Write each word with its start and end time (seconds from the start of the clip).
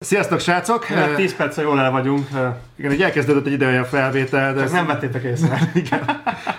Sziasztok, 0.00 0.40
srácok! 0.40 0.88
Ja, 0.88 1.14
10 1.14 1.36
perccel 1.36 1.64
jól 1.64 1.80
el 1.80 1.90
vagyunk. 1.90 2.28
Igen, 2.76 2.92
így 2.92 3.02
elkezdődött 3.02 3.46
egy 3.46 3.52
ideje 3.52 3.80
a 3.80 3.84
felvétel, 3.84 4.54
de 4.54 4.60
Csak 4.60 4.72
nem 4.72 4.86
vettétek 4.86 5.22
észre. 5.22 5.58
Igen. 5.74 6.00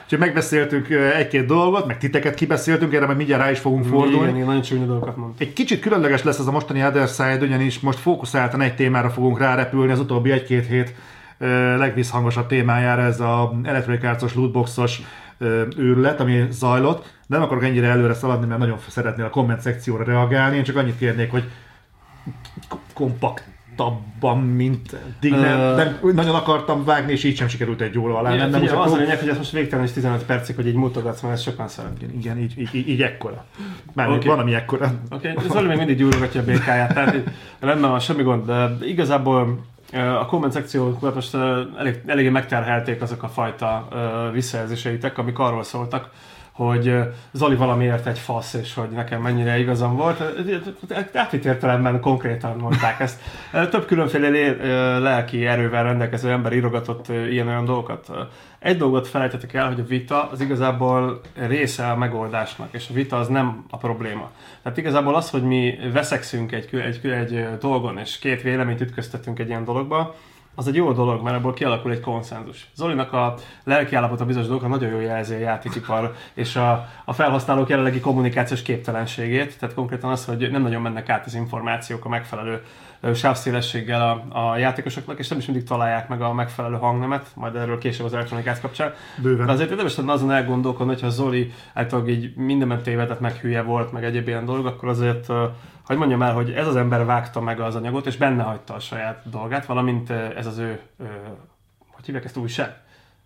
Úgyhogy 0.04 0.20
megbeszéltünk 0.20 0.90
egy-két 0.90 1.46
dolgot, 1.46 1.86
meg 1.88 1.98
titeket 1.98 2.34
kibeszéltünk, 2.34 2.94
erre 2.94 3.06
majd 3.06 3.18
mindjárt 3.18 3.42
rá 3.42 3.52
is 3.52 3.60
fogunk 3.60 3.86
fordulni. 3.86 4.18
Igen, 4.18 4.36
igen, 4.36 4.46
nagyon 4.48 4.62
csúnya 4.62 4.86
dolgokat 4.86 5.18
mond. 5.18 5.34
Egy 5.38 5.54
kicsit 5.54 5.80
különleges 5.80 6.24
lesz 6.24 6.40
ez 6.40 6.48
a 6.48 6.52
mostani 6.52 6.84
Other 6.86 7.08
Side, 7.08 7.40
ugyanis 7.42 7.80
most 7.80 8.00
fókuszáltan 8.00 8.62
egy 8.62 8.76
témára 8.76 9.10
fogunk 9.10 9.40
rárepülni 9.40 9.92
az 9.92 10.00
utóbbi 10.00 10.32
egy-két 10.32 10.68
hét 10.68 10.94
legvisszhangosabb 11.78 12.48
témájára, 12.48 13.02
ez 13.02 13.20
a 13.20 13.60
Electronic 13.64 14.04
Arts-os 14.04 14.34
lootboxos 14.36 15.02
őrület, 15.78 16.20
ami 16.20 16.48
zajlott. 16.50 17.02
De 17.28 17.36
nem 17.36 17.42
akarok 17.42 17.64
ennyire 17.64 17.88
előre 17.88 18.14
szaladni, 18.14 18.46
mert 18.46 18.60
nagyon 18.60 18.78
szeretnél 18.88 19.26
a 19.26 19.30
komment 19.30 19.62
szekcióra 19.62 20.04
reagálni. 20.04 20.58
Én 20.58 20.64
csak 20.64 20.76
annyit 20.76 20.98
kérnék, 20.98 21.32
hogy 21.32 21.44
kompaktabban, 23.00 24.38
mint 24.38 24.94
eddig. 24.94 25.32
Nem, 25.32 25.76
nem, 25.76 26.00
nagyon 26.14 26.36
akartam 26.36 26.86
vágni, 26.86 27.12
és 27.12 27.24
így 27.24 27.38
sem 27.38 27.48
sikerült 27.48 27.82
egy 27.82 28.00
óra 28.00 28.18
alá. 28.18 28.36
Nem, 28.36 28.50
nem, 28.50 28.78
az 28.78 28.92
a 28.92 28.98
lényeg, 28.98 29.20
hogy 29.20 29.30
ez 29.30 29.38
most 29.38 29.52
végtelen 29.52 29.86
is 29.86 29.92
15 29.92 30.24
percig, 30.24 30.56
hogy 30.56 30.68
így 30.68 30.74
mutogatsz, 30.74 31.22
mert 31.22 31.34
ezt 31.34 31.44
sokan 31.44 31.68
szeretnék. 31.68 32.10
Igen, 32.20 32.38
így, 32.38 32.54
így, 32.58 32.76
így, 32.76 32.90
így 32.90 33.02
ekkora. 33.02 33.46
Már 33.94 34.10
okay. 34.10 34.28
van, 34.28 34.40
ami 34.40 34.54
ekkora. 34.54 34.92
Oké, 35.10 35.32
okay. 35.32 35.50
Zoli 35.50 35.68
még 35.68 35.78
mindig 35.78 35.98
gyúrogatja 35.98 36.42
a 36.42 36.44
békáját, 36.44 36.94
tehát 36.94 37.16
rendben 37.60 37.90
van, 37.90 38.00
semmi 38.00 38.24
gond, 38.24 38.46
de 38.46 38.78
igazából 38.82 39.68
a 39.94 40.26
komment 40.26 40.54
szekciókat 40.54 41.16
most 41.16 41.36
elég, 41.78 42.02
eléggé 42.06 42.30
megterhelték 42.30 43.02
azok 43.02 43.24
a 43.24 43.28
fajta 43.28 43.88
visszajelzéseitek, 44.34 45.18
amik 45.18 45.40
arról 45.40 45.64
szóltak, 45.64 46.10
hogy 46.66 46.96
Zoli 47.32 47.56
valamiért 47.56 48.08
egy 48.08 48.20
fasz, 48.20 48.54
és 48.54 48.74
hogy 48.74 48.90
nekem 48.90 49.22
mennyire 49.22 49.60
igazam 49.60 49.96
volt. 49.96 50.24
Átvitt 51.14 51.46
értelemben 51.46 52.00
konkrétan 52.00 52.58
mondták 52.58 53.00
ezt. 53.00 53.22
Több 53.72 53.86
különféle 53.86 55.00
lelki 55.00 55.46
erővel 55.46 55.84
rendelkező 55.84 56.30
ember 56.30 56.54
írogatott 56.54 57.08
ilyen-olyan 57.08 57.66
dolgokat. 57.66 58.12
Egy 58.60 58.78
dolgot 58.78 59.08
felejtetek 59.08 59.54
el, 59.54 59.68
hogy 59.68 59.80
a 59.80 59.86
vita 59.86 60.30
az 60.32 60.42
igazából 60.42 61.22
része 61.48 61.90
a 61.90 61.96
megoldásnak, 61.96 62.68
és 62.72 62.88
a 62.90 62.94
vita 62.94 63.18
az 63.18 63.28
nem 63.28 63.66
a 63.70 63.78
probléma. 63.78 64.32
Tehát 64.64 64.78
igazából 64.78 65.16
az, 65.16 65.30
hogy 65.30 65.44
mi 65.44 65.78
veszekszünk 65.94 66.52
egy, 66.52 66.70
egy, 66.72 67.12
egy 67.12 67.48
dolgon, 67.60 67.98
és 67.98 68.18
két 68.18 68.42
véleményt 68.42 68.82
ütköztetünk 68.82 69.40
egy 69.40 69.48
ilyen 69.48 69.66
dologba, 69.66 70.16
az 70.60 70.68
egy 70.68 70.76
jó 70.76 70.92
dolog, 70.92 71.22
mert 71.22 71.36
ebből 71.36 71.54
kialakul 71.54 71.92
egy 71.92 72.00
konszenzus. 72.00 72.70
Zolinak 72.76 73.14
a 73.14 73.36
lelki 73.64 73.96
állapota 73.96 74.26
bizonyos 74.26 74.48
dolgok 74.48 74.70
nagyon 74.70 74.90
jó 74.90 75.00
jelzi 75.00 75.34
a 75.34 75.38
játékipar 75.38 76.14
és 76.34 76.56
a, 76.56 76.88
a 77.06 77.14
felhasználók 77.14 77.70
jelenlegi 77.70 78.00
kommunikációs 78.00 78.62
képtelenségét, 78.62 79.60
tehát 79.60 79.76
konkrétan 79.76 80.12
az, 80.12 80.26
hogy 80.26 80.52
nem 80.52 80.62
nagyon 80.62 80.82
mennek 80.82 81.10
át 81.10 81.26
az 81.26 81.36
információk 81.36 82.06
a 82.06 82.10
megfelelő 82.10 82.62
sávszélességgel 83.14 84.02
a, 84.02 84.50
a 84.50 84.58
játékosoknak, 84.58 85.20
és 85.20 85.28
nem 85.28 85.40
is 85.40 85.46
mindig 85.46 85.64
találják 85.64 86.08
meg 86.08 86.22
a 86.22 86.34
megfelelő 86.34 86.76
hangnemet, 86.76 87.28
majd 87.36 87.56
erről 87.56 87.78
később 87.78 88.06
az 88.06 88.14
elektronikát 88.14 88.62
kapcsán. 88.62 88.94
Bőven. 89.22 89.46
De 89.46 89.52
azért 89.52 89.70
érdemes 89.70 89.96
lenne 89.96 90.12
azon 90.12 90.32
elgondolkodni, 90.32 90.94
hogyha 90.94 91.10
Zoli 91.10 91.54
általában 91.74 92.10
így 92.10 92.36
mindenben 92.36 92.84
tévedett, 92.84 93.20
meg 93.20 93.36
hülye 93.36 93.62
volt, 93.62 93.92
meg 93.92 94.04
egyéb 94.04 94.28
ilyen 94.28 94.46
dolog, 94.46 94.66
akkor 94.66 94.90
azért 94.90 95.28
hogy 95.86 95.98
mondjam 95.98 96.22
el, 96.22 96.34
hogy 96.34 96.52
ez 96.52 96.68
az 96.68 96.76
ember 96.76 97.06
vágta 97.06 97.42
meg 97.42 97.60
az 97.60 97.76
anyagot, 97.76 98.06
és 98.06 98.18
benne 98.18 98.44
hagyta 98.44 98.74
a 98.74 98.80
saját 98.80 99.30
dolgát, 99.30 99.66
valamint 99.66 100.10
ez 100.10 100.46
az 100.46 100.58
ő, 100.58 100.80
hogy 101.92 102.06
hívják 102.06 102.26
ezt 102.26 102.38
újság? 102.38 102.78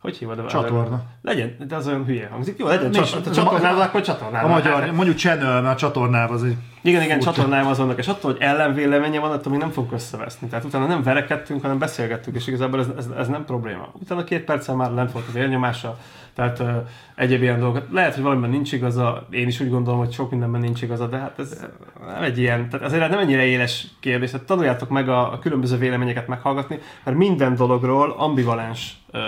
Hogy 0.03 0.17
hívod? 0.17 0.39
A 0.39 0.45
Csatorna. 0.45 1.01
Legyen, 1.21 1.55
de 1.67 1.75
az 1.75 1.87
olyan 1.87 2.05
hülye 2.05 2.27
hangzik. 2.31 2.57
Jó, 2.57 2.67
legyen 2.67 2.91
csat, 2.91 3.27
a 3.27 3.31
csatornával, 3.31 3.81
akkor 3.81 4.01
csatornával. 4.01 4.49
A 4.49 4.53
magyar, 4.53 4.91
mondjuk 4.91 5.17
channel, 5.17 5.61
mert 5.61 5.75
a 5.75 5.77
csatornával 5.77 6.35
az 6.35 6.43
egy... 6.43 6.55
Igen, 6.81 7.01
igen, 7.01 7.19
csatornával 7.19 7.71
az 7.71 7.77
vannak, 7.77 7.97
és 7.97 8.07
attól, 8.07 8.31
hogy 8.31 8.41
ellenvéleménye 8.41 9.19
van, 9.19 9.31
attól 9.31 9.51
még 9.51 9.61
nem 9.61 9.69
fogunk 9.69 9.93
összeveszni. 9.93 10.47
Tehát 10.47 10.65
utána 10.65 10.85
nem 10.85 11.03
verekedtünk, 11.03 11.61
hanem 11.61 11.77
beszélgettünk, 11.77 12.35
és 12.35 12.47
igazából 12.47 12.79
ez, 12.79 12.87
ez, 12.97 13.07
ez 13.17 13.27
nem 13.27 13.45
probléma. 13.45 13.91
Utána 13.93 14.23
két 14.23 14.43
perccel 14.43 14.75
már 14.75 14.91
lent 14.91 15.11
volt 15.11 15.25
az 15.27 15.35
érnyomása, 15.35 15.97
tehát 16.33 16.59
uh, 16.59 16.69
egyéb 17.15 17.41
ilyen 17.41 17.59
dolgokat. 17.59 17.87
Lehet, 17.91 18.13
hogy 18.13 18.23
valamiben 18.23 18.49
nincs 18.49 18.71
igaza, 18.71 19.27
én 19.29 19.47
is 19.47 19.59
úgy 19.59 19.69
gondolom, 19.69 19.99
hogy 19.99 20.11
sok 20.11 20.29
mindenben 20.29 20.61
nincs 20.61 20.81
igaza, 20.81 21.07
de 21.07 21.17
hát 21.17 21.39
ez 21.39 21.65
nem 22.13 22.23
egy 22.23 22.37
ilyen, 22.37 22.69
tehát 22.69 22.85
azért 22.85 23.09
nem 23.09 23.19
ennyire 23.19 23.45
éles 23.45 23.87
kérdés. 23.99 24.31
Tehát 24.31 24.45
tanuljátok 24.45 24.89
meg 24.89 25.09
a, 25.09 25.33
a 25.33 25.39
különböző 25.39 25.77
véleményeket 25.77 26.27
meghallgatni, 26.27 26.79
mert 27.03 27.17
minden 27.17 27.55
dologról 27.55 28.15
ambivalens 28.17 28.97
uh, 29.13 29.19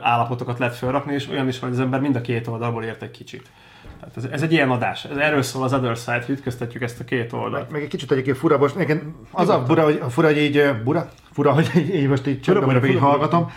állapotokat 0.00 0.58
lehet 0.58 0.76
felrakni, 0.76 1.14
és 1.14 1.28
olyan 1.28 1.48
is, 1.48 1.58
hogy 1.58 1.70
az 1.70 1.80
ember 1.80 2.00
mind 2.00 2.16
a 2.16 2.20
két 2.20 2.46
oldalból 2.46 2.84
ért 2.84 3.02
egy 3.02 3.10
kicsit. 3.10 3.50
Tehát 4.00 4.16
ez, 4.16 4.24
ez 4.24 4.42
egy 4.42 4.52
ilyen 4.52 4.70
adás. 4.70 5.04
Ez 5.04 5.16
erről 5.16 5.42
szól 5.42 5.62
az 5.62 5.72
Other 5.72 5.96
Side, 5.96 6.22
hogy 6.26 6.34
ütköztetjük 6.34 6.82
ezt 6.82 7.00
a 7.00 7.04
két 7.04 7.32
oldalt. 7.32 7.62
Meg, 7.62 7.72
meg 7.72 7.82
egy 7.82 7.88
kicsit 7.88 8.12
egyébként 8.12 8.36
fura, 8.36 8.58
most 8.58 8.76
nekem 8.76 9.16
az 9.30 9.48
a 9.48 9.64
fura, 9.66 9.82
hogy, 9.82 10.02
fura, 10.08 10.26
hogy 10.26 10.38
így, 10.38 10.72
bura, 10.84 11.08
fura, 11.32 11.52
hogy 11.52 11.70
így, 11.76 11.94
így 11.94 12.08
most 12.08 12.26
így 12.26 12.40
csöndben 12.40 12.66
vagyok, 12.66 12.88
így 12.88 12.98
hallgatom, 12.98 13.50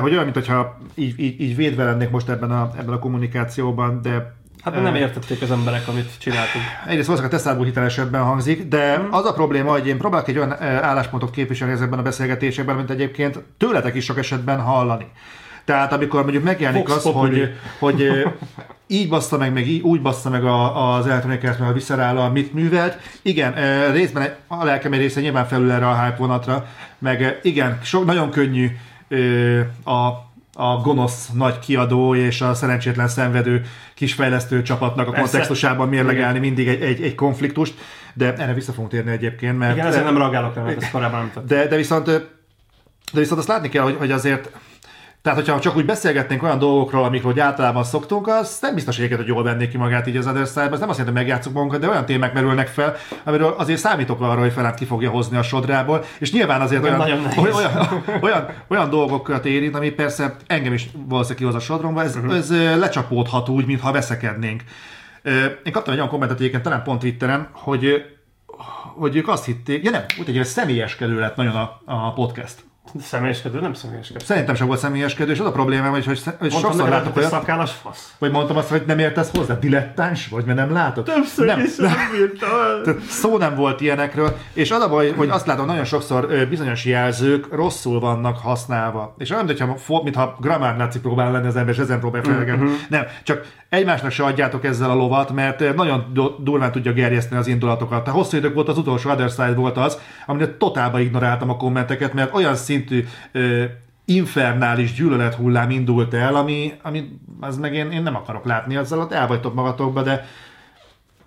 hogy 0.00 0.12
olyan, 0.12 0.24
mintha 0.24 0.78
így, 0.94 1.20
így, 1.20 1.40
így 1.40 1.56
védve 1.56 1.84
lennék 1.84 2.10
most 2.10 2.28
ebben 2.28 2.50
a, 2.50 2.70
ebben 2.78 2.94
a 2.94 2.98
kommunikációban, 2.98 4.02
de 4.02 4.34
Hát 4.64 4.82
nem 4.82 4.94
értették 4.94 5.42
az 5.42 5.50
emberek, 5.50 5.88
amit 5.88 6.10
csináltunk. 6.18 6.64
Egyrészt 6.86 7.06
valószínűleg 7.06 7.24
a 7.24 7.42
Teszából 7.42 7.64
hitelesebben 7.64 8.22
hangzik, 8.22 8.68
de 8.68 8.98
mm. 8.98 9.06
az 9.10 9.24
a 9.26 9.32
probléma, 9.32 9.70
hogy 9.70 9.86
én 9.86 9.98
próbálok 9.98 10.28
egy 10.28 10.36
olyan 10.36 10.62
álláspontot 10.62 11.30
képviselni 11.30 11.72
ezekben 11.72 11.98
a 11.98 12.02
beszélgetésekben, 12.02 12.76
mint 12.76 12.90
egyébként 12.90 13.38
tőletek 13.58 13.94
is 13.94 14.04
sok 14.04 14.18
esetben 14.18 14.60
hallani. 14.60 15.06
Tehát 15.64 15.92
amikor 15.92 16.22
mondjuk 16.22 16.44
megjelenik 16.44 16.88
Fox 16.88 17.06
az, 17.06 17.12
hogy, 17.12 17.54
hogy 17.78 18.08
így 18.86 19.08
bassza 19.08 19.38
meg, 19.38 19.52
meg 19.52 19.68
így, 19.68 19.82
úgy 19.82 20.02
bassza 20.02 20.30
meg 20.30 20.44
a, 20.44 20.94
az 20.94 21.06
elektronikát, 21.06 21.58
meg 21.58 21.68
a 21.68 21.72
visszarállal, 21.72 22.30
mit 22.30 22.54
művelt. 22.54 22.98
Igen, 23.22 23.54
részben 23.92 24.34
a 24.46 24.64
lelkem 24.64 24.92
egy 24.92 24.98
része 24.98 25.20
nyilván 25.20 25.46
felül 25.46 25.70
erre 25.70 25.88
a 25.88 26.02
hype 26.02 26.16
vonatra, 26.16 26.66
meg 26.98 27.38
igen, 27.42 27.78
sok, 27.82 28.04
nagyon 28.04 28.30
könnyű 28.30 28.70
a 29.84 30.32
a 30.54 30.76
gonosz 30.76 31.28
nagy 31.28 31.58
kiadó 31.58 32.14
és 32.14 32.40
a 32.40 32.54
szerencsétlen 32.54 33.08
szenvedő 33.08 33.62
kisfejlesztő 33.94 34.62
csapatnak 34.62 35.08
a 35.08 35.10
Persze. 35.10 35.30
kontextusában 35.30 35.88
mérlegelni 35.88 36.38
mindig 36.38 36.68
egy, 36.68 36.82
egy, 36.82 37.02
egy 37.02 37.14
konfliktust, 37.14 37.74
de 38.14 38.34
erre 38.34 38.54
vissza 38.54 38.72
fogunk 38.72 38.90
térni 38.90 39.10
egyébként. 39.10 39.58
Mert 39.58 39.74
Igen, 39.74 39.86
ezért 39.86 40.04
nem 40.04 40.18
reagálok 40.18 40.54
rá, 40.54 40.62
mert 40.62 40.82
ezt 40.82 40.90
korábban 40.90 41.30
nem 41.34 41.44
de, 41.46 41.66
de, 41.66 41.76
viszont, 41.76 42.04
de 42.04 43.20
viszont 43.20 43.38
azt 43.38 43.48
látni 43.48 43.68
kell, 43.68 43.82
hogy, 43.82 43.96
hogy 43.98 44.10
azért 44.10 44.50
tehát, 45.24 45.38
hogyha 45.38 45.60
csak 45.60 45.76
úgy 45.76 45.84
beszélgetnénk 45.84 46.42
olyan 46.42 46.58
dolgokról, 46.58 47.04
amikről 47.04 47.32
hogy 47.32 47.40
általában 47.40 47.84
szoktunk, 47.84 48.26
az 48.26 48.58
nem 48.60 48.74
biztos, 48.74 48.98
hogy 48.98 49.14
hogy 49.14 49.26
jól 49.26 49.42
vennék 49.42 49.70
ki 49.70 49.76
magát 49.76 50.06
így 50.06 50.16
az 50.16 50.26
Other 50.26 50.46
Side, 50.46 50.70
ez 50.70 50.78
nem 50.78 50.88
azt 50.88 50.98
jelenti, 50.98 51.02
hogy 51.04 51.12
megjátszuk 51.12 51.52
magunkat, 51.52 51.80
de 51.80 51.88
olyan 51.88 52.04
témák 52.04 52.32
merülnek 52.32 52.66
fel, 52.66 52.96
amiről 53.24 53.54
azért 53.58 53.78
számítok 53.78 54.20
arra, 54.20 54.40
hogy 54.40 54.52
felát 54.52 54.74
ki 54.74 54.84
fogja 54.84 55.10
hozni 55.10 55.36
a 55.36 55.42
sodrából, 55.42 56.04
és 56.18 56.32
nyilván 56.32 56.60
azért 56.60 56.82
olyan, 56.82 57.00
olyan, 57.00 57.20
olyan, 57.54 57.70
olyan, 58.20 58.46
olyan, 58.68 58.90
dolgokat 58.90 59.44
érint, 59.44 59.74
ami 59.74 59.90
persze 59.90 60.36
engem 60.46 60.72
is 60.72 60.88
valószínűleg 60.92 61.38
kihoz 61.38 61.54
a 61.54 61.64
sodromba, 61.64 62.02
ez, 62.02 62.16
uh-huh. 62.16 62.36
ez 62.36 62.50
lecsapódhat 62.78 63.48
úgy, 63.48 63.66
mintha 63.66 63.92
veszekednénk. 63.92 64.62
Én 65.64 65.72
kaptam 65.72 65.92
egy 65.92 65.98
olyan 65.98 66.08
kommentet 66.08 66.38
egyébként, 66.38 66.62
talán 66.62 66.82
pont 66.82 67.00
Twitteren, 67.00 67.48
hogy 67.52 68.04
hogy 68.96 69.16
ők 69.16 69.28
azt 69.28 69.44
hitték, 69.44 69.84
ja 69.84 69.90
nem, 69.90 70.04
úgy 70.20 70.38
egy 70.38 70.44
személyeskedő 70.44 71.18
lett 71.18 71.36
nagyon 71.36 71.54
a, 71.54 71.80
a 71.84 72.12
podcast. 72.12 72.64
Személyeskedő, 73.00 73.60
nem 73.60 73.74
személyeskedő. 73.74 74.24
Szerintem 74.24 74.54
sem 74.54 74.66
volt 74.66 74.78
személyeskedő, 74.78 75.32
és 75.32 75.40
az 75.40 75.46
a 75.46 75.52
probléma, 75.52 75.88
hogy, 75.88 76.04
hogy, 76.04 76.22
hogy 76.38 76.52
sokszor 76.52 76.88
látok 76.88 77.16
olyat... 77.16 77.30
Szakállas 77.30 77.72
fasz. 77.72 78.12
Vagy 78.18 78.30
mondtam 78.30 78.56
azt, 78.56 78.68
hogy 78.68 78.82
nem 78.86 78.98
értesz 78.98 79.30
hozzá, 79.36 79.54
dilettáns 79.54 80.28
vagy, 80.28 80.44
mert 80.44 80.58
nem 80.58 80.72
látod. 80.72 81.04
Többször 81.04 81.46
nem, 81.46 81.60
is 81.60 81.76
nem, 81.76 81.92
nem 82.84 83.00
Szó 83.08 83.38
nem 83.38 83.54
volt 83.54 83.80
ilyenekről, 83.80 84.36
és 84.52 84.70
az 84.70 84.82
a 84.82 84.88
baj, 84.88 85.12
hogy 85.12 85.28
azt 85.28 85.46
látom, 85.46 85.66
nagyon 85.66 85.84
sokszor 85.84 86.46
bizonyos 86.48 86.84
jelzők 86.84 87.54
rosszul 87.54 88.00
vannak 88.00 88.38
használva. 88.38 89.14
És 89.18 89.30
olyan, 89.30 89.44
mintha, 89.44 89.76
mintha 90.02 90.36
gramárnáci 90.40 91.00
próbál 91.00 91.32
lenni 91.32 91.46
az 91.46 91.56
ember, 91.56 91.74
és 91.74 91.80
ezen 91.80 92.00
próbál 92.00 92.22
felgelni. 92.22 92.62
Mm-hmm. 92.62 92.74
Nem, 92.88 93.04
csak 93.22 93.46
egymásnak 93.68 94.10
se 94.10 94.24
adjátok 94.24 94.64
ezzel 94.64 94.90
a 94.90 94.94
lovat, 94.94 95.32
mert 95.32 95.74
nagyon 95.74 96.12
durván 96.38 96.72
tudja 96.72 96.92
gerjeszteni 96.92 97.40
az 97.40 97.46
indulatokat. 97.46 98.04
Tehát 98.04 98.18
hosszú 98.18 98.36
idők 98.36 98.54
volt 98.54 98.68
az 98.68 98.78
utolsó 98.78 99.10
Other 99.10 99.30
Side 99.30 99.54
volt 99.54 99.76
az, 99.76 99.98
aminek 100.26 100.56
totálba 100.56 101.00
ignoráltam 101.00 101.50
a 101.50 101.56
kommenteket, 101.56 102.12
mert 102.12 102.34
olyan 102.34 102.54
szintű 102.74 103.04
ö, 103.32 103.64
infernális 104.04 104.92
gyűlölet 104.92 105.34
hullám 105.34 105.70
indult 105.70 106.14
el, 106.14 106.34
ami, 106.34 106.72
ami 106.82 107.18
az 107.40 107.58
meg 107.58 107.74
én, 107.74 107.90
én 107.90 108.02
nem 108.02 108.16
akarok 108.16 108.44
látni, 108.44 108.76
azzal 108.76 109.00
ott 109.00 109.12
el 109.12 109.26
vagytok 109.26 109.54
magatokba, 109.54 110.02
de 110.02 110.26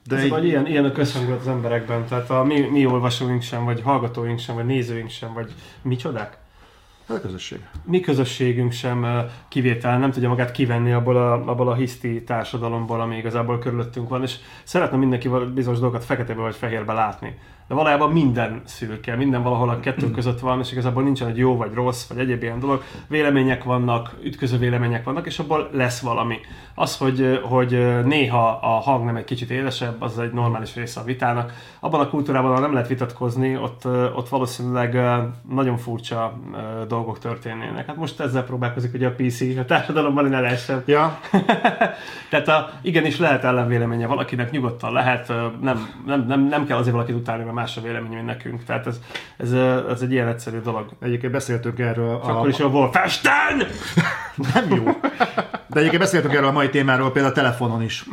de 0.08 0.16
Ez 0.16 0.24
így... 0.24 0.30
vagy 0.30 0.46
ilyen, 0.46 0.68
ilyen 0.68 0.86
a 0.86 0.92
közhangulat 0.92 1.40
az 1.40 1.48
emberekben, 1.48 2.06
tehát 2.06 2.30
a 2.30 2.44
mi, 2.44 2.60
mi 2.60 2.86
olvasóink 2.86 3.42
sem, 3.42 3.66
vagy 3.66 3.82
hallgatóink 3.82 4.40
sem, 4.40 4.56
vagy 4.56 4.66
nézőink 4.66 5.10
sem, 5.10 5.34
vagy 5.34 5.54
micsodák? 5.82 6.38
Hát 7.08 7.18
a 7.18 7.22
közösség. 7.22 7.60
Mi 7.84 8.00
közösségünk 8.00 8.72
sem 8.72 9.06
kivétel, 9.48 10.00
nem 10.00 10.12
tudja 10.12 10.30
magát 10.30 10.52
kivenni 10.52 10.92
abból 10.92 11.18
a, 11.18 11.50
abból 11.50 11.70
a 11.70 11.74
hiszti 11.74 12.24
társadalomból, 12.24 13.02
ami 13.02 13.18
igazából 13.18 13.60
körülöttünk 13.60 14.10
van, 14.10 14.22
és 14.22 14.36
szeretne 14.64 14.98
mindenki 14.98 15.30
bizonyos 15.54 15.80
dolgokat 15.80 16.06
feketebe 16.06 16.42
vagy 16.42 16.56
fehérbe 16.56 16.94
látni. 16.94 17.38
De 17.68 17.75
valójában 17.75 18.12
minden 18.12 18.62
szürke, 18.66 19.16
minden 19.16 19.44
valahol 19.44 19.69
a 19.69 19.80
kettő 19.80 20.12
között 20.12 20.40
van, 20.40 20.60
és 20.60 20.72
igazából 20.72 21.04
nincsen 21.04 21.28
egy 21.28 21.38
jó 21.38 21.56
vagy 21.56 21.74
rossz, 21.74 22.08
vagy 22.08 22.18
egyéb 22.18 22.44
ilyen 22.44 22.60
dolog. 22.60 22.84
Vélemények 23.08 23.64
vannak, 23.64 24.16
ütköző 24.24 24.58
vélemények 24.58 25.04
vannak, 25.04 25.25
és 25.25 25.40
abból 25.40 25.69
lesz 25.72 26.00
valami. 26.00 26.38
Az, 26.75 26.98
hogy, 26.98 27.40
hogy 27.44 28.04
néha 28.06 28.60
a 28.62 28.68
hang 28.68 29.06
nem 29.06 29.16
egy 29.16 29.24
kicsit 29.24 29.50
élesebb, 29.50 30.02
az 30.02 30.19
egy 30.19 30.31
normális 30.31 30.75
része 30.75 31.00
a 31.00 31.04
vitának. 31.04 31.54
Abban 31.80 32.00
a 32.00 32.10
kultúrában, 32.10 32.50
ahol 32.50 32.62
nem 32.62 32.74
lehet 32.74 32.88
vitatkozni, 32.88 33.58
ott, 33.58 33.86
ott 34.16 34.30
valószínűleg 34.30 34.98
nagyon 35.50 35.78
furcsa 35.78 36.40
dolgok 36.88 37.20
történnének. 37.20 37.86
Hát 37.86 37.96
most 37.96 38.20
ezzel 38.20 38.44
próbálkozik 38.44 38.94
ugye 38.94 39.08
a 39.08 39.16
PC, 39.18 39.42
a 39.58 39.66
társadalomban 39.66 40.25
ne 40.25 40.40
lehessen. 40.40 40.84
Ja. 40.86 41.20
Tehát 42.30 42.48
a, 42.48 42.70
igenis 42.81 43.20
lehet 43.20 43.44
ellenvéleménye 43.44 44.08
valakinek, 44.08 44.52
nyugodtan 44.52 44.94
lehet, 44.94 45.34
nem, 45.62 45.90
nem, 46.06 46.25
nem, 46.28 46.48
nem 46.48 46.66
kell 46.66 46.78
azért 46.78 46.96
valakit 46.96 47.16
utálni, 47.16 47.44
mert 47.44 47.56
más 47.57 47.77
a 47.77 47.81
vélemény, 47.81 48.09
mint 48.09 48.25
nekünk. 48.25 48.63
Tehát 48.63 48.88
ez, 48.88 49.00
ez, 49.38 49.51
ez 49.89 50.01
egy 50.01 50.12
ilyen 50.12 50.27
egyszerű 50.27 50.59
dolog. 50.59 50.89
Egyébként 51.01 51.31
beszéltünk 51.31 51.80
erről. 51.80 52.19
És 52.24 52.30
a... 52.30 52.38
akkor 52.38 52.50
is 52.50 52.59
a 52.59 52.68
Wolfenstein! 52.68 53.57
nem 54.54 54.75
jó. 54.75 54.83
De 55.68 55.80
egyébként 55.80 56.01
beszéltünk 56.01 56.33
erről 56.33 56.48
a 56.48 56.51
mai 56.51 56.69
témáról, 56.69 57.12
például 57.12 57.33
a 57.33 57.36
telefonon 57.36 57.81
is 57.81 58.06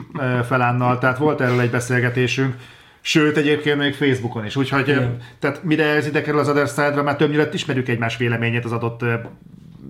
felánnal, 0.46 0.98
tehát 0.98 1.18
volt 1.18 1.40
erről 1.40 1.60
egy 1.60 1.70
beszélgetésünk. 1.70 2.54
Sőt, 3.00 3.36
egyébként 3.36 3.78
még 3.78 3.94
Facebookon 3.94 4.44
is. 4.44 4.56
Úgyhogy, 4.56 4.88
Igen. 4.88 5.16
tehát 5.38 5.62
mire 5.62 5.84
ez 5.84 6.06
ide 6.06 6.22
kerül 6.22 6.40
az 6.40 6.48
Other 6.48 6.66
Side-ra, 6.66 7.02
már 7.02 7.16
többnyire 7.16 7.48
ismerjük 7.52 7.88
egymás 7.88 8.16
véleményét 8.16 8.64
az 8.64 8.72
adott 8.72 9.04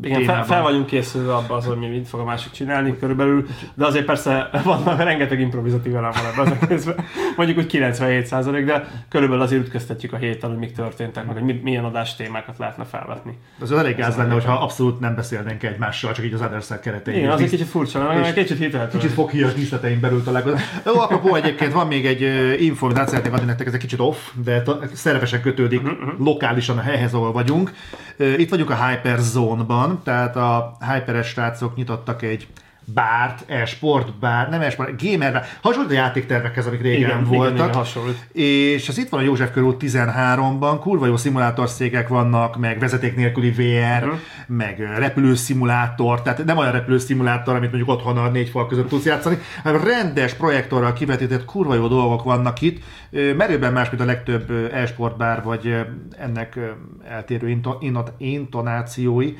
igen, 0.02 0.22
fel, 0.24 0.44
fel, 0.44 0.62
vagyunk 0.62 0.86
készülve 0.86 1.34
abban 1.34 1.56
az, 1.56 1.64
hogy 1.64 1.76
mi 1.76 1.86
mit 1.86 2.08
fog 2.08 2.20
a 2.20 2.24
másik 2.24 2.52
csinálni 2.52 2.98
körülbelül, 2.98 3.46
de 3.74 3.86
azért 3.86 4.04
persze 4.04 4.50
van 4.64 4.96
rengeteg 4.96 5.40
improvizatív 5.40 5.96
elem 5.96 6.10
van 6.10 6.24
ebben 6.32 6.52
az 6.52 6.58
egészben. 6.62 7.04
Mondjuk 7.36 7.58
úgy 7.58 7.66
97 7.66 8.64
de 8.64 9.04
körülbelül 9.08 9.42
azért 9.42 9.62
ütköztetjük 9.62 10.12
a 10.12 10.16
héten, 10.16 10.50
hogy 10.50 10.58
mik 10.58 10.72
történtek, 10.72 11.26
meg 11.26 11.36
hogy 11.36 11.62
milyen 11.62 11.84
adás 11.84 12.16
témákat 12.16 12.58
lehetne 12.58 12.84
felvetni. 12.84 13.38
Az 13.60 13.72
elég 13.72 13.96
gáz 13.96 14.16
lenne, 14.16 14.32
hogyha 14.32 14.52
abszolút 14.52 15.00
nem 15.00 15.14
beszélnénk 15.14 15.62
egymással, 15.62 16.12
csak 16.12 16.24
így 16.24 16.32
az 16.32 16.40
Adderszak 16.40 16.80
keretein. 16.80 17.18
Igen, 17.18 17.30
az 17.30 17.40
egy 17.40 17.50
kicsit 17.50 17.66
furcsa, 17.66 18.02
meg 18.02 18.32
kicsit 18.32 18.58
hitelhető. 18.58 18.98
Kicsit 18.98 19.12
foghíjas 19.14 19.54
díszletein 19.54 20.00
belül 20.00 20.22
találkozunk. 20.22 20.60
Jó, 20.86 21.00
apropó 21.00 21.34
egyébként 21.34 21.72
van 21.72 21.86
még 21.86 22.06
egy 22.06 22.22
információ, 22.62 23.06
szeretnék 23.06 23.32
adni 23.32 23.46
nektek, 23.46 23.66
ez 23.66 23.72
egy 23.72 23.80
kicsit 23.80 24.00
off, 24.00 24.16
de 24.44 24.62
szervesen 24.92 25.40
kötődik 25.40 25.82
uh-huh. 25.82 26.18
lokálisan 26.18 26.78
a 26.78 26.80
helyhez, 26.80 27.14
ahol 27.14 27.32
vagyunk. 27.32 27.72
Itt 28.16 28.50
vagyunk 28.50 28.70
a 28.70 28.86
Hyperzone-ban, 28.86 30.00
tehát 30.04 30.36
a 30.36 30.76
Hyperes 30.92 31.28
srácok 31.28 31.76
nyitottak 31.76 32.22
egy 32.22 32.46
bárt, 32.84 33.50
e-sport 33.50 34.18
bár, 34.18 34.48
nem 34.48 34.60
e-sport, 34.60 35.02
gamer 35.02 35.32
bár, 35.32 35.46
hasonló 35.62 35.88
a 35.88 35.92
játéktervekhez, 35.92 36.66
amik 36.66 36.80
régen 36.80 37.00
igen, 37.00 37.24
voltak. 37.24 37.54
Igen, 37.54 37.68
igen, 37.68 37.76
hasonlít. 37.78 38.26
És 38.32 38.88
ez 38.88 38.98
itt 38.98 39.08
van 39.08 39.20
a 39.20 39.22
József 39.22 39.50
körül 39.52 39.76
13-ban, 39.80 40.76
kurva 40.80 41.06
jó 41.06 41.16
szimulátorszékek 41.16 42.08
vannak, 42.08 42.56
meg 42.58 42.78
vezeték 42.78 43.16
nélküli 43.16 43.50
VR, 43.50 44.04
uh-huh. 44.04 44.18
meg 44.46 44.78
repülőszimulátor, 44.98 46.22
tehát 46.22 46.44
nem 46.44 46.58
olyan 46.58 46.72
repülőszimulátor, 46.72 47.54
amit 47.54 47.70
mondjuk 47.70 47.90
otthon 47.90 48.16
a 48.16 48.28
négy 48.28 48.48
fal 48.48 48.66
között 48.66 48.88
tudsz 48.88 49.04
játszani, 49.04 49.38
hanem 49.62 49.84
rendes 49.84 50.34
projektorral 50.34 50.92
kivetített 50.92 51.44
kurva 51.44 51.74
jó 51.74 51.88
dolgok 51.88 52.22
vannak 52.22 52.60
itt, 52.60 52.82
merőben 53.36 53.72
más, 53.72 53.90
mint 53.90 54.02
a 54.02 54.06
legtöbb 54.06 54.50
e-sport 54.72 55.16
bár, 55.16 55.42
vagy 55.42 55.76
ennek 56.18 56.58
eltérő 57.08 57.60
intonációi. 58.18 59.34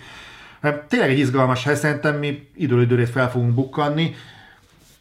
Hát 0.65 0.83
tényleg 0.83 1.11
egy 1.11 1.19
izgalmas 1.19 1.65
hely, 1.65 1.75
szerintem 1.75 2.19
mi 2.19 2.49
időről 2.55 2.83
időre 2.83 3.07
fel 3.07 3.31
fogunk 3.31 3.55
bukkanni. 3.55 4.15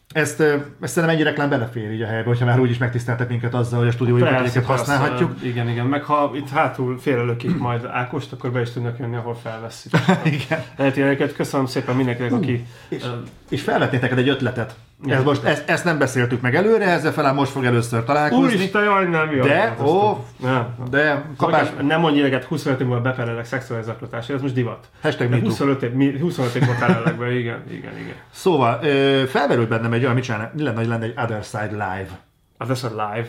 Ezt, 0.09 0.39
ezt 0.39 0.93
szerintem 0.93 1.09
ennyi 1.09 1.23
reklám 1.23 1.49
belefér 1.49 1.91
így 1.91 2.01
a 2.01 2.05
helybe, 2.05 2.27
hogyha 2.27 2.45
már 2.45 2.59
úgyis 2.59 2.77
megtiszteltek 2.77 3.29
minket 3.29 3.53
azzal, 3.53 3.79
hogy 3.79 3.87
a 3.87 3.91
stúdiói 3.91 4.21
berkeket 4.21 4.65
használhatjuk. 4.65 5.31
Persze, 5.31 5.47
igen, 5.47 5.69
igen, 5.69 5.85
meg 5.85 6.03
ha 6.03 6.31
itt 6.35 6.49
hátul 6.49 6.99
félrelökik 6.99 7.57
majd 7.57 7.85
Ákost, 7.85 8.31
akkor 8.31 8.51
be 8.51 8.61
is 8.61 8.71
tudnak 8.71 8.99
jönni, 8.99 9.15
ahol 9.15 9.35
felveszik. 9.35 9.91
igen. 10.41 10.63
Lehet 10.75 11.33
köszönöm 11.35 11.65
szépen 11.65 11.95
mindenkinek, 11.95 12.31
aki... 12.31 12.65
És, 12.87 13.03
és 13.49 13.61
felvetnétek 13.61 14.17
egy 14.17 14.29
ötletet. 14.29 14.75
Ez 15.07 15.23
most, 15.23 15.43
ezt, 15.43 15.69
ezt, 15.69 15.83
nem 15.83 15.97
beszéltük 15.97 16.41
meg 16.41 16.55
előre, 16.55 16.85
ezzel 16.85 17.11
felán 17.11 17.35
most 17.35 17.51
fog 17.51 17.65
először 17.65 18.03
találkozni. 18.03 18.43
Úristen, 18.43 18.83
jaj, 18.83 19.07
nem 19.07 19.31
jó. 19.31 19.43
De, 19.43 19.75
ó, 19.81 20.25
nem. 20.39 20.75
de 20.89 21.25
kapás... 21.37 21.67
Nem 21.81 21.99
mondj 21.99 22.19
ilyeget, 22.19 22.43
25 22.43 22.79
év 22.79 22.87
múlva 22.87 23.01
beperelek 23.01 23.45
szexuális 23.45 23.85
zaklatásra, 23.85 24.35
ez 24.35 24.41
most 24.41 24.53
divat. 24.53 24.89
Hashtag 25.01 25.29
de 25.29 25.39
25 25.39 25.81
év, 25.81 26.19
25 26.19 26.55
év 26.55 26.67
beperelek 26.67 27.17
be, 27.17 27.31
igen, 27.31 27.63
igen, 27.69 27.97
igen. 27.97 28.15
Szóval, 28.31 28.79
felmerült 29.27 29.67
bennem 29.69 29.93
egy 29.93 30.03
olyan, 30.03 30.13
mit 30.13 30.23
csinálna, 30.23 30.51
mi 30.53 30.63
lenne, 30.63 30.77
hogy 30.77 30.87
lenne 30.87 31.03
egy 31.03 31.13
Other 31.17 31.43
Side 31.43 31.71
Live. 31.71 32.09
Other 32.57 32.75
Side 32.75 32.89
Live? 32.89 33.27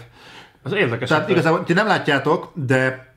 Az 0.63 0.73
érdekes. 0.73 1.09
Tehát 1.09 1.29
igazából 1.29 1.65
ti 1.65 1.73
nem 1.73 1.87
látjátok, 1.87 2.51
de 2.55 3.14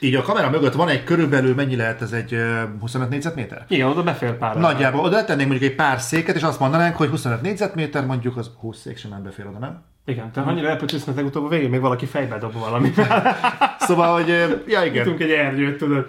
így 0.00 0.14
a 0.14 0.22
kamera 0.22 0.50
mögött 0.50 0.74
van 0.74 0.88
egy 0.88 1.04
körülbelül, 1.04 1.54
mennyi 1.54 1.76
lehet 1.76 2.02
ez 2.02 2.12
egy 2.12 2.36
25 2.80 3.08
négyzetméter? 3.08 3.64
Igen, 3.68 3.88
oda 3.88 4.02
befér 4.02 4.36
pár. 4.36 4.56
Nagyjából 4.56 5.00
oda 5.00 5.24
tennénk 5.24 5.48
mondjuk 5.48 5.70
egy 5.70 5.76
pár 5.76 6.00
széket, 6.00 6.36
és 6.36 6.42
azt 6.42 6.60
mondanánk, 6.60 6.96
hogy 6.96 7.08
25 7.08 7.42
négyzetméter, 7.42 8.06
mondjuk 8.06 8.36
az 8.36 8.50
20 8.60 8.78
szék 8.80 8.96
sem 8.96 9.10
nem 9.10 9.22
befér 9.22 9.46
oda, 9.46 9.58
nem? 9.58 9.82
Igen, 10.06 10.32
te 10.32 10.40
annyira 10.40 10.68
elpöcsösznek 10.68 11.16
legutóbb 11.16 11.44
a 11.44 11.48
végén 11.48 11.70
még 11.70 11.80
valaki 11.80 12.06
fejbe 12.06 12.38
dob 12.38 12.52
valami. 12.52 12.92
szóval, 13.78 14.12
hogy 14.12 14.28
ja 14.66 14.84
igen. 14.84 15.02
Tudunk 15.02 15.20
egy 15.20 15.30
ernyőt, 15.30 15.78
tudod. 15.78 16.06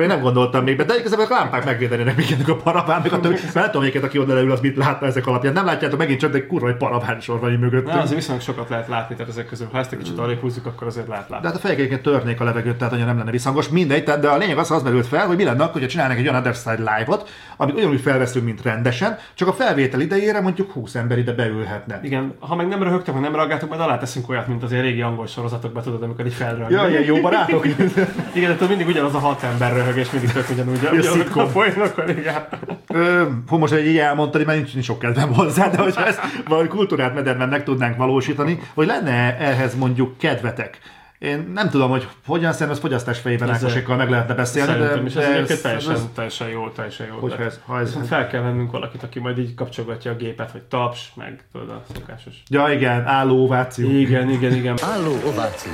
Én 0.00 0.06
nem 0.06 0.20
gondoltam 0.20 0.64
még 0.64 0.76
be, 0.76 0.84
de 0.84 0.94
igazából 0.98 1.24
a 1.24 1.34
lámpák 1.34 1.64
megvédenének 1.64 2.16
minket 2.16 2.48
a 2.48 2.56
paraván, 2.56 3.00
meg 3.02 3.12
a 3.12 3.20
többi. 3.20 3.38
Nem 3.54 3.70
tudom, 3.70 3.88
aki 4.02 4.18
oda 4.18 4.34
leül, 4.34 4.52
az 4.52 4.60
mit 4.60 4.76
látna 4.76 5.06
ezek 5.06 5.26
alapján. 5.26 5.52
Nem 5.52 5.64
látjátok 5.64 5.98
megint 5.98 6.20
csak, 6.20 6.32
de 6.32 6.46
kurva 6.46 6.68
egy 6.68 6.76
paraván 6.76 7.20
sor 7.20 7.40
van 7.40 7.52
mögött. 7.52 7.86
Na, 7.86 7.92
azért 8.00 8.14
viszonylag 8.14 8.42
sokat 8.42 8.68
lehet 8.68 8.88
látni, 8.88 9.14
tehát 9.14 9.30
ezek 9.32 9.46
közül. 9.46 9.68
Ha 9.72 9.78
ezt 9.78 9.92
egy 9.92 9.98
kicsit 9.98 10.18
arra 10.18 10.34
húzzuk, 10.34 10.66
akkor 10.66 10.86
azért 10.86 11.08
lehet 11.08 11.28
látni. 11.28 11.46
De 11.46 11.52
hát 11.52 11.62
a 11.62 11.66
fejekeket 11.66 12.02
törnék 12.02 12.40
a 12.40 12.44
levegőt, 12.44 12.76
tehát 12.76 12.92
annyira 12.92 13.08
nem 13.08 13.18
lenne 13.18 13.30
visszhangos. 13.30 13.68
Mindegy, 13.68 14.04
tehát, 14.04 14.20
de 14.20 14.28
a 14.28 14.36
lényeg 14.36 14.58
az, 14.58 14.70
az 14.70 14.82
merült 14.82 15.06
fel, 15.06 15.26
hogy 15.26 15.36
mi 15.36 15.44
lenne 15.44 15.62
akkor, 15.62 15.72
hogyha 15.72 15.88
csinálnak 15.88 16.16
egy 16.18 16.28
olyan 16.28 16.38
Other 16.38 16.54
Side 16.54 16.96
live-ot, 16.96 17.28
amit 17.56 17.74
ugyanúgy 17.74 18.00
felveszünk, 18.00 18.44
mint 18.44 18.62
rendesen, 18.62 19.18
csak 19.34 19.48
a 19.48 19.52
felvétel 19.52 20.00
idejére 20.00 20.40
mondjuk 20.40 20.72
20 20.72 20.94
ember 20.94 21.18
ide 21.18 21.32
beülhetne. 21.32 22.00
Igen, 22.02 22.34
ha 22.38 22.56
meg 22.56 22.68
nem 22.68 22.82
röhögtek, 22.82 23.14
ha 23.14 23.20
nem 23.20 23.34
reagáltok, 23.34 23.68
majd 23.68 23.80
alá 23.80 23.98
teszünk 23.98 24.28
olyat, 24.28 24.46
mint 24.46 24.62
az 24.62 24.70
régi 24.70 25.02
angol 25.02 25.26
sorozatokban, 25.26 25.82
tudod, 25.82 26.02
amikor 26.02 26.26
így 26.26 26.32
felröhög. 26.32 26.70
Ja, 26.70 26.88
ilyen 26.88 27.02
jó 27.02 27.20
barátok. 27.20 27.66
Igen, 28.34 28.56
de 28.58 28.66
mindig 28.66 28.86
ugyanaz 28.86 29.14
a 29.14 29.18
hat 29.18 29.42
ember 29.42 29.59
röhög, 29.68 29.96
és 29.96 30.10
mindig 30.10 30.32
tök 30.32 30.50
ugyanúgy. 30.50 30.84
A, 30.84 31.38
a, 31.38 31.42
a 31.42 31.46
folynak, 31.46 32.04
igen. 32.08 32.46
Ö, 32.88 33.24
most, 33.48 33.72
hogy 33.72 33.86
így 33.86 33.98
elmondtad, 33.98 34.44
már 34.44 34.56
nincs, 34.56 34.72
nincs 34.72 34.84
sok 34.84 34.98
kedvem 34.98 35.34
hozzá, 35.34 35.68
de 35.68 35.78
hogyha 35.78 36.06
ezt 36.06 36.20
valami 36.48 36.68
kultúrát 36.68 37.14
mederben 37.14 37.48
meg 37.48 37.64
tudnánk 37.64 37.96
valósítani, 37.96 38.60
hogy 38.74 38.86
lenne 38.86 39.38
ehhez 39.38 39.74
mondjuk 39.74 40.18
kedvetek, 40.18 40.78
én 41.20 41.50
nem 41.54 41.68
tudom, 41.68 41.90
hogy 41.90 42.08
hogyan 42.26 42.52
szerintem 42.52 42.76
az 42.76 42.78
fogyasztás 42.82 43.18
fejében 43.18 43.50
Ákosékkal 43.50 43.96
meg 43.96 44.10
lehetne 44.10 44.34
beszélni, 44.34 44.78
de, 44.78 45.02
is, 45.04 45.14
ez, 45.14 45.50
ez 45.50 45.60
teljesen, 45.60 45.94
ez, 45.94 46.06
teljesen 46.14 46.48
jó, 46.48 46.68
teljesen 46.68 47.06
jó. 47.06 47.14
Hogy 47.18 47.34
ez, 47.38 47.60
ha 47.66 47.80
ez, 47.80 47.96
fel 48.08 48.26
kell 48.26 48.42
vennünk 48.42 48.70
valakit, 48.70 49.02
aki 49.02 49.18
majd 49.18 49.38
így 49.38 49.54
kapcsolgatja 49.54 50.10
a 50.10 50.16
gépet, 50.16 50.50
hogy 50.50 50.62
taps, 50.62 51.12
meg 51.14 51.44
tudod 51.52 51.68
a 51.68 51.82
szokásos. 51.94 52.34
Ja 52.48 52.72
igen, 52.72 53.06
álló 53.06 53.44
ováció. 53.44 53.90
Igen, 53.90 54.30
igen, 54.30 54.54
igen. 54.54 54.78
álló 54.82 55.16
ováció. 55.26 55.72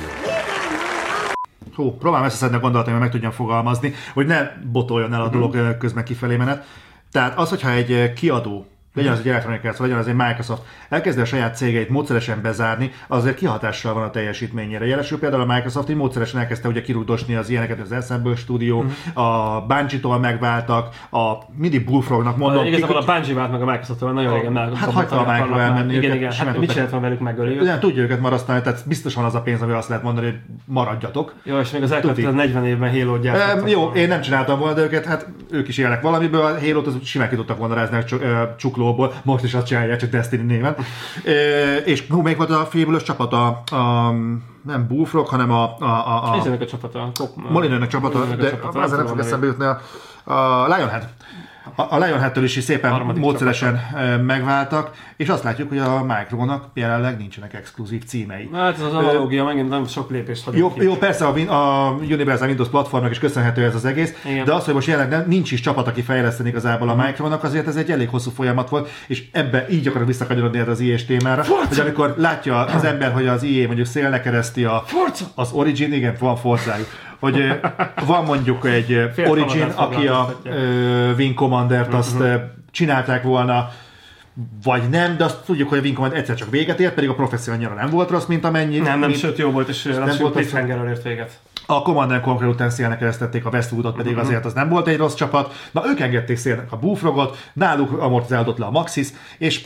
Hú, 1.77 1.91
próbálom 1.91 2.25
összeszedni 2.25 2.55
a 2.55 2.59
gondolatot, 2.59 2.91
hogy 2.91 3.01
meg 3.01 3.11
tudjam 3.11 3.31
fogalmazni, 3.31 3.93
hogy 4.13 4.25
ne 4.25 4.51
botoljon 4.71 5.13
el 5.13 5.21
a 5.21 5.29
dolog 5.29 5.53
uh-huh. 5.53 5.77
közben 5.77 6.03
kifelé 6.03 6.35
menet. 6.35 6.65
Tehát 7.11 7.37
az, 7.37 7.49
hogyha 7.49 7.71
egy 7.71 8.13
kiadó 8.13 8.65
legyen 8.97 9.13
az 9.13 9.19
egy 9.19 9.27
Electronic 9.27 9.65
Arts, 9.65 9.77
legyen 9.77 9.97
az 9.97 10.07
egy 10.07 10.15
Microsoft, 10.15 10.61
elkezdi 10.89 11.21
a 11.21 11.25
saját 11.25 11.55
cégeit 11.55 11.89
módszeresen 11.89 12.41
bezárni, 12.41 12.91
azért 13.07 13.35
kihatással 13.35 13.93
van 13.93 14.03
a 14.03 14.09
teljesítményére. 14.09 14.85
Jelesül 14.85 15.19
például 15.19 15.41
a 15.41 15.53
Microsoft 15.53 15.89
így 15.89 15.95
módszeresen 15.95 16.39
elkezdte 16.39 16.67
ugye 16.67 16.81
kirúgdosni 16.81 17.35
az 17.35 17.49
ilyeneket, 17.49 17.79
az 17.79 17.91
Ensemble 17.91 18.35
Studio, 18.35 18.81
mm. 18.81 18.87
a 19.23 19.61
Bungie-tól 19.67 20.19
megváltak, 20.19 20.95
a 21.11 21.33
mindig 21.55 21.85
Bullfrognak 21.85 22.37
mondom. 22.37 22.65
Igazából 22.65 22.97
a 22.97 23.05
Bungie 23.05 23.33
vált 23.33 23.51
meg 23.51 23.61
a 23.61 23.65
microsoft 23.65 23.99
nagyon 23.99 24.33
régen 24.33 24.51
meg. 24.51 24.73
Hát 24.73 24.91
hagyta 24.91 25.25
a 25.25 25.31
Micro 25.31 25.57
elmenni. 25.57 25.95
Igen, 25.95 26.15
igen. 26.15 26.31
Hát 26.31 26.57
mit 26.57 26.71
csinált 26.71 26.89
van 26.89 27.01
velük 27.01 27.19
megölni? 27.19 27.55
Nem 27.55 27.79
tudja 27.79 28.01
őket 28.01 28.19
marasztani, 28.19 28.61
tehát 28.61 28.83
biztos 28.87 29.13
van 29.13 29.25
az 29.25 29.35
a 29.35 29.41
pénz, 29.41 29.61
ami 29.61 29.71
azt 29.73 29.89
lehet 29.89 30.03
mondani, 30.03 30.25
hogy 30.25 30.37
maradjatok. 30.65 31.33
Jó, 31.43 31.59
és 31.59 31.71
még 31.71 31.83
az 31.83 31.91
elkövetkező 31.91 32.31
40 32.31 32.65
évben 32.65 32.91
Halo 32.91 33.17
gyártottak. 33.17 33.69
Jó, 33.69 33.91
én 33.91 34.07
nem 34.07 34.21
csináltam 34.21 34.59
volna, 34.59 34.73
de 34.73 34.81
őket, 34.81 35.05
hát 35.05 35.27
ők 35.51 35.67
is 35.67 35.77
élnek 35.77 36.01
valamiből, 36.01 36.41
a 36.41 36.59
Halo-t 36.59 36.87
az 36.87 36.97
simán 37.03 37.29
ki 37.29 37.35
tudtak 37.35 37.57
volna 37.57 37.73
rázni 37.73 37.97
a 38.21 38.55
csuklóból, 38.87 39.13
most 39.23 39.43
is 39.43 39.53
azt 39.53 39.65
csinálják, 39.65 39.99
csak 39.99 40.09
Destiny 40.09 40.45
néven. 40.45 40.75
e, 41.25 41.31
és 41.77 42.07
hú, 42.09 42.21
még 42.21 42.37
volt 42.37 42.49
a 42.49 42.65
félbülös 42.65 43.03
csapat, 43.03 43.33
a, 43.33 43.47
a 43.75 44.11
nem 44.61 44.87
Bullfrog, 44.87 45.27
hanem 45.27 45.51
a... 45.51 45.75
a, 45.79 45.85
a, 45.85 46.33
a, 46.33 46.61
a 46.61 46.65
csapata. 46.65 47.11
Molinőnek 47.49 47.89
csapata, 47.89 48.25
de 48.35 48.59
ezzel 48.73 48.97
nem 48.97 49.07
fog 49.07 49.19
eszembe 49.19 49.45
jutni 49.45 49.65
a, 49.65 49.79
a 50.33 50.65
Lionhead. 50.65 51.07
A, 51.75 51.81
a 51.81 51.97
Lionhead-től 51.97 52.43
is 52.43 52.63
szépen 52.63 52.91
Harmadik 52.91 53.21
módszeresen 53.21 53.81
megváltak, 54.25 54.91
és 55.17 55.27
azt 55.29 55.43
látjuk, 55.43 55.69
hogy 55.69 55.77
a 55.77 56.03
Micronak 56.03 56.65
jelenleg 56.73 57.17
nincsenek 57.17 57.53
exkluzív 57.53 58.03
címei. 58.03 58.49
Hát 58.53 58.73
ez 58.73 58.81
az 58.81 58.93
analógia 58.93 59.43
megint 59.43 59.69
nem 59.69 59.87
sok 59.87 60.09
lépést 60.09 60.43
hagyott 60.43 60.59
jó, 60.59 60.83
jó, 60.83 60.95
persze 60.95 61.25
a, 61.25 61.33
a 61.53 61.91
Universal 61.91 62.47
Windows 62.47 62.69
platformnak 62.69 63.11
is 63.11 63.19
köszönhető 63.19 63.63
ez 63.63 63.75
az 63.75 63.85
egész, 63.85 64.13
Igen. 64.25 64.45
de 64.45 64.53
az, 64.53 64.65
hogy 64.65 64.73
most 64.73 64.87
jelenleg 64.87 65.27
nincs 65.27 65.51
is 65.51 65.59
csapat, 65.59 65.87
aki 65.87 66.01
fejleszteni 66.01 66.49
igazából 66.49 66.89
a 66.89 66.95
mhm. 66.95 67.05
Micronak, 67.05 67.43
azért 67.43 67.67
ez 67.67 67.75
egy 67.75 67.91
elég 67.91 68.09
hosszú 68.09 68.31
folyamat 68.31 68.69
volt, 68.69 68.89
és 69.07 69.23
ebbe 69.31 69.65
így 69.69 69.87
akarok 69.87 70.07
visszakanyarodni 70.07 70.59
erre 70.59 70.71
az 70.71 70.79
IE 70.79 70.97
témára, 71.07 71.43
Forza! 71.43 71.67
hogy 71.67 71.79
amikor 71.79 72.13
látja 72.17 72.65
az 72.65 72.83
ember, 72.83 73.11
hogy 73.11 73.27
az 73.27 73.43
IE 73.43 73.65
mondjuk 73.65 73.87
szélnek 73.87 74.23
kereszti 74.23 74.63
a, 74.63 74.83
Forza! 74.85 75.25
az 75.35 75.51
Origin, 75.51 75.93
igen, 75.93 76.15
van 76.19 76.35
forzájuk, 76.35 76.87
hogy 77.19 77.59
van 78.05 78.23
mondjuk 78.23 78.65
egy 78.65 79.09
Fél 79.13 79.29
Origin, 79.29 79.71
aki 79.75 80.07
a 80.07 80.39
Wing 81.17 81.33
Commander-t 81.33 81.93
azt 81.93 82.19
uh-huh. 82.19 82.41
csinálták 82.71 83.23
volna, 83.23 83.69
vagy 84.63 84.89
nem, 84.89 85.17
de 85.17 85.23
azt 85.23 85.45
tudjuk, 85.45 85.69
hogy 85.69 85.77
a 85.77 85.81
Wing 85.81 85.95
Commander 85.95 86.19
egyszer 86.19 86.35
csak 86.35 86.49
véget 86.49 86.79
ért, 86.79 86.93
pedig 86.93 87.09
a 87.09 87.13
professzia 87.13 87.53
annyira 87.53 87.73
nem 87.73 87.89
volt 87.89 88.09
rossz, 88.09 88.25
mint 88.25 88.45
amennyi. 88.45 88.77
Nem, 88.77 88.99
nem, 88.99 89.09
mint, 89.09 89.21
sőt 89.21 89.37
jó 89.37 89.51
volt, 89.51 89.67
és 89.67 89.83
nem 89.83 90.17
volt 90.19 90.33
cliffhanger 90.33 90.87
ért 90.87 91.03
véget. 91.03 91.39
A 91.65 91.81
Command 91.81 92.21
Conquer 92.21 92.47
után 92.47 92.69
szélnek 92.69 92.97
keresztették 92.97 93.45
a 93.45 93.49
Westwoodot, 93.49 93.95
pedig 93.95 94.11
uh-huh. 94.11 94.27
azért 94.27 94.45
az 94.45 94.53
nem 94.53 94.69
volt 94.69 94.87
egy 94.87 94.97
rossz 94.97 95.13
csapat. 95.13 95.53
Na, 95.71 95.83
ők 95.85 95.99
engedték 95.99 96.37
szélnek 96.37 96.71
a 96.71 96.77
Bullfrogot, 96.77 97.37
náluk 97.53 98.01
amortizálódott 98.01 98.57
le 98.57 98.65
a 98.65 98.71
Maxis, 98.71 99.07
és 99.37 99.65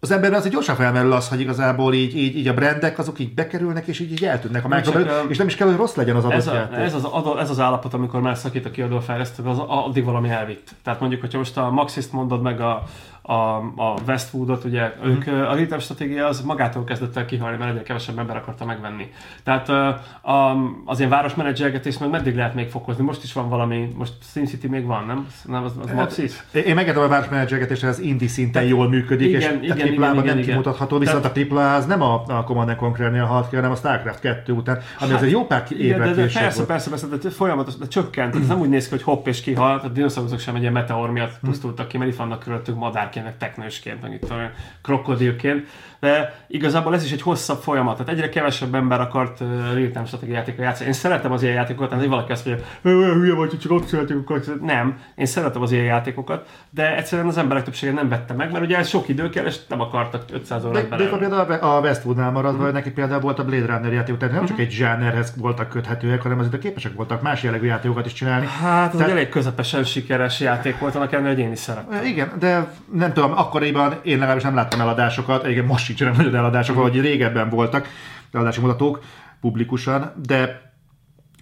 az 0.00 0.10
emberben 0.10 0.38
azért 0.38 0.54
gyorsan 0.54 0.76
felmerül 0.76 1.12
az, 1.12 1.28
hogy 1.28 1.40
igazából 1.40 1.94
így, 1.94 2.16
így, 2.16 2.36
így 2.36 2.48
a 2.48 2.54
brandek 2.54 2.98
azok 2.98 3.18
így 3.18 3.34
bekerülnek, 3.34 3.86
és 3.86 4.00
így, 4.00 4.12
így 4.12 4.24
eltűnnek 4.24 4.64
a 4.64 4.68
márka 4.68 5.00
és 5.28 5.36
nem 5.36 5.46
is 5.46 5.54
kell, 5.54 5.66
hogy 5.66 5.76
rossz 5.76 5.94
legyen 5.94 6.16
az 6.16 6.24
adott 6.24 6.36
ez, 6.36 6.46
a, 6.46 6.68
ez, 6.72 6.94
az, 6.94 7.04
adó, 7.04 7.38
ez 7.38 7.50
az 7.50 7.60
állapot, 7.60 7.94
amikor 7.94 8.20
már 8.20 8.36
szakít 8.36 8.66
a 8.66 8.70
kiadó 8.70 9.00
fejlesztő, 9.00 9.42
az 9.42 9.58
addig 9.66 10.04
valami 10.04 10.28
elvitt. 10.28 10.70
Tehát 10.82 11.00
mondjuk, 11.00 11.20
hogyha 11.20 11.38
most 11.38 11.56
a 11.56 11.70
Maxist 11.70 12.12
mondod 12.12 12.42
meg 12.42 12.60
a, 12.60 12.82
a, 13.28 13.56
a 13.76 13.94
Westwoodot, 14.06 14.64
ugye 14.64 14.94
mm. 15.06 15.10
ők, 15.10 15.26
a 15.26 15.54
retail 15.54 15.80
stratégia 15.80 16.26
az 16.26 16.40
magától 16.40 16.84
kezdett 16.84 17.16
el 17.16 17.24
kihalni, 17.24 17.56
mert 17.56 17.70
egyre 17.70 17.82
kevesebb 17.82 18.18
ember 18.18 18.36
akarta 18.36 18.64
megvenni. 18.64 19.12
Tehát 19.42 19.68
a, 19.68 20.56
az 20.84 20.98
ilyen 20.98 21.10
városmenedzsergetést 21.10 22.00
meg 22.00 22.10
meddig 22.10 22.36
lehet 22.36 22.54
még 22.54 22.68
fokozni? 22.68 23.04
Most 23.04 23.22
is 23.22 23.32
van 23.32 23.48
valami, 23.48 23.92
most 23.96 24.12
SimCity 24.32 24.66
még 24.66 24.84
van, 24.86 25.04
nem? 25.06 25.26
Nem, 25.44 25.64
az, 25.64 25.72
az 25.82 25.90
Maxis? 25.90 26.44
Én 26.52 26.74
megértem 26.74 27.02
a 27.02 27.08
városmenedzsergetést, 27.08 27.84
ez 27.84 27.98
indi 27.98 28.26
szinten 28.26 28.64
jól 28.64 28.88
működik, 28.88 29.28
igen, 29.28 29.40
és 29.40 29.62
igen, 29.62 29.76
a 29.76 29.80
triplában 29.80 30.24
nem 30.24 30.38
igen, 30.38 30.48
kimutatható, 30.48 30.98
viszont 30.98 31.20
Tehát, 31.20 31.36
a 31.36 31.40
tripla 31.40 31.74
az 31.74 31.86
nem 31.86 32.02
a, 32.02 32.22
a 32.26 32.44
Command 32.44 32.76
Conquer-nél 32.76 33.24
halt 33.24 33.48
ki, 33.48 33.54
hanem 33.54 33.70
a 33.70 33.76
Starcraft 33.76 34.20
2 34.20 34.52
után, 34.52 34.80
ami 35.00 35.10
hát, 35.10 35.18
az 35.18 35.26
egy 35.26 35.32
jó 35.32 35.46
pár 35.46 35.66
évvel 35.78 35.98
de, 35.98 36.14
de, 36.14 36.22
persze, 36.22 36.40
persze, 36.40 36.64
persze, 36.64 36.90
persze, 36.90 37.06
de 37.06 37.30
folyamatosan, 37.30 37.80
de 37.80 37.86
csökkent. 37.88 38.34
Ez 38.34 38.46
nem 38.46 38.60
úgy 38.60 38.68
néz 38.68 38.84
ki, 38.84 38.90
hogy 38.90 39.02
hopp 39.02 39.26
és 39.26 39.40
kihalt, 39.40 39.84
a 39.84 39.88
dinoszauruszok 39.88 40.38
sem 40.38 40.54
egy 40.54 40.60
ilyen 40.60 40.72
meteor 40.72 41.10
miatt 41.10 41.38
pusztultak 41.42 41.88
ki, 41.88 41.98
mert 41.98 42.10
itt 42.10 42.16
vannak 42.16 42.38
körülöttük 42.38 42.76
madárként, 43.18 43.38
teknősként 43.38 44.02
meg 44.02 44.12
itt 44.12 44.30
a 44.30 44.50
krokodilként, 44.82 45.68
de 46.00 46.44
igazából 46.46 46.94
ez 46.94 47.04
is 47.04 47.12
egy 47.12 47.22
hosszabb 47.22 47.60
folyamat, 47.60 47.96
tehát 47.96 48.12
egyre 48.12 48.28
kevesebb 48.28 48.74
ember 48.74 49.00
akart 49.00 49.40
uh, 49.40 49.48
real-time 49.74 50.04
stratégiajátékkal 50.04 50.64
játszani. 50.64 50.88
Én 50.88 50.94
szeretem 50.94 51.32
az 51.32 51.42
ilyen 51.42 51.54
játékokat, 51.54 51.92
hogy 51.92 52.08
valaki 52.08 52.32
azt 52.32 52.46
mondja, 52.46 52.64
hülye 52.82 53.34
vagy, 53.34 53.50
hogy 53.50 53.58
csak 53.58 53.72
opciójátékokat. 53.72 54.60
Nem, 54.60 54.98
én 55.14 55.26
szeretem 55.26 55.62
az 55.62 55.72
ilyen 55.72 55.84
játékokat, 55.84 56.48
de 56.70 56.96
egyszerűen 56.96 57.28
az 57.28 57.36
emberek 57.36 57.64
többsége 57.64 57.92
nem 57.92 58.08
vette 58.08 58.34
meg, 58.34 58.52
mert 58.52 58.64
ugye 58.64 58.76
ez 58.76 58.88
sok 58.88 59.08
idő 59.08 59.28
kell, 59.28 59.44
és 59.44 59.56
nem 59.68 59.80
akartak 59.80 60.24
500 60.32 60.64
órát 60.64 60.88
de, 60.88 60.96
de 60.96 61.16
például 61.16 61.52
a 61.52 61.80
Westwoodnál 61.80 62.30
maradva, 62.30 62.68
mm. 62.68 62.72
neki 62.72 62.90
például 62.90 63.20
volt 63.20 63.38
a 63.38 63.44
Blade 63.44 63.66
Runner 63.66 63.92
játék, 63.92 64.16
tehát 64.16 64.34
nem 64.34 64.42
mm. 64.42 64.46
csak 64.46 64.58
egy 64.58 64.70
zsánerhez 64.70 65.32
voltak 65.36 65.68
köthetőek, 65.68 66.22
hanem 66.22 66.38
azért 66.38 66.58
képesek 66.58 66.94
voltak 66.94 67.22
más 67.22 67.42
jellegű 67.42 67.66
játékokat 67.66 68.06
is 68.06 68.12
csinálni. 68.12 68.46
Hát, 68.62 68.92
ez 68.92 68.96
tehát... 68.98 69.12
elég 69.12 69.28
közepesen 69.28 69.84
sikeres 69.84 70.40
játék 70.40 70.78
volt, 70.78 70.94
annak 70.94 71.12
ellenére, 71.12 71.34
hogy 71.34 71.44
én 71.44 71.52
is 71.52 71.58
szeretem. 71.58 72.04
Igen, 72.04 72.32
de 72.38 72.72
nem 72.92 73.12
tudom, 73.12 73.32
akkoriban 73.32 73.94
én 74.02 74.14
legalábbis 74.14 74.44
nem 74.44 74.54
láttam 74.54 74.80
eladásokat, 74.80 75.46
igen, 75.48 75.64
most 75.64 75.87
sincsenek 75.88 76.16
nagyon 76.16 76.34
eladások, 76.34 76.76
mm. 76.76 76.78
ahogy 76.78 77.00
régebben 77.00 77.48
voltak 77.48 77.88
eladási 78.32 78.60
mutatók 78.60 79.00
publikusan, 79.40 80.12
de 80.22 80.66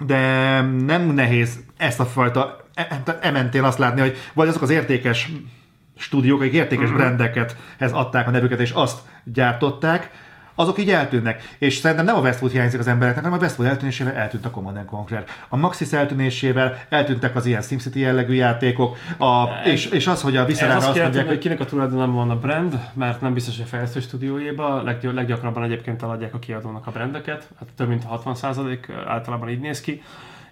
de 0.05 0.61
nem 0.61 1.03
nehéz 1.15 1.65
ezt 1.77 2.01
a 2.01 2.05
fajta 2.05 2.57
ementén 3.21 3.63
azt 3.63 3.79
látni, 3.79 4.01
hogy 4.01 4.17
vagy 4.33 4.49
azok 4.49 4.63
az 4.63 4.71
értékes 4.71 5.33
stúdiók, 5.97 6.41
akik 6.41 6.53
értékes 6.53 6.85
uh-huh. 6.85 7.01
brandeket 7.01 7.57
ez 7.79 7.93
adták 7.93 8.27
a 8.29 8.31
nevüket, 8.31 8.61
és 8.61 8.71
azt 8.71 8.99
gyártották, 9.25 10.11
azok 10.57 10.79
így 10.79 10.91
eltűnnek. 10.91 11.55
És 11.59 11.77
szerintem 11.77 12.07
nem 12.07 12.17
a 12.17 12.21
Westwood 12.21 12.53
hiányzik 12.53 12.81
az 12.81 12.87
embereknek, 12.87 13.25
hanem 13.25 13.39
a 13.39 13.43
Westwood 13.43 13.71
eltűnésével 13.71 14.15
eltűnt 14.15 14.45
a 14.45 14.51
Command 14.51 14.85
Conquer. 14.85 15.25
A 15.49 15.57
Maxis 15.57 15.93
eltűnésével 15.93 16.79
eltűntek 16.89 17.37
az 17.37 17.47
ilyen 17.47 17.63
SimCity 17.63 17.97
jellegű 17.97 18.35
játékok, 18.35 18.97
a, 19.19 19.45
és, 19.65 19.87
és 19.87 20.07
az, 20.07 20.23
hogy 20.23 20.37
a 20.37 20.45
visszerára 20.45 20.77
azt, 20.77 20.89
azt 20.89 20.99
mondják, 20.99 21.27
hogy 21.27 21.39
kinek 21.39 21.61
a 21.61 21.65
tulajdonában 21.65 22.15
van 22.15 22.31
a 22.31 22.39
brand, 22.39 22.81
mert 22.93 23.21
nem 23.21 23.35
biztos, 23.35 23.57
hogy 23.57 23.65
a 23.65 23.69
fejlesztő 23.69 24.01
stúdiójéba, 24.01 24.83
leggy- 24.83 25.15
leggyakrabban 25.15 25.63
egyébként 25.63 26.03
eladják 26.03 26.35
a 26.35 26.39
kiadónak 26.39 26.87
a 26.87 26.91
brandeket, 26.91 27.49
hát 27.59 27.69
több 27.77 27.89
mint 27.89 28.05
60% 28.11 28.79
általában 29.07 29.49
így 29.49 29.61
néz 29.61 29.81
ki 29.81 30.03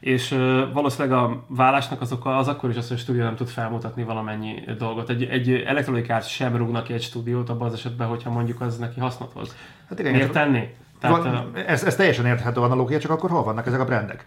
és 0.05 0.31
uh, 0.31 0.73
valószínűleg 0.73 1.19
a 1.19 1.45
vállásnak 1.49 2.01
az 2.01 2.13
oka 2.13 2.37
az 2.37 2.49
akkor 2.49 2.71
is 2.71 2.77
az, 2.77 2.89
hogy 2.89 2.97
a 2.97 3.01
stúdió 3.01 3.23
nem 3.23 3.37
tud 3.37 3.49
felmutatni 3.49 4.03
valamennyi 4.03 4.63
dolgot. 4.79 5.09
Egy, 5.11 5.23
egy 5.23 5.51
elektronikát 5.51 6.29
sem 6.29 6.57
rúgnak 6.57 6.85
ki 6.85 6.93
egy 6.93 7.03
stúdiót 7.03 7.49
abban 7.49 7.67
az 7.67 7.75
esetben, 7.75 8.09
hogyha 8.09 8.31
mondjuk 8.31 8.61
az 8.61 8.79
neki 8.79 9.01
hasznot 9.01 9.33
hoz. 9.33 9.57
Hát 9.89 9.99
igen, 9.99 10.13
Miért 10.13 10.33
tenni? 10.33 10.75
Tehát, 11.01 11.23
van, 11.23 11.57
ez, 11.67 11.85
ez 11.85 11.97
teljesen 11.97 12.27
érthető 12.27 12.61
analógia, 12.61 12.99
csak 12.99 13.11
akkor 13.11 13.31
hol 13.31 13.43
vannak 13.43 13.67
ezek 13.67 13.81
a 13.81 13.85
brandek? 13.85 14.25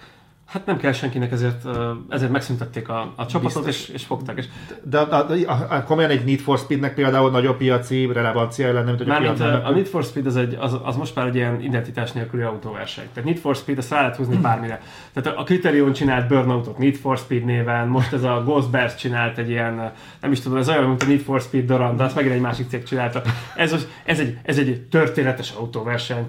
Hát 0.48 0.66
nem 0.66 0.78
kell 0.78 0.92
senkinek, 0.92 1.32
ezért, 1.32 1.66
ezért 2.10 2.32
megszüntették 2.32 2.90
a, 2.90 3.14
a 3.16 3.26
csapatot, 3.26 3.68
és, 3.68 3.88
és 3.88 4.06
fogták. 4.06 4.38
És... 4.38 4.46
De 4.84 5.00
a, 5.00 5.12
a, 5.12 5.32
a, 5.48 5.68
a, 5.70 5.84
komolyan 5.84 6.10
egy 6.10 6.26
Need 6.26 6.40
for 6.40 6.58
Speednek 6.58 6.94
például 6.94 7.32
nagyobb 7.32 7.58
piaci 7.58 8.10
relevancia 8.14 8.74
lenne, 8.74 8.92
mint 8.92 9.04
hogy 9.04 9.42
a, 9.42 9.66
a 9.66 9.72
Need 9.72 9.86
for 9.86 10.04
Speed 10.04 10.26
az, 10.26 10.36
egy, 10.36 10.58
az, 10.60 10.78
az 10.84 10.96
most 10.96 11.16
már 11.16 11.28
egy 11.28 11.36
ilyen 11.36 11.62
identitás 11.62 12.12
nélküli 12.12 12.42
autóverseny. 12.42 13.06
Tehát 13.14 13.30
Need 13.30 13.40
for 13.40 13.56
Speed, 13.56 13.78
azt 13.78 13.92
rá 13.92 14.00
lehet 14.00 14.16
húzni 14.16 14.36
bármire. 14.36 14.82
Tehát 15.14 15.40
a 15.40 15.44
Criterion 15.44 15.94
csinált 15.94 16.28
Burnoutot 16.28 16.78
Need 16.78 16.96
for 16.96 17.18
Speed 17.18 17.46
néven, 17.46 17.88
most 17.88 18.14
ez 18.14 18.24
a 18.24 18.42
Ghost 18.46 18.70
Bears 18.70 18.96
csinált 18.96 19.38
egy 19.38 19.50
ilyen, 19.50 19.92
nem 20.22 20.32
is 20.32 20.40
tudom, 20.40 20.58
ez 20.58 20.70
olyan, 20.70 20.84
mint 20.84 21.04
a 21.04 21.06
Need 21.06 21.22
for 21.22 21.42
Speed 21.42 21.66
Doran, 21.66 21.96
de 21.96 22.04
azt 22.04 22.16
megint 22.16 22.34
egy 22.34 22.42
másik 22.42 22.70
cég 22.70 22.84
csinálta. 22.84 23.22
Ez, 23.56 23.88
ez, 24.04 24.20
egy, 24.20 24.38
ez 24.44 24.58
egy 24.58 24.82
történetes 24.82 25.52
autóverseny 25.52 26.26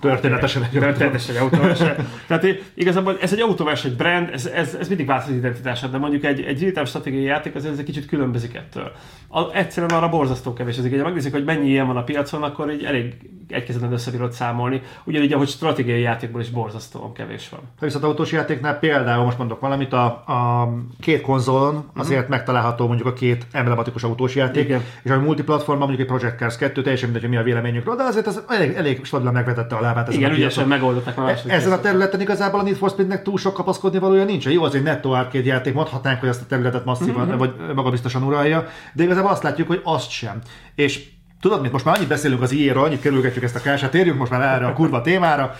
Történetesen 0.00 0.62
egy, 0.62 0.70
történetesen 0.70 1.34
egy 1.34 1.40
autóverseny. 1.40 1.94
Tehát 2.26 2.46
igazából 2.74 3.18
ez 3.20 3.32
egy 3.32 3.40
autóverseny 3.40 3.96
brand, 3.96 4.28
ez, 4.32 4.46
ez, 4.46 4.74
ez 4.74 4.88
mindig 4.88 5.06
változik 5.06 5.36
identitását, 5.36 5.90
de 5.90 5.98
mondjuk 5.98 6.24
egy, 6.24 6.40
egy 6.40 6.72
real 6.74 6.84
stratégiai 6.84 7.22
játék 7.22 7.54
az 7.54 7.64
ez 7.64 7.78
egy 7.78 7.84
kicsit 7.84 8.06
különbözik 8.06 8.54
ettől. 8.54 8.92
A, 9.28 9.54
egyszerűen 9.56 9.92
arra 9.92 10.08
borzasztó 10.08 10.52
kevés. 10.52 10.78
Ezek, 10.78 10.96
ha 10.96 11.02
megnézzük, 11.02 11.32
hogy 11.32 11.44
mennyi 11.44 11.68
ilyen 11.68 11.86
van 11.86 11.96
a 11.96 12.04
piacon, 12.04 12.42
akkor 12.42 12.72
így 12.72 12.84
elég 12.84 13.14
egykezetben 13.52 13.92
összebírod 13.92 14.32
számolni. 14.32 14.82
Ugyanígy, 15.04 15.32
ahogy 15.32 15.48
stratégiai 15.48 16.00
játékból 16.00 16.40
is 16.40 16.50
borzasztóan 16.50 17.12
kevés 17.12 17.48
van. 17.48 17.60
Ha 17.78 17.86
viszont 17.86 18.04
autós 18.04 18.32
játéknál 18.32 18.78
például 18.78 19.24
most 19.24 19.38
mondok 19.38 19.60
valamit, 19.60 19.92
a, 19.92 20.04
a 20.04 20.68
két 21.00 21.20
konzolon 21.20 21.90
azért 21.94 22.18
uh-huh. 22.18 22.30
megtalálható 22.30 22.86
mondjuk 22.86 23.08
a 23.08 23.12
két 23.12 23.46
emblematikus 23.52 24.02
autós 24.02 24.34
játék, 24.34 24.64
Igen. 24.64 24.82
és 25.02 25.10
a 25.10 25.20
multiplatformon 25.20 25.86
mondjuk 25.88 26.10
egy 26.10 26.16
Project 26.16 26.38
Cars 26.38 26.56
2, 26.56 26.82
teljesen 26.82 27.10
mindegy, 27.10 27.28
hogy 27.28 27.36
mi 27.36 27.40
a 27.40 27.44
véleményükről, 27.44 27.96
de 27.96 28.02
azért 28.02 28.26
az 28.26 28.42
elég, 28.48 28.72
elég 28.72 29.04
stabilan 29.04 29.32
megvetette 29.32 29.76
a 29.76 29.80
lábát. 29.80 30.08
Ezen 30.08 30.20
Igen, 30.20 30.32
ügyesen 30.32 30.68
megoldották 30.68 31.18
a 31.18 31.22
második. 31.22 31.52
Ezen 31.52 31.72
a 31.72 31.80
területen 31.80 32.20
igazából 32.20 32.60
a 32.60 32.62
Need 32.62 32.76
for 32.76 32.90
Speednek 32.90 33.22
túl 33.22 33.38
sok 33.38 33.54
kapaszkodni 33.54 33.98
valója 33.98 34.24
nincs. 34.24 34.46
Jó, 34.46 34.62
az 34.62 34.74
egy 34.74 34.82
netto 34.82 35.10
arcade 35.10 35.44
játék, 35.44 35.74
mondhatnánk, 35.74 36.20
hogy 36.20 36.28
ezt 36.28 36.42
a 36.42 36.46
területet 36.48 36.84
masszívan, 36.84 37.22
uh-huh. 37.22 37.38
vagy 37.38 37.74
magabiztosan 37.74 38.22
uralja, 38.22 38.66
de 38.92 39.02
igazából 39.02 39.30
azt 39.30 39.42
látjuk, 39.42 39.68
hogy 39.68 39.80
azt 39.84 40.10
sem. 40.10 40.40
És 40.74 41.10
tudod 41.42 41.60
mit, 41.60 41.72
most 41.72 41.84
már 41.84 41.96
annyit 41.96 42.08
beszélünk 42.08 42.42
az 42.42 42.52
IE-ről, 42.52 42.84
annyit 42.84 43.00
kerülgetjük 43.00 43.44
ezt 43.44 43.56
a 43.56 43.60
kását, 43.60 43.90
térjünk 43.90 44.18
most 44.18 44.30
már 44.30 44.40
erre 44.40 44.66
a 44.66 44.72
kurva 44.72 45.00
témára, 45.00 45.56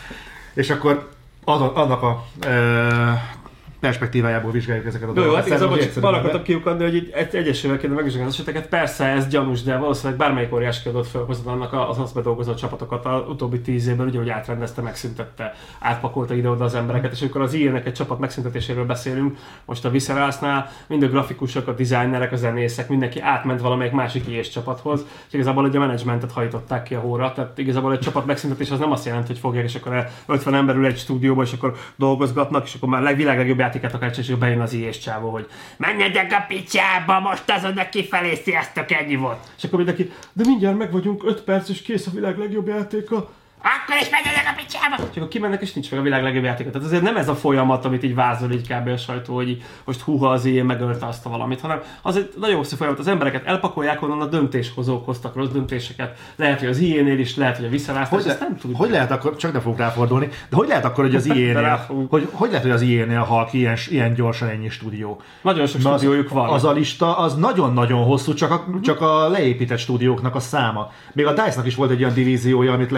és 0.54 0.70
akkor 0.70 1.08
az, 1.44 1.60
annak 1.60 2.02
a 2.02 2.24
e, 2.40 3.40
perspektívájából 3.82 4.50
vizsgáljuk 4.50 4.86
ezeket 4.86 5.08
a 5.08 5.12
dolgokat. 5.12 5.30
Jó, 5.30 5.38
hát 5.38 5.46
igazából 5.46 5.78
csak 5.78 6.04
arra 6.04 6.16
akartam 6.16 6.42
kiukadni, 6.42 6.84
hogy 6.84 7.10
egy, 7.12 7.34
egyesével 7.34 7.78
kéne 7.78 7.94
megvizsgálni 7.94 8.28
az 8.28 8.34
eseteket. 8.34 8.68
Persze 8.68 9.04
ez 9.04 9.28
gyanús, 9.28 9.62
de 9.62 9.76
valószínűleg 9.76 10.18
bármelyik 10.18 10.52
óriás 10.52 10.82
kiadott 10.82 11.06
felhozod 11.06 11.46
annak 11.46 11.72
az 11.72 11.98
azt 11.98 12.14
bedolgozott 12.14 12.56
csapatokat 12.56 13.06
az 13.06 13.20
utóbbi 13.28 13.60
tíz 13.60 13.86
évben, 13.86 14.06
ugye, 14.06 14.18
hogy 14.18 14.28
átrendezte, 14.28 14.82
megszüntette, 14.82 15.54
átpakolta 15.80 16.34
ide-oda 16.34 16.64
az 16.64 16.74
embereket, 16.74 17.12
és 17.12 17.20
amikor 17.20 17.40
az 17.40 17.54
ilyenek 17.54 17.86
egy 17.86 17.92
csapat 17.92 18.18
megszüntetéséről 18.18 18.84
beszélünk, 18.84 19.38
most 19.64 19.84
a 19.84 19.90
Viszerásznál 19.90 20.70
mind 20.86 21.02
a 21.02 21.08
grafikusok, 21.08 21.68
a 21.68 21.72
designerek, 21.72 22.32
a 22.32 22.36
zenészek, 22.36 22.88
mindenki 22.88 23.20
átment 23.20 23.60
valamelyik 23.60 23.92
másik 23.92 24.28
ilyes 24.28 24.48
csapathoz, 24.48 25.06
és 25.28 25.32
igazából 25.34 25.66
egy 25.66 25.76
a 25.76 25.78
menedzsmentet 25.78 26.32
hajtották 26.32 26.82
ki 26.82 26.94
a 26.94 27.00
hóra, 27.00 27.32
tehát 27.32 27.58
igazából 27.58 27.92
egy 27.92 28.00
csapat 28.00 28.26
megszüntetés 28.26 28.70
az 28.70 28.78
nem 28.78 28.92
azt 28.92 29.06
jelenti, 29.06 29.26
hogy 29.26 29.38
fogják, 29.38 29.64
és 29.64 29.74
akkor 29.74 30.06
50 30.26 30.54
ember 30.54 30.76
ül 30.76 30.86
egy 30.86 30.98
stúdióba, 30.98 31.42
és 31.42 31.52
akkor 31.52 31.74
dolgozgatnak, 31.96 32.64
és 32.64 32.74
akkor 32.74 32.88
már 32.88 33.16
világ 33.16 33.36
legjobb 33.36 33.60
játékát 33.72 33.94
akar, 33.94 34.18
és 34.18 34.34
bejön 34.34 34.60
az 34.60 34.72
ilyes 34.72 34.98
csávó, 34.98 35.30
hogy 35.30 35.46
menjetek 35.76 36.32
a 36.32 36.44
picsába, 36.48 37.20
most 37.20 37.50
azon 37.50 37.78
a 37.78 37.88
kifelé, 37.88 38.34
sziasztok, 38.34 38.90
ennyi 38.90 39.16
volt. 39.16 39.38
És 39.56 39.64
akkor 39.64 39.76
mindenki, 39.76 40.12
de 40.32 40.42
mindjárt 40.46 40.78
meg 40.78 40.92
vagyunk, 40.92 41.22
5 41.24 41.42
perc, 41.42 41.68
és 41.68 41.82
kész 41.82 42.06
a 42.06 42.10
világ 42.10 42.38
legjobb 42.38 42.66
játéka. 42.66 43.30
Akkor 43.62 43.96
is 44.00 44.10
menjenek 44.10 44.46
a 44.46 44.54
picsába! 44.56 44.96
És 45.10 45.16
akkor 45.16 45.28
kimennek, 45.28 45.62
és 45.62 45.72
nincs 45.72 45.90
meg 45.90 46.00
a 46.00 46.02
világ 46.02 46.22
legjobb 46.22 46.44
játéka. 46.44 46.70
Tehát 46.70 46.86
azért 46.86 47.02
nem 47.02 47.16
ez 47.16 47.28
a 47.28 47.34
folyamat, 47.34 47.84
amit 47.84 48.02
így 48.02 48.14
vázol 48.14 48.52
így 48.52 48.68
kb. 48.68 48.88
a 48.88 48.96
sajtó, 48.96 49.34
hogy 49.34 49.62
most 49.84 50.00
húha 50.00 50.28
az 50.28 50.44
ilyen 50.44 50.66
megölte 50.66 51.06
azt 51.06 51.26
a 51.26 51.28
valamit, 51.28 51.60
hanem 51.60 51.80
az 52.02 52.16
egy 52.16 52.32
nagyon 52.40 52.56
hosszú 52.56 52.76
folyamat. 52.76 52.98
Az 52.98 53.06
embereket 53.06 53.46
elpakolják, 53.46 54.02
onnan 54.02 54.20
a 54.20 54.26
döntéshozók 54.26 55.04
hoztak 55.04 55.34
rossz 55.34 55.48
döntéseket. 55.48 56.18
Lehet, 56.36 56.58
hogy 56.58 56.68
az 56.68 56.78
ilyenél 56.78 57.18
is, 57.18 57.36
lehet, 57.36 57.56
hogy 57.56 57.64
a 57.64 57.68
visszaválasztás, 57.68 58.22
Hogy, 58.22 58.30
ezt 58.30 58.40
nem 58.40 58.56
tudjuk. 58.56 58.80
hogy 58.80 58.90
lehet 58.90 59.10
akkor, 59.10 59.36
csak 59.36 59.52
ne 59.52 59.60
fogok 59.60 59.78
ráfordulni, 59.78 60.28
de 60.48 60.56
hogy 60.56 60.68
lehet 60.68 60.84
akkor, 60.84 61.04
hogy 61.04 61.14
az 61.14 61.26
ilyenél, 61.34 61.86
hogy, 62.08 62.28
hogy 62.32 62.48
lehet, 62.48 62.62
hogy 62.62 62.74
az 62.74 62.80
ilyenél 62.80 63.20
hal 63.20 63.46
ki 63.46 63.58
ilyen, 63.58 63.76
ilyen 63.88 64.14
gyorsan 64.14 64.48
ennyi 64.48 64.68
stúdió? 64.68 65.20
Nagyon 65.42 65.66
sok 65.66 65.82
Mert 65.82 65.98
stúdiójuk 65.98 66.28
van. 66.28 66.48
Az 66.48 66.64
a 66.64 66.72
lista 66.72 67.18
az 67.18 67.34
nagyon-nagyon 67.34 68.04
hosszú, 68.04 68.34
csak 68.34 68.50
a, 68.50 68.66
csak 68.82 69.00
a 69.00 69.28
leépített 69.28 69.78
stúdióknak 69.78 70.34
a 70.34 70.40
száma. 70.40 70.92
Még 71.12 71.26
a 71.26 71.32
DICE-nak 71.32 71.66
is 71.66 71.74
volt 71.74 71.90
egy 71.90 72.02
olyan 72.02 72.14
divíziója, 72.14 72.72
amit 72.72 72.90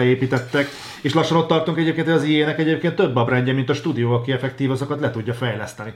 leépítettek, 0.55 0.67
és 1.01 1.13
lassan 1.13 1.37
ott 1.37 1.47
tartunk 1.47 1.77
egyébként, 1.77 2.07
hogy 2.07 2.15
az 2.15 2.23
ilyenek 2.23 2.59
egyébként 2.59 2.95
több 2.95 3.15
a 3.15 3.23
brandje, 3.23 3.53
mint 3.53 3.69
a 3.69 3.73
stúdió, 3.73 4.11
aki 4.11 4.31
effektív 4.31 4.71
azokat 4.71 4.99
le 4.99 5.11
tudja 5.11 5.33
fejleszteni. 5.33 5.93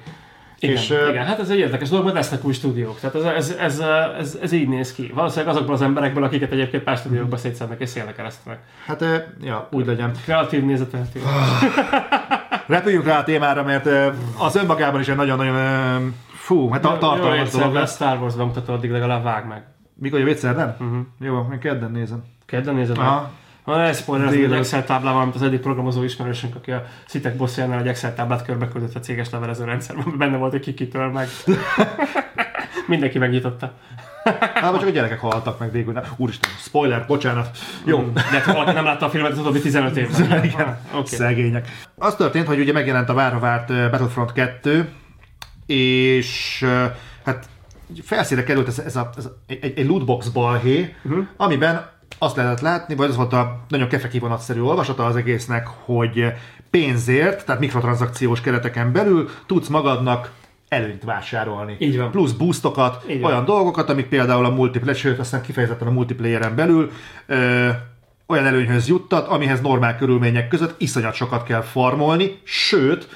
Igen, 0.62 0.75
és, 0.75 0.94
igen, 1.10 1.25
hát 1.25 1.39
ez 1.39 1.50
egy 1.50 1.58
érdekes 1.58 1.89
dolog, 1.89 2.04
mert 2.04 2.18
lesznek 2.18 2.46
új 2.46 2.54
stúdiók. 2.54 3.00
Tehát 3.00 3.16
ez, 3.16 3.24
ez, 3.24 3.56
ez, 3.60 3.80
ez, 4.20 4.38
ez, 4.42 4.51
így 4.51 4.68
néz 4.68 4.94
ki. 4.94 5.12
Valószínűleg 5.13 5.54
azokból 5.54 5.75
az 5.75 5.82
emberekből, 5.82 6.24
akiket 6.24 6.51
egyébként 6.51 6.84
pár 6.84 6.98
stúdiókba 6.98 7.38
szétszednek 7.38 7.80
és 7.80 7.89
szélnek 7.89 8.16
keresztenek. 8.16 8.60
Hát, 8.86 9.06
ja, 9.42 9.68
úgy 9.72 9.86
legyen. 9.86 10.12
Kreatív 10.24 10.63
nézeteltér. 10.63 11.22
Repüljünk 12.68 13.06
rá 13.06 13.20
a 13.20 13.24
témára, 13.24 13.63
mert 13.63 13.89
az 14.38 14.56
önmagában 14.56 15.00
is 15.00 15.08
egy 15.08 15.16
nagyon-nagyon 15.16 16.16
fú, 16.34 16.70
hát 16.70 16.82
ta- 16.82 17.00
tartalmas 17.00 17.50
dolog 17.50 17.74
lesz. 17.74 17.96
Star 17.96 18.18
Wars 18.18 18.36
bemutató, 18.36 18.74
addig 18.74 18.92
legalább 18.92 19.24
vág 19.24 19.48
meg. 19.48 19.63
Mikor 19.94 20.20
jövő 20.20 20.32
egyszer, 20.32 20.56
nem? 20.56 20.75
Uh-huh. 20.80 21.06
Jó, 21.20 21.48
én 21.51 21.60
kedden 21.60 21.92
nézem. 21.92 22.24
Kedden 22.46 22.75
nézed 22.75 22.98
meg? 22.98 23.06
Aha. 23.06 23.16
Ha 23.16 23.32
spoiler, 23.93 24.27
egy 24.27 24.33
Délelőtt. 24.33 24.59
Excel 24.59 24.85
táblával, 24.85 25.21
amit 25.21 25.35
az 25.35 25.41
egyik 25.41 25.59
programozó 25.59 26.03
ismerősünk, 26.03 26.55
aki 26.55 26.71
a 26.71 26.85
Citek 27.07 27.35
bosszjánál 27.35 27.79
egy 27.79 27.88
Excel 27.88 28.13
táblát 28.13 28.45
körbe 28.45 28.67
küldött 28.67 28.95
a 28.95 28.99
céges 28.99 29.29
levelező 29.29 29.63
rendszerben, 29.63 30.17
benne 30.17 30.38
volt 30.38 30.53
egy 30.53 30.59
kikitől 30.59 31.07
meg. 31.07 31.27
Mindenki 32.88 33.17
megnyitotta. 33.17 33.73
Hát, 34.53 34.79
csak 34.79 34.88
a 34.88 34.89
gyerekek 34.89 35.19
haltak 35.19 35.59
meg 35.59 35.71
végül. 35.71 36.01
Úristen, 36.15 36.51
spoiler, 36.57 37.05
bocsánat. 37.07 37.57
Jó. 37.85 38.11
De 38.13 38.21
hát, 38.21 38.43
ha 38.43 38.53
valaki 38.53 38.71
nem 38.71 38.83
látta 38.83 39.05
a 39.05 39.09
filmet 39.09 39.31
az 39.31 39.38
utóbbi 39.38 39.59
15 39.59 39.97
évben. 39.97 40.43
Igen, 40.51 40.77
Ah, 40.91 40.99
Oké. 40.99 41.15
szegények. 41.15 41.67
Az 41.95 42.15
történt, 42.15 42.47
hogy 42.47 42.59
ugye 42.59 42.71
megjelent 42.71 43.09
a 43.09 43.13
várva 43.13 43.39
várt 43.39 43.67
Battlefront 43.67 44.31
2, 44.31 44.89
és 45.65 46.65
hát 47.25 47.45
felszínre 48.03 48.43
került 48.43 48.67
ez, 48.67 48.79
ez, 48.79 48.95
a, 48.95 49.09
ez 49.17 49.25
a, 49.25 49.38
egy, 49.47 49.73
egy 49.75 49.88
lootbox 49.88 50.27
balhé, 50.27 50.95
uh-huh. 51.03 51.25
amiben 51.38 51.89
azt 52.18 52.36
lehetett 52.36 52.60
látni, 52.60 52.96
vagy 52.96 53.10
az 53.10 53.16
volt 53.16 53.34
a 53.34 53.60
nagyon 53.68 53.88
kefekivonatszerű 53.88 54.62
olvasata 54.62 55.06
az 55.06 55.16
egésznek, 55.16 55.68
hogy 55.68 56.34
pénzért, 56.70 57.46
tehát 57.46 57.62
mikrotranszakciós 57.62 58.42
kereteken 58.42 58.92
belül 58.92 59.30
tudsz 59.46 59.68
magadnak 59.68 60.32
előnyt 60.68 61.04
vásárolni. 61.04 61.75
Így 61.80 61.98
van. 61.98 62.12
Plusz 62.12 62.32
boostokat, 62.32 63.04
Így 63.10 63.22
van. 63.22 63.32
olyan 63.32 63.46
dolgokat, 63.46 63.89
amik 63.89 64.08
például 64.08 64.46
a 64.46 64.50
multiplayer, 64.50 64.96
sőt, 64.96 65.20
aztán 65.20 65.42
kifejezetten 65.42 65.88
a 65.88 65.92
multiplayeren 65.92 66.56
belül 66.56 66.92
ö, 67.25 67.70
olyan 68.28 68.46
előnyhöz 68.46 68.88
juttat, 68.88 69.28
amihez 69.28 69.62
normál 69.62 69.98
körülmények 69.98 70.48
között 70.48 70.82
iszonyat 70.82 71.13
sokat 71.13 71.44
kell 71.44 71.62
farmolni, 71.62 72.39
sőt, 72.44 73.08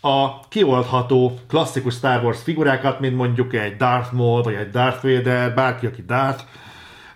a 0.00 0.48
kioldható 0.48 1.38
klasszikus 1.48 1.94
Star 1.94 2.24
Wars 2.24 2.42
figurákat, 2.42 3.00
mint 3.00 3.16
mondjuk 3.16 3.54
egy 3.54 3.76
Darth 3.76 4.12
Maul, 4.12 4.42
vagy 4.42 4.54
egy 4.54 4.70
Darth 4.70 5.02
Vader, 5.02 5.54
bárki, 5.54 5.86
aki 5.86 6.02
Darth, 6.06 6.42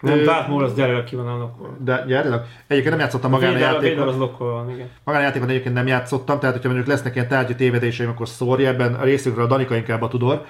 Nem, 0.00 0.24
Darth 0.24 0.48
Maul 0.48 0.64
az 0.64 0.74
gyerek, 0.74 1.04
ki 1.04 1.16
van 1.16 1.26
a 1.26 1.36
lokol. 1.36 1.76
de 1.78 2.04
gyertek, 2.06 2.46
egyébként 2.66 2.94
nem 2.94 3.04
játszottam 3.04 3.30
magánjátékot. 3.30 4.08
az 4.08 4.16
lokol 4.16 4.52
van, 4.52 4.70
igen. 4.70 4.88
Magánjátékon 5.04 5.48
egyébként 5.48 5.74
nem 5.74 5.86
játszottam, 5.86 6.38
tehát 6.38 6.54
hogyha 6.54 6.70
mondjuk 6.70 6.90
lesznek 6.90 7.14
ilyen 7.14 7.28
tárgyi 7.28 7.54
tévedéseim, 7.54 8.08
akkor 8.08 8.28
szórja 8.28 8.68
ebben 8.68 8.94
a 8.94 9.04
részünkről 9.04 9.44
a 9.44 9.48
Danika 9.48 9.76
inkább 9.76 10.02
a 10.02 10.08
tudor. 10.08 10.44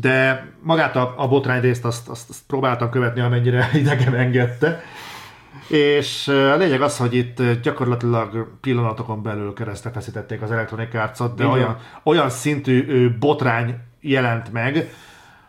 De 0.00 0.46
magát 0.62 0.96
a, 0.96 1.14
a 1.16 1.28
botrány 1.28 1.60
részt 1.60 1.84
azt, 1.84 2.08
azt, 2.08 2.30
azt 2.30 2.40
próbáltam 2.46 2.90
követni, 2.90 3.20
amennyire 3.20 3.70
idegem 3.82 4.14
engedte. 4.14 4.82
És 5.68 6.28
a 6.28 6.56
lényeg 6.56 6.82
az, 6.82 6.96
hogy 6.96 7.14
itt 7.14 7.42
gyakorlatilag 7.62 8.48
pillanatokon 8.60 9.22
belül 9.22 9.52
keresztre 9.52 9.90
feszítették 9.90 10.42
az 10.42 10.50
Electronic 10.50 10.90
de 10.92 11.30
Igen. 11.34 11.50
olyan, 11.50 11.78
olyan 12.02 12.30
szintű 12.30 13.08
botrány 13.18 13.74
jelent 14.00 14.52
meg, 14.52 14.94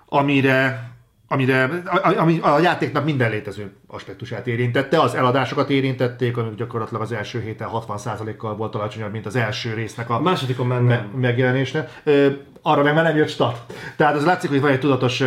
amire 0.06 0.91
amire, 1.32 1.70
ami 2.18 2.40
a 2.42 2.60
játéknak 2.60 3.06
minden 3.06 3.30
létező 3.30 3.72
aspektusát 3.88 4.48
érintette, 4.48 5.00
az 5.02 5.16
eladásokat 5.16 5.70
érintették, 5.70 6.38
amik 6.38 6.56
gyakorlatilag 6.56 7.02
az 7.02 7.12
első 7.12 7.42
héten 7.42 7.68
60%-kal 7.74 8.56
volt 8.56 8.76
alacsonyabb, 8.76 9.12
mint 9.12 9.26
az 9.26 9.36
első 9.36 9.74
résznek 9.74 10.10
a 10.10 10.16
A 10.16 10.22
másodikon 10.22 10.68
már 10.68 10.82
me- 10.82 11.12
nem. 11.12 11.20
megjelenésre. 11.20 11.90
Ö, 12.04 12.28
arra 12.62 12.84
meg 12.84 12.94
már 12.94 13.04
nem 13.04 13.16
jött 13.16 13.28
stat. 13.30 13.66
Tehát 13.96 14.16
az 14.16 14.26
látszik, 14.26 14.50
hogy 14.50 14.62
van 14.62 14.72
egy 14.72 14.80
tudatos 14.80 15.24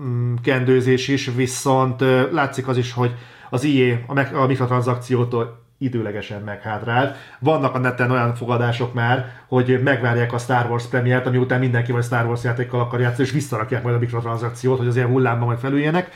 mm, 0.00 0.34
kendőzés 0.42 1.08
is, 1.08 1.30
viszont 1.36 2.00
látszik 2.32 2.68
az 2.68 2.76
is, 2.76 2.92
hogy 2.92 3.14
az 3.50 3.64
IE 3.64 4.04
a, 4.06 4.12
meg- 4.14 4.34
a 4.34 4.46
mikrotranszakciótól 4.46 5.64
időlegesen 5.78 6.42
meghátrált. 6.42 7.16
Vannak 7.38 7.74
a 7.74 7.78
neten 7.78 8.10
olyan 8.10 8.34
fogadások 8.34 8.94
már, 8.94 9.32
hogy 9.48 9.80
megvárják 9.82 10.32
a 10.32 10.38
Star 10.38 10.70
Wars 10.70 10.86
premiért, 10.86 11.26
ami 11.26 11.36
után 11.36 11.58
mindenki 11.58 11.92
vagy 11.92 12.04
Star 12.04 12.26
Wars 12.26 12.44
játékkal 12.44 12.80
akar 12.80 13.00
játszani, 13.00 13.26
és 13.26 13.32
visszarakják 13.32 13.82
majd 13.82 13.94
a 13.94 13.98
mikrotranszakciót, 13.98 14.78
hogy 14.78 14.86
az 14.86 14.96
ilyen 14.96 15.08
hullámban 15.08 15.46
majd 15.46 15.58
felüljenek. 15.58 16.10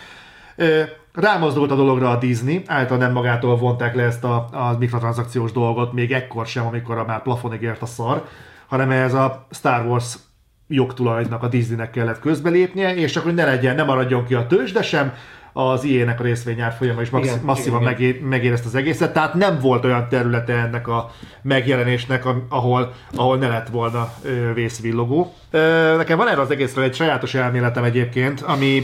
Rámozdult 1.12 1.70
a 1.70 1.74
dologra 1.74 2.10
a 2.10 2.18
Disney, 2.18 2.62
által 2.66 2.96
nem 2.98 3.12
magától 3.12 3.56
vonták 3.56 3.94
le 3.94 4.02
ezt 4.02 4.24
a, 4.24 4.34
a 4.52 4.76
mikrotranszakciós 4.78 5.52
dolgot, 5.52 5.92
még 5.92 6.12
ekkor 6.12 6.46
sem, 6.46 6.66
amikor 6.66 6.98
a 6.98 7.04
már 7.04 7.22
plafonig 7.22 7.62
ért 7.62 7.82
a 7.82 7.86
szar, 7.86 8.24
hanem 8.66 8.90
ez 8.90 9.14
a 9.14 9.46
Star 9.50 9.86
Wars 9.86 10.14
jogtulajnak 10.68 11.42
a 11.42 11.48
Disneynek 11.48 11.90
kellett 11.90 12.20
közbelépnie, 12.20 12.94
és 12.94 13.16
hogy 13.16 13.34
ne 13.34 13.44
legyen, 13.44 13.74
ne 13.74 13.82
maradjon 13.82 14.24
ki 14.24 14.34
a 14.34 14.46
tőzsde 14.46 14.82
sem, 14.82 15.12
az 15.52 15.84
IE-nek 15.84 16.20
a 16.20 16.22
részvényár 16.22 16.72
folyama 16.72 17.00
is 17.00 17.10
maxi- 17.10 17.28
Igen, 17.30 17.40
masszívan 17.44 17.80
igen, 17.80 17.92
megé- 17.92 18.28
megérezte 18.28 18.66
az 18.66 18.74
egészet, 18.74 19.12
tehát 19.12 19.34
nem 19.34 19.58
volt 19.60 19.84
olyan 19.84 20.08
területe 20.08 20.52
ennek 20.52 20.88
a 20.88 21.10
megjelenésnek, 21.42 22.24
ahol, 22.48 22.92
ahol 23.14 23.36
ne 23.36 23.48
lett 23.48 23.68
volna 23.68 24.12
ö, 24.22 24.52
vészvillogó. 24.52 25.34
Ö, 25.50 25.94
nekem 25.96 26.16
van 26.18 26.28
erre 26.28 26.40
az 26.40 26.50
egészről 26.50 26.84
egy 26.84 26.94
sajátos 26.94 27.34
elméletem 27.34 27.84
egyébként, 27.84 28.40
ami 28.40 28.82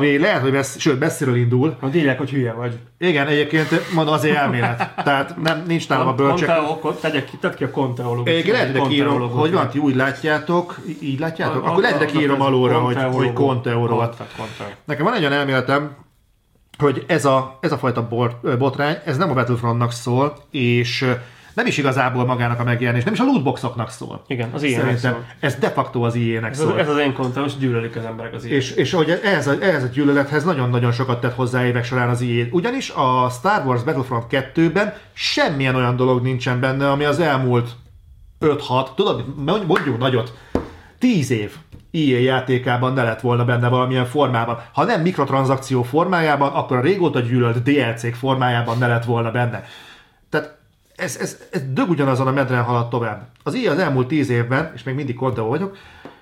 ami 0.00 0.18
lehet, 0.18 0.40
hogy 0.42 0.52
messz, 0.52 0.78
sőt, 0.78 0.98
messziről 0.98 1.36
indul. 1.36 1.76
Hogy 1.80 1.96
írják, 1.96 2.18
hogy 2.18 2.30
hülye 2.30 2.52
vagy. 2.52 2.78
Igen, 2.98 3.26
egyébként 3.26 3.92
mondom, 3.94 4.14
azért 4.14 4.36
elmélet. 4.36 4.94
Tehát 5.04 5.36
nem, 5.42 5.62
nincs 5.66 5.88
nálam 5.88 6.08
a 6.08 6.14
bölcsek. 6.14 6.48
Conteo, 6.48 6.92
tegyek 6.92 7.24
ki, 7.24 7.36
tedd 7.36 7.54
ki 7.54 7.64
a 7.64 7.70
konteológus. 7.70 8.30
Egyébként 8.30 8.56
lehet, 8.56 8.76
hogy 8.76 8.88
kiírom, 8.88 9.30
hogy 9.30 9.52
van, 9.52 9.68
ti 9.68 9.78
úgy 9.78 9.94
látjátok, 9.94 10.78
így 11.00 11.18
látjátok? 11.18 11.66
Akkor 11.66 11.82
lehet, 11.82 11.98
hogy 11.98 12.10
kiírom 12.10 12.40
alulra, 12.40 12.78
hogy, 12.78 12.96
hogy 13.12 13.32
konteorovat. 13.32 14.16
Nekem 14.84 15.04
van 15.04 15.14
egy 15.14 15.20
olyan 15.20 15.32
elméletem, 15.32 15.96
hogy 16.78 17.04
ez 17.06 17.24
a, 17.24 17.58
ez 17.60 17.72
a 17.72 17.78
fajta 17.78 18.08
bot, 18.08 18.58
botrány, 18.58 18.96
ez 19.04 19.16
nem 19.16 19.30
a 19.30 19.34
Battlefrontnak 19.34 19.92
szól, 19.92 20.36
és 20.50 21.06
nem 21.60 21.68
is 21.68 21.78
igazából 21.78 22.24
magának 22.24 22.60
a 22.60 22.64
megjelenés, 22.64 23.04
nem 23.04 23.12
is 23.12 23.20
a 23.20 23.24
lootboxoknak 23.24 23.90
szól. 23.90 24.22
Igen, 24.26 24.50
az 24.52 24.62
ilyen 24.62 24.80
Szerintem 24.80 25.12
szól. 25.12 25.24
ez 25.40 25.54
de 25.54 25.70
facto 25.70 26.00
az 26.00 26.14
IE-nek 26.14 26.50
Ez, 26.50 26.58
szól. 26.58 26.72
az, 26.72 26.78
ez 26.78 26.88
az 26.88 26.98
én 26.98 27.12
konteós, 27.12 27.56
gyűlölik 27.56 27.96
az 27.96 28.04
emberek 28.04 28.34
az 28.34 28.44
ilyen. 28.44 28.56
És, 28.56 28.70
és 28.70 28.92
hogy 28.92 29.20
ehhez 29.24 29.46
a, 29.46 29.54
ehhez 29.60 29.82
a 29.82 29.86
gyűlölethez 29.86 30.44
nagyon-nagyon 30.44 30.92
sokat 30.92 31.20
tett 31.20 31.34
hozzá 31.34 31.66
évek 31.66 31.84
során 31.84 32.08
az 32.08 32.22
EA. 32.22 32.44
Ugyanis 32.50 32.90
a 32.90 33.28
Star 33.30 33.66
Wars 33.66 33.82
Battlefront 33.82 34.24
2-ben 34.30 34.94
semmilyen 35.12 35.74
olyan 35.74 35.96
dolog 35.96 36.22
nincsen 36.22 36.60
benne, 36.60 36.90
ami 36.90 37.04
az 37.04 37.20
elmúlt 37.20 37.70
5-6, 38.40 38.94
tudod, 38.94 39.24
mondjuk 39.44 39.98
nagyot, 39.98 40.34
10 40.98 41.30
év 41.30 41.56
EA 41.92 42.18
játékában 42.18 42.92
ne 42.92 43.02
lett 43.02 43.20
volna 43.20 43.44
benne 43.44 43.68
valamilyen 43.68 44.06
formában. 44.06 44.58
Ha 44.72 44.84
nem 44.84 45.02
mikrotranszakció 45.02 45.82
formájában, 45.82 46.52
akkor 46.52 46.76
a 46.76 46.80
régóta 46.80 47.20
gyűlölt 47.20 47.62
DLC-k 47.62 48.14
formájában 48.14 48.78
ne 48.78 48.86
lett 48.86 49.04
volna 49.04 49.30
benne. 49.30 49.64
Ez, 51.00 51.16
ez, 51.16 51.38
ez 51.50 51.62
dög 51.72 51.88
ugyanazon 51.88 52.26
a 52.26 52.32
medren 52.32 52.62
haladt 52.62 52.90
tovább. 52.90 53.28
Az 53.42 53.54
EA 53.54 53.72
az 53.72 53.78
elmúlt 53.78 54.08
10 54.08 54.30
évben, 54.30 54.70
és 54.74 54.82
még 54.82 54.94
mindig 54.94 55.16
Conteo 55.16 55.46
vagyok, 55.46 55.76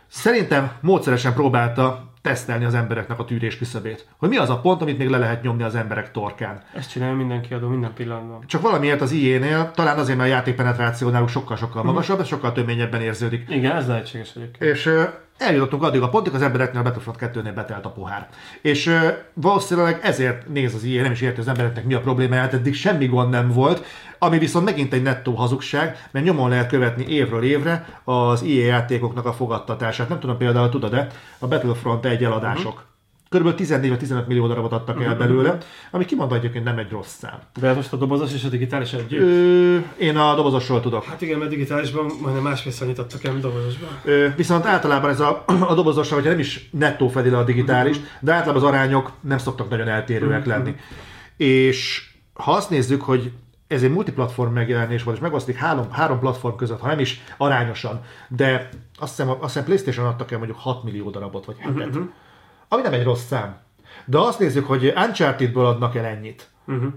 szerintem 0.07 0.73
módszeresen 0.81 1.35
próbálta 1.35 2.09
tesztelni 2.23 2.65
az 2.65 2.75
embereknek 2.75 3.19
a 3.19 3.25
tűrés 3.25 3.59
küszöbét. 3.59 4.07
Hogy 4.17 4.29
mi 4.29 4.37
az 4.37 4.51
a 4.51 4.61
pont, 4.61 4.83
amit 4.83 4.99
még 4.99 5.09
le 5.09 5.19
lehet 5.19 5.43
nyomni 5.43 5.63
az 5.63 5.75
emberek 5.75 6.11
torkán. 6.11 6.63
Ezt 6.75 6.91
csinálja 6.91 7.15
minden 7.15 7.43
kiadó, 7.43 7.69
minden 7.69 7.93
pillanatban. 7.95 8.45
Csak 8.47 8.63
valamiért 8.63 9.01
az 9.01 9.13
IE-nél, 9.13 9.71
talán 9.75 9.99
azért, 9.99 10.19
mert 10.19 10.31
a 10.31 10.33
játékpenetráció 10.33 11.09
náluk 11.09 11.29
sokkal-sokkal 11.29 11.83
magasabb, 11.83 12.21
ez 12.21 12.27
sokkal 12.27 12.53
töményebben 12.53 13.01
érződik. 13.01 13.51
Igen, 13.51 13.77
ez 13.77 13.87
lehetséges 13.87 14.33
egyébként. 14.37 14.71
És 14.71 14.91
eljutottunk 15.39 15.83
addig 15.83 16.03
a 16.03 16.09
pontig, 16.09 16.35
az 16.35 16.43
embereknél 16.43 16.81
a 16.81 16.85
Battlefront 16.85 17.19
2-nél 17.21 17.53
betelt 17.55 17.85
a 17.85 17.91
pohár. 17.91 18.29
És 18.61 18.87
ö, 18.87 19.09
valószínűleg 19.35 20.01
ezért 20.03 20.49
néz 20.49 20.75
az 20.75 20.85
IE, 20.85 21.03
nem 21.03 21.13
is 21.13 21.21
érti 21.21 21.41
az 21.41 21.49
embereknek 21.49 21.85
mi 21.85 21.95
a 21.95 22.01
problémáját, 22.01 22.53
eddig 22.53 22.75
semmi 22.75 23.07
gond 23.07 23.31
nem 23.31 23.53
volt, 23.53 23.85
ami 24.19 24.39
viszont 24.39 24.65
megint 24.65 24.93
egy 24.93 25.03
nettó 25.03 25.35
hazugság, 25.35 26.09
mert 26.11 26.25
nyomon 26.25 26.49
lehet 26.49 26.69
követni 26.69 27.07
évről 27.07 27.43
évre 27.43 28.01
az 28.05 28.43
IE 28.43 28.67
játékoknak 28.67 29.27
a 29.27 29.33
fogadtatását. 29.33 30.09
Nem 30.09 30.21
tudom 30.21 30.37
például, 30.37 30.69
tudod-e, 30.69 31.07
a 31.39 31.47
Battlefront 31.47 32.05
egy 32.05 32.25
eladások. 32.25 32.87
Kb. 33.31 33.55
14 33.55 33.89
vagy 33.91 33.99
15 33.99 34.27
millió 34.27 34.47
darabot 34.47 34.73
adtak 34.73 35.03
el 35.03 35.17
belőle, 35.17 35.59
ami 35.91 36.05
kimondva 36.05 36.37
egyébként 36.37 36.65
nem 36.65 36.79
egy 36.79 36.91
rossz 36.91 37.15
szám. 37.19 37.39
De 37.61 37.73
most 37.73 37.93
a 37.93 37.97
dobozos 37.97 38.35
és 38.35 38.45
a 38.45 38.49
digitális 38.49 38.93
együtt? 38.93 39.21
Ö, 39.21 39.79
én 39.99 40.17
a 40.17 40.35
dobozosról 40.35 40.81
tudok. 40.81 41.05
Hát 41.05 41.21
igen, 41.21 41.39
mert 41.39 41.51
digitálisban 41.51 42.11
majdnem 42.23 42.43
másfél 42.43 42.73
annyit 42.81 42.99
adtak 42.99 43.25
el, 43.25 43.31
mint 43.31 43.45
dobozosban. 43.45 43.89
Ö, 44.05 44.29
viszont 44.37 44.67
általában 44.67 45.11
ez 45.11 45.21
a, 45.21 45.45
a 45.47 45.75
dobozosra, 45.75 46.17
vagy 46.17 46.25
nem 46.25 46.39
is 46.39 46.69
nettó 46.73 47.09
fedi 47.09 47.31
le 47.31 47.39
a 47.39 47.45
digitális, 47.45 47.97
de 48.21 48.33
általában 48.33 48.63
az 48.63 48.69
arányok 48.69 49.13
nem 49.21 49.39
szoktak 49.39 49.69
nagyon 49.69 49.89
eltérőek 49.89 50.47
lenni. 50.47 50.75
És 51.37 52.11
ha 52.35 52.53
azt 52.53 52.71
nézzük, 52.71 53.03
hogy 53.03 53.33
ez 53.67 53.83
egy 53.83 53.93
multiplatform 53.93 54.53
megjelenés 54.53 55.03
volt, 55.03 55.17
és 55.17 55.23
megosztik 55.23 55.57
három, 55.57 55.91
három 55.91 56.19
platform 56.19 56.57
között, 56.57 56.81
ha 56.81 56.87
nem 56.87 56.99
is 56.99 57.21
arányosan, 57.37 58.01
de 58.29 58.69
azt 58.99 59.17
hiszem, 59.17 59.31
azt 59.31 59.41
hiszem 59.41 59.65
PlayStation 59.65 60.07
adtak 60.07 60.31
el 60.31 60.39
mondjuk 60.39 60.59
6 60.59 60.85
millió 60.85 61.11
darabot, 61.11 61.45
vagy 61.45 61.57
7 61.59 61.87
uh-huh. 61.87 62.09
Ami 62.69 62.83
nem 62.83 62.93
egy 62.93 63.05
rossz 63.05 63.25
szám. 63.25 63.57
De 64.05 64.19
azt 64.19 64.39
nézzük, 64.39 64.67
hogy 64.67 64.93
Uncharted-ből 64.97 65.67
adnak 65.67 65.95
el 65.95 66.05
ennyit. 66.05 66.49
Uh-huh. 66.67 66.93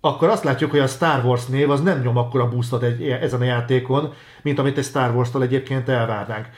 Akkor 0.00 0.28
azt 0.28 0.44
látjuk, 0.44 0.70
hogy 0.70 0.80
a 0.80 0.86
Star 0.86 1.24
Wars 1.24 1.46
név 1.46 1.70
az 1.70 1.80
nem 1.80 2.00
nyom 2.00 2.16
akkora 2.16 2.48
boostot 2.48 2.82
egy, 2.82 3.02
ezen 3.02 3.40
a 3.40 3.44
játékon, 3.44 4.12
mint 4.42 4.58
amit 4.58 4.78
egy 4.78 4.84
Star 4.84 5.14
Wars-tól 5.14 5.42
egyébként 5.42 5.88
elvárnánk. 5.88 6.48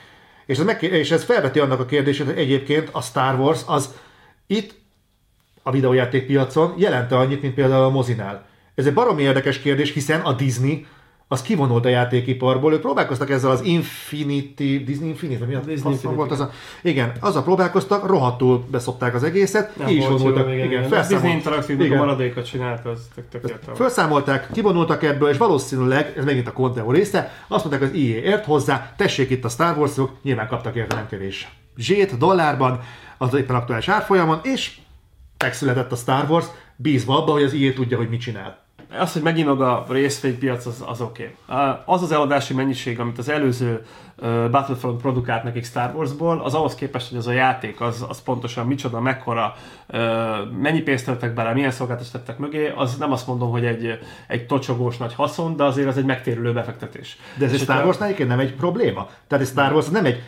És 0.46 0.58
ez, 0.58 0.64
meg, 0.64 0.82
és 0.82 1.10
ez 1.10 1.24
felveti 1.24 1.58
annak 1.58 1.80
a 1.80 1.84
kérdését, 1.84 2.26
hogy 2.26 2.38
egyébként 2.38 2.88
a 2.92 3.00
Star 3.00 3.38
Wars 3.38 3.60
az 3.66 3.94
itt 4.46 4.74
a 5.62 5.70
videójátékpiacon 5.70 6.74
jelente 6.76 7.16
annyit, 7.16 7.42
mint 7.42 7.54
például 7.54 7.84
a 7.84 7.90
mozinál. 7.90 8.46
Ez 8.74 8.86
egy 8.86 8.94
baromi 8.94 9.22
érdekes 9.22 9.58
kérdés, 9.58 9.92
hiszen 9.92 10.20
a 10.20 10.32
Disney 10.32 10.86
az 11.32 11.42
kivonult 11.42 11.84
a 11.84 11.88
játékiparból. 11.88 12.72
Ők 12.72 12.80
próbálkoztak 12.80 13.30
ezzel 13.30 13.50
az 13.50 13.64
Infinity, 13.64 14.84
Disney 14.84 15.08
Infinity, 15.08 15.44
mi 15.44 15.54
a 15.54 15.60
Disney 15.60 15.92
Infinity. 15.92 16.16
volt 16.16 16.30
az 16.30 16.40
a, 16.40 16.50
igen, 16.82 17.12
azzal 17.20 17.42
próbálkoztak, 17.42 18.06
rohadtul 18.06 18.64
beszopták 18.70 19.14
az 19.14 19.22
egészet, 19.22 19.76
Nem 19.76 19.86
ki 19.86 19.96
is 19.96 20.06
vonultak, 20.06 20.46
jó, 20.46 20.52
igen, 20.52 20.66
igen. 20.66 20.84
igen, 20.84 21.06
Disney 21.08 21.32
Interactive 21.32 21.82
a 21.82 21.86
igen. 21.86 21.98
maradékot 21.98 22.44
csinált, 22.44 22.86
az 22.86 23.08
tök. 23.30 23.58
Felszámolták, 23.74 24.48
kivonultak 24.52 25.02
ebből, 25.02 25.28
és 25.28 25.36
valószínűleg, 25.36 26.12
ez 26.16 26.24
megint 26.24 26.48
a 26.48 26.52
Conteo 26.52 26.90
része, 26.90 27.32
azt 27.48 27.64
mondták, 27.64 27.88
az 27.88 27.94
EA 27.94 28.22
ért 28.22 28.44
hozzá, 28.44 28.94
tessék 28.96 29.30
itt 29.30 29.44
a 29.44 29.48
Star 29.48 29.78
Wars-ok, 29.78 30.10
nyilván 30.22 30.48
kaptak 30.48 30.76
érte 30.76 30.94
nem 30.94 31.08
kevés 31.08 31.48
zsét 31.76 32.18
dollárban, 32.18 32.80
az 33.18 33.34
éppen 33.34 33.56
aktuális 33.56 33.88
árfolyamon, 33.88 34.40
és 34.42 34.78
megszületett 35.38 35.92
a 35.92 35.96
Star 35.96 36.30
Wars, 36.30 36.46
bízva 36.76 37.22
abba, 37.22 37.32
hogy 37.32 37.42
az 37.42 37.52
EA 37.52 37.72
tudja, 37.72 37.96
hogy 37.96 38.08
mit 38.08 38.20
csinál. 38.20 38.68
Az, 38.98 39.12
hogy 39.12 39.22
meginog 39.22 39.60
a 39.60 39.84
részvénypiac, 39.88 40.66
az, 40.66 40.84
az 40.86 41.00
oké. 41.00 41.34
Okay. 41.48 41.74
Az 41.84 42.02
az 42.02 42.12
eladási 42.12 42.54
mennyiség, 42.54 43.00
amit 43.00 43.18
az 43.18 43.28
előző 43.28 43.86
Battlefront 44.50 45.00
produkált 45.00 45.42
nekik 45.42 45.64
Star 45.64 45.94
Warsból, 45.94 46.40
az 46.40 46.54
ahhoz 46.54 46.74
képest, 46.74 47.08
hogy 47.08 47.18
az 47.18 47.26
a 47.26 47.32
játék, 47.32 47.80
az, 47.80 48.04
az 48.08 48.22
pontosan 48.22 48.66
micsoda, 48.66 49.00
mekkora, 49.00 49.54
mennyi 50.60 50.80
pénzt 50.80 51.04
tettek 51.04 51.34
bele, 51.34 51.52
milyen 51.52 51.70
szolgáltatást 51.70 52.12
tettek 52.12 52.38
mögé, 52.38 52.72
az 52.76 52.96
nem 52.96 53.12
azt 53.12 53.26
mondom, 53.26 53.50
hogy 53.50 53.64
egy, 53.64 53.98
egy 54.26 54.46
tocsogós 54.46 54.96
nagy 54.96 55.14
haszon, 55.14 55.56
de 55.56 55.64
azért 55.64 55.88
az 55.88 55.96
egy 55.96 56.04
megtérülő 56.04 56.52
befektetés. 56.52 57.18
De 57.38 57.44
ez 57.44 57.50
egy 57.50 57.56
És 57.56 57.62
Star 57.62 57.84
Wars 57.84 58.00
egyébként 58.00 58.28
nem 58.28 58.38
egy 58.38 58.54
probléma. 58.54 59.08
Tehát 59.26 59.44
egy 59.44 59.50
Star 59.50 59.72
Wars 59.72 59.88
nem 59.88 60.04
egy 60.04 60.22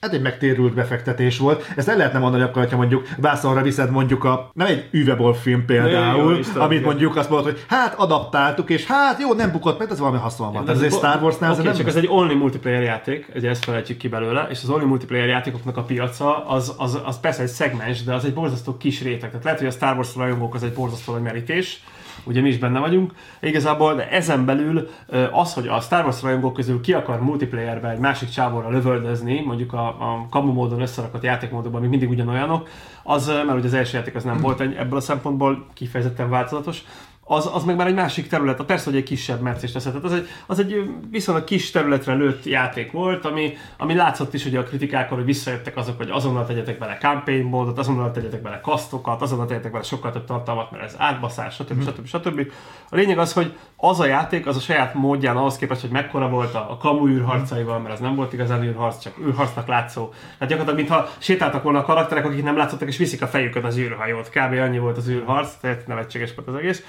ez 0.00 0.12
egy 0.12 0.22
megtérült 0.22 0.74
befektetés 0.74 1.38
volt. 1.38 1.72
Ezt 1.76 1.88
el 1.88 1.96
lehetne 1.96 2.18
mondani 2.18 2.42
akkor, 2.42 2.62
hogyha 2.62 2.76
mondjuk 2.76 3.08
vászonra 3.16 3.62
viszed 3.62 3.90
mondjuk 3.90 4.24
a, 4.24 4.50
nem 4.54 4.66
egy 4.66 4.88
Üvebol 4.90 5.34
film 5.34 5.64
például, 5.64 6.32
Jó, 6.32 6.38
Isten, 6.38 6.60
amit 6.60 6.84
mondjuk 6.84 7.16
azt 7.16 7.30
mondod, 7.30 7.46
hogy 7.52 7.64
hát 7.68 7.94
adaptáltuk, 7.94 8.70
és 8.70 8.86
hát 8.86 9.20
jó, 9.20 9.34
nem 9.34 9.52
bukott 9.52 9.78
meg, 9.78 9.90
ez 9.90 9.98
valami 9.98 10.18
haszon 10.18 10.52
van. 10.52 10.70
Ez 10.70 10.80
egy 10.80 10.92
Star 10.92 11.22
Warsnál 11.22 11.52
Oké, 11.52 11.60
ez 11.60 11.76
csak 11.76 11.86
nem... 11.86 11.86
ez 11.86 11.96
egy 11.96 12.08
only 12.10 12.34
multiplayer 12.34 12.82
játék, 12.82 13.28
ugye 13.34 13.48
ezt 13.48 13.64
felejtjük 13.64 13.98
ki 13.98 14.08
belőle, 14.08 14.46
és 14.50 14.62
az 14.62 14.68
only 14.68 14.84
multiplayer 14.84 15.28
játékoknak 15.28 15.76
a 15.76 15.82
piaca 15.82 16.46
az, 16.46 16.74
az, 16.76 16.98
az 17.04 17.20
persze 17.20 17.42
egy 17.42 17.48
szegmens, 17.48 18.02
de 18.04 18.14
az 18.14 18.24
egy 18.24 18.34
borzasztó 18.34 18.76
kis 18.76 19.02
réteg. 19.02 19.28
Tehát 19.28 19.44
lehet, 19.44 19.58
hogy 19.58 19.68
a 19.68 19.72
Star 19.72 19.94
Wars 19.96 20.16
rajongók 20.16 20.54
az 20.54 20.62
egy 20.62 20.72
borzasztó 20.72 21.12
nagy 21.12 21.22
merítés, 21.22 21.82
ugye 22.24 22.40
mi 22.40 22.48
is 22.48 22.58
benne 22.58 22.78
vagyunk. 22.78 23.12
Igazából 23.40 23.94
de 23.94 24.10
ezen 24.10 24.44
belül 24.44 24.88
az, 25.32 25.54
hogy 25.54 25.68
a 25.68 25.80
Star 25.80 26.04
Wars 26.04 26.22
rajongók 26.22 26.54
közül 26.54 26.80
ki 26.80 26.92
akar 26.92 27.20
multiplayerbe 27.20 27.90
egy 27.90 27.98
másik 27.98 28.28
csávóra 28.28 28.70
lövöldözni, 28.70 29.40
mondjuk 29.40 29.72
a, 29.72 29.86
a 29.86 30.26
kamu 30.30 30.52
módon 30.52 30.80
összerakott 30.80 31.22
játékmódokban, 31.22 31.78
amik 31.78 31.90
mindig 31.90 32.10
ugyanolyanok, 32.10 32.68
az, 33.02 33.26
mert 33.26 33.58
ugye 33.58 33.66
az 33.66 33.74
első 33.74 33.96
játék 33.96 34.14
az 34.14 34.24
nem 34.24 34.40
volt 34.46 34.60
egy- 34.60 34.74
ebből 34.74 34.98
a 34.98 35.00
szempontból 35.00 35.66
kifejezetten 35.74 36.30
változatos, 36.30 36.84
az, 37.30 37.50
az 37.52 37.64
meg 37.64 37.76
már 37.76 37.86
egy 37.86 37.94
másik 37.94 38.28
terület. 38.28 38.62
Persze, 38.62 38.90
hogy 38.90 38.98
egy 38.98 39.04
kisebb 39.04 39.40
mercést 39.40 39.72
teszed. 39.72 39.92
Tehát 39.92 40.06
az 40.06 40.12
egy, 40.12 40.28
az 40.46 40.58
egy 40.58 40.90
viszonylag 41.10 41.44
kis 41.44 41.70
területre 41.70 42.14
lőtt 42.14 42.44
játék 42.44 42.92
volt, 42.92 43.24
ami, 43.24 43.56
ami 43.78 43.94
látszott 43.94 44.34
is 44.34 44.44
ugye 44.44 44.58
a 44.58 44.62
kritikákon, 44.62 45.16
hogy 45.16 45.26
visszajöttek 45.26 45.76
azok, 45.76 45.96
hogy 45.96 46.10
azonnal 46.10 46.46
tegyetek 46.46 46.78
bele 46.78 46.96
campaign 47.00 47.48
módot, 47.48 47.78
azonnal 47.78 48.10
tegyetek 48.10 48.42
bele 48.42 48.60
kasztokat, 48.60 49.22
azonnal 49.22 49.46
tegyetek 49.46 49.72
bele 49.72 49.84
sokkal 49.84 50.12
több 50.12 50.24
tartalmat, 50.24 50.70
mert 50.70 50.84
ez 50.84 50.94
átbaszás, 50.98 51.54
stb. 51.54 51.82
stb. 51.82 52.06
stb. 52.06 52.52
A 52.90 52.96
lényeg 52.96 53.18
az, 53.18 53.32
hogy 53.32 53.56
az 53.76 54.00
a 54.00 54.06
játék, 54.06 54.46
az 54.46 54.56
a 54.56 54.60
saját 54.60 54.94
módján 54.94 55.36
ahhoz 55.36 55.56
képest, 55.56 55.80
hogy 55.80 55.90
mekkora 55.90 56.28
volt 56.28 56.54
a, 56.54 56.70
a 56.70 56.76
kamu 56.76 57.08
űrharcaival, 57.08 57.78
mert 57.78 57.94
ez 57.94 58.00
nem 58.00 58.14
volt 58.14 58.32
igazán 58.32 58.62
űrharc, 58.62 59.02
csak 59.02 59.18
űrharcnak 59.18 59.66
látszó. 59.66 60.08
Tehát 60.08 60.54
gyakorlatilag, 60.54 60.76
mintha 60.76 61.08
sétáltak 61.18 61.62
volna 61.62 61.78
a 61.78 61.82
karakterek, 61.84 62.24
akik 62.24 62.42
nem 62.42 62.56
látszottak, 62.56 62.88
és 62.88 62.96
viszik 62.96 63.22
a 63.22 63.26
fejüket 63.26 63.64
az 63.64 63.78
űrhajót. 63.78 64.28
Kb. 64.28 64.52
annyi 64.52 64.78
volt 64.78 64.96
az 64.96 65.08
űrharc, 65.08 65.56
tehát 65.60 65.86
nevetséges 65.86 66.34
volt 66.34 66.48
az 66.48 66.54
egész 66.54 66.82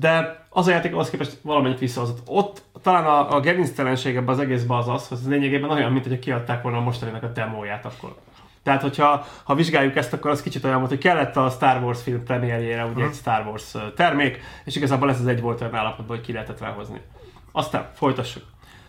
de 0.00 0.44
az 0.50 0.66
a 0.66 0.70
játék 0.70 0.92
ahhoz 0.92 1.10
képest 1.10 1.38
valamennyit 1.42 1.78
visszahozott. 1.78 2.18
Ott 2.26 2.62
talán 2.82 3.04
a, 3.04 3.34
a 3.34 3.40
gerinctelenség 3.40 4.16
ebben 4.16 4.34
az 4.34 4.38
egészben 4.38 4.76
az 4.76 4.88
az, 4.88 5.08
hogy 5.08 5.18
ez 5.18 5.28
lényegében 5.28 5.70
olyan, 5.70 5.92
mint 5.92 6.06
hogy 6.06 6.18
kiadták 6.18 6.62
volna 6.62 6.78
a 6.78 6.80
mostaninak 6.80 7.22
a 7.22 7.26
demóját 7.26 7.84
akkor. 7.84 8.16
Tehát, 8.62 8.82
hogyha 8.82 9.26
ha 9.44 9.54
vizsgáljuk 9.54 9.96
ezt, 9.96 10.12
akkor 10.12 10.30
az 10.30 10.42
kicsit 10.42 10.64
olyan 10.64 10.78
volt, 10.78 10.90
hogy 10.90 10.98
kellett 10.98 11.36
a 11.36 11.50
Star 11.50 11.82
Wars 11.82 12.02
film 12.02 12.24
premierjére 12.24 12.84
ugye 12.84 13.04
egy 13.04 13.14
Star 13.14 13.46
Wars 13.46 13.74
termék, 13.94 14.40
és 14.64 14.76
igazából 14.76 15.10
ez 15.10 15.20
az 15.20 15.26
egy 15.26 15.40
volt 15.40 15.60
olyan 15.60 15.74
állapotban, 15.74 16.16
hogy 16.16 16.26
ki 16.26 16.32
lehetett 16.32 16.60
ráhozni. 16.60 17.00
Aztán 17.52 17.90
folytassuk. 17.94 18.42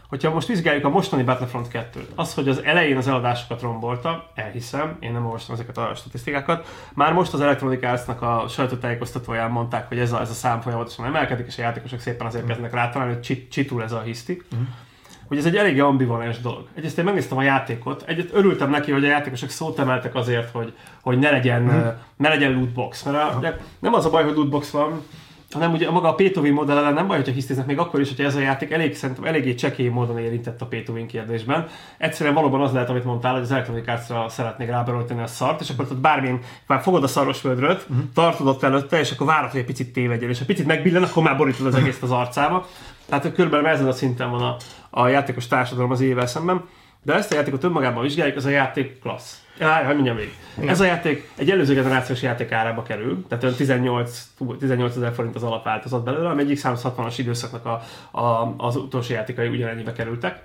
Hogyha 0.08 0.34
most 0.34 0.48
vizsgáljuk 0.48 0.86
a 0.86 0.90
mostani 0.90 1.24
Battlefront 1.24 1.68
2-t, 1.74 2.16
az, 2.16 2.34
hogy 2.34 2.50
az 2.50 2.64
elején 2.64 2.98
az 2.98 3.08
eladásokat 3.08 3.62
rombolta, 3.62 4.32
elhiszem, 4.36 4.98
én 5.00 5.12
nem 5.12 5.26
olvastam 5.26 5.56
ezeket 5.56 5.78
a 5.78 5.92
statisztikákat, 5.96 6.68
már 6.94 7.14
most 7.14 7.34
az 7.34 7.42
Electronic 7.42 7.86
Arts-nak 7.86 8.22
a 8.22 8.46
sajtótájékoztatóján 8.50 9.52
mondták, 9.52 9.88
hogy 9.88 10.00
ez 10.00 10.12
a, 10.12 10.22
ez 10.22 10.30
a 10.30 10.34
szám 10.34 10.62
folyamatosan 10.62 11.06
emelkedik, 11.06 11.48
és 11.48 11.58
a 11.58 11.62
játékosok 11.62 12.00
szépen 12.00 12.28
azért 12.28 12.46
kezdnek 12.46 12.74
rátalálni, 12.74 13.14
hogy 13.14 13.22
csit, 13.22 13.52
csitul 13.52 13.84
ez 13.84 13.92
a 13.92 14.02
hiszti. 14.02 14.42
Hogy 15.28 15.38
ez 15.38 15.46
egy 15.46 15.56
eléggé 15.56 15.80
ambivalens 15.80 16.40
dolog. 16.40 16.68
Egyrészt 16.76 16.98
én 16.98 17.04
megnéztem 17.04 17.38
a 17.38 17.44
játékot, 17.44 18.04
egyet 18.06 18.30
örültem 18.34 18.70
neki, 18.70 18.92
hogy 18.92 19.04
a 19.04 19.08
játékosok 19.08 19.50
szót 19.50 19.80
emeltek 19.80 20.16
azért, 20.16 20.52
hogy, 20.52 20.74
hogy 21.02 21.20
ne 21.20 21.32
legyen, 21.32 21.62
mm. 21.62 21.88
ne 22.18 22.30
legyen 22.30 22.54
lootbox. 22.54 23.04
Mert 23.04 23.18
a, 23.18 23.56
nem 23.80 23.94
az 23.94 24.06
a 24.06 24.10
baj, 24.10 24.24
hogy 24.24 24.36
lootbox 24.36 24.70
van, 24.70 25.02
hanem 25.52 25.74
ugye 25.74 25.92
maga 25.92 26.08
a 26.08 26.16
P2V 26.16 26.54
modell 26.54 26.78
ellen 26.78 26.94
nem 26.94 27.08
baj, 27.08 27.18
hogyha 27.18 27.34
hisztiznek 27.34 27.66
még 27.66 27.78
akkor 27.78 28.00
is, 28.00 28.08
hogyha 28.08 28.24
ez 28.24 28.36
a 28.36 28.40
játék 28.40 28.72
elég, 28.72 28.96
szerintem 28.96 29.26
eléggé 29.26 29.56
csekély 29.56 29.88
módon 29.88 30.20
érintett 30.20 30.62
a 30.62 30.68
P2V 30.68 31.04
kérdésben. 31.08 31.68
Egyszerűen 31.98 32.36
valóban 32.36 32.62
az 32.62 32.72
lehet, 32.72 32.90
amit 32.90 33.04
mondtál, 33.04 33.34
hogy 33.34 33.42
az 33.42 33.52
Electronic 33.52 33.88
Arts-ra 33.88 34.30
szeretnék 34.30 34.70
ráberoltani 34.70 35.22
a 35.22 35.28
szart, 35.28 35.62
és 35.62 35.70
akkor 35.70 35.88
ott 35.92 35.98
bármilyen, 35.98 36.40
már 36.68 36.82
fogod 36.82 37.04
a 37.04 37.08
szaros 37.08 37.40
földröt, 37.40 37.86
uh-huh. 37.90 38.06
tartod 38.14 38.48
ott 38.48 38.64
előtte, 38.64 39.00
és 39.00 39.12
akkor 39.12 39.28
várod, 39.28 39.50
hogy 39.50 39.60
egy 39.60 39.66
picit 39.66 39.94
tévedjen, 39.94 40.30
és 40.30 40.40
ha 40.40 40.46
picit 40.46 40.66
megbillen, 40.66 41.04
akkor 41.04 41.24
már 41.24 41.38
borítod 41.38 41.66
az 41.66 41.76
egész 41.76 42.02
az 42.02 42.12
arcába. 42.12 42.68
Tehát 43.06 43.34
körülbelül 43.34 43.68
ezen 43.68 43.88
a 43.88 43.92
szinten 43.92 44.30
van 44.30 44.42
a, 44.42 44.58
a 44.90 45.08
játékos 45.08 45.48
társadalom 45.48 45.92
az 45.92 46.02
évvel 46.02 46.28
szemben. 46.28 46.64
De 47.04 47.14
ezt 47.14 47.32
a 47.32 47.36
játékot 47.36 47.64
önmagában 47.64 48.04
vizsgáljuk, 48.04 48.38
az 48.38 48.46
a 48.46 48.50
játék 48.50 49.00
klassz. 49.00 49.46
Ja, 49.60 49.86
hogy 49.86 49.96
mondjam 49.96 50.16
végig. 50.16 50.36
Ez 50.66 50.80
a 50.80 50.86
játék 50.86 51.30
egy 51.36 51.52
előző 51.52 51.74
generációs 51.74 52.22
játék 52.22 52.52
árába 52.52 52.84
kerül, 52.84 53.26
tehát 53.28 53.44
olyan 53.44 53.56
18, 53.56 54.28
18 54.60 54.96
ezer 54.96 55.14
forint 55.14 55.36
az 55.36 55.44
alapváltozat 55.44 56.04
belőle, 56.04 56.30
ami 56.30 56.42
egyik 56.42 56.60
160-as 56.64 57.14
időszaknak 57.18 57.66
a, 57.66 57.82
a, 58.20 58.54
az 58.58 58.76
utolsó 58.76 59.14
játékai 59.14 59.48
ugyanennyibe 59.48 59.92
kerültek. 59.92 60.42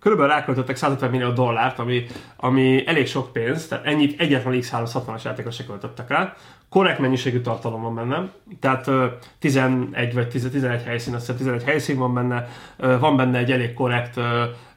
Körülbelül 0.00 0.32
ráköltöttek 0.32 0.76
150 0.76 1.10
millió 1.10 1.30
dollárt, 1.30 1.78
ami, 1.78 2.06
ami 2.36 2.86
elég 2.86 3.06
sok 3.06 3.32
pénz, 3.32 3.66
tehát 3.68 3.86
ennyit 3.86 4.20
egyetlen 4.20 4.58
X360-as 4.60 5.22
játékra 5.24 5.50
se 5.50 5.64
költöttek 5.64 6.08
rá. 6.08 6.34
Korrekt 6.68 6.98
mennyiségű 6.98 7.40
tartalom 7.40 7.82
van 7.82 7.94
benne, 7.94 8.28
tehát 8.60 8.86
ö, 8.86 9.06
11 9.38 10.14
vagy 10.14 10.28
10, 10.28 10.48
11 10.50 10.82
helyszín, 10.82 11.14
azt 11.14 11.26
hiszem 11.26 11.36
11 11.36 11.62
helyszín 11.62 11.98
van 11.98 12.14
benne, 12.14 12.48
van 12.76 13.16
benne 13.16 13.38
egy 13.38 13.52
elég 13.52 13.74
korrekt 13.74 14.20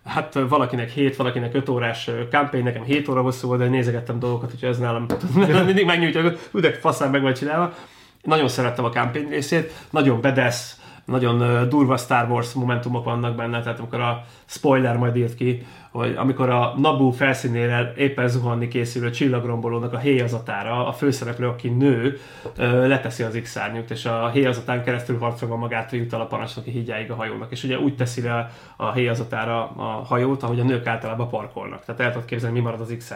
Hát 0.06 0.34
valakinek 0.50 0.90
7, 0.90 1.16
valakinek 1.16 1.56
5 1.56 1.70
órás 1.70 2.10
campaign, 2.30 2.64
nekem 2.64 2.84
7 2.84 3.08
óra 3.08 3.22
hosszú 3.22 3.48
volt, 3.48 3.60
de 3.60 3.68
nézegettem 3.68 4.20
dolgokat, 4.20 4.52
úgyhogy 4.54 4.70
ez 4.70 4.78
nálam 4.78 5.06
mindig 5.66 5.86
megnyújtja, 5.86 6.22
hogy 6.22 6.62
de 6.62 6.74
faszán 6.74 7.10
meg 7.10 7.22
vagy 7.22 7.36
csinálva. 7.36 7.74
Nagyon 8.22 8.48
szerettem 8.48 8.86
a 8.86 8.90
campaign 8.90 9.30
részét, 9.30 9.72
nagyon 9.90 10.22
bedesz, 10.22 10.80
nagyon 11.06 11.70
durva 11.70 11.98
Star 11.98 12.30
Wars 12.30 12.54
momentumok 12.54 13.04
vannak 13.04 13.36
benne, 13.36 13.62
tehát 13.62 13.80
amikor 13.80 14.00
a 14.00 14.26
spoiler 14.46 14.98
majd 14.98 15.16
írt 15.16 15.36
ki, 15.36 15.66
hogy 15.92 16.14
amikor 16.18 16.50
a 16.50 16.74
Nabu 16.78 17.12
felszínére 17.12 17.94
éppen 17.98 18.28
zuhanni 18.28 18.68
készülő 18.68 19.10
csillagrombolónak 19.10 19.94
a 19.94 19.98
héjazatára 19.98 20.88
a 20.88 20.92
főszereplő, 20.92 21.48
aki 21.48 21.70
nő, 21.70 22.20
leteszi 22.58 23.24
az 23.24 23.40
x 23.42 23.58
és 23.90 24.06
a 24.06 24.30
héjazatán 24.30 24.84
keresztül 24.84 25.18
harcolva 25.18 25.56
magát 25.56 25.92
jut 25.92 26.14
el 26.14 26.22
a 26.22 26.26
parancsnoki 26.26 26.72
hígyáig 26.72 27.12
a 27.12 27.16
hajónak. 27.16 27.52
És 27.52 27.64
ugye 27.64 27.80
úgy 27.80 27.96
teszi 27.96 28.22
le 28.22 28.52
a 28.78 28.92
héjazatára 28.92 29.70
a 29.70 29.84
hajót, 29.84 30.44
ahogy 30.44 30.60
a 30.60 30.64
nők 30.64 30.88
általában 30.88 31.30
parkolnak. 31.30 31.86
Tehát 31.86 32.02
el 32.02 32.12
tudod 32.12 32.28
képzelni, 32.28 32.58
mi 32.58 32.64
marad 32.64 32.82
az 32.82 32.94
x 32.98 33.14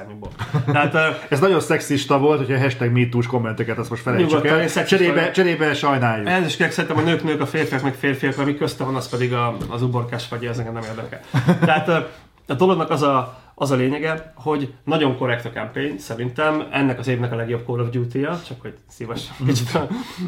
Tehát, 0.65 1.25
Ez 1.29 1.39
nagyon 1.39 1.59
szexista 1.59 2.19
volt, 2.19 2.45
hogy 2.45 2.55
a 2.55 2.59
hashtag 2.59 2.91
MeToo-s 2.91 3.27
kommenteket 3.27 3.77
azt 3.77 3.89
most 3.89 4.01
felejtsük 4.01 4.45
el. 4.45 4.85
Cserébe, 4.85 5.31
cserébe 5.31 5.73
sajnáljuk. 5.73 6.27
Ez 6.27 6.45
is 6.45 6.51
szerintem 6.51 6.97
a 6.97 7.01
nők 7.01 7.23
nők, 7.23 7.41
a 7.41 7.45
férfiak 7.45 7.81
meg 7.81 7.93
férfiak, 7.93 8.37
ami 8.37 8.55
közte 8.55 8.83
van, 8.83 8.95
az 8.95 9.09
pedig 9.09 9.33
a, 9.33 9.57
az 9.69 9.81
uborkás 9.81 10.27
vagy, 10.29 10.45
ez 10.45 10.57
engem 10.57 10.73
nem 10.73 10.83
érdekel. 10.83 11.19
Tehát 11.59 12.22
a 12.47 12.53
dolognak 12.53 12.89
az 12.89 13.01
a, 13.01 13.41
az 13.55 13.71
a 13.71 13.75
lényege, 13.75 14.33
hogy 14.35 14.73
nagyon 14.83 15.17
korrekt 15.17 15.45
a 15.45 15.49
campaign, 15.49 15.97
szerintem 15.97 16.67
ennek 16.71 16.99
az 16.99 17.07
évnek 17.07 17.31
a 17.31 17.35
legjobb 17.35 17.65
Call 17.65 17.79
of 17.79 17.89
Duty-ja, 17.89 18.41
csak 18.47 18.61
hogy 18.61 18.73
szívas 18.87 19.31
kicsit 19.45 19.73
a, 19.73 19.87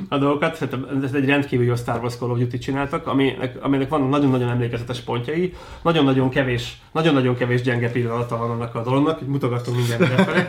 a 0.10 0.17
dolgokat. 0.17 0.56
Szerintem 0.56 1.01
ez 1.04 1.13
egy 1.13 1.25
rendkívül 1.25 1.65
jó 1.65 1.75
Star 1.75 1.99
Wars 1.99 2.15
Call 2.15 2.30
of 2.30 2.38
Duty 2.38 2.58
csináltak, 2.58 3.08
aminek, 3.08 3.58
aminek 3.62 3.89
van 3.89 4.01
nagyon-nagyon 4.01 4.49
emlékezetes 4.49 4.99
pontjai, 4.99 5.54
nagyon-nagyon 5.82 6.30
kevés, 6.30 6.82
nagyon-nagyon 6.91 7.36
kevés 7.36 7.62
gyenge 7.62 7.91
pillanata 7.91 8.38
van 8.38 8.49
annak 8.49 8.75
a 8.75 8.84
dolognak, 8.84 9.17
hogy 9.17 9.28
mutogatunk 9.28 9.78
mindent 9.78 10.21
felé. 10.30 10.43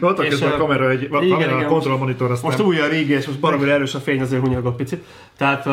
Voltak 0.00 0.26
és 0.26 0.40
a 0.40 0.56
kamera 0.56 0.90
egy 0.90 1.02
igen, 1.02 1.28
kamera, 1.28 1.56
igen, 1.56 1.66
kontrollmonitor, 1.66 2.28
most, 2.28 2.42
most 2.42 2.60
új 2.60 2.80
a 2.80 2.88
régi, 2.88 3.12
és 3.12 3.26
most 3.26 3.40
baromira 3.40 3.70
erős 3.70 3.94
a 3.94 3.98
fény, 3.98 4.20
azért 4.20 4.42
hunyogok 4.42 4.76
picit. 4.76 5.04
Tehát 5.36 5.66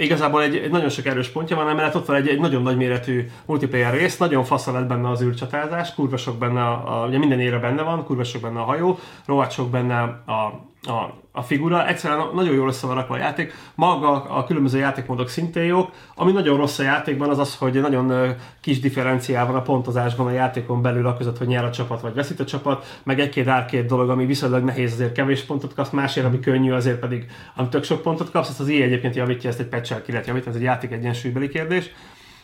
igazából 0.00 0.42
egy, 0.42 0.56
egy 0.56 0.70
nagyon 0.70 0.88
sok 0.88 1.06
erős 1.06 1.28
pontja 1.28 1.56
van, 1.56 1.68
emellett 1.68 1.96
ott 1.96 2.06
van 2.06 2.16
egy, 2.16 2.28
egy 2.28 2.40
nagyon 2.40 2.62
nagy 2.62 2.76
méretű 2.76 3.26
multiplayer 3.46 3.92
rész, 3.92 4.16
nagyon 4.16 4.44
faszal 4.44 4.74
lett 4.74 4.86
benne 4.86 5.08
az 5.08 5.22
űrcsatázás, 5.22 5.94
kurva 5.94 6.16
sok 6.16 6.38
benne, 6.38 6.66
a, 6.66 7.06
ugye 7.08 7.18
minden 7.18 7.40
ére 7.40 7.58
benne 7.58 7.82
van, 7.82 8.04
kurva 8.04 8.24
sok 8.24 8.42
benne 8.42 8.60
a 8.60 8.64
hajó, 8.64 8.98
rohadt 9.26 9.52
sok 9.52 9.70
benne 9.70 10.00
a, 10.26 10.68
a, 10.86 11.14
a 11.32 11.42
figura, 11.42 11.86
egyszerűen 11.86 12.26
nagyon 12.34 12.54
jól 12.54 12.68
össze 12.68 12.86
van 12.86 12.96
rakva 12.96 13.14
a 13.14 13.18
játék. 13.18 13.52
Maga 13.74 14.24
a 14.24 14.44
különböző 14.44 14.78
játékmódok 14.78 15.28
szintén 15.28 15.64
jók. 15.64 15.90
Ami 16.14 16.32
nagyon 16.32 16.56
rossz 16.56 16.78
a 16.78 16.82
játékban 16.82 17.28
az 17.30 17.38
az, 17.38 17.56
hogy 17.56 17.80
nagyon 17.80 18.34
kis 18.60 18.80
differenciál 18.80 19.46
van 19.46 19.54
a 19.54 19.62
pontozásban 19.62 20.26
a 20.26 20.30
játékon 20.30 20.82
belül 20.82 21.06
a 21.06 21.16
között, 21.16 21.38
hogy 21.38 21.46
nyer 21.46 21.64
a 21.64 21.70
csapat 21.70 22.00
vagy 22.00 22.14
veszít 22.14 22.40
a 22.40 22.44
csapat, 22.44 23.00
meg 23.02 23.20
egy-két 23.20 23.48
árkét 23.48 23.86
dolog, 23.86 24.10
ami 24.10 24.26
viszonylag 24.26 24.64
nehéz, 24.64 24.92
azért 24.92 25.12
kevés 25.12 25.42
pontot 25.42 25.74
kapsz, 25.74 25.90
másért, 25.90 26.26
ami 26.26 26.40
könnyű, 26.40 26.72
azért 26.72 26.98
pedig 26.98 27.26
ami 27.56 27.68
tök 27.68 27.84
sok 27.84 28.02
pontot 28.02 28.30
kapsz, 28.30 28.48
ezt 28.48 28.60
az 28.60 28.68
ilyen 28.68 28.86
egyébként 28.88 29.16
javítja, 29.16 29.50
ezt 29.50 29.60
egy 29.60 29.66
patch 29.66 30.02
ki 30.02 30.10
lehet 30.10 30.26
javítani, 30.26 30.50
ez 30.50 30.60
egy 30.60 30.66
játék 30.66 30.92
egyensúlybeli 30.92 31.48
kérdés. 31.48 31.90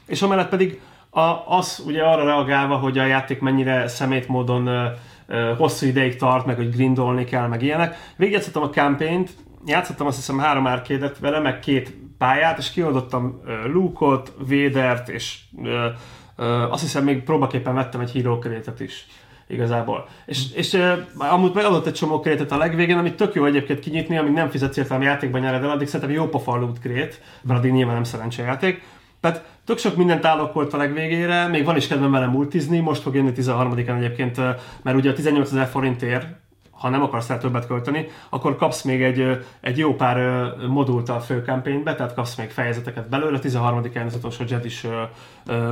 És 0.06 0.22
amellett 0.22 0.48
pedig 0.48 0.80
a, 1.10 1.44
az 1.46 1.82
ugye 1.86 2.02
arra 2.02 2.24
reagálva, 2.24 2.76
hogy 2.76 2.98
a 2.98 3.06
játék 3.06 3.40
mennyire 3.40 3.88
szemét 3.88 4.28
módon 4.28 4.70
hosszú 5.56 5.86
ideig 5.86 6.16
tart, 6.16 6.46
meg 6.46 6.56
hogy 6.56 6.70
grindolni 6.70 7.24
kell, 7.24 7.46
meg 7.46 7.62
ilyenek. 7.62 7.96
Végigjátszottam 8.16 8.62
a 8.62 8.70
campaign 8.70 9.26
játszottam 9.66 10.06
azt 10.06 10.16
hiszem 10.16 10.38
három 10.38 10.66
árkédet 10.66 11.18
vele, 11.18 11.38
meg 11.38 11.58
két 11.58 11.96
pályát, 12.18 12.58
és 12.58 12.70
kioldottam 12.70 13.40
Luke-ot, 13.72 14.32
Védert, 14.46 15.08
és 15.08 15.38
azt 16.70 16.82
hiszem 16.82 17.04
még 17.04 17.22
próbaképpen 17.22 17.74
vettem 17.74 18.00
egy 18.00 18.12
hero 18.12 18.38
is 18.78 19.06
igazából. 19.46 20.08
És, 20.26 20.52
és 20.52 20.72
uh, 20.72 20.92
amúgy 21.18 21.54
megadott 21.54 21.86
egy 21.86 21.92
csomó 21.92 22.20
krétet 22.20 22.52
a 22.52 22.56
legvégén, 22.56 22.98
amit 22.98 23.16
tök 23.16 23.34
jó 23.34 23.44
egyébként 23.44 23.80
kinyitni, 23.80 24.16
amíg 24.16 24.32
nem 24.32 24.50
fizetsz 24.50 24.76
értelme 24.76 25.04
játékban 25.04 25.40
nyered 25.40 25.62
el, 25.62 25.70
addig 25.70 25.86
szerintem 25.86 26.16
jó 26.16 26.28
pofa 26.28 26.56
loot 26.56 26.78
krét, 26.78 27.20
mert 27.42 27.58
addig 27.58 27.72
nyilván 27.72 27.94
nem 27.94 28.04
szerencsejáték. 28.04 28.82
Tehát 29.20 29.44
tök 29.66 29.78
sok 29.78 29.96
mindent 29.96 30.24
állokolt 30.24 30.72
a 30.72 30.76
legvégére, 30.76 31.46
még 31.46 31.64
van 31.64 31.76
is 31.76 31.86
kedvem 31.86 32.10
vele 32.10 32.26
multizni, 32.26 32.78
most 32.78 33.02
fog 33.02 33.14
jönni 33.14 33.32
13-án 33.36 33.96
egyébként, 33.96 34.36
mert 34.82 34.96
ugye 34.96 35.10
a 35.10 35.14
18 35.14 35.50
ezer 35.50 35.66
forintért 35.66 36.26
ha 36.78 36.88
nem 36.88 37.02
akarsz 37.02 37.30
el 37.30 37.38
többet 37.38 37.66
költeni, 37.66 38.06
akkor 38.28 38.56
kapsz 38.56 38.82
még 38.82 39.02
egy, 39.02 39.44
egy 39.60 39.78
jó 39.78 39.94
pár 39.94 40.46
modult 40.68 41.08
a 41.08 41.20
fő 41.20 41.42
tehát 41.42 42.14
kapsz 42.14 42.34
még 42.34 42.50
fejezeteket 42.50 43.08
belőle. 43.08 43.38
13-án 43.42 44.06
az 44.06 44.14
utolsó 44.14 44.44
is 44.64 44.86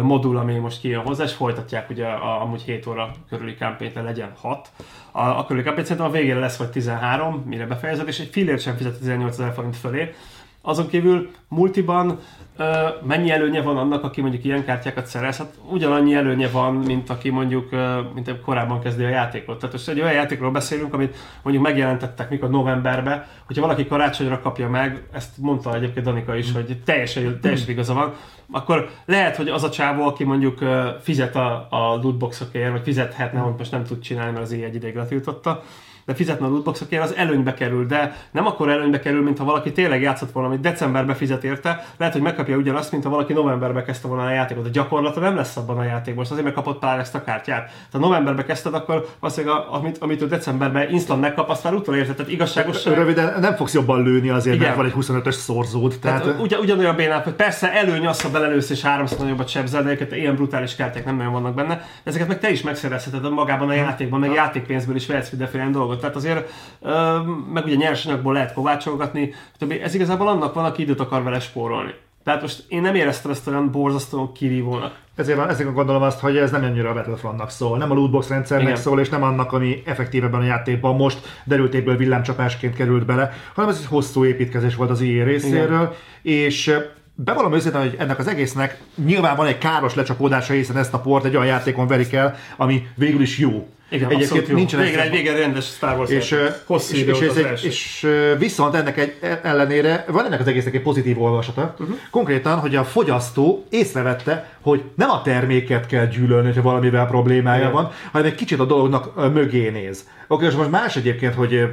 modul, 0.03 0.37
ami 0.37 0.59
most 0.59 0.81
kijön 0.81 1.03
hozzá, 1.03 1.25
és 1.25 1.33
folytatják 1.33 1.91
ugye 1.91 2.07
a, 2.07 2.43
amúgy 2.43 2.63
7 2.63 2.87
óra 2.87 3.11
körüli 3.29 3.55
campaign 3.55 4.05
legyen 4.05 4.33
6. 4.41 4.69
A, 5.13 5.21
a 5.21 5.45
körüli 5.45 5.65
campaign 5.65 5.87
szerintem 5.87 6.13
a 6.13 6.15
végére 6.15 6.39
lesz 6.39 6.57
vagy 6.57 6.71
13, 6.71 7.43
mire 7.47 7.67
befejezed, 7.67 8.09
és 8.09 8.19
egy 8.19 8.29
fillért 8.33 8.61
sem 8.61 8.77
fizet 8.77 8.99
18 8.99 9.39
ezer 9.39 9.53
forint 9.53 9.77
fölé. 9.77 10.15
Azon 10.63 10.89
kívül 10.89 11.31
multiban 11.49 12.19
mennyi 13.03 13.31
előnye 13.31 13.63
van 13.63 13.77
annak, 13.77 14.05
aki 14.05 14.21
mondjuk 14.21 14.45
ilyen 14.45 14.65
kártyákat 14.65 15.07
szerez? 15.07 15.37
Hát 15.37 15.55
ugyanannyi 15.71 16.15
előnye 16.15 16.49
van, 16.49 16.75
mint 16.75 17.11
aki 17.11 17.31
mondjuk 17.31 17.71
mint 18.15 18.41
korábban 18.41 18.81
kezdi 18.81 19.05
a 19.05 19.09
játékot. 19.09 19.59
Tehát 19.59 19.75
most 19.75 19.89
egy 19.89 20.01
olyan 20.01 20.13
játékról 20.13 20.51
beszélünk, 20.51 20.95
amit 20.95 21.17
mondjuk 21.43 21.67
megjelentettek 21.67 22.31
mikor 22.31 22.51
novemberbe, 22.51 23.29
hogyha 23.47 23.63
valaki 23.63 23.87
karácsonyra 23.87 24.41
kapja 24.41 24.69
meg, 24.69 25.03
ezt 25.13 25.39
mondta 25.39 25.75
egyébként 25.75 26.07
Danika 26.07 26.37
is, 26.37 26.53
hogy 26.53 26.83
teljesen, 26.85 27.41
teljesen 27.41 27.71
igaza 27.71 27.95
van, 27.95 28.13
akkor 28.51 28.89
lehet, 29.05 29.37
hogy 29.37 29.49
az 29.49 29.63
a 29.63 29.71
csávó, 29.71 30.07
aki 30.07 30.25
mondjuk 30.25 30.59
fizet 31.01 31.37
a, 31.37 31.67
a 31.71 31.99
lootboxokért, 32.03 32.71
vagy 32.71 32.83
fizethetne, 32.83 33.39
hogy 33.39 33.55
most 33.59 33.71
nem 33.71 33.85
tud 33.85 34.01
csinálni, 34.01 34.33
mert 34.33 34.45
az 34.45 34.53
egy 34.53 34.75
ideig 34.75 34.95
letiltotta, 34.95 35.63
de 36.05 36.15
fizetne 36.15 36.47
a 36.47 36.49
lootboxokért, 36.49 37.03
az 37.03 37.15
előnybe 37.15 37.55
kerül, 37.55 37.87
de 37.87 38.17
nem 38.31 38.47
akkor 38.47 38.69
előnybe 38.69 39.01
kerül, 39.01 39.23
mint 39.23 39.39
ha 39.39 39.45
valaki 39.45 39.73
tényleg 39.73 40.03
játszott 40.03 40.33
volna, 40.33 40.49
amit 40.49 40.61
decemberbe 40.61 41.15
fizet 41.15 41.45
érte, 41.45 41.87
lehet, 41.97 42.15
hogy 42.15 42.23
megkapja 42.23 42.57
ugyanazt, 42.57 42.93
mint 42.93 43.05
ha 43.05 43.11
valaki 43.11 43.33
novemberbe 43.33 43.83
kezdte 43.83 44.09
volna 44.09 44.25
a 44.25 44.31
játékot. 44.31 44.63
De 44.63 44.71
gyakorlata 44.71 45.21
nem 45.21 45.37
lesz 45.37 45.57
abban 45.57 45.79
a 45.79 45.83
játékban, 45.83 46.15
most 46.15 46.31
azért 46.31 46.45
megkapott 46.47 46.79
pár 46.79 46.99
ezt 46.99 47.15
a 47.15 47.25
kártyát. 47.25 47.71
Ha 47.93 47.99
novemberbe 47.99 48.45
kezdted, 48.45 48.75
akkor 48.75 49.07
valószínűleg 49.21 49.57
amit, 49.71 49.99
amit 49.99 50.23
ő 50.23 50.27
decemberben 50.27 50.91
instant 50.91 51.21
megkap, 51.21 51.49
azt 51.49 51.65
már 51.65 51.75
utol 51.75 51.97
érted. 51.97 52.17
Tehát 52.17 52.33
igazságos. 52.33 52.85
Röviden, 52.85 53.41
nem 53.41 53.55
fogsz 53.55 53.75
jobban 53.75 54.03
lőni 54.03 54.29
azért, 54.29 54.57
Igen. 54.57 54.67
mert 54.67 54.77
van 54.77 54.87
egy 54.87 55.23
25-ös 55.23 55.35
szorzód. 55.35 55.95
Tehát, 56.01 56.23
tehát 56.23 56.41
ugyan, 56.41 56.61
ugyanolyan 56.61 56.97
bénál, 56.97 57.21
hogy 57.21 57.33
persze 57.33 57.73
előny 57.73 58.07
az, 58.07 58.23
ha 58.23 58.31
belelősz 58.31 58.71
és 58.71 58.83
háromszor 58.83 59.19
nagyobbat 59.19 59.49
sebzel, 59.49 59.83
de 59.83 60.17
ilyen 60.17 60.35
brutális 60.35 60.75
kártyák 60.75 61.05
nem 61.05 61.17
nagyon 61.17 61.33
vannak 61.33 61.55
benne. 61.55 61.89
Ezeket 62.03 62.29
meg 62.29 62.39
te 62.39 62.51
is 62.51 62.63
megszerezheted 62.63 63.33
magában 63.33 63.69
a 63.69 63.73
játékban, 63.73 64.21
meg 64.21 64.33
játékpénzből 64.33 64.97
is 64.97 65.07
vehetsz 65.07 65.31
mindenféle 65.31 65.69
dolgot. 65.71 65.94
Tehát 66.01 66.17
azért 66.17 66.51
meg 67.53 67.65
ugye 67.65 67.75
nyersanyagból 67.75 68.33
lehet 68.33 68.53
kovácsolgatni, 68.53 69.35
ez 69.83 69.95
igazából 69.95 70.29
annak 70.29 70.55
van, 70.55 70.65
aki 70.65 70.83
időt 70.83 71.01
akar 71.01 71.23
vele 71.23 71.41
spórolni. 71.41 71.95
Tehát 72.25 72.41
most 72.41 72.65
én 72.69 72.81
nem 72.81 72.95
éreztem 72.95 73.31
ezt 73.31 73.47
olyan 73.47 73.71
borzasztóan 73.71 74.33
kirívónak. 74.33 74.95
Ezért, 75.17 75.51
ezért 75.51 75.75
gondolom 75.75 76.03
azt, 76.03 76.21
hogy 76.21 76.37
ez 76.37 76.51
nem 76.51 76.63
annyira 76.63 76.91
a 76.91 76.95
Battlefrontnak 76.95 77.51
szól, 77.51 77.79
nem 77.79 77.91
a 77.91 77.95
lootbox 77.95 78.29
rendszernek 78.29 78.69
Igen. 78.69 78.81
szól, 78.81 79.01
és 79.01 79.09
nem 79.09 79.23
annak, 79.23 79.53
ami 79.53 79.83
effektívebben 79.85 80.41
a 80.41 80.45
játékban 80.45 80.97
most 80.97 81.19
derültékből 81.45 81.97
villámcsapásként 81.97 82.75
került 82.75 83.07
bele, 83.07 83.33
hanem 83.55 83.71
ez 83.71 83.79
egy 83.79 83.87
hosszú 83.87 84.25
építkezés 84.25 84.75
volt 84.75 84.91
az 84.91 85.01
IE 85.01 85.25
részéről, 85.25 85.65
Igen. 85.65 85.93
és 86.23 86.77
bevallom 87.15 87.55
őszintén, 87.55 87.81
hogy 87.81 87.95
ennek 87.99 88.19
az 88.19 88.27
egésznek 88.27 88.81
nyilván 89.05 89.37
van 89.37 89.47
egy 89.47 89.59
káros 89.59 89.95
lecsapódása, 89.95 90.53
hiszen 90.53 90.77
ezt 90.77 90.95
a 90.95 90.99
port 90.99 91.25
egy 91.25 91.37
olyan 91.37 91.47
játékon 91.47 91.87
verik 91.87 92.13
el, 92.13 92.35
ami 92.57 92.87
végül 92.95 93.21
is 93.21 93.39
jó. 93.39 93.69
Igen, 93.95 94.11
Egyébként 94.11 94.53
nincsen 94.53 94.81
végre 94.81 95.03
egy 95.03 95.11
végre 95.11 95.39
rendes 95.39 95.65
Star 95.65 95.99
Wars 95.99 96.11
és, 96.11 96.35
hosszú 96.65 96.95
és, 96.95 97.03
és, 97.03 97.21
és, 97.21 97.37
egy, 97.37 97.65
és, 97.65 98.07
viszont 98.39 98.75
ennek 98.75 98.99
egy 98.99 99.15
ellenére 99.43 100.05
van 100.09 100.27
ennek 100.27 100.41
az 100.41 100.47
egésznek 100.47 100.75
egy 100.75 100.83
pozitív 100.83 101.23
olvasata. 101.23 101.75
Uh-huh. 101.79 101.97
Konkrétan, 102.11 102.59
hogy 102.59 102.77
a 102.77 102.85
fogyasztó 102.85 103.65
észrevette, 103.71 104.49
hogy 104.61 104.83
nem 104.95 105.11
a 105.11 105.23
terméket 105.23 105.87
kell 105.87 106.07
gyűlölni, 106.07 106.47
hogyha 106.47 106.63
valamivel 106.63 107.07
problémája 107.07 107.61
Igen. 107.61 107.73
van, 107.73 107.91
hanem 108.13 108.27
egy 108.27 108.35
kicsit 108.35 108.61
a 108.61 108.65
dolognak 108.65 109.33
mögé 109.33 109.69
néz. 109.69 110.09
Oké, 110.29 110.47
és 110.47 110.55
most 110.55 110.71
más 110.71 110.97
egyébként, 110.97 111.35
hogy 111.35 111.69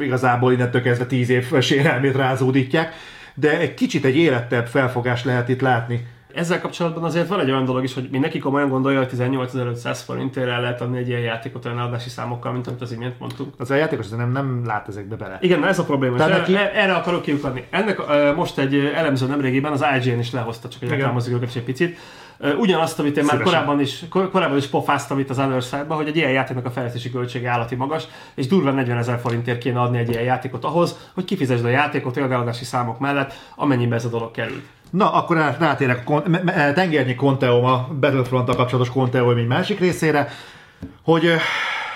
igazából 0.00 0.52
innentől 0.52 0.82
kezdve 0.82 1.06
tíz 1.06 1.30
év 1.30 1.60
sérelmét 1.60 2.16
rázódítják, 2.16 2.94
de 3.34 3.58
egy 3.58 3.74
kicsit 3.74 4.04
egy 4.04 4.16
életebb 4.16 4.66
felfogást 4.66 5.24
lehet 5.24 5.48
itt 5.48 5.60
látni. 5.60 6.06
Ezzel 6.34 6.60
kapcsolatban 6.60 7.04
azért 7.04 7.28
van 7.28 7.40
egy 7.40 7.50
olyan 7.50 7.64
dolog 7.64 7.84
is, 7.84 7.94
hogy 7.94 8.08
mindenki 8.10 8.38
komolyan 8.38 8.68
gondolja, 8.68 8.98
hogy 8.98 9.08
18.500 9.16 9.98
forintért 10.04 10.48
el 10.48 10.60
lehet 10.60 10.80
adni 10.80 10.98
egy 10.98 11.08
ilyen 11.08 11.20
játékot 11.20 11.64
olyan 11.64 11.78
adási 11.78 12.08
számokkal, 12.08 12.52
mint 12.52 12.66
amit 12.66 12.80
az 12.80 12.92
imént 12.92 13.18
mondtunk. 13.18 13.54
Az 13.58 13.70
a 13.70 13.74
játékos 13.74 14.08
nem, 14.08 14.32
nem 14.32 14.66
lát 14.66 14.88
ezekbe 14.88 15.16
bele. 15.16 15.38
Igen, 15.40 15.66
ez 15.66 15.78
a 15.78 15.84
probléma. 15.84 16.16
Tehát 16.16 16.38
neki... 16.38 16.56
erre, 16.56 16.74
erre 16.74 16.94
akarok 16.94 17.22
kiukadni. 17.22 17.64
Ennek 17.70 17.98
uh, 17.98 18.34
most 18.34 18.58
egy 18.58 18.74
elemző 18.94 19.26
nemrégiben 19.26 19.72
az 19.72 19.84
IGN 19.96 20.18
is 20.18 20.32
lehozta, 20.32 20.68
csak 20.68 20.82
egy 20.82 20.88
reklámozik 20.88 21.34
őket 21.34 21.56
egy 21.56 21.62
picit. 21.62 21.98
Uh, 22.38 22.58
ugyanazt, 22.58 22.98
amit 22.98 23.16
én 23.16 23.22
Szívesen. 23.22 23.42
már 23.42 23.52
korábban 23.52 23.80
is, 23.80 24.04
kor, 24.08 24.30
korábban 24.30 24.56
is 24.56 24.66
pofáztam 24.66 25.18
itt 25.18 25.30
az 25.30 25.38
Other 25.38 25.62
Side-ba, 25.62 25.94
hogy 25.94 26.08
egy 26.08 26.16
ilyen 26.16 26.30
játéknak 26.30 26.66
a 26.66 26.70
fejlesztési 26.70 27.10
költsége 27.10 27.50
állati 27.50 27.74
magas, 27.74 28.04
és 28.34 28.46
durva 28.46 28.70
40 28.70 28.98
ezer 28.98 29.18
forintért 29.18 29.58
kéne 29.58 29.80
adni 29.80 29.98
egy 29.98 30.08
ilyen 30.08 30.22
játékot 30.22 30.64
ahhoz, 30.64 31.10
hogy 31.14 31.24
kifizesd 31.24 31.64
a 31.64 31.68
játékot 31.68 32.16
olyan 32.16 32.32
eladási 32.32 32.64
számok 32.64 32.98
mellett, 32.98 33.32
amennyibe 33.56 33.94
ez 33.94 34.04
a 34.04 34.08
dolog 34.08 34.30
került. 34.30 34.64
Na, 34.90 35.12
akkor 35.12 35.36
rátérek 35.58 36.10
a 36.10 36.22
tengernyi 36.74 37.14
Conteom, 37.14 37.64
a 37.64 37.88
battlefront 38.00 38.54
kapcsolatos 38.54 38.92
Conteom 38.92 39.36
egy 39.36 39.46
másik 39.46 39.78
részére, 39.78 40.28
hogy 41.02 41.32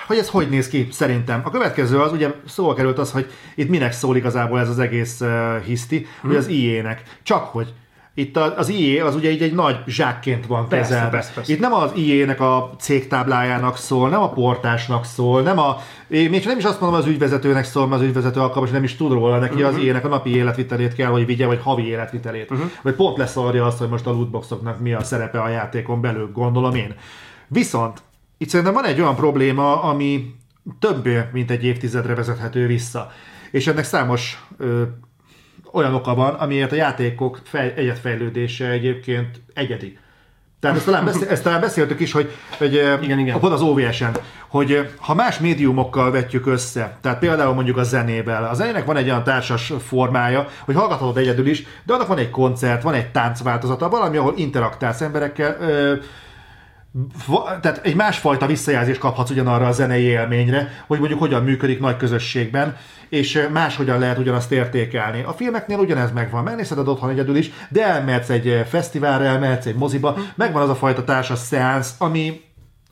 hogy 0.07 0.17
ez 0.17 0.29
hogy 0.29 0.49
néz 0.49 0.67
ki 0.67 0.87
szerintem. 0.91 1.41
A 1.43 1.49
következő 1.49 1.99
az, 1.99 2.11
ugye 2.11 2.31
szóval 2.47 2.73
került 2.73 2.97
az, 2.97 3.11
hogy 3.11 3.31
itt 3.55 3.69
minek 3.69 3.91
szól 3.91 4.15
igazából 4.15 4.59
ez 4.59 4.69
az 4.69 4.79
egész 4.79 5.21
uh, 5.21 5.57
hiszti, 5.63 5.97
hmm. 5.97 6.29
hogy 6.29 6.39
az 6.39 6.47
IE-nek. 6.47 7.03
Csak 7.23 7.43
hogy 7.43 7.73
itt 8.17 8.37
az 8.37 8.69
IE 8.69 9.05
az 9.05 9.15
ugye 9.15 9.31
így 9.31 9.41
egy 9.41 9.53
nagy 9.53 9.77
zsákként 9.87 10.45
van 10.45 10.67
kezelve. 10.67 11.09
Persze, 11.09 11.31
persze. 11.33 11.53
Itt 11.53 11.59
nem 11.59 11.73
az 11.73 11.91
IE-nek 11.95 12.41
a 12.41 12.73
cégtáblájának 12.79 13.77
szól, 13.77 14.09
nem 14.09 14.21
a 14.21 14.29
portásnak 14.29 15.05
szól, 15.05 15.41
nem 15.41 15.59
a, 15.59 15.77
még 16.07 16.45
nem 16.45 16.57
is 16.57 16.63
azt 16.63 16.81
mondom 16.81 16.99
az 16.99 17.05
ügyvezetőnek 17.05 17.63
szól, 17.63 17.87
mert 17.87 18.01
az 18.01 18.07
ügyvezető 18.07 18.39
alkalmas, 18.39 18.69
nem 18.69 18.83
is 18.83 18.95
tud 18.95 19.11
róla 19.11 19.39
neki 19.39 19.53
uh-huh. 19.53 19.75
az 19.75 19.83
IE-nek 19.83 20.05
a 20.05 20.07
napi 20.07 20.35
életvitelét 20.35 20.93
kell, 20.93 21.09
hogy 21.09 21.25
vigye, 21.25 21.45
vagy 21.45 21.59
havi 21.63 21.87
életvitelét. 21.87 22.51
Uh-huh. 22.51 22.71
Vagy 22.81 22.93
pont 22.93 23.17
leszarja 23.17 23.65
azt, 23.65 23.77
hogy 23.77 23.89
most 23.89 24.07
a 24.07 24.11
lootboxoknak 24.11 24.79
mi 24.79 24.93
a 24.93 25.03
szerepe 25.03 25.41
a 25.41 25.49
játékon 25.49 26.01
belül, 26.01 26.31
gondolom 26.31 26.75
én. 26.75 26.95
Viszont 27.47 28.01
itt 28.37 28.49
szerintem 28.49 28.75
van 28.75 28.85
egy 28.85 29.01
olyan 29.01 29.15
probléma, 29.15 29.81
ami 29.81 30.35
több 30.79 31.07
mint 31.31 31.51
egy 31.51 31.63
évtizedre 31.63 32.15
vezethető 32.15 32.67
vissza. 32.67 33.11
És 33.51 33.67
ennek 33.67 33.83
számos 33.83 34.45
ö, 34.57 34.81
olyan 35.75 35.93
oka 35.93 36.15
van, 36.15 36.33
amiért 36.33 36.71
a 36.71 36.75
játékok 36.75 37.39
fej, 37.43 37.73
egyetfejlődése 37.75 38.69
egyébként 38.69 39.41
egyedi. 39.53 39.97
Tehát 40.59 40.75
ezt 40.75 40.85
talán, 40.85 41.05
beszél, 41.05 41.27
ezt 41.27 41.43
talán 41.43 41.61
beszéltük 41.61 41.99
is, 41.99 42.11
hogy, 42.11 42.31
hogy 42.57 42.73
igen, 43.01 43.19
igen. 43.19 43.39
pont 43.39 43.53
az 43.53 43.61
OVS-en, 43.61 44.17
hogy 44.47 44.89
ha 44.97 45.13
más 45.13 45.39
médiumokkal 45.39 46.11
vetjük 46.11 46.45
össze, 46.45 46.97
tehát 47.01 47.19
például 47.19 47.53
mondjuk 47.53 47.77
a 47.77 47.83
zenével, 47.83 48.43
a 48.43 48.53
zenének 48.53 48.85
van 48.85 48.97
egy 48.97 49.09
olyan 49.09 49.23
társas 49.23 49.73
formája, 49.87 50.47
hogy 50.65 50.75
hallgathatod 50.75 51.17
egyedül 51.17 51.47
is, 51.47 51.63
de 51.83 51.93
annak 51.93 52.07
van 52.07 52.17
egy 52.17 52.29
koncert, 52.29 52.83
van 52.83 52.93
egy 52.93 53.07
táncváltozata, 53.07 53.89
valami, 53.89 54.17
ahol 54.17 54.33
interaktálsz 54.35 55.01
emberekkel, 55.01 55.57
tehát 57.61 57.79
egy 57.83 57.95
másfajta 57.95 58.45
visszajelzést 58.45 58.99
kaphatsz 58.99 59.29
ugyanarra 59.29 59.67
a 59.67 59.71
zenei 59.71 60.03
élményre, 60.03 60.83
hogy 60.87 60.99
mondjuk 60.99 61.19
hogyan 61.19 61.43
működik 61.43 61.79
nagy 61.79 61.97
közösségben, 61.97 62.77
és 63.09 63.47
máshogyan 63.53 63.99
lehet 63.99 64.17
ugyanazt 64.17 64.51
értékelni. 64.51 65.23
A 65.23 65.33
filmeknél 65.33 65.79
ugyanez 65.79 66.11
megvan, 66.11 66.43
megnézheted 66.43 66.87
otthon 66.87 67.09
egyedül 67.09 67.35
is, 67.35 67.51
de 67.69 67.85
elmehetsz 67.85 68.29
egy 68.29 68.65
fesztiválra, 68.67 69.23
elmehetsz 69.23 69.65
egy 69.65 69.75
moziba, 69.75 70.17
megvan 70.35 70.61
az 70.61 70.69
a 70.69 70.75
fajta 70.75 71.03
társas 71.03 71.39
szeánsz, 71.39 71.95
ami, 71.97 72.41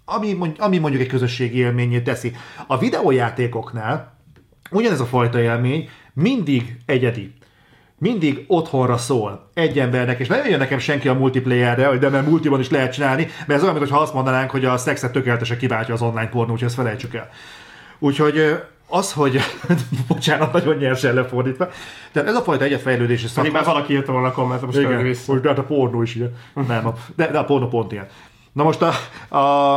ami, 0.06 0.38
ami 0.58 0.78
mondjuk 0.78 1.02
egy 1.02 1.08
közösségi 1.08 1.58
élményét 1.58 2.04
teszi. 2.04 2.36
A 2.68 2.78
videójátékoknál 2.78 4.18
ugyanez 4.72 5.00
a 5.00 5.06
fajta 5.06 5.40
élmény 5.40 5.90
mindig 6.14 6.78
egyedi 6.86 7.34
mindig 8.04 8.44
otthonra 8.48 8.98
szól 8.98 9.50
egy 9.54 9.80
embernek, 9.80 10.20
és 10.20 10.28
nem 10.28 10.46
jön 10.50 10.60
nekem 10.60 10.80
senki 10.80 11.08
a 11.08 11.14
multiplayerre, 11.14 11.88
hogy 11.88 12.00
de 12.00 12.10
mert 12.10 12.28
multiban 12.28 12.60
is 12.60 12.70
lehet 12.70 12.94
csinálni, 12.94 13.28
mert 13.48 13.60
ez 13.60 13.64
olyan, 13.64 13.76
mintha 13.76 14.00
azt 14.00 14.14
mondanánk, 14.14 14.50
hogy 14.50 14.66
a 14.66 14.78
szexet 14.78 15.12
tökéletesen 15.12 15.58
kiváltja 15.58 15.94
az 15.94 16.02
online 16.02 16.30
pornó, 16.30 16.52
úgyhogy 16.52 16.68
ezt 16.68 16.76
felejtsük 16.76 17.14
el. 17.14 17.30
Úgyhogy 18.00 18.62
az, 18.88 19.14
hogy, 19.14 19.40
bocsánat, 20.08 20.54
nagyon 20.54 20.76
nyersen 20.76 21.14
lefordítva, 21.14 21.70
tehát 22.12 22.30
ez 22.30 22.36
a 22.36 22.42
fajta 22.42 22.64
egyetfejlődési 22.64 23.28
szakasz... 23.28 23.36
Pedig 23.36 23.52
már 23.52 23.66
valaki 23.66 23.94
írta 23.94 24.12
volna 24.12 24.28
a 24.28 24.32
kommentet, 24.32 24.66
most 24.66 24.78
Igen, 24.78 25.04
vissza. 25.04 25.40
de 25.40 25.48
hát 25.48 25.58
a 25.58 25.64
pornó 25.64 26.02
is 26.02 26.16
ilyen. 26.16 26.36
Nem, 26.68 26.94
de, 27.16 27.28
de 27.32 27.38
a 27.38 27.46
pornó 27.46 27.68
pont 27.68 27.92
ilyen. 27.92 28.08
Na 28.54 28.64
most 28.64 28.82
a, 28.82 28.92
a, 29.38 29.76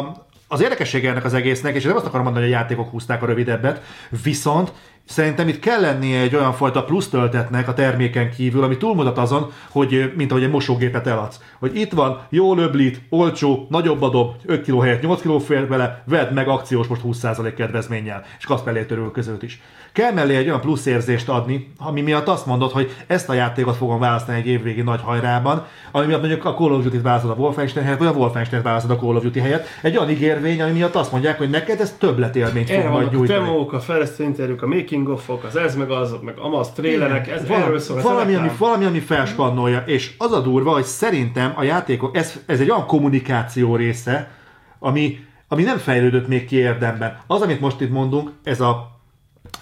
az 0.48 0.62
érdekessége 0.62 1.10
ennek 1.10 1.24
az 1.24 1.34
egésznek, 1.34 1.74
és 1.74 1.84
nem 1.84 1.96
azt 1.96 2.06
akarom 2.06 2.24
mondani, 2.24 2.44
hogy 2.44 2.54
a 2.54 2.58
játékok 2.58 2.90
húzták 2.90 3.22
a 3.22 3.26
rövidebbet, 3.26 3.82
viszont 4.22 4.72
Szerintem 5.06 5.48
itt 5.48 5.58
kell 5.58 5.80
lennie 5.80 6.20
egy 6.20 6.34
olyan 6.34 6.52
fajta 6.52 6.84
plusz 6.84 7.08
töltetnek 7.08 7.68
a 7.68 7.74
terméken 7.74 8.30
kívül, 8.30 8.62
ami 8.62 8.76
túlmutat 8.76 9.18
azon, 9.18 9.52
hogy 9.70 10.12
mint 10.16 10.30
ahogy 10.30 10.42
egy 10.42 10.50
mosógépet 10.50 11.06
eladsz. 11.06 11.40
Hogy 11.58 11.76
itt 11.76 11.92
van, 11.92 12.26
jó 12.28 12.54
löblit, 12.54 13.00
olcsó, 13.08 13.66
nagyobb 13.70 14.02
adob, 14.02 14.34
5 14.44 14.64
kg 14.64 14.82
helyett 14.82 15.02
8 15.02 15.20
kg 15.20 15.40
fér 15.40 15.68
bele, 15.68 16.02
vedd 16.06 16.32
meg 16.32 16.48
akciós 16.48 16.86
most 16.86 17.00
20% 17.04 17.52
kedvezménnyel, 17.56 18.24
és 18.38 18.46
törül 18.86 19.10
között 19.10 19.42
is. 19.42 19.60
Kell 19.96 20.12
mellé 20.12 20.36
egy 20.36 20.46
olyan 20.46 20.60
plusz 20.60 20.86
érzést 20.86 21.28
adni, 21.28 21.72
ami 21.78 22.00
miatt 22.00 22.28
azt 22.28 22.46
mondod, 22.46 22.70
hogy 22.70 22.90
ezt 23.06 23.28
a 23.28 23.32
játékot 23.32 23.76
fogom 23.76 23.98
választani 23.98 24.38
egy 24.38 24.46
évvégi 24.46 24.82
nagy 24.82 25.00
hajrában, 25.02 25.66
ami 25.92 26.06
miatt 26.06 26.20
mondjuk 26.20 26.44
a 26.44 26.54
Call 26.54 26.72
of 26.72 26.82
Duty-t 26.82 27.02
választod 27.02 27.30
a 27.30 27.34
Wolfenstein 27.34 27.84
helyett, 27.84 28.00
vagy 28.00 28.08
a 28.08 28.12
Wolfenstein 28.12 28.62
választod 28.62 28.90
a 28.90 28.96
Call 28.96 29.16
of 29.16 29.22
Duty 29.22 29.40
helyett. 29.40 29.66
Egy 29.82 29.96
olyan 29.96 30.10
ígérvény, 30.10 30.62
ami 30.62 30.72
miatt 30.72 30.94
azt 30.94 31.12
mondják, 31.12 31.38
hogy 31.38 31.50
neked 31.50 31.80
ez 31.80 31.96
többletélményt 31.98 32.70
fog 32.70 32.84
majd 32.84 33.12
nyújtani. 33.12 33.38
A 33.38 33.42
demók, 33.42 33.72
a 33.72 33.80
fejlesztő 33.80 34.24
interjúk, 34.24 34.62
a 34.62 34.66
making 34.66 35.08
of 35.08 35.30
az 35.46 35.56
ez 35.56 35.76
meg 35.76 35.90
az, 35.90 36.16
meg 36.22 36.38
amaz 36.38 36.70
trélerek, 36.70 37.28
ez 37.28 37.46
Val- 37.46 37.62
erről 37.62 37.78
szól. 37.78 38.00
Valami, 38.00 38.34
ami, 38.34 38.50
valami, 38.58 38.84
ami 38.84 39.00
felspannolja, 39.00 39.82
és 39.86 40.14
az 40.18 40.32
a 40.32 40.40
durva, 40.40 40.72
hogy 40.72 40.84
szerintem 40.84 41.52
a 41.56 41.62
játékok, 41.62 42.16
ez, 42.16 42.40
ez 42.46 42.60
egy 42.60 42.70
olyan 42.70 42.86
kommunikáció 42.86 43.76
része, 43.76 44.30
ami, 44.78 45.18
ami 45.48 45.62
nem 45.62 45.78
fejlődött 45.78 46.28
még 46.28 46.46
ki 46.46 46.56
érdemben. 46.56 47.18
Az, 47.26 47.40
amit 47.40 47.60
most 47.60 47.80
itt 47.80 47.90
mondunk, 47.90 48.30
ez 48.42 48.60
a 48.60 48.94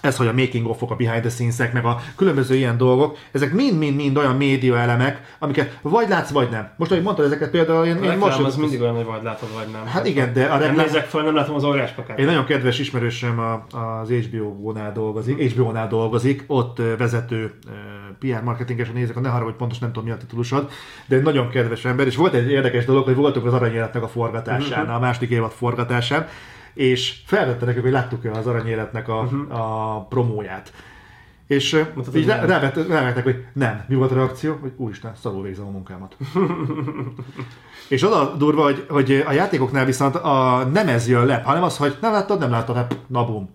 ez, 0.01 0.17
hogy 0.17 0.27
a 0.27 0.33
making 0.33 0.67
of 0.67 0.81
a 0.81 0.95
behind 0.95 1.21
the 1.21 1.29
scenes 1.29 1.71
meg 1.73 1.85
a 1.85 2.01
különböző 2.15 2.55
ilyen 2.55 2.77
dolgok, 2.77 3.17
ezek 3.31 3.53
mind-mind-mind 3.53 4.17
olyan 4.17 4.35
média 4.35 4.77
elemek, 4.77 5.35
amiket 5.39 5.77
vagy 5.81 6.09
látsz, 6.09 6.29
vagy 6.29 6.49
nem. 6.49 6.69
Most, 6.77 6.91
ahogy 6.91 7.03
mondtad 7.03 7.25
ezeket 7.25 7.49
például, 7.49 7.85
én, 7.85 8.03
én 8.03 8.17
most... 8.17 8.39
az 8.39 8.55
mindig 8.55 8.81
olyan, 8.81 8.95
hogy 8.95 9.05
vagy 9.05 9.23
látod, 9.23 9.49
vagy 9.53 9.67
nem. 9.71 9.85
Hát 9.85 10.05
igen, 10.05 10.33
de 10.33 10.45
a 10.45 10.57
reklám... 10.57 10.75
Nem 10.75 10.85
nézek 10.85 11.05
fel, 11.05 11.23
nem 11.23 11.35
látom 11.35 11.55
az 11.55 11.63
óriás 11.63 11.91
pakát. 11.91 12.19
Egy 12.19 12.25
nagyon 12.25 12.45
kedves 12.45 12.79
ismerősöm 12.79 13.39
az 14.01 14.09
HBO-nál 14.09 14.91
dolgozik, 14.91 15.51
HBO-nál 15.51 15.87
dolgozik, 15.87 16.43
ott 16.47 16.81
vezető 16.97 17.53
PR 18.19 18.43
marketingesen 18.43 18.93
nézek, 18.93 19.19
ne 19.19 19.29
haragudj, 19.29 19.57
pontos 19.57 19.79
nem 19.79 19.91
tudom 19.91 20.07
mi 20.07 20.13
a 20.13 20.17
titulusod, 20.17 20.69
de 21.05 21.15
egy 21.15 21.21
nagyon 21.21 21.49
kedves 21.49 21.85
ember, 21.85 22.05
és 22.05 22.15
volt 22.15 22.33
egy 22.33 22.51
érdekes 22.51 22.85
dolog, 22.85 23.03
hogy 23.03 23.15
voltunk 23.15 23.45
az 23.45 23.53
aranyéletnek 23.53 24.03
a 24.03 24.07
forgatásán, 24.07 24.83
mm-hmm. 24.83 24.93
a 24.93 24.99
második 24.99 25.29
évad 25.29 25.51
forgatásán, 25.51 26.27
és 26.75 27.15
felvette 27.25 27.65
nekünk, 27.65 27.83
hogy 27.83 27.93
láttuk-e 27.93 28.31
az 28.31 28.47
aranyéletnek 28.47 29.07
a, 29.07 29.19
uh-huh. 29.21 29.59
a 29.59 30.05
promóját. 30.09 30.73
És 31.47 31.85
Mondtad, 31.93 32.15
így 32.15 32.27
rávettek, 32.27 33.23
hogy 33.23 33.45
nem. 33.53 33.83
Mi 33.87 33.95
volt 33.95 34.11
a 34.11 34.15
reakció? 34.15 34.57
Hogy 34.61 34.71
úristen, 34.77 35.15
szarul 35.21 35.43
végzem 35.43 35.65
a 35.65 35.69
munkámat. 35.69 36.17
és 37.87 38.03
oda 38.03 38.35
durva, 38.35 38.63
hogy, 38.63 38.85
hogy 38.89 39.23
a 39.27 39.31
játékoknál 39.31 39.85
viszont 39.85 40.15
a, 40.15 40.63
nem 40.73 40.87
ez 40.87 41.07
jön 41.07 41.25
le, 41.25 41.41
hanem 41.45 41.63
az, 41.63 41.77
hogy 41.77 41.97
nem 42.01 42.11
láttad, 42.11 42.39
nem 42.39 42.49
láttad, 42.49 42.75
hát 42.75 42.97
na 43.07 43.25
bum. 43.25 43.49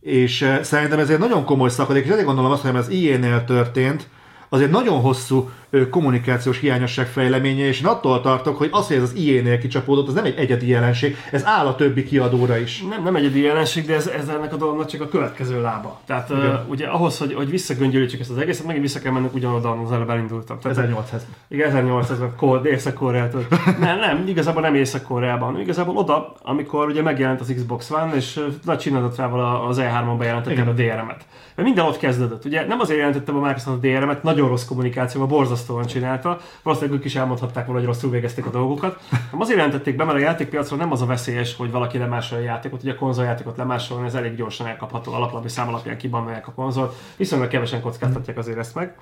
És 0.00 0.58
szerintem 0.62 0.98
ez 0.98 1.10
egy 1.10 1.18
nagyon 1.18 1.44
komoly 1.44 1.68
szakadék, 1.68 2.04
és 2.04 2.10
ezért 2.10 2.26
gondolom 2.26 2.50
azt, 2.50 2.62
hogy 2.62 2.74
ez 2.74 2.88
IE-nél 2.88 3.44
történt, 3.44 4.08
az 4.48 4.60
egy 4.60 4.70
nagyon 4.70 5.00
hosszú 5.00 5.50
kommunikációs 5.90 6.58
hiányosság 6.58 7.06
fejleménye, 7.06 7.66
és 7.66 7.80
én 7.80 7.86
attól 7.86 8.20
tartok, 8.20 8.56
hogy 8.56 8.68
az, 8.72 8.86
hogy 8.86 8.96
ez 8.96 9.02
az 9.02 9.14
IE-nél 9.14 9.58
kicsapódott, 9.58 10.08
az 10.08 10.14
nem 10.14 10.24
egy 10.24 10.36
egyedi 10.36 10.68
jelenség, 10.68 11.16
ez 11.30 11.44
áll 11.44 11.66
a 11.66 11.74
többi 11.74 12.04
kiadóra 12.04 12.58
is. 12.58 12.84
Nem, 12.88 13.02
nem 13.02 13.16
egyedi 13.16 13.40
jelenség, 13.40 13.86
de 13.86 13.94
ez, 13.94 14.06
ez 14.06 14.28
ennek 14.28 14.52
a 14.52 14.56
dolognak 14.56 14.86
csak 14.86 15.00
a 15.00 15.08
következő 15.08 15.60
lába. 15.60 16.00
Tehát 16.06 16.30
uh, 16.30 16.70
ugye 16.70 16.86
ahhoz, 16.86 17.18
hogy, 17.18 17.34
hogy 17.34 17.50
visszagöngyölítsük 17.50 18.20
ezt 18.20 18.30
az 18.30 18.38
egészet, 18.38 18.66
megint 18.66 18.84
vissza 18.84 19.00
kell 19.00 19.12
mennünk 19.12 19.34
ugyanoda, 19.34 19.70
az 19.70 19.92
előbb 19.92 20.10
elindultam. 20.10 20.58
1800. 20.62 21.26
Igen, 21.48 21.72
1800-ban, 21.74 22.64
Észak-Koreától. 22.64 23.46
nem, 23.80 23.98
nem, 23.98 24.24
igazából 24.26 24.62
nem 24.62 24.74
Észak-Koreában. 24.74 25.60
Igazából 25.60 25.96
oda, 25.96 26.34
amikor 26.42 26.88
ugye 26.88 27.02
megjelent 27.02 27.40
az 27.40 27.52
Xbox 27.56 27.90
One, 27.90 28.14
és 28.14 28.40
nagy 28.64 28.78
csinálatra 28.78 29.62
az 29.66 29.80
E3-on 29.80 30.14
bejelentették 30.18 30.66
a 30.66 30.72
DRM-et. 30.72 31.26
Mert 31.54 31.68
minden 31.68 31.84
ott 31.84 31.98
kezdődött. 31.98 32.44
Ugye 32.44 32.66
nem 32.66 32.80
azért 32.80 32.98
jelentettem 32.98 33.36
a 33.36 33.40
Microsoft 33.40 33.84
a 33.84 33.86
DRM-et, 33.86 34.22
nagyon 34.22 34.48
rossz 34.48 34.64
kommunikációval, 34.64 35.28
borzasztóan 35.58 35.86
csinálta. 35.86 36.38
Valószínűleg 36.62 36.98
ők 36.98 37.04
is 37.04 37.16
elmondhatták 37.16 37.66
volna, 37.66 37.80
hogy 37.80 37.88
rosszul 37.88 38.10
végezték 38.10 38.46
a 38.46 38.50
dolgokat. 38.50 39.00
Nem 39.30 39.40
azért 39.40 39.56
jelentették 39.58 39.96
be, 39.96 40.04
mert 40.04 40.16
a 40.16 40.20
játékpiacon 40.20 40.78
nem 40.78 40.92
az 40.92 41.02
a 41.02 41.06
veszélyes, 41.06 41.56
hogy 41.56 41.70
valaki 41.70 41.98
lemásolja 41.98 42.44
a 42.44 42.46
játékot. 42.46 42.82
Ugye 42.82 42.92
a 42.92 42.96
konzoljátékot 42.96 43.56
lemásolni, 43.56 44.06
ez 44.06 44.14
elég 44.14 44.36
gyorsan 44.36 44.66
elkapható, 44.66 45.12
alaplapi 45.12 45.48
szám 45.48 45.68
alapján 45.68 45.98
kibannolják 45.98 46.48
a 46.48 46.52
konzolt. 46.52 46.94
Viszonylag 47.16 47.48
kevesen 47.48 47.80
kockáztatják 47.80 48.38
azért 48.38 48.58
ezt 48.58 48.74
meg 48.74 48.96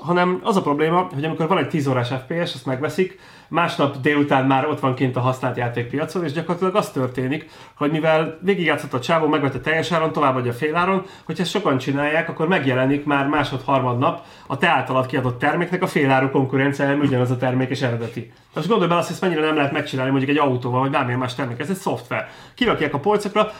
hanem 0.00 0.40
az 0.42 0.56
a 0.56 0.62
probléma, 0.62 1.08
hogy 1.14 1.24
amikor 1.24 1.48
van 1.48 1.58
egy 1.58 1.68
10 1.68 1.86
órás 1.86 2.08
FPS, 2.08 2.54
azt 2.54 2.66
megveszik, 2.66 3.18
másnap 3.50 4.00
délután 4.00 4.46
már 4.46 4.66
ott 4.66 4.80
van 4.80 4.94
kint 4.94 5.16
a 5.16 5.20
használt 5.20 5.56
játékpiacon, 5.56 6.24
és 6.24 6.32
gyakorlatilag 6.32 6.76
az 6.76 6.90
történik, 6.90 7.50
hogy 7.74 7.90
mivel 7.90 8.38
végigjátszott 8.42 8.92
a 8.92 9.00
csávó, 9.00 9.26
megvette 9.26 9.60
teljes 9.60 9.92
áron, 9.92 10.12
továbbadja 10.12 10.52
féláron, 10.52 11.02
hogyha 11.24 11.42
ezt 11.42 11.52
sokan 11.52 11.78
csinálják, 11.78 12.28
akkor 12.28 12.48
megjelenik 12.48 13.04
már 13.04 13.26
másod-harmad 13.26 13.98
nap 13.98 14.24
a 14.46 14.56
te 14.56 14.68
általad 14.68 15.06
kiadott 15.06 15.38
terméknek 15.38 15.82
a 15.82 15.86
féláru 15.86 16.30
konkurenciája, 16.30 16.96
ugyanaz 16.96 17.30
a 17.30 17.36
termék 17.36 17.70
és 17.70 17.82
eredeti. 17.82 18.32
Most 18.54 18.68
gondolj 18.68 18.88
bele 18.88 19.00
azt, 19.00 19.18
hogy 19.18 19.28
mennyire 19.28 19.46
nem 19.46 19.56
lehet 19.56 19.72
megcsinálni 19.72 20.10
mondjuk 20.10 20.30
egy 20.30 20.38
autóval, 20.38 20.80
vagy 20.80 20.90
bármilyen 20.90 21.18
más 21.18 21.34
termék. 21.34 21.60
Ez 21.60 21.70
egy 21.70 21.76
szoftver. 21.76 22.28
Kirakják 22.54 22.94
a 22.94 22.98
polcokra, 22.98 23.52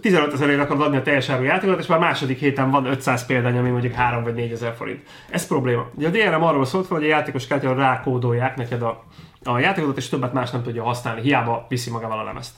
15 0.00 0.32
ezerért 0.32 0.60
akarod 0.60 0.82
adni 0.82 0.96
a 0.96 1.02
teljes 1.02 1.28
áru 1.28 1.42
játékot, 1.42 1.78
és 1.78 1.86
már 1.86 1.98
második 1.98 2.38
héten 2.38 2.70
van 2.70 2.86
500 2.86 3.26
példány, 3.26 3.58
ami 3.58 3.70
mondjuk 3.70 3.92
3 3.92 4.22
vagy 4.22 4.34
4 4.34 4.52
ezer 4.52 4.74
forint. 4.74 5.02
Ez 5.30 5.46
probléma. 5.46 5.86
Ugye 5.94 6.08
a 6.08 6.10
DRM 6.10 6.42
arról 6.42 6.64
szólt, 6.64 6.86
hogy 6.86 7.04
a 7.04 7.06
játékos 7.06 7.46
kártyára 7.46 7.76
rákódolják 7.76 8.56
neked 8.56 8.82
a 8.82 9.04
a 9.48 9.58
játékot, 9.58 9.96
és 9.96 10.08
többet 10.08 10.32
más 10.32 10.50
nem 10.50 10.62
tudja 10.62 10.82
használni, 10.82 11.20
hiába 11.20 11.66
viszi 11.68 11.90
magával 11.90 12.18
a 12.18 12.24
lemezt. 12.24 12.54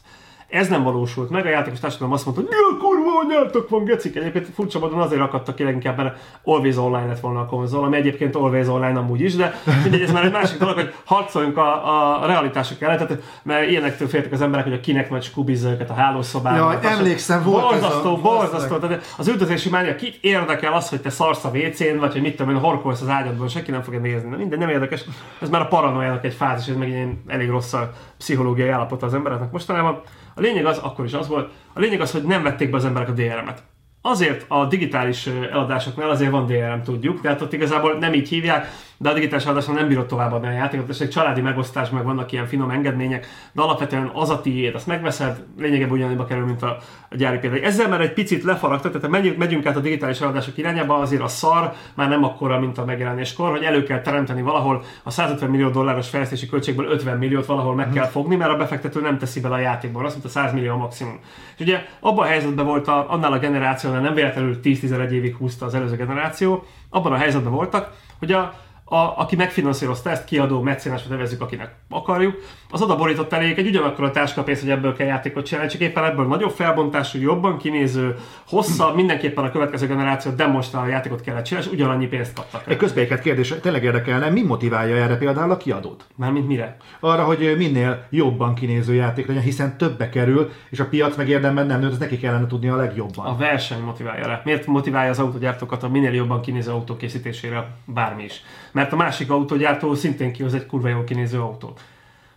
Ez 0.51 0.69
nem 0.69 0.83
valósult 0.83 1.31
meg, 1.31 1.47
a 1.47 1.49
játékos 1.49 1.79
társadalom 1.79 2.13
azt 2.13 2.25
mondta, 2.25 2.43
hogy 2.43 2.51
mi 2.51 2.57
a 2.57 2.85
kurva 2.85 3.11
nyertok 3.29 3.69
van, 3.69 3.85
gecik. 3.85 4.17
Egyébként 4.17 4.47
furcsa 4.55 4.79
módon 4.79 5.01
azért 5.01 5.21
akadtak 5.21 5.55
ki 5.55 5.65
leginkább, 5.65 5.97
mert 5.97 6.19
Always 6.45 6.77
Online 6.77 7.07
lett 7.07 7.21
volna 7.21 7.41
a 7.41 7.47
konzol, 7.47 7.85
ami 7.85 7.97
egyébként 7.97 8.37
Always 8.37 8.67
Online 8.67 8.99
amúgy 8.99 9.21
is, 9.21 9.37
de 9.37 9.61
mindegy, 9.83 10.03
ez 10.03 10.13
már 10.13 10.25
egy 10.25 10.33
másik 10.33 10.59
dolog, 10.59 10.75
hogy 10.75 10.95
harcoljunk 11.05 11.57
a, 11.57 12.23
a 12.23 12.27
realitások 12.27 12.81
ellen, 12.81 12.99
tehát, 12.99 13.23
mert 13.43 13.71
ilyenektől 13.71 14.09
féltek 14.09 14.33
az 14.33 14.41
emberek, 14.41 14.65
hogy 14.65 14.75
a 14.75 14.81
kinek 14.81 15.11
majd 15.11 15.23
skubizza 15.23 15.71
őket 15.71 15.91
a 15.91 15.95
hálószobában. 15.95 16.79
Ja, 16.83 16.91
emlékszem, 16.91 17.43
volt 17.43 17.63
borzasztó, 17.63 18.13
ez 18.13 18.19
a... 18.19 18.21
borzasztó. 18.21 18.77
Tehát 18.77 19.15
az 19.19 19.29
üldözési 19.29 19.69
mánia, 19.69 19.95
kit 19.95 20.19
érdekel 20.21 20.73
az, 20.73 20.89
hogy 20.89 21.01
te 21.01 21.11
szarsz 21.11 21.45
a 21.45 21.51
WC-n, 21.55 21.99
vagy 21.99 22.13
hogy 22.13 22.23
mit 22.23 22.37
tudom 22.37 22.55
én, 22.55 22.61
horkolsz 22.61 23.01
az 23.01 23.09
ágyadban, 23.09 23.49
senki 23.49 23.71
nem 23.71 23.83
fogja 23.83 24.01
nézni. 24.01 24.37
Minden 24.37 24.59
nem 24.59 24.69
érdekes. 24.69 25.05
Ez 25.41 25.51
már 25.51 25.61
a 25.61 25.67
paranoiának 25.67 26.25
egy 26.25 26.35
fázis, 26.35 26.69
ez 26.69 26.77
meg 26.77 26.93
egy 26.93 27.09
elég 27.27 27.49
rossz 27.49 27.73
a 27.73 27.93
pszichológiai 28.19 28.69
állapota 28.69 29.07
az 29.07 29.15
embereknek 29.15 29.51
mostanában. 29.51 30.03
A 30.41 30.43
lényeg 30.43 30.67
az, 30.67 30.79
akkor 30.79 31.05
is 31.05 31.13
az 31.13 31.29
volt, 31.29 31.51
a 31.73 31.81
lényeg 31.81 32.01
az, 32.01 32.13
hogy 32.13 32.23
nem 32.23 32.43
vették 32.43 32.71
be 32.71 32.77
az 32.77 32.85
emberek 32.85 33.09
a 33.09 33.13
DRM-et. 33.13 33.63
Azért 34.03 34.45
a 34.49 34.67
digitális 34.67 35.27
eladásoknál 35.27 36.11
azért 36.11 36.31
van 36.31 36.47
DRM, 36.47 36.83
tudjuk, 36.85 37.21
de 37.21 37.29
hát 37.29 37.41
ott 37.41 37.53
igazából 37.53 37.99
nem 37.99 38.15
így 38.15 38.29
hívják, 38.29 38.67
de 39.03 39.09
a 39.09 39.13
digitális 39.13 39.47
adáson 39.47 39.75
nem 39.75 39.89
bírod 39.89 40.07
továbbadni 40.07 40.47
a 40.47 40.51
játékot, 40.51 40.89
és 40.89 41.01
egy 41.01 41.09
családi 41.09 41.41
megosztás, 41.41 41.91
meg 41.91 42.05
vannak 42.05 42.33
ilyen 42.33 42.47
finom 42.47 42.71
engedmények, 42.71 43.27
de 43.53 43.63
alapvetően 43.63 44.11
az 44.15 44.31
a 44.31 44.41
tiéd, 44.41 44.75
azt 44.75 44.87
megveszed, 44.87 45.45
lényegében 45.59 45.91
ugyanannyiba 45.91 46.25
kerül, 46.25 46.45
mint 46.45 46.63
a, 46.63 46.77
a 47.11 47.17
gyári 47.17 47.39
példány. 47.39 47.65
Ezzel 47.65 47.89
már 47.89 48.01
egy 48.01 48.13
picit 48.13 48.43
lefaragtak, 48.43 48.93
tehát 48.93 49.11
megyünk, 49.11 49.37
megyünk 49.37 49.67
át 49.67 49.77
a 49.77 49.81
digitális 49.81 50.21
eladások 50.21 50.59
irányába, 50.59 50.99
azért 50.99 51.23
a 51.23 51.29
szar 51.29 51.73
már 51.95 52.09
nem 52.09 52.25
akkora, 52.25 52.61
mint 52.61 52.79
a 52.79 52.85
megjelenéskor, 52.85 53.51
hogy 53.51 53.63
elő 53.63 53.83
kell 53.83 54.01
teremteni 54.01 54.43
valahol 54.43 54.83
a 55.03 55.11
150 55.11 55.51
millió 55.51 55.69
dolláros 55.69 56.09
fejlesztési 56.09 56.49
költségből 56.49 56.87
50 56.87 57.19
milliót 57.19 57.47
valahol 57.47 57.75
meg 57.75 57.91
kell 57.91 58.07
fogni, 58.07 58.37
mert 58.37 58.51
a 58.53 58.57
befektető 58.57 59.01
nem 59.01 59.19
teszi 59.19 59.41
bele 59.41 59.55
a 59.55 59.59
játékból, 59.59 60.05
azt, 60.05 60.15
mint 60.15 60.27
a 60.27 60.31
100 60.31 60.53
millió 60.53 60.77
maximum. 60.77 61.21
És 61.57 61.61
ugye 61.61 61.85
abban 62.01 62.25
a 62.25 62.29
helyzetben 62.29 62.67
volt 62.67 62.89
a, 62.89 63.11
annál 63.11 63.33
a 63.33 63.39
generációnál, 63.39 64.01
nem 64.01 64.15
véletlenül 64.15 64.61
10-11 64.63 65.11
évig 65.11 65.37
húzta 65.37 65.67
az 65.67 65.75
előző 65.75 65.97
generáció, 65.97 66.65
abban 66.91 67.13
a 67.13 67.17
helyzetben 67.17 67.53
voltak, 67.53 67.93
hogy 68.19 68.33
a, 68.33 68.55
a, 68.91 69.15
aki 69.17 69.37
megfinanszírozta 69.37 70.11
ezt, 70.11 70.25
kiadó, 70.25 70.61
mecénás, 70.61 71.03
vagy 71.03 71.11
nevezzük, 71.11 71.41
akinek 71.41 71.75
akarjuk, 71.89 72.37
az 72.71 72.83
oda 72.83 72.97
borított 72.97 73.33
elég 73.33 73.59
egy 73.59 73.67
ugyanakkor 73.67 74.05
a 74.05 74.11
táskapénzt, 74.11 74.61
hogy 74.61 74.71
ebből 74.71 74.97
kell 74.97 75.07
játékot 75.07 75.47
csinálni, 75.47 75.71
csak 75.71 75.81
éppen 75.81 76.05
ebből 76.05 76.27
nagyobb 76.27 76.51
felbontású, 76.51 77.19
jobban 77.19 77.59
kinéző, 77.59 78.17
hosszabb, 78.49 78.95
mindenképpen 78.95 79.45
a 79.45 79.51
következő 79.51 79.87
generáció 79.87 80.33
demonstrál 80.33 80.83
a 80.83 80.87
játékot 80.87 81.21
kellett 81.21 81.45
csinálni, 81.45 81.69
és 81.69 81.75
ugyanannyi 81.75 82.07
pénzt 82.07 82.35
kaptak. 82.35 82.63
Egy 82.67 82.77
közbéket 82.77 83.21
kérdés, 83.21 83.55
tényleg 83.63 83.85
érdekelne, 83.85 84.29
mi 84.29 84.43
motiválja 84.43 84.97
erre 84.97 85.17
például 85.17 85.51
a 85.51 85.57
kiadót? 85.57 86.05
Mármint 86.15 86.47
mire? 86.47 86.77
Arra, 87.01 87.25
hogy 87.25 87.55
minél 87.57 88.07
jobban 88.11 88.55
kinéző 88.55 88.95
játék 88.95 89.27
legyen, 89.27 89.43
hiszen 89.43 89.77
többe 89.77 90.09
kerül, 90.09 90.51
és 90.71 90.81
a 90.81 90.87
piac 90.87 91.17
meg 91.17 91.29
érdemben 91.29 91.67
nem 91.67 91.81
nőtt, 91.81 91.99
neki 91.99 92.19
kellene 92.19 92.47
tudni 92.47 92.69
a 92.69 92.77
legjobban. 92.77 93.27
A 93.27 93.37
verseny 93.37 93.83
motiválja 93.83 94.27
rá. 94.27 94.41
Miért 94.45 94.67
motiválja 94.67 95.11
az 95.11 95.19
autógyártókat 95.19 95.83
a 95.83 95.89
minél 95.89 96.13
jobban 96.13 96.41
kinéző 96.41 96.71
autó 96.71 96.97
készítésére 96.97 97.67
bármi 97.85 98.25
is? 98.25 98.43
Mert 98.81 98.93
a 98.93 98.97
másik 98.97 99.31
autógyártó 99.31 99.95
szintén 99.95 100.33
kihoz 100.33 100.55
egy 100.55 100.67
kurva 100.67 100.89
jól 100.89 101.05
kinéző 101.05 101.41
autót. 101.41 101.81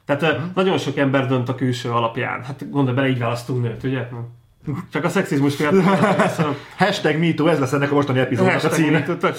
Tehát 0.06 0.22
uh-huh. 0.22 0.54
nagyon 0.56 0.78
sok 0.78 0.98
ember 0.98 1.28
dönt 1.28 1.50
a 1.50 1.56
külső 1.56 1.92
alapján. 1.92 2.44
Hát 2.44 2.70
gondolj 2.70 2.96
bele, 2.96 3.08
így 3.08 3.20
választunk 3.20 3.62
nőt, 3.62 3.84
ugye? 3.84 4.08
Csak 4.92 5.04
a 5.04 5.10
szexizmus 5.10 5.58
miatt. 5.58 5.74
Hashtag 6.78 7.18
MeToo, 7.18 7.48
ez 7.48 7.60
lesz 7.60 7.74
ennek 7.74 7.92
a 7.92 7.94
mostani 7.94 8.20
epizódnak 8.20 8.64
a 8.64 8.68
címe. 8.68 8.92
MeToo, 8.92 9.32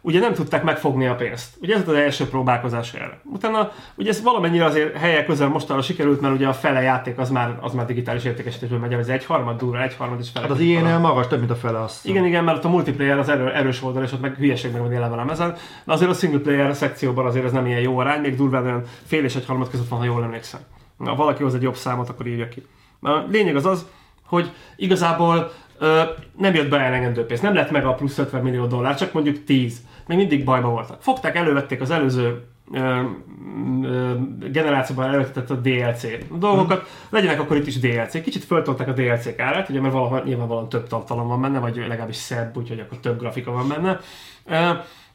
ugye 0.00 0.20
nem 0.20 0.32
tudták 0.32 0.62
megfogni 0.62 1.06
a 1.06 1.14
pénzt. 1.14 1.56
Ugye 1.60 1.74
ez 1.74 1.88
az 1.88 1.94
első 1.94 2.28
próbálkozás 2.28 2.92
erre. 2.92 3.20
Utána 3.24 3.72
ugye 3.94 4.10
ez 4.10 4.22
valamennyire 4.22 4.64
azért 4.64 4.96
helyek 4.96 5.26
közel 5.26 5.48
mostanra 5.48 5.82
sikerült, 5.82 6.20
mert 6.20 6.34
ugye 6.34 6.46
a 6.46 6.52
fele 6.52 6.80
játék 6.80 7.18
az 7.18 7.30
már, 7.30 7.58
az 7.60 7.72
már 7.72 7.86
digitális 7.86 8.24
értékesítésből 8.24 8.78
megy, 8.78 8.92
ez 8.92 9.08
egy 9.08 9.24
harmad 9.24 9.58
durva, 9.58 9.82
egy 9.82 9.94
harmad 9.96 10.20
is 10.20 10.30
fele. 10.30 10.46
Hát 10.46 10.54
az 10.54 10.60
ilyen 10.60 11.00
magas, 11.00 11.26
több, 11.26 11.38
mint 11.38 11.50
a 11.50 11.56
fele 11.56 11.82
azt. 11.82 12.06
Igen, 12.06 12.24
igen, 12.24 12.44
mert 12.44 12.56
ott 12.56 12.64
a 12.64 12.68
multiplayer 12.68 13.18
az 13.18 13.28
erő, 13.28 13.52
erős 13.52 13.82
oldal, 13.82 14.02
és 14.02 14.12
ott 14.12 14.20
meg 14.20 14.34
hülyeség 14.34 14.72
meg 14.72 14.80
van 14.80 14.92
élve 14.92 15.24
ezen. 15.30 15.54
De 15.84 15.92
azért 15.92 16.10
a 16.10 16.14
single 16.14 16.40
player 16.40 16.74
szekcióban 16.74 17.26
azért 17.26 17.44
ez 17.44 17.52
nem 17.52 17.66
ilyen 17.66 17.80
jó 17.80 17.98
arány, 17.98 18.20
még 18.20 18.36
durván 18.36 18.64
olyan 18.64 18.82
fél 19.06 19.24
és 19.24 19.36
egy 19.36 19.46
harmad 19.46 19.70
között 19.70 19.88
van, 19.88 19.98
ha 19.98 20.04
jól 20.04 20.22
emlékszem. 20.22 20.60
Na, 20.96 21.14
valaki 21.14 21.42
hoz 21.42 21.54
egy 21.54 21.62
jobb 21.62 21.76
számot, 21.76 22.08
akkor 22.08 22.26
írja 22.26 22.48
ki. 22.48 22.66
A 23.00 23.10
lényeg 23.30 23.56
az 23.56 23.66
az, 23.66 23.86
hogy 24.28 24.52
igazából 24.76 25.52
ö, 25.78 26.02
nem 26.36 26.54
jött 26.54 26.68
be 26.68 26.78
elegendő 26.78 27.24
pénz. 27.26 27.40
Nem 27.40 27.54
lett 27.54 27.70
meg 27.70 27.84
a 27.84 27.94
plusz 27.94 28.18
50 28.18 28.42
millió 28.42 28.66
dollár, 28.66 28.96
csak 28.96 29.12
mondjuk 29.12 29.44
10. 29.44 29.80
Még 30.06 30.16
mindig 30.16 30.44
bajba 30.44 30.68
voltak. 30.68 31.02
Fogták, 31.02 31.36
elővették 31.36 31.80
az 31.80 31.90
előző 31.90 32.44
ö, 32.72 33.00
ö, 33.82 34.12
generációban 34.50 35.06
elővetett 35.06 35.50
a 35.50 35.54
DLC 35.54 36.02
dolgokat, 36.38 36.78
hmm. 36.78 36.88
legyenek 37.10 37.40
akkor 37.40 37.56
itt 37.56 37.66
is 37.66 37.78
DLC. 37.78 38.22
Kicsit 38.22 38.44
föltolták 38.44 38.88
a 38.88 38.92
DLC-k 38.92 39.38
árát, 39.38 39.68
ugye 39.68 39.80
mert 39.80 39.92
valahol 39.92 40.22
nyilvánvalóan 40.24 40.68
több 40.68 40.86
tartalom 40.86 41.28
van 41.28 41.40
benne, 41.40 41.58
vagy 41.58 41.76
legalábbis 41.76 42.16
szebb, 42.16 42.56
úgyhogy 42.56 42.80
akkor 42.80 42.98
több 42.98 43.18
grafika 43.18 43.52
van 43.52 43.68
benne. 43.68 44.00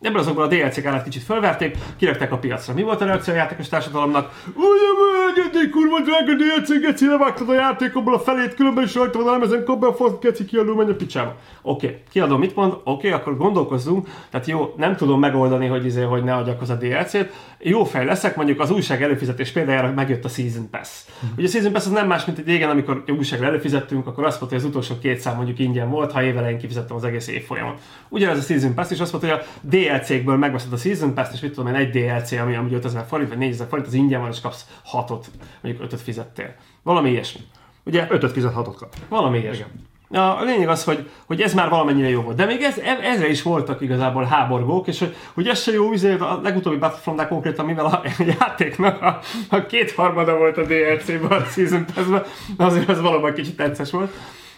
Ebből 0.03 0.19
azokból 0.19 0.43
a 0.43 0.47
DLC-k 0.47 0.85
árát 0.85 1.03
kicsit 1.03 1.23
fölverték, 1.23 1.77
kirakták 1.97 2.31
a 2.31 2.37
piacra. 2.37 2.73
Mi 2.73 2.83
volt 2.83 3.01
a 3.01 3.05
reakció 3.05 3.33
a 3.33 3.37
játékos 3.37 3.69
társadalomnak? 3.69 4.43
Ugye, 4.55 5.59
egy 5.59 5.69
kurva 5.69 5.99
drága 5.99 6.33
DLC, 6.33 6.79
geci, 6.79 7.05
levágtad 7.05 7.49
a 7.49 7.53
játékomból 7.53 8.13
a 8.13 8.19
felét, 8.19 8.53
különben 8.53 8.83
is 8.83 8.95
rajta 8.95 9.19
van 9.19 9.27
a 9.27 9.31
lemezen, 9.31 9.63
kapd 9.63 9.83
a 9.83 9.93
fasz, 9.93 10.11
geci, 10.21 10.45
kiadó, 10.45 10.75
menj 10.75 10.89
a 10.89 10.95
picsába. 10.95 11.35
Oké, 11.61 11.85
okay. 11.85 11.99
kiadó 12.09 12.37
mit 12.37 12.55
mond? 12.55 12.73
Oké, 12.73 12.89
okay, 12.91 13.11
akkor 13.11 13.37
gondolkozzunk. 13.37 14.07
Tehát 14.29 14.47
jó, 14.47 14.73
nem 14.77 14.95
tudom 14.95 15.19
megoldani, 15.19 15.67
hogy, 15.67 15.85
izé, 15.85 16.01
hogy 16.01 16.23
ne 16.23 16.35
adjak 16.35 16.61
az 16.61 16.69
a 16.69 16.75
DLC-t. 16.75 17.31
Jó 17.59 17.83
fej 17.83 18.05
leszek, 18.05 18.35
mondjuk 18.35 18.59
az 18.59 18.71
újság 18.71 19.03
előfizetés 19.03 19.51
példájára 19.51 19.91
megjött 19.91 20.25
a 20.25 20.27
Season 20.27 20.69
Pass. 20.69 20.89
Mm. 21.25 21.29
Ugye 21.37 21.47
a 21.47 21.49
Season 21.49 21.71
Pass 21.71 21.85
az 21.85 21.91
nem 21.91 22.07
más, 22.07 22.25
mint 22.25 22.37
egy 22.37 22.45
régen, 22.45 22.69
amikor 22.69 23.03
újságra 23.17 23.45
előfizettünk, 23.45 24.07
akkor 24.07 24.25
azt 24.25 24.39
mondta, 24.39 24.57
hogy 24.57 24.65
az 24.65 24.71
utolsó 24.71 24.95
két 25.01 25.19
szám 25.19 25.35
mondjuk 25.35 25.59
ingyen 25.59 25.89
volt, 25.89 26.11
ha 26.11 26.23
évelején 26.23 26.57
kifizettem 26.57 26.95
az 26.95 27.03
egész 27.03 27.27
évfolyamot. 27.27 27.79
Ugyanez 28.09 28.37
a 28.37 28.41
Season 28.41 28.73
Pass 28.73 28.91
is 28.91 28.99
azt 28.99 29.11
mondta, 29.11 29.31
hogy 29.31 29.39
a 29.39 29.67
DLC-kből 29.99 30.37
megveszed 30.37 30.73
a 30.73 30.77
Season 30.77 31.13
Pass, 31.13 31.27
és 31.33 31.39
mit 31.39 31.53
tudom 31.53 31.73
én, 31.73 31.79
egy 31.79 31.89
DLC, 31.89 32.31
ami, 32.31 32.55
ami 32.55 32.73
5000 32.73 33.05
forint, 33.07 33.29
vagy 33.29 33.37
4000 33.37 33.67
forint, 33.67 33.87
az 33.87 33.93
ingyen 33.93 34.21
van, 34.21 34.29
és 34.29 34.41
kapsz 34.41 34.65
hatot, 34.83 35.27
mondjuk 35.61 35.83
ötöt 35.83 36.01
fizettél. 36.01 36.55
Valami 36.83 37.09
ilyesmi. 37.09 37.41
Ugye? 37.83 38.07
Ötöt 38.09 38.31
fizet, 38.31 38.53
hatot 38.53 38.75
kap. 38.75 38.95
Valami 39.09 39.39
ilyesmi. 39.39 39.65
A 40.09 40.43
lényeg 40.43 40.69
az, 40.69 40.83
hogy, 40.83 41.09
hogy 41.25 41.41
ez 41.41 41.53
már 41.53 41.69
valamennyire 41.69 42.09
jó 42.09 42.21
volt. 42.21 42.35
De 42.35 42.45
még 42.45 42.61
ez, 42.61 42.77
ezre 43.01 43.29
is 43.29 43.41
voltak 43.41 43.81
igazából 43.81 44.23
háborgók, 44.23 44.87
és 44.87 44.99
hogy, 44.99 45.15
hogy 45.33 45.47
ez 45.47 45.61
se 45.61 45.71
jó, 45.71 45.91
azért 45.91 46.21
a 46.21 46.39
legutóbbi 46.43 46.77
battlefront 46.77 47.27
konkrétan, 47.27 47.65
mivel 47.65 47.85
a 47.85 48.01
játéknak 48.39 49.01
a, 49.01 49.19
a 49.49 49.65
kétharmada 49.65 50.37
volt 50.37 50.57
a 50.57 50.63
DLC-ben, 50.63 51.31
a 51.31 51.43
Season 51.45 51.85
Pass-ben, 51.93 52.23
azért 52.57 52.89
az 52.89 53.01
valóban 53.01 53.33
kicsit 53.33 53.55
tetszes 53.55 53.91
volt. 53.91 54.13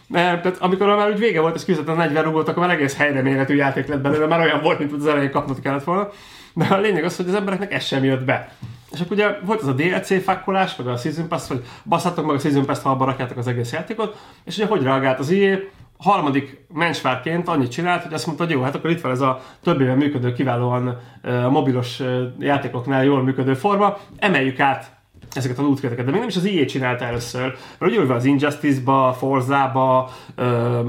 Mert, 0.07 0.41
tehát 0.41 0.57
amikor 0.57 0.87
már 0.87 1.09
úgy 1.09 1.19
vége 1.19 1.41
volt, 1.41 1.63
és 1.67 1.77
a 1.85 1.93
40 1.93 2.23
rúgott, 2.23 2.47
akkor 2.47 2.65
már 2.65 2.75
egész 2.75 2.97
helyre 2.97 3.21
méretű 3.21 3.55
játék 3.55 3.87
lett 3.87 4.01
belőle, 4.01 4.25
már 4.25 4.39
olyan 4.39 4.61
volt, 4.61 4.79
mint 4.79 4.91
az 4.91 5.07
elején 5.07 5.31
kapnod 5.31 5.59
kellett 5.59 5.83
volna. 5.83 6.09
De 6.53 6.65
a 6.65 6.79
lényeg 6.79 7.03
az, 7.03 7.15
hogy 7.15 7.27
az 7.27 7.35
embereknek 7.35 7.73
ez 7.73 7.83
sem 7.83 8.03
jött 8.03 8.25
be. 8.25 8.55
És 8.91 8.99
akkor 8.99 9.11
ugye 9.11 9.27
volt 9.45 9.61
az 9.61 9.67
a 9.67 9.73
DLC 9.73 10.23
fakkolás, 10.23 10.75
meg 10.75 10.87
a 10.87 10.97
Season 10.97 11.27
Pass, 11.27 11.47
hogy 11.47 11.63
basszátok 11.85 12.25
meg 12.25 12.35
a 12.35 12.39
Season 12.39 12.65
Pass-t, 12.65 12.81
ha 12.81 12.89
abba 12.89 13.05
rakjátok 13.05 13.37
az 13.37 13.47
egész 13.47 13.71
játékot, 13.71 14.17
és 14.43 14.57
ugye 14.57 14.65
hogy 14.65 14.83
reagált 14.83 15.19
az 15.19 15.29
IE, 15.29 15.59
harmadik 15.97 16.65
mencsvárként 16.73 17.47
annyit 17.47 17.71
csinált, 17.71 18.03
hogy 18.03 18.13
azt 18.13 18.25
mondta, 18.25 18.43
hogy 18.43 18.53
jó, 18.53 18.61
hát 18.61 18.75
akkor 18.75 18.89
itt 18.89 19.01
van 19.01 19.11
ez 19.11 19.21
a 19.21 19.41
több 19.63 19.81
éve 19.81 19.95
működő, 19.95 20.33
kiválóan 20.33 20.97
uh, 21.23 21.49
mobilos 21.49 21.99
uh, 21.99 22.21
játékoknál 22.39 23.03
jól 23.03 23.23
működő 23.23 23.53
forma, 23.53 23.97
emeljük 24.17 24.59
át 24.59 24.94
ezeket 25.37 25.59
a 25.59 25.61
lootköteket, 25.61 26.05
de 26.05 26.11
még 26.11 26.19
nem 26.19 26.29
is 26.29 26.35
az 26.35 26.45
IE 26.45 26.65
csinálta 26.65 27.05
először, 27.05 27.55
mert 27.77 27.97
ugye 27.97 28.13
az 28.13 28.25
Injustice-ba, 28.25 29.15
Forza-ba, 29.17 30.09
ö, 30.35 30.79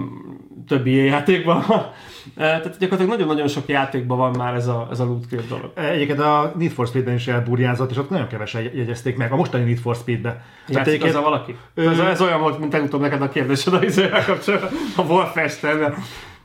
többi 0.66 0.94
játékban, 1.05 1.64
tehát 2.36 2.78
gyakorlatilag 2.78 3.09
nagyon-nagyon 3.09 3.49
sok 3.49 3.68
játékban 3.68 4.18
van 4.18 4.34
már 4.36 4.55
ez 4.55 4.66
a, 4.66 4.88
ez 4.90 5.01
a 5.01 5.05
loot 5.05 5.49
dolog. 5.49 5.72
Egyébként 5.74 6.20
a 6.20 6.53
Need 6.57 6.70
for 6.70 6.86
Speed-ben 6.86 7.14
is 7.14 7.26
elburjázott, 7.26 7.90
és 7.90 7.97
ott 7.97 8.11
nagyon 8.11 8.26
kevesen 8.26 8.62
jegyezték 8.62 9.16
meg, 9.16 9.32
a 9.32 9.36
mostani 9.36 9.64
Need 9.64 9.78
for 9.78 9.94
Speed-be. 9.94 10.44
Tehát 10.66 10.86
egyébként... 10.86 11.14
a 11.14 11.22
valaki? 11.22 11.57
Ö... 11.74 11.90
Ez, 11.90 11.99
ez, 11.99 12.20
olyan 12.20 12.40
volt, 12.40 12.59
mint 12.59 12.70
tegutóbb 12.70 13.01
neked 13.01 13.22
a 13.22 13.28
kérdésed 13.28 13.74
a 13.74 13.84
izővel 13.84 14.24
kapcsolatban, 14.24 14.70
a 14.97 15.03
Wolfenstein. 15.03 15.94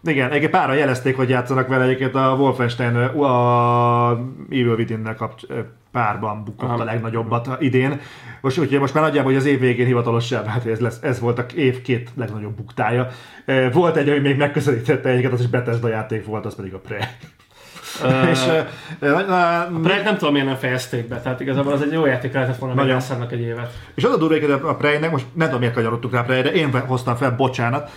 Igen, 0.04 0.30
egyébként 0.30 0.52
párra 0.52 0.74
jelezték, 0.74 1.16
hogy 1.16 1.30
játszanak 1.30 1.68
vele 1.68 1.84
egyébként 1.84 2.16
a 2.16 2.36
Wolfenstein 2.40 2.96
a 2.96 4.12
Evil 4.50 4.76
Within-nel 4.76 5.16
kapcsolatban 5.16 5.80
párban 5.92 6.44
bukott 6.44 6.70
Aha. 6.70 6.82
a 6.82 6.84
legnagyobbat 6.84 7.50
idén. 7.60 8.00
Most, 8.42 8.58
úgyhogy 8.58 8.80
most 8.80 8.94
már 8.94 9.04
nagyjából, 9.04 9.32
hogy 9.32 9.40
az 9.40 9.48
év 9.48 9.60
végén 9.60 9.86
hivatalosan, 9.86 10.48
hát 10.48 10.66
ez, 10.66 10.80
lesz, 10.80 11.00
ez 11.02 11.20
volt 11.20 11.40
a 11.40 11.46
év 11.56 11.82
két 11.82 12.10
legnagyobb 12.16 12.56
buktája. 12.56 13.08
Volt 13.72 13.96
egy, 13.96 14.10
ami 14.10 14.20
még 14.20 14.38
megközelítette 14.38 15.10
egyiket, 15.10 15.32
az 15.32 15.40
is 15.40 15.48
Bethesda 15.48 15.88
játék 15.88 16.26
volt, 16.26 16.46
az 16.46 16.56
pedig 16.56 16.74
a 16.74 16.80
Prey. 16.80 17.00
Uh, 18.04 18.30
és, 18.32 18.40
uh, 19.02 19.32
a 19.32 19.80
Prey 19.84 20.02
nem 20.04 20.18
tudom, 20.18 20.34
miért 20.34 20.48
nem 20.48 20.56
fejezték 20.56 21.08
be, 21.08 21.20
tehát 21.20 21.40
igazából 21.40 21.74
az 21.74 21.82
egy 21.82 21.92
jó 21.92 22.06
játék 22.06 22.34
lehetett 22.34 22.58
volna, 22.58 22.76
nagyon 22.76 23.02
egy 23.30 23.42
évet. 23.42 23.74
És 23.96 24.04
az 24.04 24.12
a 24.12 24.18
durva, 24.18 24.70
a 24.70 24.76
Prey-nek, 24.76 25.12
most 25.12 25.26
nem 25.34 25.46
tudom, 25.46 25.60
miért 25.60 25.76
kanyarodtuk 25.76 26.14
rá 26.14 26.20
a 26.20 26.24
Prey, 26.24 26.42
de 26.42 26.52
én 26.52 26.80
hoztam 26.80 27.16
fel, 27.16 27.32
bocsánat, 27.36 27.92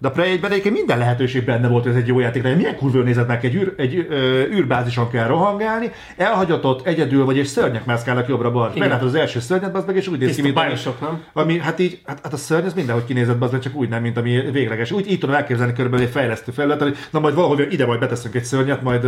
De 0.00 0.08
a 0.08 0.10
Prey 0.10 0.38
1-ben 0.42 0.72
minden 0.72 0.98
lehetőség 0.98 1.44
benne 1.44 1.68
volt, 1.68 1.82
hogy 1.82 1.92
ez 1.92 1.98
egy 1.98 2.06
jó 2.06 2.18
játék 2.18 2.42
legyen. 2.42 2.58
Milyen 2.58 2.76
kurva 2.76 3.02
nézett 3.02 3.26
meg, 3.26 3.44
egy, 3.44 3.54
űr, 3.54 3.74
egy 3.76 4.06
ö, 4.10 4.42
űrbázison 4.42 5.10
kell 5.10 5.26
rohangálni, 5.26 5.90
elhagyatott, 6.16 6.86
egyedül 6.86 7.24
vagy, 7.24 7.36
és 7.36 7.46
szörnyek 7.46 7.84
mászkálnak 7.84 8.28
jobbra-balra. 8.28 8.72
Meglátod 8.78 9.08
az 9.08 9.14
első 9.14 9.40
szörnyet, 9.40 9.74
az 9.74 9.84
meg, 9.84 9.96
és 9.96 10.08
úgy 10.08 10.18
néz 10.18 10.36
ki, 10.36 10.42
mint 10.42 10.58
ami, 10.58 10.72
nem? 11.00 11.22
Ami, 11.32 11.58
hát 11.58 11.78
így, 11.78 12.00
hát, 12.06 12.20
hát 12.22 12.32
a 12.32 12.36
szörny 12.36 12.66
ez 12.66 12.74
mindenhogy 12.74 13.04
kinézett, 13.04 13.42
az 13.42 13.58
csak 13.58 13.74
úgy 13.74 13.88
nem, 13.88 14.02
mint 14.02 14.16
ami 14.16 14.50
végleges. 14.52 14.92
Úgy 14.92 15.10
így 15.10 15.18
tudom 15.18 15.34
elképzelni 15.34 15.72
körülbelül 15.72 16.06
egy 16.06 16.12
fejlesztő 16.12 16.52
felület, 16.52 16.82
hogy 16.82 16.96
na 17.10 17.20
majd 17.20 17.34
valahol 17.34 17.60
ide 17.60 17.86
majd 17.86 18.00
beteszünk 18.00 18.34
egy 18.34 18.44
szörnyet, 18.44 18.82
majd, 18.82 19.04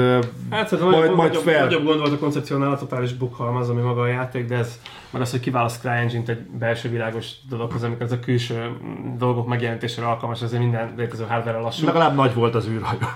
hát, 0.51 0.80
majd, 0.80 0.93
majd, 0.93 1.14
majd 1.14 1.34
fel. 1.34 1.64
Nagyobb 1.64 1.84
gond 1.84 1.99
volt 1.99 2.12
a 2.12 2.18
koncepciónál 2.18 2.70
a 2.70 2.78
totális 2.78 3.12
bukhalmaz, 3.12 3.68
ami 3.68 3.80
maga 3.80 4.01
a 4.01 4.07
játék, 4.07 4.47
de 4.47 4.57
ez 4.57 4.78
meg 5.12 5.22
az, 5.22 5.30
hogy 5.30 5.40
kiválaszt 5.40 5.80
CryEngine-t 5.80 6.28
egy 6.28 6.40
belső 6.40 6.88
világos 6.88 7.30
dologhoz, 7.49 7.82
amikor 7.82 8.03
ez 8.03 8.12
a 8.12 8.18
külső 8.18 8.55
mm, 8.55 9.16
dolgok 9.18 9.47
megjelentésére 9.47 10.07
alkalmas, 10.07 10.43
azért 10.43 10.62
minden 10.62 10.82
létező 10.97 11.24
hardware 11.28 11.59
lassú. 11.59 11.87
Legalább 11.87 12.14
nagy 12.14 12.35
volt 12.35 12.55
az 12.55 12.68
űrhajó. 12.68 13.07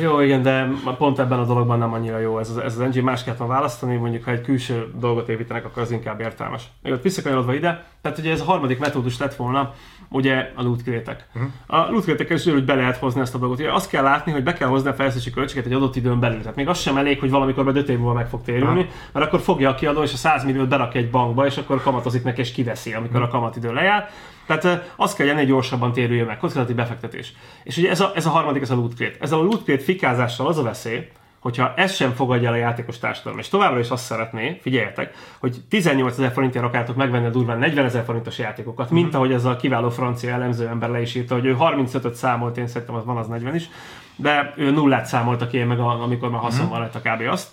Jó, 0.00 0.20
igen, 0.20 0.42
de 0.42 0.68
pont 0.98 1.18
ebben 1.18 1.38
a 1.38 1.44
dologban 1.44 1.78
nem 1.78 1.92
annyira 1.92 2.18
jó 2.18 2.38
ez 2.38 2.50
az, 2.50 2.58
ez 2.58 2.74
az 2.74 2.80
engine, 2.80 3.04
más 3.04 3.24
kellett 3.24 3.46
választani, 3.46 3.96
mondjuk 3.96 4.24
ha 4.24 4.30
egy 4.30 4.40
külső 4.40 4.92
dolgot 4.98 5.28
építenek, 5.28 5.64
akkor 5.64 5.82
az 5.82 5.90
inkább 5.90 6.20
értelmes. 6.20 6.62
Még 6.82 6.92
ott 6.92 7.02
visszakanyarodva 7.02 7.54
ide, 7.54 7.84
tehát 8.02 8.18
ugye 8.18 8.32
ez 8.32 8.40
a 8.40 8.44
harmadik 8.44 8.78
metódus 8.78 9.18
lett 9.18 9.34
volna, 9.34 9.74
ugye 10.08 10.52
a 10.54 10.62
loot 10.62 10.82
crate 10.82 11.26
uh-huh. 11.34 11.50
A 11.66 11.90
loot 11.90 12.04
crate 12.04 12.34
is 12.34 12.46
úgy 12.46 12.64
be 12.64 12.74
lehet 12.74 12.96
hozni 12.96 13.20
ezt 13.20 13.34
a 13.34 13.38
dolgot. 13.38 13.58
Ugye 13.58 13.72
azt 13.72 13.88
kell 13.88 14.02
látni, 14.02 14.32
hogy 14.32 14.42
be 14.42 14.52
kell 14.52 14.68
hozni 14.68 14.88
a 14.88 14.94
fejlesztési 14.94 15.30
költséget 15.30 15.66
egy 15.66 15.72
adott 15.72 15.96
időn 15.96 16.20
belül. 16.20 16.40
Tehát 16.40 16.56
még 16.56 16.68
az 16.68 16.78
sem 16.78 16.96
elég, 16.96 17.20
hogy 17.20 17.30
valamikor 17.30 17.64
be 17.64 17.80
5 17.80 17.88
év 17.88 17.98
múlva 17.98 18.12
meg 18.12 18.28
fog 18.28 18.42
térülni, 18.42 18.80
uh-huh. 18.80 18.94
mert 19.12 19.26
akkor 19.26 19.40
fogja 19.40 19.70
a 19.70 19.74
kiadó 19.74 20.02
és 20.02 20.12
a 20.12 20.16
100 20.16 20.44
milliót 20.44 20.68
berakja 20.68 21.00
egy 21.00 21.10
bankba, 21.10 21.46
és 21.46 21.56
akkor 21.56 21.82
kamatozik 21.82 22.24
neki 22.24 22.40
és 22.40 22.52
kiveszi, 22.52 22.92
amikor 22.92 23.20
uh-huh. 23.20 23.34
a 23.34 23.38
kamatidő 23.38 23.72
lejár. 23.72 24.10
Tehát 24.46 24.92
azt 24.96 25.16
kell 25.16 25.34
hogy 25.34 25.46
gyorsabban 25.46 25.92
térüljön 25.92 26.26
meg, 26.26 26.38
kockázati 26.38 26.74
befektetés. 26.74 27.32
És 27.64 27.76
ugye 27.76 27.90
ez 27.90 28.00
a, 28.00 28.12
ez 28.14 28.26
a 28.26 28.30
harmadik, 28.30 28.62
ez 28.62 28.70
a 28.70 28.74
loot 28.74 28.94
crate. 28.94 29.16
Ezzel 29.20 29.38
a 29.38 29.42
loot 29.42 29.64
crate 29.64 29.82
fikázással 29.82 30.46
az 30.46 30.58
a 30.58 30.62
veszély, 30.62 31.08
hogyha 31.42 31.72
ezt 31.76 31.94
sem 31.94 32.12
fogadja 32.12 32.48
el 32.48 32.54
a 32.54 32.56
játékos 32.56 32.98
társadalom, 32.98 33.38
és 33.38 33.48
továbbra 33.48 33.78
is 33.78 33.88
azt 33.88 34.04
szeretné, 34.04 34.58
figyeljetek, 34.62 35.14
hogy 35.38 35.56
18 35.68 36.12
ezer 36.12 36.32
forintért 36.32 36.64
akartok 36.64 36.96
megvenni 36.96 37.26
a 37.26 37.30
durván 37.30 37.58
40 37.58 37.84
ezer 37.84 38.04
forintos 38.04 38.38
játékokat, 38.38 38.90
mint 38.90 39.06
uh-huh. 39.06 39.20
ahogy 39.20 39.32
ez 39.34 39.44
a 39.44 39.56
kiváló 39.56 39.90
francia 39.90 40.32
elemző 40.32 40.66
ember 40.66 40.90
le 40.90 41.00
is 41.00 41.14
írta, 41.14 41.34
hogy 41.34 41.44
ő 41.44 41.56
35-öt 41.58 42.14
számolt, 42.14 42.56
én 42.56 42.66
szerintem 42.66 42.94
az 42.94 43.04
van 43.04 43.16
az 43.16 43.26
40 43.26 43.54
is, 43.54 43.68
de 44.16 44.54
ő 44.56 44.70
nullát 44.70 45.06
számoltak 45.06 45.48
ki 45.48 45.62
meg, 45.62 45.78
amikor 45.78 46.30
már 46.30 46.40
haszonban 46.40 46.80
uh-huh. 46.80 47.02
lett 47.02 47.06
a 47.06 47.16
kb. 47.16 47.32
azt. 47.32 47.48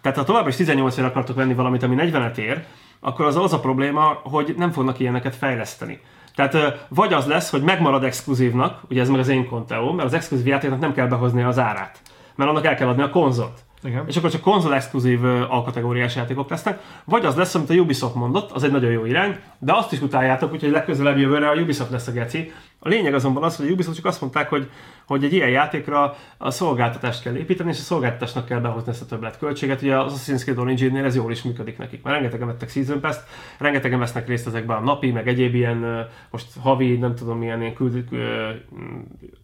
Tehát 0.00 0.18
ha 0.18 0.24
továbbra 0.24 0.48
is 0.48 0.56
18 0.56 0.96
ér 0.96 1.04
akartok 1.04 1.36
venni 1.36 1.54
valamit, 1.54 1.82
ami 1.82 1.96
40-et 1.98 2.36
ér, 2.36 2.64
akkor 3.04 3.24
az 3.24 3.36
az 3.36 3.52
a 3.52 3.60
probléma, 3.60 4.20
hogy 4.22 4.54
nem 4.56 4.70
fognak 4.70 4.98
ilyeneket 4.98 5.36
fejleszteni. 5.36 6.00
Tehát 6.34 6.86
vagy 6.88 7.12
az 7.12 7.26
lesz, 7.26 7.50
hogy 7.50 7.62
megmarad 7.62 8.04
exkluzívnak, 8.04 8.80
ugye 8.88 9.00
ez 9.00 9.08
meg 9.08 9.20
az 9.20 9.28
én 9.28 9.48
konteóm, 9.48 9.96
mert 9.96 10.08
az 10.08 10.14
exkluzív 10.14 10.46
játéknak 10.46 10.80
nem 10.80 10.94
kell 10.94 11.06
behozni 11.06 11.42
az 11.42 11.58
árát 11.58 12.00
mert 12.34 12.50
annak 12.50 12.64
el 12.64 12.74
kell 12.74 12.88
adni 12.88 13.02
a 13.02 13.10
konzolt. 13.10 13.64
Igen. 13.82 14.04
És 14.06 14.16
akkor 14.16 14.30
csak 14.30 14.40
konzol 14.40 14.74
exkluzív 14.74 15.24
alkategóriás 15.24 16.16
játékok 16.16 16.50
lesznek, 16.50 16.80
vagy 17.04 17.24
az 17.24 17.34
lesz, 17.34 17.54
amit 17.54 17.70
a 17.70 17.74
Ubisoft 17.74 18.14
mondott, 18.14 18.50
az 18.50 18.62
egy 18.62 18.70
nagyon 18.70 18.90
jó 18.90 19.04
irány, 19.04 19.36
de 19.58 19.72
azt 19.72 19.92
is 19.92 20.00
utáljátok, 20.00 20.52
úgyhogy 20.52 20.70
legközelebb 20.70 21.18
jövőre 21.18 21.48
a 21.48 21.54
Ubisoft 21.54 21.90
lesz 21.90 22.06
a 22.06 22.12
geci. 22.12 22.52
A 22.84 22.88
lényeg 22.88 23.14
azonban 23.14 23.42
az, 23.42 23.56
hogy 23.56 23.68
a 23.68 23.70
Ubisoft 23.70 23.96
csak 23.96 24.06
azt 24.06 24.20
mondták, 24.20 24.48
hogy 24.48 24.70
hogy 25.06 25.24
egy 25.24 25.32
ilyen 25.32 25.48
játékra 25.48 26.16
a 26.38 26.50
szolgáltatást 26.50 27.22
kell 27.22 27.36
építeni, 27.36 27.70
és 27.70 27.78
a 27.78 27.82
szolgáltatásnak 27.82 28.44
kell 28.44 28.60
behozni 28.60 28.90
ezt 28.90 29.02
a 29.02 29.06
többletköltséget. 29.06 29.82
Ugye 29.82 29.98
az 29.98 30.12
Assassin's 30.16 30.42
Creed 30.42 30.58
Origin-nél 30.58 31.04
ez 31.04 31.14
jól 31.14 31.30
is 31.30 31.42
működik 31.42 31.78
nekik, 31.78 32.02
mert 32.02 32.16
rengetegen 32.16 32.46
vettek 32.46 32.70
Season 32.70 33.00
Pass-t, 33.00 33.22
rengetegen 33.58 33.98
vesznek 33.98 34.28
részt 34.28 34.46
ezekben 34.46 34.76
a 34.76 34.80
napi, 34.80 35.10
meg 35.10 35.28
egyéb 35.28 35.54
ilyen, 35.54 36.08
most 36.30 36.46
havi, 36.60 36.96
nem 36.96 37.14
tudom 37.14 37.38
milyen 37.38 37.60
ilyen 37.60 37.74
küld, 37.74 38.04
ő, 38.10 38.18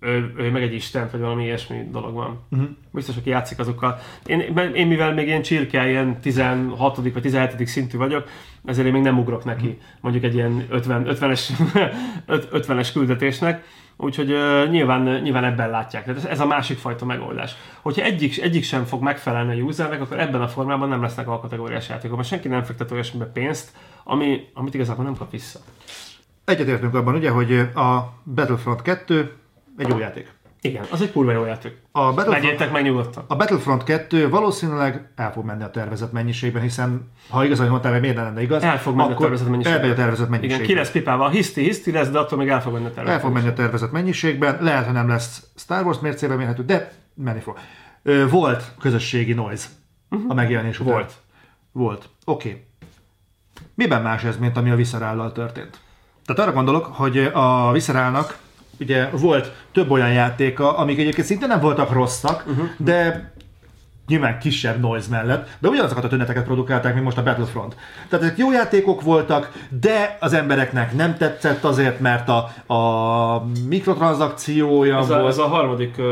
ő, 0.00 0.32
ő, 0.36 0.50
meg 0.50 0.62
egy 0.62 0.74
isten, 0.74 1.08
vagy 1.12 1.20
valami 1.20 1.44
ilyesmi 1.44 1.88
dolog 1.90 2.14
van. 2.14 2.38
Uh-huh. 2.50 2.68
Biztos, 2.90 3.16
aki 3.16 3.30
játszik 3.30 3.58
azokkal. 3.58 3.98
Én, 4.26 4.40
én 4.74 4.86
mivel 4.86 5.14
még 5.14 5.26
ilyen 5.26 5.42
csirke, 5.42 5.88
ilyen 5.88 6.20
16. 6.20 6.96
vagy 6.96 7.22
17. 7.22 7.66
szintű 7.66 7.96
vagyok, 7.96 8.28
ezért 8.64 8.86
én 8.86 8.92
még 8.92 9.02
nem 9.02 9.18
ugrok 9.18 9.44
neki, 9.44 9.66
uh-huh. 9.66 9.80
mondjuk 10.00 10.24
egy 10.24 10.34
ilyen 10.34 10.66
50, 10.70 11.06
50-es, 11.08 11.50
50-es 12.26 12.92
küldetésnek 13.30 13.78
Úgyhogy 14.02 14.32
uh, 14.32 14.70
nyilván, 14.70 15.20
nyilván 15.22 15.44
ebben 15.44 15.70
látják. 15.70 16.04
Tehát 16.04 16.18
ez, 16.18 16.30
ez 16.30 16.40
a 16.40 16.46
másik 16.46 16.78
fajta 16.78 17.04
megoldás. 17.04 17.54
Hogyha 17.80 18.02
egyik, 18.02 18.42
egyik 18.42 18.64
sem 18.64 18.84
fog 18.84 19.02
megfelelni 19.02 19.60
a 19.60 19.64
usernek, 19.64 20.00
akkor 20.00 20.20
ebben 20.20 20.40
a 20.40 20.48
formában 20.48 20.88
nem 20.88 21.02
lesznek 21.02 21.28
alkategóriás 21.28 21.88
játékok, 21.88 22.16
mert 22.16 22.28
senki 22.28 22.48
nem 22.48 22.62
fektet 22.62 22.90
olyasmibe 22.90 23.24
pénzt, 23.24 23.72
ami, 24.04 24.48
amit 24.54 24.74
igazából 24.74 25.04
nem 25.04 25.16
kap 25.16 25.30
vissza. 25.30 25.58
Egyetértünk 26.44 26.94
abban 26.94 27.14
ugye, 27.14 27.30
hogy 27.30 27.58
a 27.58 28.12
Battlefront 28.34 28.82
2 28.82 29.36
egy 29.76 29.88
jó 29.88 29.98
játék. 29.98 30.32
Igen, 30.62 30.84
az 30.90 31.00
egy 31.00 31.12
kurva 31.12 31.32
jó 31.32 31.44
játék. 31.44 31.76
A 31.92 32.00
Battlefront, 32.00 32.42
Megyétek 32.42 32.72
meg 32.72 32.82
nyugodtan. 32.82 33.24
A 33.26 33.36
Battlefront 33.36 33.84
2 33.84 34.28
valószínűleg 34.28 35.10
el 35.16 35.32
fog 35.32 35.44
menni 35.44 35.62
a 35.62 35.70
tervezett 35.70 36.12
mennyiségben, 36.12 36.62
hiszen 36.62 37.10
ha 37.28 37.44
igazán 37.44 37.68
mondtál, 37.68 37.92
hogy 37.92 38.00
miért 38.00 38.16
ne 38.16 38.22
lenne 38.22 38.42
igaz, 38.42 38.62
el 38.62 38.78
fog 38.78 38.96
menni 38.96 39.12
a 39.12 39.16
tervezett 39.16 39.48
mennyiségben. 39.48 39.80
Elmegy 39.80 39.98
a 39.98 40.02
tervezett 40.02 40.28
mennyiségben. 40.28 40.64
Igen, 40.64 40.74
ki 40.74 40.80
lesz 40.80 40.90
pipálva. 40.90 41.24
A 41.24 41.28
hiszti, 41.28 41.62
hiszti 41.62 41.92
lesz, 41.92 42.08
de 42.08 42.18
attól 42.18 42.38
még 42.38 42.48
el 42.48 42.62
fog 42.62 42.72
menni 42.72 42.84
a 42.84 42.92
tervezett 42.92 43.14
El 43.14 43.20
fog 43.24 43.32
menni 43.32 43.48
a 43.48 43.52
tervezett 43.52 43.92
mennyiségben. 43.92 44.58
Lehet, 44.60 44.84
hogy 44.84 44.94
nem 44.94 45.08
lesz 45.08 45.46
Star 45.56 45.84
Wars 45.84 45.98
mércébe 45.98 46.34
mérhető, 46.34 46.64
de 46.64 46.92
menni 47.14 47.40
fog. 47.40 47.58
Volt 48.30 48.74
közösségi 48.80 49.32
noise 49.32 49.68
uh-huh. 50.10 50.30
a 50.30 50.34
megjelenés 50.34 50.80
után. 50.80 50.92
Volt. 50.92 51.12
Volt. 51.72 52.08
Oké. 52.24 52.48
Okay. 52.48 52.64
Miben 53.74 54.02
más 54.02 54.24
ez, 54.24 54.38
mint 54.38 54.56
ami 54.56 54.70
a 54.70 54.74
Viscerállal 54.74 55.32
történt? 55.32 55.80
Tehát 56.24 56.42
arra 56.42 56.52
gondolok, 56.52 56.84
hogy 56.84 57.18
a 57.18 57.72
Viscerálnak 57.72 58.38
ugye 58.80 59.08
volt 59.10 59.52
több 59.72 59.90
olyan 59.90 60.12
játéka, 60.12 60.76
amik 60.76 60.98
egyébként 60.98 61.26
szinte 61.26 61.46
nem 61.46 61.60
voltak 61.60 61.92
rosszak, 61.92 62.44
uh-huh. 62.46 62.68
de 62.76 63.30
nyilván 64.10 64.38
kisebb 64.38 64.80
noise 64.80 65.06
mellett, 65.10 65.48
de 65.58 65.68
ugyanazokat 65.68 66.04
a 66.04 66.08
tüneteket 66.08 66.44
produkálták, 66.44 66.92
mint 66.92 67.04
most 67.04 67.18
a 67.18 67.22
Battlefront. 67.22 67.76
Tehát 68.08 68.24
ezek 68.24 68.38
jó 68.38 68.52
játékok 68.52 69.02
voltak, 69.02 69.52
de 69.80 70.16
az 70.20 70.32
embereknek 70.32 70.92
nem 70.94 71.16
tetszett 71.16 71.64
azért, 71.64 72.00
mert 72.00 72.28
a, 72.28 72.72
a 72.74 73.46
mikrotranszakciója 73.68 74.98
ez 74.98 75.08
volt. 75.08 75.20
A, 75.20 75.26
ez 75.26 75.38
a 75.38 75.46
harmadik 75.46 75.94
uh, 75.98 76.04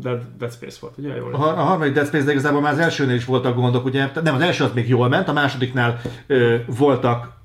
Dead, 0.00 0.22
Dead 0.38 0.52
Space 0.52 0.78
volt, 0.80 0.94
ugye? 0.98 1.16
Jól 1.16 1.34
a, 1.34 1.42
a 1.42 1.62
harmadik 1.62 1.92
Dead 1.92 2.06
Space, 2.06 2.24
de 2.24 2.30
igazából 2.30 2.60
már 2.60 2.72
az 2.72 2.78
elsőnél 2.78 3.14
is 3.14 3.24
voltak 3.24 3.54
gondok, 3.54 3.84
ugye? 3.84 4.10
Nem, 4.22 4.34
az 4.34 4.40
első 4.40 4.64
az 4.64 4.70
még 4.74 4.88
jól 4.88 5.08
ment, 5.08 5.28
a 5.28 5.32
másodiknál 5.32 6.00
uh, 6.28 6.54
voltak 6.66 7.40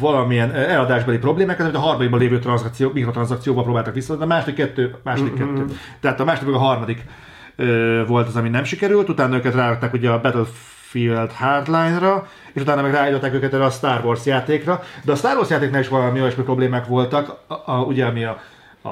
valamilyen 0.00 0.52
eladásbeli 0.52 1.18
problémák, 1.18 1.60
amit 1.60 1.74
a 1.74 1.78
harmadikban 1.78 2.20
lévő 2.20 2.38
transzakció, 2.38 2.90
mikrotranszakcióval 2.92 3.64
próbáltak 3.64 3.94
visszaadni, 3.94 4.24
a 4.24 4.28
második 4.28 4.54
kettő, 4.54 4.94
második 5.02 5.32
mm-hmm. 5.32 5.54
kettő. 5.54 5.76
Tehát 6.00 6.20
a 6.20 6.24
második 6.24 6.54
a 6.54 6.58
harmadik 6.58 7.04
ö, 7.56 8.02
volt 8.06 8.28
az, 8.28 8.36
ami 8.36 8.48
nem 8.48 8.64
sikerült, 8.64 9.08
utána 9.08 9.36
őket 9.36 9.54
rárakták 9.54 9.92
ugye 9.92 10.10
a 10.10 10.20
Battlefield 10.20 11.32
Hardline-ra, 11.32 12.28
és 12.52 12.62
utána 12.62 12.82
meg 12.82 12.92
ráállították 12.92 13.34
őket 13.34 13.54
erre 13.54 13.64
a 13.64 13.70
Star 13.70 14.04
Wars 14.04 14.26
játékra, 14.26 14.82
de 15.04 15.12
a 15.12 15.16
Star 15.16 15.36
Wars 15.36 15.50
játéknál 15.50 15.80
is 15.80 15.88
valami 15.88 16.20
olyasmi 16.20 16.42
problémák 16.42 16.86
voltak, 16.86 17.38
a, 17.46 17.54
a, 17.72 17.80
ugye 17.80 18.06
ami 18.06 18.24
a 18.24 18.40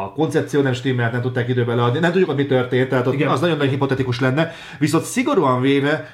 a 0.02 0.12
koncepció 0.12 0.60
nem 0.60 0.72
stimmelt, 0.72 1.12
nem 1.12 1.20
tudták 1.20 1.48
időben 1.48 1.76
leadni, 1.76 1.98
nem 1.98 2.10
tudjuk, 2.10 2.28
hogy 2.28 2.38
mi 2.38 2.46
történt, 2.46 2.88
tehát 2.88 3.06
ott 3.06 3.22
az 3.22 3.40
nagyon-nagyon 3.40 3.72
hipotetikus 3.72 4.20
lenne. 4.20 4.52
Viszont 4.78 5.04
szigorúan 5.04 5.60
véve, 5.60 6.08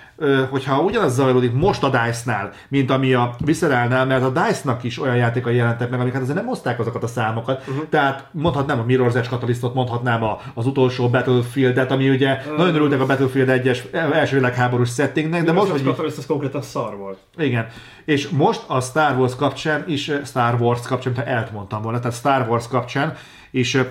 hogyha 0.50 0.80
ugyanaz 0.80 1.14
zajlódik 1.14 1.52
most 1.52 1.82
a 1.82 1.88
DICE-nál, 1.88 2.52
mint 2.68 2.90
ami 2.90 3.14
a 3.14 3.34
Viscerálnál, 3.44 4.06
mert 4.06 4.22
a 4.22 4.30
DICE-nak 4.30 4.82
is 4.82 5.00
olyan 5.00 5.16
játékai 5.16 5.56
jelentek 5.56 5.90
meg, 5.90 6.00
amiket 6.00 6.22
azért 6.22 6.36
nem 6.36 6.46
hozták 6.46 6.80
azokat 6.80 7.02
a 7.02 7.06
számokat. 7.06 7.64
Uh-huh. 7.68 7.88
Tehát 7.88 8.28
mondhatnám 8.32 8.78
a 8.78 8.84
Mirror's 8.84 9.14
Edge 9.14 9.28
Catalystot, 9.28 9.74
mondhatnám 9.74 10.22
a, 10.22 10.40
az 10.54 10.66
utolsó 10.66 11.08
Battlefield-et, 11.08 11.90
ami 11.90 12.10
ugye 12.10 12.32
uh, 12.32 12.56
nagyon 12.56 12.74
örültek 12.74 13.00
a 13.00 13.06
Battlefield 13.06 13.62
1-es 13.64 13.78
első 14.12 14.36
világháborús 14.36 14.94
settingnek, 14.94 15.44
de 15.44 15.52
most... 15.52 15.70
hogy... 15.70 15.82
Catalyst 15.82 16.18
az 16.18 16.26
konkrétan 16.26 16.62
szar 16.62 16.96
volt. 16.96 17.18
Igen. 17.36 17.66
És 18.04 18.28
most 18.28 18.62
a 18.66 18.80
Star 18.80 19.18
Wars 19.18 19.36
kapcsán 19.36 19.84
is, 19.86 20.10
Star 20.24 20.60
Wars 20.60 20.86
kapcsán, 20.86 21.14
ha 21.16 21.24
elmondtam 21.24 21.82
volna, 21.82 21.98
tehát 21.98 22.16
Star 22.16 22.48
Wars 22.48 22.68
kapcsán 22.68 23.16
és 23.50 23.82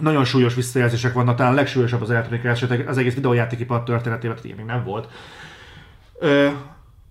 nagyon 0.00 0.24
súlyos 0.24 0.54
visszajelzések 0.54 1.12
vannak, 1.12 1.36
talán 1.36 1.52
a 1.52 1.54
legsúlyosabb 1.54 2.02
az 2.02 2.10
eltűnik 2.10 2.44
esetleg 2.44 2.88
az 2.88 2.98
egész 2.98 3.14
videójátékipar 3.14 3.82
történetében, 3.82 4.36
tehát 4.36 4.56
még 4.56 4.66
nem 4.66 4.84
volt. 4.84 5.08
Ö, 6.18 6.48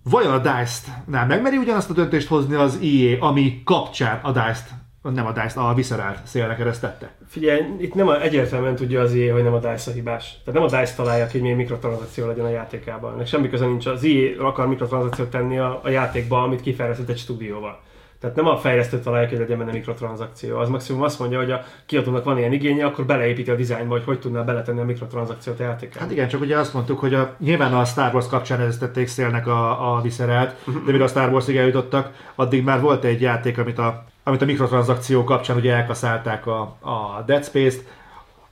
vajon 0.02 0.32
a 0.32 0.38
DICE-nál 0.38 1.26
megmeri 1.26 1.56
ugyanazt 1.56 1.90
a 1.90 1.92
döntést 1.92 2.28
hozni 2.28 2.54
az 2.54 2.78
EA, 2.82 3.28
ami 3.28 3.62
kapcsán 3.64 4.20
a 4.22 4.32
DICE-t 4.32 4.70
nem 5.02 5.26
a 5.26 5.32
DICE, 5.32 5.60
a 5.60 5.74
Viscerált 5.74 6.26
szélre 6.26 6.54
keresztette. 6.54 7.10
Figyelj, 7.28 7.60
itt 7.78 7.94
nem 7.94 8.08
a, 8.08 8.22
egyértelműen 8.22 8.74
tudja 8.74 9.00
az 9.00 9.14
EA, 9.14 9.32
hogy 9.32 9.42
nem 9.42 9.52
a 9.52 9.58
DICE 9.58 9.90
a 9.90 9.94
hibás. 9.94 10.40
Tehát 10.44 10.60
nem 10.60 10.62
a 10.62 10.80
DICE 10.80 10.94
találja 10.96 11.24
ki, 11.26 11.32
hogy 11.32 11.40
milyen 11.40 11.56
mikrotranszakció 11.56 12.26
legyen 12.26 12.44
a 12.44 12.48
játékában. 12.48 13.16
Nek 13.16 13.26
semmi 13.26 13.48
köze 13.48 13.66
nincs. 13.66 13.86
Az 13.86 14.04
EA 14.04 14.46
akar 14.46 14.68
mikrotranszakciót 14.68 15.30
tenni 15.30 15.58
a, 15.58 15.80
a 15.82 15.88
játékba, 15.88 16.42
amit 16.42 16.60
kifejlesztett 16.60 17.08
egy 17.08 17.18
stúdióval. 17.18 17.80
Tehát 18.20 18.36
nem 18.36 18.46
a 18.46 18.56
fejlesztő 18.56 18.98
találja 18.98 19.28
hogy 19.28 19.38
legyen 19.38 19.58
benne 19.58 19.72
mikrotranszakció. 19.72 20.58
Az 20.58 20.68
maximum 20.68 21.02
azt 21.02 21.18
mondja, 21.18 21.38
hogy 21.38 21.50
a 21.50 21.64
kiadónak 21.86 22.24
van 22.24 22.38
ilyen 22.38 22.52
igénye, 22.52 22.84
akkor 22.84 23.06
beleépíti 23.06 23.50
a 23.50 23.54
dizájnba, 23.54 23.94
hogy 23.94 24.04
hogy 24.04 24.18
tudná 24.20 24.42
beletenni 24.42 24.80
a 24.80 24.84
mikrotranszakciót 24.84 25.60
a 25.60 25.62
játékába. 25.62 26.00
Hát 26.00 26.10
igen, 26.10 26.28
csak 26.28 26.40
ugye 26.40 26.58
azt 26.58 26.74
mondtuk, 26.74 26.98
hogy 26.98 27.14
a, 27.14 27.34
nyilván 27.38 27.74
a 27.74 27.84
Star 27.84 28.14
Wars 28.14 28.26
kapcsán 28.26 28.60
ez 28.60 28.78
szélnek 29.04 29.46
a, 29.46 29.94
a 29.96 30.00
viszerelt, 30.00 30.54
uh-huh. 30.66 30.84
de 30.84 30.92
mire 30.92 31.04
a 31.04 31.08
Star 31.08 31.32
Wars-ig 31.32 31.56
eljutottak, 31.56 32.10
addig 32.34 32.64
már 32.64 32.80
volt 32.80 33.04
egy 33.04 33.20
játék, 33.20 33.58
amit 33.58 33.78
a 33.78 34.04
amit 34.22 34.42
a 34.42 34.44
mikrotranszakció 34.44 35.24
kapcsán 35.24 35.56
ugye 35.56 35.74
elkaszálták 35.74 36.46
a, 36.46 36.60
a 36.60 37.22
Dead 37.26 37.44
Space-t. 37.44 37.84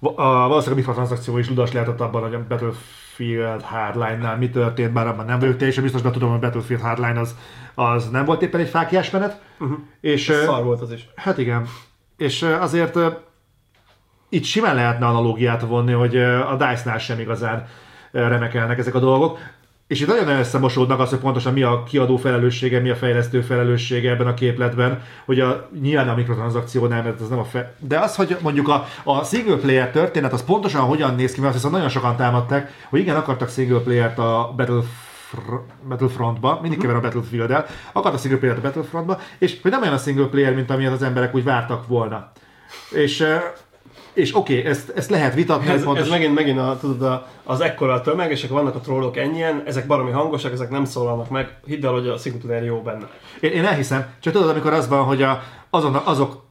A, 0.01 0.23
valószínűleg 0.23 0.73
a 0.73 0.75
mikrotranszakció 0.75 1.39
is 1.39 1.49
ludas 1.49 1.73
lehetett 1.73 2.01
abban, 2.01 2.23
hogy 2.23 2.35
a 2.35 2.39
Battlefield 2.49 2.77
Hardline-nál 3.63 4.37
mi 4.37 4.51
történt, 4.51 4.93
bár 4.93 5.07
abban 5.07 5.25
nem 5.25 5.39
vagyok 5.39 5.57
teljesen 5.57 5.83
biztos, 5.83 6.03
de 6.03 6.11
tudom, 6.11 6.29
hogy 6.29 6.39
a 6.39 6.41
Battlefield 6.41 6.83
Hardline 6.83 7.21
az, 7.21 7.37
az 7.75 8.11
nem 8.11 8.25
volt 8.25 8.43
éppen 8.43 8.61
egy 8.61 8.69
fákiás 8.69 9.11
menet. 9.11 9.41
Uh-huh. 9.59 9.79
És, 10.01 10.25
szar 10.45 10.65
volt 10.65 10.81
az 10.81 10.93
is. 10.93 11.09
Hát 11.17 11.39
igen. 11.39 11.67
És 12.17 12.43
azért 12.43 12.99
itt 14.29 14.45
simán 14.45 14.75
lehetne 14.75 15.07
analógiát 15.07 15.63
vonni, 15.63 15.93
hogy 15.93 16.17
a 16.17 16.57
DICE-nál 16.57 16.99
sem 16.99 17.21
igazán 17.21 17.67
remekelnek 18.13 18.79
ezek 18.79 18.95
a 18.95 18.99
dolgok. 18.99 19.39
És 19.89 20.01
itt 20.01 20.07
nagyon 20.07 20.29
összemosódnak 20.29 21.01
az, 21.01 21.11
hogy 21.11 21.19
pontosan 21.19 21.53
mi 21.53 21.63
a 21.63 21.83
kiadó 21.83 22.17
felelőssége, 22.17 22.81
mi 22.81 22.91
a 22.91 22.97
fejlesztő 22.97 23.41
felelőssége 23.41 24.11
ebben 24.11 24.27
a 24.27 24.35
képletben, 24.35 25.03
hogy 25.25 25.41
a, 25.41 25.69
nyilván 25.81 26.09
a 26.09 26.15
mikrotranszakciónál, 26.15 27.03
mert 27.03 27.21
ez 27.21 27.29
nem 27.29 27.39
a 27.39 27.45
fe... 27.45 27.75
De 27.79 27.99
az, 27.99 28.17
hogy 28.17 28.37
mondjuk 28.43 28.69
a, 28.69 28.87
a 29.05 29.25
single 29.25 29.57
player 29.57 29.91
történet, 29.91 30.33
az 30.33 30.45
pontosan 30.45 30.81
hogyan 30.81 31.15
néz 31.15 31.33
ki, 31.33 31.41
mert 31.41 31.55
azt 31.55 31.63
hiszem 31.63 31.77
nagyon 31.77 31.93
sokan 31.93 32.17
támadták, 32.17 32.73
hogy 32.89 33.01
igen, 33.01 33.17
akartak 33.17 33.49
single 33.49 33.79
player-t 33.79 34.19
a 34.19 34.53
Battle 34.57 34.83
Battlefrontba, 35.89 36.59
mindig 36.63 36.81
kever 36.81 36.97
a 36.97 37.01
Battlefield-el, 37.01 37.67
akartak 37.93 38.21
single 38.21 38.39
player-t 38.39 38.59
a 38.59 38.63
Battlefrontba, 38.63 39.21
és 39.39 39.59
hogy 39.63 39.71
nem 39.71 39.81
olyan 39.81 39.95
a 39.95 39.99
single 39.99 40.27
player, 40.27 40.55
mint 40.55 40.71
amilyet 40.71 40.93
az 40.93 41.03
emberek 41.03 41.35
úgy 41.35 41.45
vártak 41.45 41.87
volna. 41.87 42.33
És 42.91 43.25
és 44.19 44.37
oké, 44.37 44.59
okay, 44.59 44.71
ezt, 44.71 44.93
ezt 44.97 45.11
lehet 45.11 45.35
vitatni. 45.35 45.71
Ez, 45.71 45.85
pontos... 45.85 46.05
ez 46.05 46.11
megint, 46.11 46.35
megint 46.35 46.59
a, 46.59 46.77
tudod, 46.81 47.03
a, 47.03 47.27
az 47.45 47.61
ekkora 47.61 47.93
a 47.93 48.01
tömeg, 48.01 48.31
és 48.31 48.45
akkor 48.45 48.57
vannak 48.57 48.75
a 48.75 48.81
trollok 48.81 49.17
ennyien, 49.17 49.63
ezek 49.67 49.87
baromi 49.87 50.11
hangosak, 50.11 50.53
ezek 50.53 50.71
nem 50.71 50.85
szólalnak 50.85 51.31
meg, 51.31 51.59
hidd 51.67 51.85
el, 51.85 51.93
hogy 51.93 52.09
a 52.09 52.17
single 52.17 52.65
jó 52.65 52.83
benne. 52.83 53.09
Én, 53.41 53.51
én 53.51 53.65
elhiszem, 53.65 54.07
csak 54.21 54.33
tudod, 54.33 54.49
amikor 54.49 54.73
az 54.73 54.89
van, 54.89 55.05
hogy 55.05 55.23
a, 55.23 55.43
azon, 55.71 55.95
azok 55.95 56.47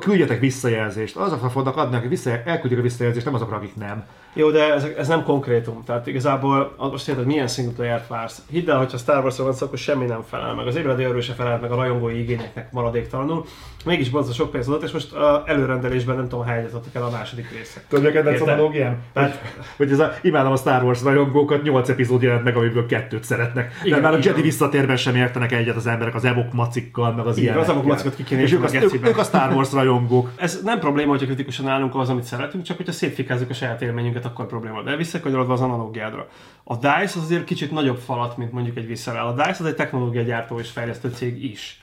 küldjetek 0.00 0.40
visszajelzést. 0.40 1.16
Azokra 1.16 1.50
fognak 1.50 1.76
adni, 1.76 1.96
akik 1.96 2.08
vissza, 2.08 2.30
elküldik 2.44 2.78
a 2.78 2.82
visszajelzést, 2.82 3.24
nem 3.24 3.34
azokra, 3.34 3.56
akik 3.56 3.76
nem. 3.76 4.04
Jó, 4.34 4.50
de 4.50 4.72
ez, 4.72 4.86
ez 4.98 5.08
nem 5.08 5.22
konkrétum. 5.22 5.82
Tehát 5.84 6.06
igazából 6.06 6.74
most 6.78 7.08
érted, 7.08 7.26
milyen 7.26 7.46
single 7.46 7.74
player 7.74 8.04
vársz. 8.08 8.42
Hidd 8.50 8.70
el, 8.70 8.78
hogyha 8.78 8.96
Star 8.96 9.22
Wars 9.22 9.36
van 9.36 9.52
szó, 9.52 9.66
akkor 9.66 9.78
semmi 9.78 10.04
nem 10.04 10.22
felel 10.28 10.54
meg. 10.54 10.66
Az 10.66 10.76
ébredő 10.76 11.04
erő 11.04 11.20
se 11.20 11.32
felel 11.32 11.58
meg 11.58 11.70
a 11.70 11.74
rajongói 11.74 12.18
igényeknek 12.18 12.72
maradéktalanul. 12.72 13.44
Mégis 13.84 14.10
bonza 14.10 14.32
sok 14.32 14.50
pénz 14.50 14.68
adott, 14.68 14.82
és 14.82 14.90
most 14.90 15.12
a 15.12 15.42
előrendelésben 15.46 16.16
nem 16.16 16.28
tudom, 16.28 16.44
hány 16.44 16.64
adtak 16.64 16.94
el 16.94 17.02
a 17.02 17.10
második 17.10 17.50
része. 17.50 17.82
Tudod, 17.88 18.04
hogy 18.04 18.12
kedvenc 18.12 18.40
analógiám? 18.40 18.96
Tehát, 19.12 19.42
hogy 19.76 19.90
ez 19.90 19.98
a, 19.98 20.12
imádom 20.22 20.52
a 20.52 20.56
Star 20.56 20.82
Wars 20.82 21.02
rajongókat, 21.02 21.62
8 21.62 21.88
epizód 21.88 22.22
jelent 22.22 22.44
meg, 22.44 22.56
amiből 22.56 22.86
kettőt 22.86 23.24
szeretnek. 23.24 23.80
Igen, 23.84 24.00
de 24.00 24.08
már 24.08 24.18
a 24.18 24.18
Jedi 24.22 24.42
visszatérben 24.42 24.96
sem 24.96 25.16
értenek 25.16 25.52
egyet 25.52 25.76
az 25.76 25.86
emberek 25.86 26.14
az 26.14 26.24
Evok 26.24 26.52
macikkal, 26.52 27.12
meg 27.12 27.26
az 27.26 27.38
ilyen. 27.38 27.56
Az 27.56 27.68
Evok 27.68 27.84
macikat 27.84 28.14
ki 28.14 28.24
kéne 28.24 28.42
és 28.42 28.52
ők, 28.52 28.64
az, 28.64 28.74
ők, 28.74 29.06
ők, 29.06 29.18
a 29.18 29.24
Star 29.24 29.52
Wars 29.52 29.72
rajongók. 29.72 30.30
Ez 30.36 30.60
nem 30.64 30.78
probléma, 30.78 31.10
hogyha 31.10 31.26
kritikusan 31.26 31.68
állunk 31.68 31.94
az, 31.94 32.08
amit 32.08 32.24
szeretünk, 32.24 32.64
csak 32.64 32.76
hogyha 32.76 32.92
szétfikázzuk 32.92 33.50
a 33.50 33.54
saját 33.54 33.82
élményünket, 33.82 34.21
akkor 34.24 34.46
probléma. 34.46 34.82
De 34.82 34.96
visszakanyarodva 34.96 35.52
az 35.52 35.60
analógiádra. 35.60 36.28
A 36.64 36.74
DICE 36.74 37.02
az 37.02 37.16
azért 37.16 37.44
kicsit 37.44 37.70
nagyobb 37.70 37.98
falat, 37.98 38.36
mint 38.36 38.52
mondjuk 38.52 38.76
egy 38.76 38.86
Visceral. 38.86 39.26
A 39.26 39.32
DICE 39.32 39.56
az 39.58 39.64
egy 39.64 39.74
technológia 39.74 40.22
gyártó 40.22 40.58
és 40.58 40.70
fejlesztő 40.70 41.08
cég 41.08 41.44
is. 41.44 41.82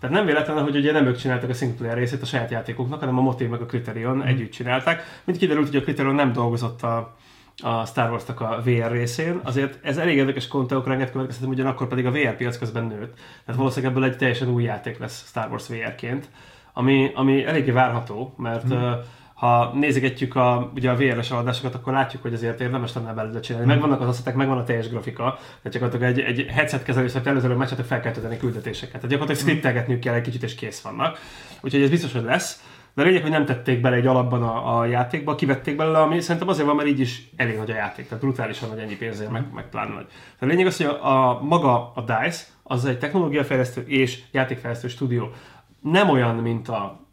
Tehát 0.00 0.16
nem 0.16 0.26
véletlen, 0.26 0.62
hogy 0.62 0.76
ugye 0.76 0.92
nem 0.92 1.06
ők 1.06 1.16
csináltak 1.16 1.50
a 1.50 1.52
single 1.52 1.76
player 1.76 1.96
részét 1.96 2.22
a 2.22 2.26
saját 2.26 2.50
játékoknak, 2.50 2.98
hanem 2.98 3.18
a 3.18 3.20
Motiv 3.20 3.48
meg 3.48 3.60
a 3.60 3.66
Criterion 3.66 4.16
mm. 4.16 4.20
együtt 4.20 4.50
csinálták. 4.50 5.20
Mint 5.24 5.38
kiderült, 5.38 5.66
hogy 5.66 5.76
a 5.76 5.82
Criterion 5.82 6.14
nem 6.14 6.32
dolgozott 6.32 6.82
a, 6.82 7.16
a 7.62 7.86
Star 7.86 8.10
wars 8.10 8.28
a 8.28 8.60
VR 8.64 8.90
részén, 8.90 9.40
azért 9.42 9.78
ez 9.82 9.96
elég 9.96 10.16
érdekes 10.16 10.48
konteókra 10.48 10.92
enged 10.92 11.10
következtetem, 11.10 11.50
ugyanakkor 11.50 11.88
pedig 11.88 12.06
a 12.06 12.10
VR 12.10 12.36
piac 12.36 12.58
közben 12.58 12.84
nőtt. 12.84 13.14
Tehát 13.44 13.60
valószínűleg 13.60 13.94
ebből 13.94 14.10
egy 14.10 14.16
teljesen 14.16 14.48
új 14.48 14.62
játék 14.62 14.98
lesz 14.98 15.26
Star 15.26 15.48
Wars 15.50 15.68
VR-ként, 15.68 16.28
ami, 16.72 17.10
ami 17.14 17.44
eléggé 17.44 17.70
várható, 17.70 18.34
mert 18.36 18.74
mm. 18.74 18.76
uh, 18.76 18.92
ha 19.38 19.72
nézegetjük 19.74 20.36
a, 20.36 20.70
ugye 20.74 20.90
a 20.90 20.96
VR-es 20.96 21.30
adásokat, 21.30 21.74
akkor 21.74 21.92
látjuk, 21.92 22.22
hogy 22.22 22.32
azért 22.32 22.60
érdemes 22.60 22.94
lenne 22.94 23.12
belőle 23.12 23.40
csinálni. 23.40 23.66
Megvannak 23.66 24.00
az 24.00 24.08
asszetek, 24.08 24.34
megvan 24.34 24.58
a 24.58 24.64
teljes 24.64 24.88
grafika, 24.88 25.34
tehát 25.38 25.72
gyakorlatilag 25.72 26.18
egy, 26.18 26.20
egy 26.20 26.46
headset 26.50 26.82
kezelő, 26.82 27.08
hogy 27.12 27.26
előző 27.26 27.54
meccset 27.54 27.86
fel 27.86 28.00
kell 28.00 28.12
tenni 28.12 28.36
küldetéseket. 28.36 28.94
Tehát 28.94 29.10
gyakorlatilag 29.10 29.42
mm. 29.42 29.50
skriptelgetniük 29.50 30.00
kell 30.00 30.14
egy 30.14 30.22
kicsit, 30.22 30.42
és 30.42 30.54
kész 30.54 30.80
vannak. 30.80 31.18
Úgyhogy 31.60 31.82
ez 31.82 31.90
biztos, 31.90 32.12
hogy 32.12 32.22
lesz. 32.22 32.62
De 32.94 33.02
a 33.02 33.06
lényeg, 33.06 33.22
hogy 33.22 33.30
nem 33.30 33.44
tették 33.44 33.80
bele 33.80 33.96
egy 33.96 34.06
alapban 34.06 34.42
a, 34.42 34.78
a 34.78 34.84
játékba, 34.84 35.34
kivették 35.34 35.76
belőle, 35.76 35.98
ami 35.98 36.20
szerintem 36.20 36.48
azért 36.48 36.66
van, 36.66 36.76
mert 36.76 36.88
így 36.88 37.00
is 37.00 37.30
elég 37.36 37.56
nagy 37.56 37.70
a 37.70 37.74
játék, 37.74 38.08
tehát 38.08 38.22
brutálisan 38.24 38.68
nagy 38.68 38.78
ennyi 38.78 38.96
pénzért, 38.96 39.30
meg, 39.30 39.52
meg 39.54 39.68
pláne 39.68 39.94
nagy. 39.94 40.06
Tehát 40.06 40.40
a 40.40 40.46
lényeg 40.46 40.66
az, 40.66 40.76
hogy 40.76 40.86
a, 40.86 41.28
a 41.28 41.42
maga 41.42 41.92
a 41.94 42.00
DICE, 42.00 42.44
az 42.62 42.84
egy 42.84 42.98
technológiafejlesztő 42.98 43.84
és 43.86 44.22
játékfejlesztő 44.30 44.88
stúdió. 44.88 45.30
Nem 45.82 46.08
olyan, 46.08 46.34
mint 46.34 46.68
a 46.68 47.07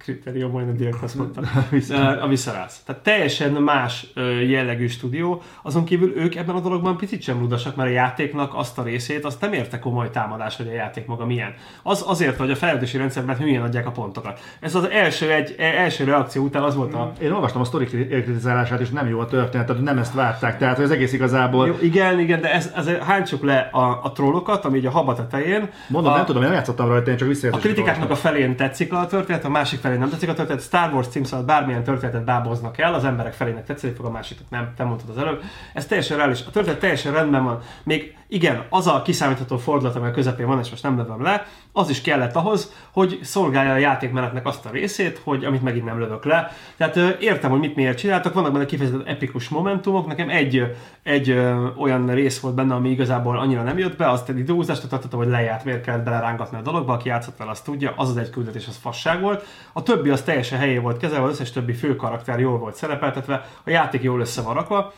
kritérium, 0.00 0.50
majdnem 0.50 0.76
direkt 0.76 1.02
azt 1.02 1.14
mondtam, 1.14 1.44
a 2.22 2.28
visszarász. 2.28 2.82
Tehát 2.86 3.02
teljesen 3.02 3.52
más 3.52 4.06
jellegű 4.48 4.86
stúdió, 4.86 5.42
azon 5.62 5.84
kívül 5.84 6.16
ők 6.16 6.34
ebben 6.34 6.54
a 6.54 6.60
dologban 6.60 6.96
picit 6.96 7.22
sem 7.22 7.40
ludasak, 7.40 7.76
mert 7.76 7.88
a 7.88 7.92
játéknak 7.92 8.54
azt 8.54 8.78
a 8.78 8.82
részét, 8.82 9.24
azt 9.24 9.40
nem 9.40 9.52
érte 9.52 9.78
komoly 9.78 10.10
támadás, 10.10 10.56
hogy 10.56 10.68
a 10.68 10.72
játék 10.72 11.06
maga 11.06 11.26
milyen. 11.26 11.54
Az 11.82 12.04
azért, 12.06 12.36
hogy 12.36 12.50
a 12.50 12.56
fejlődési 12.56 12.96
rendszerben 12.96 13.36
hülyén 13.36 13.60
adják 13.60 13.86
a 13.86 13.90
pontokat. 13.90 14.40
Ez 14.60 14.74
az 14.74 14.88
első, 14.88 15.30
egy, 15.30 15.54
e, 15.58 15.64
első 15.64 16.04
reakció 16.04 16.44
után 16.44 16.62
az 16.62 16.74
volt 16.76 16.94
a... 16.94 17.12
Én 17.22 17.32
olvastam 17.32 17.60
a 17.60 17.64
sztori 17.64 17.86
kritizálását, 17.86 18.80
és 18.80 18.90
nem 18.90 19.08
jó 19.08 19.20
a 19.20 19.26
történet, 19.26 19.66
tehát 19.66 19.82
nem 19.82 19.98
ezt 19.98 20.14
várták, 20.14 20.58
tehát 20.58 20.78
az 20.78 20.90
egész 20.90 21.12
igazából... 21.12 21.66
Jó, 21.66 21.76
igen, 21.82 22.20
igen, 22.20 22.40
de 22.40 22.52
ez, 22.52 22.72
ez 22.76 22.86
hánycsuk 22.86 23.42
le 23.42 23.68
a, 23.72 24.00
a 24.02 24.12
trollokat, 24.12 24.64
ami 24.64 24.78
így 24.78 24.86
a 24.86 24.90
habat 24.90 25.16
tetején. 25.16 25.70
Mondom, 25.88 26.12
a, 26.12 26.16
nem 26.16 26.24
tudom, 26.24 26.42
én 26.42 26.48
nem 26.48 26.56
játszottam 26.56 26.88
rajta, 26.88 27.10
én 27.10 27.16
csak 27.16 27.54
A 27.54 27.56
kritikáknak 27.56 28.10
a 28.10 28.14
felén 28.14 28.56
tetszik 28.56 28.92
a 28.92 29.06
történet, 29.06 29.44
a 29.44 29.48
másik 29.48 29.80
felén 29.80 29.89
nem 29.98 30.08
tetszik 30.08 30.28
a 30.28 30.34
történet. 30.34 30.62
Star 30.62 30.92
Wars 30.92 31.08
cím 31.08 31.24
szóval 31.24 31.44
bármilyen 31.44 31.84
történetet 31.84 32.24
báboznak 32.24 32.78
el, 32.78 32.94
az 32.94 33.04
emberek 33.04 33.32
felének 33.32 33.64
tetszeni 33.64 33.92
fog, 33.92 34.06
a 34.06 34.10
másiknak 34.10 34.50
nem, 34.50 34.72
te 34.76 34.84
mondtad 34.84 35.08
az 35.08 35.18
előbb. 35.18 35.42
Ez 35.74 35.86
teljesen 35.86 36.16
reális. 36.16 36.40
A 36.46 36.50
történet 36.50 36.80
teljesen 36.80 37.12
rendben 37.12 37.44
van. 37.44 37.60
Még 37.82 38.16
igen, 38.32 38.64
az 38.68 38.86
a 38.86 39.02
kiszámítható 39.02 39.56
fordulat, 39.56 39.96
ami 39.96 40.06
a 40.06 40.10
közepén 40.10 40.46
van, 40.46 40.58
és 40.58 40.70
most 40.70 40.82
nem 40.82 40.96
lövöm 40.96 41.22
le, 41.22 41.46
az 41.72 41.90
is 41.90 42.00
kellett 42.00 42.34
ahhoz, 42.34 42.72
hogy 42.90 43.18
szolgálja 43.22 43.72
a 43.72 43.76
játékmenetnek 43.76 44.46
azt 44.46 44.66
a 44.66 44.70
részét, 44.70 45.20
hogy 45.24 45.44
amit 45.44 45.62
megint 45.62 45.84
nem 45.84 45.98
lövök 45.98 46.24
le. 46.24 46.52
Tehát 46.76 46.96
ö, 46.96 47.08
értem, 47.20 47.50
hogy 47.50 47.58
mit 47.58 47.74
miért 47.76 47.98
csináltak, 47.98 48.34
vannak 48.34 48.52
benne 48.52 48.66
kifejezetten 48.66 49.06
epikus 49.06 49.48
momentumok, 49.48 50.06
nekem 50.06 50.28
egy, 50.28 50.76
egy 51.02 51.30
ö, 51.30 51.66
olyan 51.78 52.06
rész 52.06 52.40
volt 52.40 52.54
benne, 52.54 52.74
ami 52.74 52.90
igazából 52.90 53.38
annyira 53.38 53.62
nem 53.62 53.78
jött 53.78 53.96
be, 53.96 54.10
azt 54.10 54.28
egy 54.28 54.38
időhúzást 54.38 54.88
tartottam, 54.88 55.18
hogy 55.18 55.28
lejárt, 55.28 55.64
miért 55.64 55.84
kellett 55.84 56.04
belerángatni 56.04 56.58
a 56.58 56.62
dologba, 56.62 56.92
aki 56.92 57.08
játszott 57.08 57.36
vele, 57.36 57.50
azt 57.50 57.64
tudja, 57.64 57.92
az 57.96 58.08
az 58.08 58.16
egy 58.16 58.30
küldetés, 58.30 58.66
az 58.66 58.76
fasság 58.76 59.20
volt. 59.20 59.44
A 59.72 59.82
többi 59.82 60.10
az 60.10 60.22
teljesen 60.22 60.58
helyé 60.58 60.78
volt 60.78 60.96
kezelve, 60.96 61.24
az 61.24 61.32
összes 61.32 61.50
többi 61.50 61.72
fő 61.72 61.96
karakter 61.96 62.40
jól 62.40 62.58
volt 62.58 62.74
szerepeltetve, 62.74 63.46
a 63.64 63.70
játék 63.70 64.02
jól 64.02 64.20
össze 64.20 64.42
van 64.42 64.54
rakva, 64.54 64.92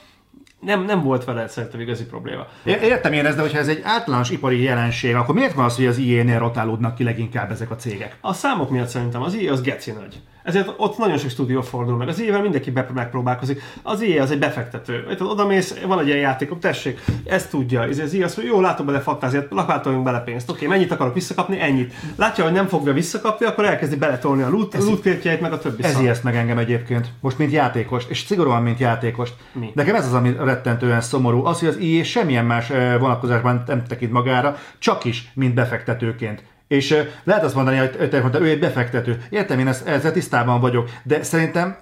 nem, 0.65 0.85
nem 0.85 1.03
volt 1.03 1.25
vele 1.25 1.49
szerintem 1.49 1.81
igazi 1.81 2.05
probléma. 2.05 2.47
Értem 2.65 3.13
én 3.13 3.27
ezt, 3.27 3.37
de 3.37 3.43
hogyha 3.43 3.59
ez 3.59 3.69
egy 3.69 3.81
általános 3.85 4.31
ipari 4.31 4.63
jelenség, 4.63 5.15
akkor 5.15 5.35
miért 5.35 5.55
van 5.55 5.65
az, 5.65 5.77
hogy 5.77 5.87
az 5.87 5.99
IE-nél 5.99 6.39
rotálódnak 6.39 6.95
ki 6.95 7.05
leginkább 7.05 7.51
ezek 7.51 7.71
a 7.71 7.77
cégek? 7.77 8.17
A 8.21 8.33
számok 8.33 8.71
miatt 8.71 8.89
szerintem 8.89 9.23
az 9.23 9.35
IE 9.35 9.53
az 9.53 9.61
geci 9.61 9.91
nagy. 9.91 10.21
Ezért 10.43 10.75
ott 10.77 10.99
nagyon 10.99 11.19
sok 11.19 11.31
stúdió 11.31 11.61
fordul 11.61 11.97
meg. 11.97 12.09
Az 12.09 12.21
IE-vel 12.21 12.43
mindenki 12.43 12.73
megpróbálkozik. 12.95 13.63
Az 13.83 14.01
IE 14.01 14.23
az 14.23 14.31
egy 14.31 14.39
befektető. 14.39 15.17
Oda 15.21 15.47
mész, 15.47 15.79
van 15.87 16.01
egy 16.01 16.07
ilyen 16.07 16.19
játékom, 16.19 16.61
tessék, 16.61 17.01
ezt 17.25 17.51
tudja. 17.51 17.83
Ez 17.83 17.99
az 17.99 18.13
IE 18.13 18.25
azt 18.25 18.37
mondja, 18.37 18.55
jó, 18.55 18.61
látom 18.61 18.87
bele 18.87 19.01
fantáziát, 19.01 19.47
lakvátoljunk 19.51 20.05
bele 20.05 20.21
pénzt. 20.21 20.51
Oké, 20.51 20.67
mennyit 20.67 20.91
akarok 20.91 21.15
visszakapni? 21.15 21.61
Ennyit. 21.61 21.95
Látja, 22.17 22.45
hogy 22.45 22.53
nem 22.53 22.67
fogja 22.67 22.93
visszakapni, 22.93 23.47
akkor 23.47 23.65
elkezdi 23.65 23.97
beletolni 23.97 24.43
a 24.43 24.51
loot, 24.51 24.75
ez, 24.75 24.85
loot 24.85 25.41
meg 25.41 25.53
a 25.53 25.59
többi 25.59 25.83
Ez 25.83 26.01
ijeszt 26.01 26.23
meg 26.23 26.37
engem 26.37 26.59
egyébként. 26.59 27.09
Most 27.21 27.39
mint 27.39 27.53
játékos, 27.53 28.05
és 28.09 28.19
szigorúan 28.19 28.63
mint 28.63 28.79
játékos. 28.79 29.31
Mi? 29.53 29.71
Nekem 29.75 29.95
ez 29.95 30.07
az, 30.07 30.13
ami 30.13 30.37
rettentően 30.39 31.01
szomorú. 31.01 31.45
Az, 31.45 31.59
hogy 31.59 31.69
az 31.69 31.77
IE 31.77 32.05
semmilyen 32.05 32.45
más 32.45 32.71
eh, 32.71 32.99
vonatkozásban 32.99 33.63
nem 33.67 33.85
tekint 33.85 34.13
magára, 34.13 34.57
csak 34.79 35.05
is, 35.05 35.31
mint 35.35 35.55
befektetőként. 35.55 36.43
És 36.73 37.05
lehet 37.25 37.45
azt 37.45 37.55
mondani, 37.55 37.77
hogy 37.77 38.09
te 38.09 38.21
mondta, 38.21 38.41
ő 38.41 38.49
egy 38.49 38.59
befektető. 38.59 39.23
Értem, 39.31 39.59
én 39.59 39.69
ezzel 39.69 40.13
tisztában 40.13 40.61
vagyok, 40.61 40.91
de 41.03 41.23
szerintem 41.23 41.77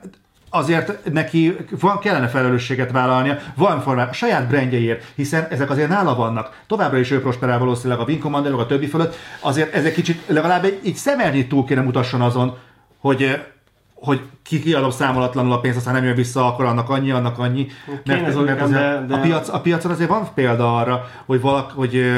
azért 0.49 1.13
neki 1.13 1.57
van, 1.81 1.99
kellene 1.99 2.29
felelősséget 2.29 2.91
vállalnia, 2.91 3.39
van 3.55 3.81
formál 3.81 4.09
a 4.09 4.13
saját 4.13 4.49
brandjeiért, 4.49 5.05
hiszen 5.15 5.47
ezek 5.51 5.71
azért 5.71 5.89
nála 5.89 6.15
vannak. 6.15 6.63
Továbbra 6.67 6.99
is 6.99 7.11
ő 7.11 7.21
prosperál 7.21 7.59
valószínűleg 7.59 7.99
a 7.99 8.05
Wing 8.05 8.21
Commander, 8.21 8.53
a 8.53 8.67
többi 8.67 8.87
fölött, 8.87 9.17
azért 9.41 9.75
ezek 9.75 9.93
kicsit 9.93 10.23
legalább 10.27 10.65
egy, 10.65 10.81
egy 10.85 10.95
szemernyit 10.95 11.49
túl 11.49 11.65
kéne 11.65 11.81
mutasson 11.81 12.21
azon, 12.21 12.57
hogy 12.99 13.41
hogy 13.95 14.21
ki 14.43 14.61
kiadom 14.61 14.91
számolatlanul 14.91 15.53
a 15.53 15.61
pénzt, 15.61 15.79
aztán 15.79 15.95
nem 15.95 16.05
jön 16.05 16.15
vissza, 16.15 16.47
akkor 16.47 16.65
annak 16.65 16.89
annyi, 16.89 17.11
annak 17.11 17.39
annyi. 17.39 17.67
Mert, 18.05 18.23
mert 18.23 18.37
azért 18.37 18.71
de, 18.71 19.05
de... 19.09 19.15
A, 19.15 19.21
piac, 19.21 19.49
a 19.49 19.61
piacon 19.61 19.91
azért 19.91 20.09
van 20.09 20.29
példa 20.35 20.77
arra, 20.77 21.11
hogy, 21.27 21.41
valak, 21.41 21.71
hogy 21.71 22.11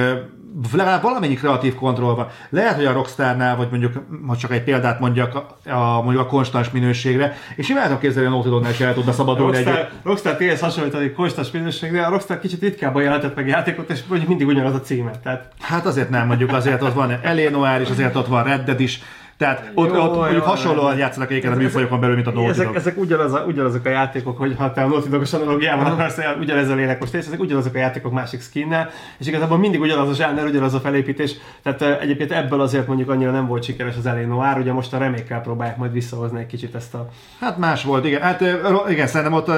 legalább 0.73 1.03
valamennyi 1.03 1.35
kreatív 1.35 1.75
kontroll 1.75 2.15
van. 2.15 2.29
Lehet, 2.51 2.75
hogy 2.75 2.85
a 2.85 2.93
Rockstarnál, 2.93 3.57
vagy 3.57 3.69
mondjuk, 3.71 3.93
ha 4.27 4.37
csak 4.37 4.53
egy 4.53 4.63
példát 4.63 5.01
mondjak, 5.01 5.35
a, 5.65 6.03
mondjuk 6.03 6.25
a 6.25 6.27
konstans 6.27 6.71
minőségre, 6.71 7.37
és 7.57 7.69
én 7.69 7.83
tudom 7.83 7.99
képzelni, 7.99 8.29
hogy 8.29 8.47
a 8.47 8.51
Naughty 8.51 8.71
is 8.71 8.81
el 8.81 8.95
tudna 8.95 9.13
szabadulni. 9.13 9.57
Rockstar, 9.57 9.79
egy... 9.79 9.89
Rockstar 10.03 10.37
tényleg 10.37 10.59
hasonlítani 10.59 11.11
konstans 11.11 11.51
minőségre, 11.51 12.07
a 12.07 12.11
Rockstar 12.11 12.41
kicsit 12.41 12.61
ritkábban 12.61 13.03
jelentett 13.03 13.37
meg 13.37 13.47
játékot, 13.47 13.91
és 13.91 14.01
mondjuk 14.09 14.29
mindig 14.29 14.47
ugyanaz 14.47 14.75
a 14.75 14.81
címe. 14.81 15.11
Tehát... 15.23 15.53
Hát 15.61 15.87
azért 15.87 16.11
nem, 16.11 16.27
mondjuk 16.27 16.53
azért 16.53 16.83
ott 16.83 16.95
van 16.95 17.19
Eleanor, 17.23 17.81
és 17.81 17.91
azért 17.91 18.17
ott 18.17 18.27
van 18.27 18.45
Red 18.45 18.65
Dead 18.65 18.81
is, 18.81 19.01
Tehát 19.43 19.71
ott, 19.75 19.95
jó, 19.95 20.03
ott 20.03 20.17
mondjuk 20.17 20.45
hasonlóan 20.45 20.97
játszanak 20.97 21.31
egyébként 21.31 21.55
a 21.55 21.57
műfajokon 21.57 22.01
belül, 22.01 22.15
mint 22.15 22.27
a 22.27 22.31
Naughty 22.31 22.51
ezek, 22.51 22.75
ezek 22.75 22.99
ugyanaz 22.99 23.33
a, 23.33 23.45
ugyanazok 23.47 23.85
a 23.85 23.89
játékok, 23.89 24.39
hogy 24.39 24.55
ha 24.59 24.73
te 24.73 24.83
a 24.83 24.87
Naughty 24.87 25.09
Dog-os 25.09 25.33
analogiában 25.33 25.87
akarsz, 25.87 26.19
ugyanezzel 26.41 26.79
élek 26.79 27.01
most 27.01 27.15
és 27.15 27.27
ezek 27.27 27.41
ugyanazok 27.41 27.75
a 27.75 27.79
játékok 27.79 28.13
másik 28.13 28.41
skinnel, 28.41 28.91
és 29.19 29.27
igazából 29.27 29.59
mindig 29.59 29.81
ugyanaz 29.81 30.09
a 30.09 30.15
zsáner, 30.15 30.45
ugyanaz 30.45 30.75
a 30.75 30.81
felépítés. 30.81 31.35
Tehát 31.63 32.01
egyébként 32.01 32.33
ebből 32.33 32.61
azért 32.61 32.87
mondjuk 32.87 33.11
annyira 33.11 33.31
nem 33.31 33.47
volt 33.47 33.63
sikeres 33.63 33.97
az 33.97 34.07
Elé 34.07 34.25
Noir, 34.25 34.57
ugye 34.59 34.73
most 34.73 34.93
a 34.93 34.99
remékkel 34.99 35.41
próbálják 35.41 35.77
majd 35.77 35.93
visszahozni 35.93 36.39
egy 36.39 36.47
kicsit 36.47 36.75
ezt 36.75 36.95
a... 36.95 37.09
Hát 37.41 37.59
más 37.59 37.85
volt, 37.85 38.05
igen. 38.05 38.21
Hát 38.21 38.41
igen, 38.89 39.07
szerintem 39.07 39.33
ott 39.33 39.51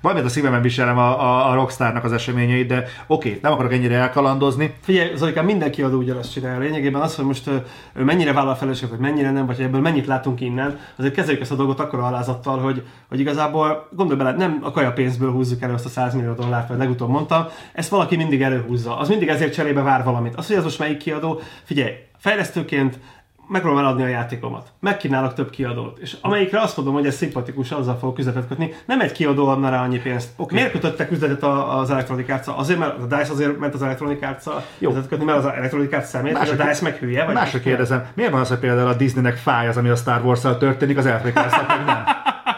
valamit 0.00 0.24
a 0.24 0.28
szívemen 0.28 0.62
viselem 0.62 0.98
a, 0.98 1.22
a, 1.22 1.50
a 1.50 1.54
Rockstarnak 1.54 2.04
az 2.04 2.12
eseményeit, 2.12 2.66
de 2.66 2.84
oké, 3.06 3.28
okay, 3.28 3.38
nem 3.42 3.52
akarok 3.52 3.72
ennyire 3.72 3.94
elkalandozni. 3.94 4.74
Figyelj, 4.80 5.16
Zolikám, 5.16 5.44
minden 5.44 5.70
kiadó 5.70 5.98
ugyanazt 5.98 6.32
csinálja. 6.32 6.58
Lényegében 6.58 7.00
az, 7.00 7.14
hogy 7.16 7.24
most 7.24 7.46
ő 7.94 8.04
mennyire 8.04 8.32
vállal 8.32 8.54
felelősséget, 8.54 8.90
hogy 8.90 8.98
mennyire 8.98 9.30
nem, 9.30 9.46
vagy 9.46 9.60
ebből 9.60 9.80
mennyit 9.80 10.06
látunk 10.06 10.40
innen, 10.40 10.78
azért 10.96 11.14
kezeljük 11.14 11.42
ezt 11.42 11.52
a 11.52 11.54
dolgot 11.54 11.80
akkor 11.80 11.98
alázattal, 11.98 12.58
hogy, 12.58 12.82
hogy 13.08 13.20
igazából 13.20 13.88
gondolj 13.92 14.18
bele, 14.18 14.32
nem 14.32 14.58
a 14.62 14.70
kaja 14.70 14.92
pénzből 14.92 15.32
húzzuk 15.32 15.62
elő 15.62 15.72
azt 15.72 15.84
a 15.84 15.88
100 15.88 16.14
millió 16.14 16.32
dollárt, 16.32 16.68
vagy 16.68 16.78
legutóbb 16.78 17.10
mondtam, 17.10 17.46
ezt 17.72 17.90
valaki 17.90 18.16
mindig 18.16 18.42
előhúzza. 18.42 18.98
Az 18.98 19.08
mindig 19.08 19.28
ezért 19.28 19.54
cserébe 19.54 19.82
vár 19.82 20.04
valamit. 20.04 20.34
Az, 20.34 20.46
hogy 20.46 20.56
az 20.56 20.64
most 20.64 20.78
melyik 20.78 20.96
kiadó, 20.96 21.40
figyelj, 21.64 21.92
fejlesztőként 22.18 22.98
megpróbálom 23.48 23.86
eladni 23.86 24.02
a 24.02 24.06
játékomat. 24.06 24.68
Megkínálok 24.80 25.34
több 25.34 25.50
kiadót. 25.50 25.98
És 25.98 26.16
amelyikre 26.20 26.60
azt 26.60 26.76
mondom, 26.76 26.94
hogy 26.94 27.06
ez 27.06 27.14
szimpatikus, 27.14 27.70
azzal 27.70 27.96
fog 27.96 28.18
üzletet 28.18 28.48
kötni. 28.48 28.74
Nem 28.86 29.00
egy 29.00 29.12
kiadó 29.12 29.48
adna 29.48 29.70
rá 29.70 29.82
annyi 29.82 29.98
pénzt. 29.98 30.28
Okay. 30.36 30.58
Miért 30.58 30.72
kötöttek 30.72 31.10
üzletet 31.10 31.42
az 31.42 31.90
Electronic 31.90 32.30
Arts 32.30 32.46
Azért, 32.46 32.78
mert 32.78 32.98
a 32.98 33.06
DICE 33.06 33.32
azért 33.32 33.58
ment 33.58 33.74
az 33.74 33.82
Electronic 33.82 34.22
Arts 34.22 34.44
üzletet 34.78 35.08
kötni, 35.08 35.24
mert 35.24 35.38
az 35.38 35.44
Electronic 35.44 35.92
Arts 35.92 36.06
szemét, 36.06 36.32
Másra, 36.32 36.64
a 36.64 36.66
DICE 36.66 36.82
meg 36.82 36.96
hülye. 36.96 37.24
Vagy 37.24 37.34
másra 37.34 37.60
kérdezem, 37.60 38.06
miért 38.14 38.30
van 38.30 38.40
az, 38.40 38.48
hogy 38.48 38.58
például 38.58 38.88
a 38.88 38.94
Disneynek 38.94 39.36
fáj 39.36 39.68
az, 39.68 39.76
ami 39.76 39.88
a 39.88 39.96
Star 39.96 40.24
Wars-szal 40.24 40.58
történik, 40.58 40.98
az 40.98 41.06
Electronic 41.06 41.38
arts 41.38 41.66
meg 41.66 41.84
nem? 41.86 42.04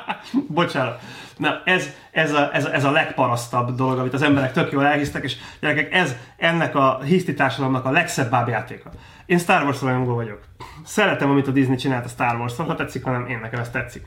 Bocsánat. 0.48 1.00
Na, 1.40 1.62
ez, 1.64 1.90
ez, 2.10 2.32
a, 2.32 2.54
ez, 2.54 2.64
ez 2.64 2.84
a 2.84 2.90
legparasztabb 2.90 3.74
dolog, 3.74 3.98
amit 3.98 4.12
az 4.12 4.22
emberek 4.22 4.52
tök 4.52 4.72
jól 4.72 4.86
elhisztek, 4.86 5.24
és 5.24 5.36
gyerekek, 5.60 5.94
ez 5.94 6.16
ennek 6.36 6.74
a 6.74 7.00
hiszti 7.02 7.34
társadalomnak 7.34 7.84
a 7.84 7.90
legszebb 7.90 8.30
bábjátéka. 8.30 8.90
Én 9.26 9.38
Star 9.38 9.62
Wars 9.62 9.82
rajongó 9.82 10.14
vagyok. 10.14 10.40
Szeretem, 10.84 11.30
amit 11.30 11.46
a 11.46 11.50
Disney 11.50 11.76
csinált 11.76 12.04
a 12.04 12.08
Star 12.08 12.36
wars 12.36 12.56
ha 12.56 12.74
tetszik, 12.74 13.04
hanem 13.04 13.26
én 13.26 13.38
nekem 13.38 13.60
ez 13.60 13.70
tetszik. 13.70 14.06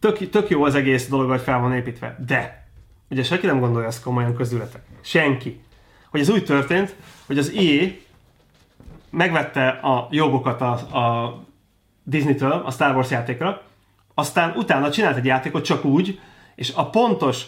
Tök, 0.00 0.30
tök 0.30 0.48
jó 0.48 0.64
az 0.64 0.74
egész 0.74 1.08
dolog, 1.08 1.30
hogy 1.30 1.40
fel 1.40 1.58
van 1.58 1.74
építve, 1.74 2.16
de 2.26 2.66
ugye 3.10 3.22
senki 3.22 3.46
nem 3.46 3.60
gondolja 3.60 3.88
ezt 3.88 4.02
komolyan 4.02 4.34
közületek. 4.34 4.82
Senki. 5.00 5.60
Hogy 6.10 6.20
ez 6.20 6.28
úgy 6.28 6.44
történt, 6.44 6.94
hogy 7.26 7.38
az 7.38 7.52
EA 7.56 7.86
megvette 9.10 9.68
a 9.68 10.08
jogokat 10.10 10.60
a, 10.60 10.72
a 10.72 11.38
Disney-től 12.02 12.52
a 12.52 12.70
Star 12.70 12.94
Wars 12.94 13.10
játékra, 13.10 13.62
aztán 14.14 14.52
utána 14.56 14.90
csinált 14.90 15.16
egy 15.16 15.24
játékot 15.24 15.64
csak 15.64 15.84
úgy, 15.84 16.20
és 16.54 16.72
a 16.74 16.90
pontos 16.90 17.44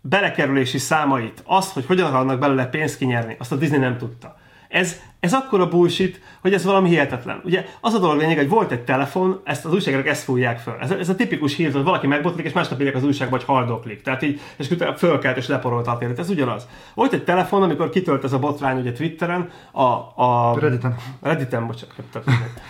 belekerülési 0.00 0.78
számait, 0.78 1.42
azt, 1.46 1.72
hogy 1.72 1.86
hogyan 1.86 2.06
akarnak 2.06 2.38
belőle 2.38 2.66
pénzt 2.66 2.96
kinyerni, 2.96 3.36
azt 3.38 3.52
a 3.52 3.56
Disney 3.56 3.78
nem 3.78 3.98
tudta. 3.98 4.36
Ez, 4.68 5.00
ez 5.20 5.32
akkora 5.32 5.68
bullshit, 5.68 6.20
hogy 6.40 6.52
ez 6.52 6.64
valami 6.64 6.88
hihetetlen. 6.88 7.40
Ugye 7.44 7.64
az 7.80 7.94
a 7.94 7.98
dolog 7.98 8.18
lényeg, 8.18 8.36
hogy 8.36 8.48
volt 8.48 8.72
egy 8.72 8.80
telefon, 8.80 9.40
ezt 9.44 9.64
az 9.64 9.72
újságok 9.72 10.06
ezt 10.06 10.22
fújják 10.22 10.58
föl. 10.58 10.74
Ez, 10.80 10.90
ez 10.90 11.08
a 11.08 11.14
tipikus 11.14 11.56
hír, 11.56 11.72
hogy 11.72 11.82
valaki 11.82 12.06
megbotlik, 12.06 12.46
és 12.46 12.52
másnap 12.52 12.80
írják 12.80 12.94
az 12.96 13.04
újságba, 13.04 13.36
hogy 13.36 13.44
haldoklik. 13.44 14.02
Tehát 14.02 14.22
így, 14.22 14.40
és 14.56 14.70
utána 14.70 14.94
fölkelt 14.94 15.36
és 15.36 15.48
leporolta 15.48 15.90
a 15.90 15.98
télet. 15.98 16.18
Ez 16.18 16.30
ugyanaz. 16.30 16.68
Volt 16.94 17.12
egy 17.12 17.24
telefon, 17.24 17.62
amikor 17.62 17.90
kitölt 17.90 18.24
ez 18.24 18.32
a 18.32 18.38
botrány 18.38 18.80
ugye 18.80 18.92
Twitteren, 18.92 19.50
a, 19.72 19.82
a 20.22 20.56
Redditen. 20.60 20.94
Redditen, 21.22 21.66
bocsánat. 21.66 21.94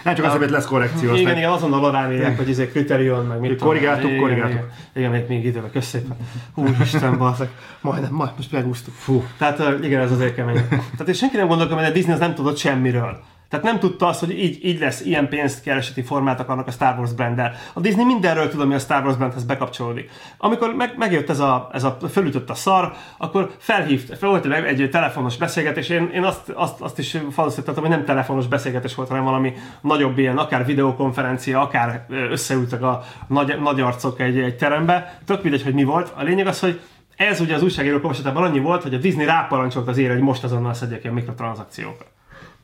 Nem 0.05 0.15
csak 0.17 0.25
az, 0.25 0.37
hogy 0.37 0.51
lesz 0.51 0.67
korrekció. 0.67 1.15
Igen, 1.15 1.37
igen, 1.37 1.51
azonnal 1.51 1.85
alárírják, 1.85 2.37
hogy 2.37 2.49
izé 2.49 2.69
kriterion, 2.69 3.27
meg 3.27 3.41
mit 3.41 3.61
Korrigáltuk, 3.61 4.17
korrigáltuk. 4.17 4.71
Igen, 4.95 5.11
még, 5.11 5.25
még 5.29 5.45
időben, 5.45 5.71
köszönöm. 5.71 6.17
Úristen, 6.55 7.19
basszak. 7.19 7.51
Majdnem, 7.81 8.13
majd 8.13 8.31
most 8.37 8.53
megúsztuk. 8.53 8.95
Fú. 8.95 9.25
Tehát 9.39 9.85
igen, 9.85 10.01
ez 10.01 10.13
azért 10.13 10.35
kemény. 10.35 10.69
Tehát 10.69 11.09
és 11.09 11.19
senki 11.19 11.37
nem 11.37 11.47
gondolkodik, 11.47 11.83
hogy 11.83 11.91
a 11.91 11.95
Disney 11.95 12.13
az 12.13 12.21
nem 12.21 12.35
tudott 12.35 12.57
semmiről. 12.57 13.23
Tehát 13.51 13.65
nem 13.65 13.79
tudta 13.79 14.07
azt, 14.07 14.21
hogy 14.21 14.39
így, 14.39 14.65
így 14.65 14.79
lesz, 14.79 15.01
ilyen 15.01 15.29
pénzt 15.29 15.63
kereseti 15.63 16.03
formát 16.03 16.41
akarnak 16.41 16.67
a 16.67 16.71
Star 16.71 16.99
Wars 16.99 17.13
brand 17.13 17.41
A 17.73 17.81
Disney 17.81 18.05
mindenről 18.05 18.51
tud, 18.51 18.61
ami 18.61 18.75
a 18.75 18.79
Star 18.79 19.05
Wars 19.05 19.17
brandhez 19.17 19.45
bekapcsolódik. 19.45 20.11
Amikor 20.39 20.75
meg, 20.75 20.95
megjött 20.97 21.31
ez 21.31 21.41
a, 21.41 21.69
ez 21.73 21.85
a 21.85 21.97
fölütött 22.11 22.51
a 22.51 22.55
szar, 22.55 22.93
akkor 23.19 23.51
felhívt, 23.59 24.19
fel 24.19 24.29
volt 24.29 24.47
egy, 24.47 24.81
egy 24.81 24.91
telefonos 24.91 25.37
beszélgetés, 25.37 25.89
én, 25.89 26.11
én 26.15 26.25
azt, 26.25 26.49
azt, 26.49 26.81
azt 26.81 26.99
is 26.99 27.17
falszítottam, 27.31 27.83
hogy 27.83 27.93
nem 27.93 28.05
telefonos 28.05 28.47
beszélgetés 28.47 28.95
volt, 28.95 29.09
hanem 29.09 29.25
valami 29.25 29.53
nagyobb 29.81 30.19
ilyen, 30.19 30.39
akár 30.39 30.67
videokonferencia, 30.67 31.61
akár 31.61 32.07
összeültek 32.09 32.83
a 32.83 33.03
nagy, 33.29 33.61
nagy 33.61 33.81
arcok 33.81 34.21
egy, 34.21 34.39
egy 34.39 34.57
terembe. 34.57 35.19
Tök 35.27 35.43
mindegy, 35.43 35.63
hogy 35.63 35.75
mi 35.75 35.85
volt. 35.85 36.13
A 36.17 36.23
lényeg 36.23 36.47
az, 36.47 36.61
hogy 36.61 36.81
ez 37.17 37.41
ugye 37.41 37.55
az 37.55 37.63
újságírók 37.63 38.03
olvasatában 38.03 38.43
annyi 38.43 38.61
volt, 38.61 38.83
hogy 38.83 38.95
a 38.95 38.99
Disney 38.99 39.25
ráparancsolt 39.25 39.89
az 39.89 39.99
ére, 39.99 40.13
hogy 40.13 40.23
most 40.23 40.45
azonnal 40.45 40.75
szedjek 40.75 41.03
ilyen 41.03 41.15
mikrotranszakciókat. 41.15 42.07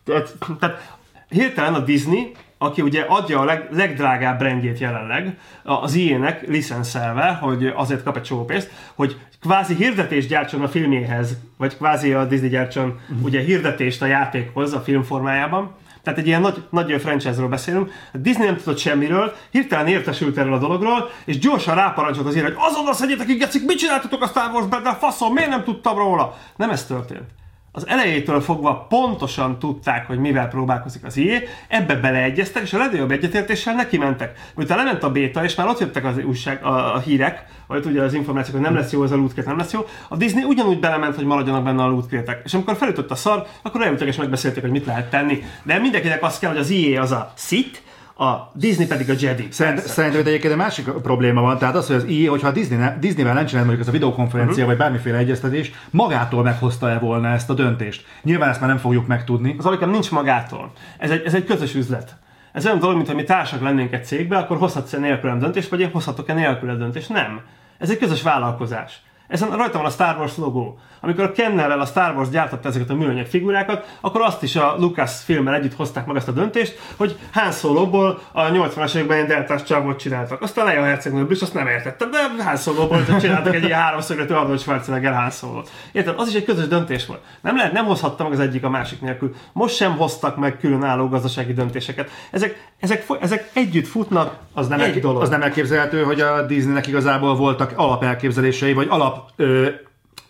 Tehát, 0.07 0.35
tehát 0.59 0.97
hirtelen 1.29 1.75
a 1.75 1.81
Disney, 1.81 2.33
aki 2.59 2.83
ugye 2.83 3.05
adja 3.09 3.41
a 3.41 3.45
leg, 3.45 3.69
legdrágább 3.71 4.39
brandjét 4.39 4.79
jelenleg 4.79 5.39
az 5.63 5.95
ilyenek 5.95 6.47
licenszelve, 6.47 7.33
hogy 7.33 7.67
azért 7.67 8.03
kap 8.03 8.17
egy 8.17 8.23
csomó 8.23 8.45
pénzt, 8.45 8.71
hogy 8.95 9.17
kvázi 9.41 9.75
hirdetést 9.75 10.29
gyártson 10.29 10.63
a 10.63 10.69
filmjéhez, 10.69 11.37
vagy 11.57 11.77
kvázi 11.77 12.13
a 12.13 12.25
Disney 12.25 12.49
gyártson 12.49 12.89
uh-huh. 12.89 13.25
ugye 13.25 13.41
hirdetést 13.41 14.03
a 14.03 14.07
játékhoz 14.07 14.73
a 14.73 14.81
film 14.81 15.03
formájában. 15.03 15.75
Tehát 16.03 16.19
egy 16.19 16.27
ilyen 16.27 16.41
nagy, 16.41 16.63
nagy 16.71 17.01
franchise-ról 17.01 17.49
beszélünk. 17.49 17.91
A 18.13 18.19
Disney 18.19 18.47
nem 18.47 18.57
tudott 18.57 18.79
semmiről, 18.79 19.35
hirtelen 19.51 19.87
értesült 19.87 20.39
erről 20.39 20.55
a 20.55 20.59
dologról, 20.59 21.11
és 21.25 21.39
gyorsan 21.39 21.75
ráparancsolt 21.75 22.27
az 22.27 22.35
hogy 22.35 22.55
azonnal 22.57 22.95
szedjétek 22.95 23.27
ki, 23.27 23.35
gecik, 23.35 23.67
mit 23.67 23.79
csináltatok 23.79 24.23
a 24.23 24.27
Star 24.27 24.51
Wars 24.53 24.67
de 24.83 24.95
faszom, 24.95 25.33
miért 25.33 25.51
nem 25.51 25.65
tudtam 25.65 25.97
róla? 25.97 26.37
Nem 26.57 26.71
ez 26.71 26.87
történt 26.87 27.31
az 27.77 27.87
elejétől 27.87 28.41
fogva 28.41 28.87
pontosan 28.89 29.59
tudták, 29.59 30.07
hogy 30.07 30.19
mivel 30.19 30.49
próbálkozik 30.49 31.05
az 31.05 31.17
IE, 31.17 31.43
ebbe 31.69 31.95
beleegyeztek, 31.95 32.63
és 32.63 32.73
a 32.73 32.79
legnagyobb 32.79 33.11
egyetértéssel 33.11 33.75
neki 33.75 33.99
mentek. 33.99 34.39
Miután 34.55 34.79
lement 34.79 35.03
a 35.03 35.11
béta, 35.11 35.45
és 35.45 35.55
már 35.55 35.67
ott 35.67 35.81
jöttek 35.81 36.05
az 36.05 36.19
újság, 36.25 36.65
a, 36.65 36.95
a 36.95 36.99
hírek, 36.99 37.45
vagy 37.67 37.87
ugye 37.87 38.03
az 38.03 38.15
információk, 38.15 38.57
hogy 38.57 38.65
nem 38.65 38.75
lesz 38.75 38.93
jó 38.93 39.05
ez 39.05 39.11
a 39.11 39.17
lootkét, 39.17 39.47
nem 39.47 39.57
lesz 39.57 39.73
jó, 39.73 39.87
a 40.09 40.17
Disney 40.17 40.45
ugyanúgy 40.45 40.81
belement, 40.81 41.15
hogy 41.15 41.25
maradjanak 41.25 41.65
benne 41.65 41.83
a 41.83 41.89
lootkétek. 41.89 42.41
És 42.45 42.55
amikor 42.55 42.77
felütött 42.77 43.11
a 43.11 43.15
szar, 43.15 43.47
akkor 43.63 43.83
eljöttek 43.83 44.09
és 44.09 44.17
megbeszélték, 44.17 44.63
hogy 44.63 44.71
mit 44.71 44.87
lehet 44.87 45.11
tenni. 45.11 45.43
De 45.63 45.79
mindenkinek 45.79 46.23
azt 46.23 46.41
kell, 46.41 46.51
hogy 46.51 46.61
az 46.61 46.71
IE 46.71 47.01
az 47.01 47.11
a 47.11 47.33
szit, 47.35 47.83
a 48.19 48.51
Disney 48.55 48.87
pedig 48.87 49.11
a 49.11 49.15
Jedi. 49.19 49.49
Szerint, 49.51 49.81
szerintem 49.81 50.21
egyébként 50.21 50.53
egy 50.53 50.59
másik 50.59 50.89
probléma 50.89 51.41
van, 51.41 51.59
tehát 51.59 51.75
az, 51.75 51.87
hogy 51.87 51.97
az 51.97 52.05
IE, 52.05 52.31
hogyha 52.31 52.49
a 52.49 52.53
Disney 52.53 52.79
ne, 52.79 52.99
Disneyvel 52.99 53.35
nem 53.35 53.47
csinál 53.47 53.65
mondjuk 53.65 53.87
ez 53.87 53.93
a 53.93 53.97
videokonferencia, 53.97 54.55
uh-huh. 54.55 54.69
vagy 54.69 54.77
bármiféle 54.77 55.17
egyeztetés, 55.17 55.73
magától 55.91 56.43
meghozta-e 56.43 56.99
volna 56.99 57.29
ezt 57.29 57.51
a 57.51 57.55
döntést? 57.55 58.05
Nyilván 58.23 58.49
ezt 58.49 58.61
már 58.61 58.69
nem 58.69 58.79
fogjuk 58.79 59.07
megtudni. 59.07 59.55
Az 59.59 59.67
alikám 59.67 59.91
nincs 59.91 60.11
magától. 60.11 60.73
Ez 60.99 61.11
egy, 61.11 61.23
ez 61.25 61.35
egy 61.35 61.45
közös 61.45 61.75
üzlet. 61.75 62.17
Ez 62.53 62.67
olyan 62.67 62.79
dolog, 62.79 62.97
mint 62.97 63.09
hogy 63.09 63.17
mi 63.17 63.25
társak 63.25 63.63
lennénk 63.63 63.93
egy 63.93 64.05
cégbe, 64.05 64.37
akkor 64.37 64.57
hozhatsz-e 64.57 64.99
nélkülem 64.99 65.39
döntést, 65.39 65.69
vagy 65.69 65.81
én 65.81 65.91
hozhatok-e 65.91 66.35
nélkülem 66.35 66.79
döntést. 66.79 67.09
Nem. 67.09 67.41
Ez 67.79 67.91
egy 67.91 67.99
közös 67.99 68.23
vállalkozás. 68.23 69.03
Ezen 69.29 69.57
rajta 69.57 69.79
van 69.79 69.87
a 69.87 69.91
Star 69.91 70.17
Wars 70.19 70.37
logó. 70.37 70.79
Amikor 71.01 71.25
a 71.25 71.33
Kennerrel 71.33 71.81
a 71.81 71.87
Star 71.87 72.17
Wars 72.17 72.29
gyártotta 72.29 72.69
ezeket 72.69 72.91
a 72.91 72.95
műanyag 72.95 73.27
figurákat, 73.27 73.97
akkor 74.01 74.21
azt 74.21 74.43
is 74.43 74.57
a 74.57 74.75
Lucas 74.79 75.23
filmmel 75.25 75.55
együtt 75.55 75.75
hozták 75.75 76.07
meg 76.07 76.17
ezt 76.17 76.29
a 76.29 76.33
döntést, 76.33 76.79
hogy 76.97 77.19
Han 77.33 77.53
Solo-ból 77.53 78.21
a 78.33 78.43
80-as 78.43 78.95
években 78.95 79.19
egy 79.19 79.27
deltás 79.27 79.63
csávot 79.63 79.99
csináltak. 79.99 80.43
Aztán 80.43 80.65
Leia 80.65 80.85
Hercegnő 80.85 81.27
is 81.31 81.41
azt 81.41 81.55
nem 81.55 81.67
értettem, 81.67 82.11
de 82.11 82.45
Han 82.45 82.57
Solo-ból 82.57 83.05
csináltak 83.21 83.55
egy 83.55 83.65
ilyen 83.65 83.81
háromszögletű 83.81 84.35
Arnold 84.35 84.61
Schwarzenegger 84.61 85.15
Han 85.15 85.31
solo 85.31 85.63
Érted? 85.93 86.15
Az 86.19 86.29
is 86.29 86.35
egy 86.35 86.45
közös 86.45 86.69
döntés 86.69 87.07
volt. 87.07 87.21
Nem 87.41 87.57
lehet, 87.57 87.73
nem 87.73 87.85
hozhatta 87.85 88.23
meg 88.23 88.33
az 88.33 88.41
egyik 88.41 88.65
a 88.65 88.71
másik 88.71 89.01
nélkül. 89.01 89.35
Most 89.53 89.75
sem 89.75 89.97
hoztak 89.97 90.37
meg 90.37 90.59
különálló 90.59 91.09
gazdasági 91.09 91.53
döntéseket. 91.53 92.11
Ezek, 92.31 92.71
ezek, 92.81 93.07
ezek 93.21 93.51
együtt 93.53 93.87
futnak, 93.87 94.37
az 94.55 94.69
nem, 94.69 94.81
egy 94.81 95.01
dolog. 95.01 95.23
Az 95.23 95.29
nem 95.29 95.43
elképzelhető, 95.43 96.03
hogy 96.03 96.21
a 96.21 96.47
Disneynek 96.47 96.87
igazából 96.87 97.37
voltak 97.37 97.73
alapelképzelései, 97.77 98.73
vagy 98.73 98.87
alap 98.91 99.16
ö, 99.37 99.69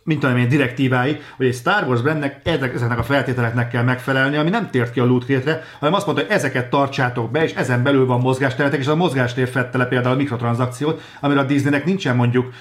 mint 0.06 0.20
tudom 0.20 0.36
én, 0.36 0.48
direktívái, 0.48 1.20
hogy 1.36 1.46
egy 1.46 1.54
Star 1.54 1.86
Wars 1.86 2.00
brandnek 2.00 2.40
ezeknek 2.44 2.98
a 2.98 3.02
feltételeknek 3.02 3.68
kell 3.68 3.82
megfelelni, 3.82 4.36
ami 4.36 4.50
nem 4.50 4.70
tért 4.70 4.92
ki 4.92 5.00
a 5.00 5.04
lootkétre, 5.04 5.62
hanem 5.78 5.94
azt 5.94 6.06
mondta, 6.06 6.24
hogy 6.24 6.34
ezeket 6.34 6.70
tartsátok 6.70 7.30
be, 7.30 7.42
és 7.42 7.52
ezen 7.54 7.82
belül 7.82 8.06
van 8.06 8.20
mozgásteretek, 8.20 8.80
és 8.80 8.86
a 8.86 8.96
mozgástér 8.96 9.48
fette 9.48 9.78
le 9.78 9.86
például 9.86 10.14
a 10.14 10.18
mikrotranszakciót, 10.18 11.02
amire 11.20 11.40
a 11.40 11.44
Disneynek 11.44 11.84
nincsen 11.84 12.16
mondjuk 12.16 12.52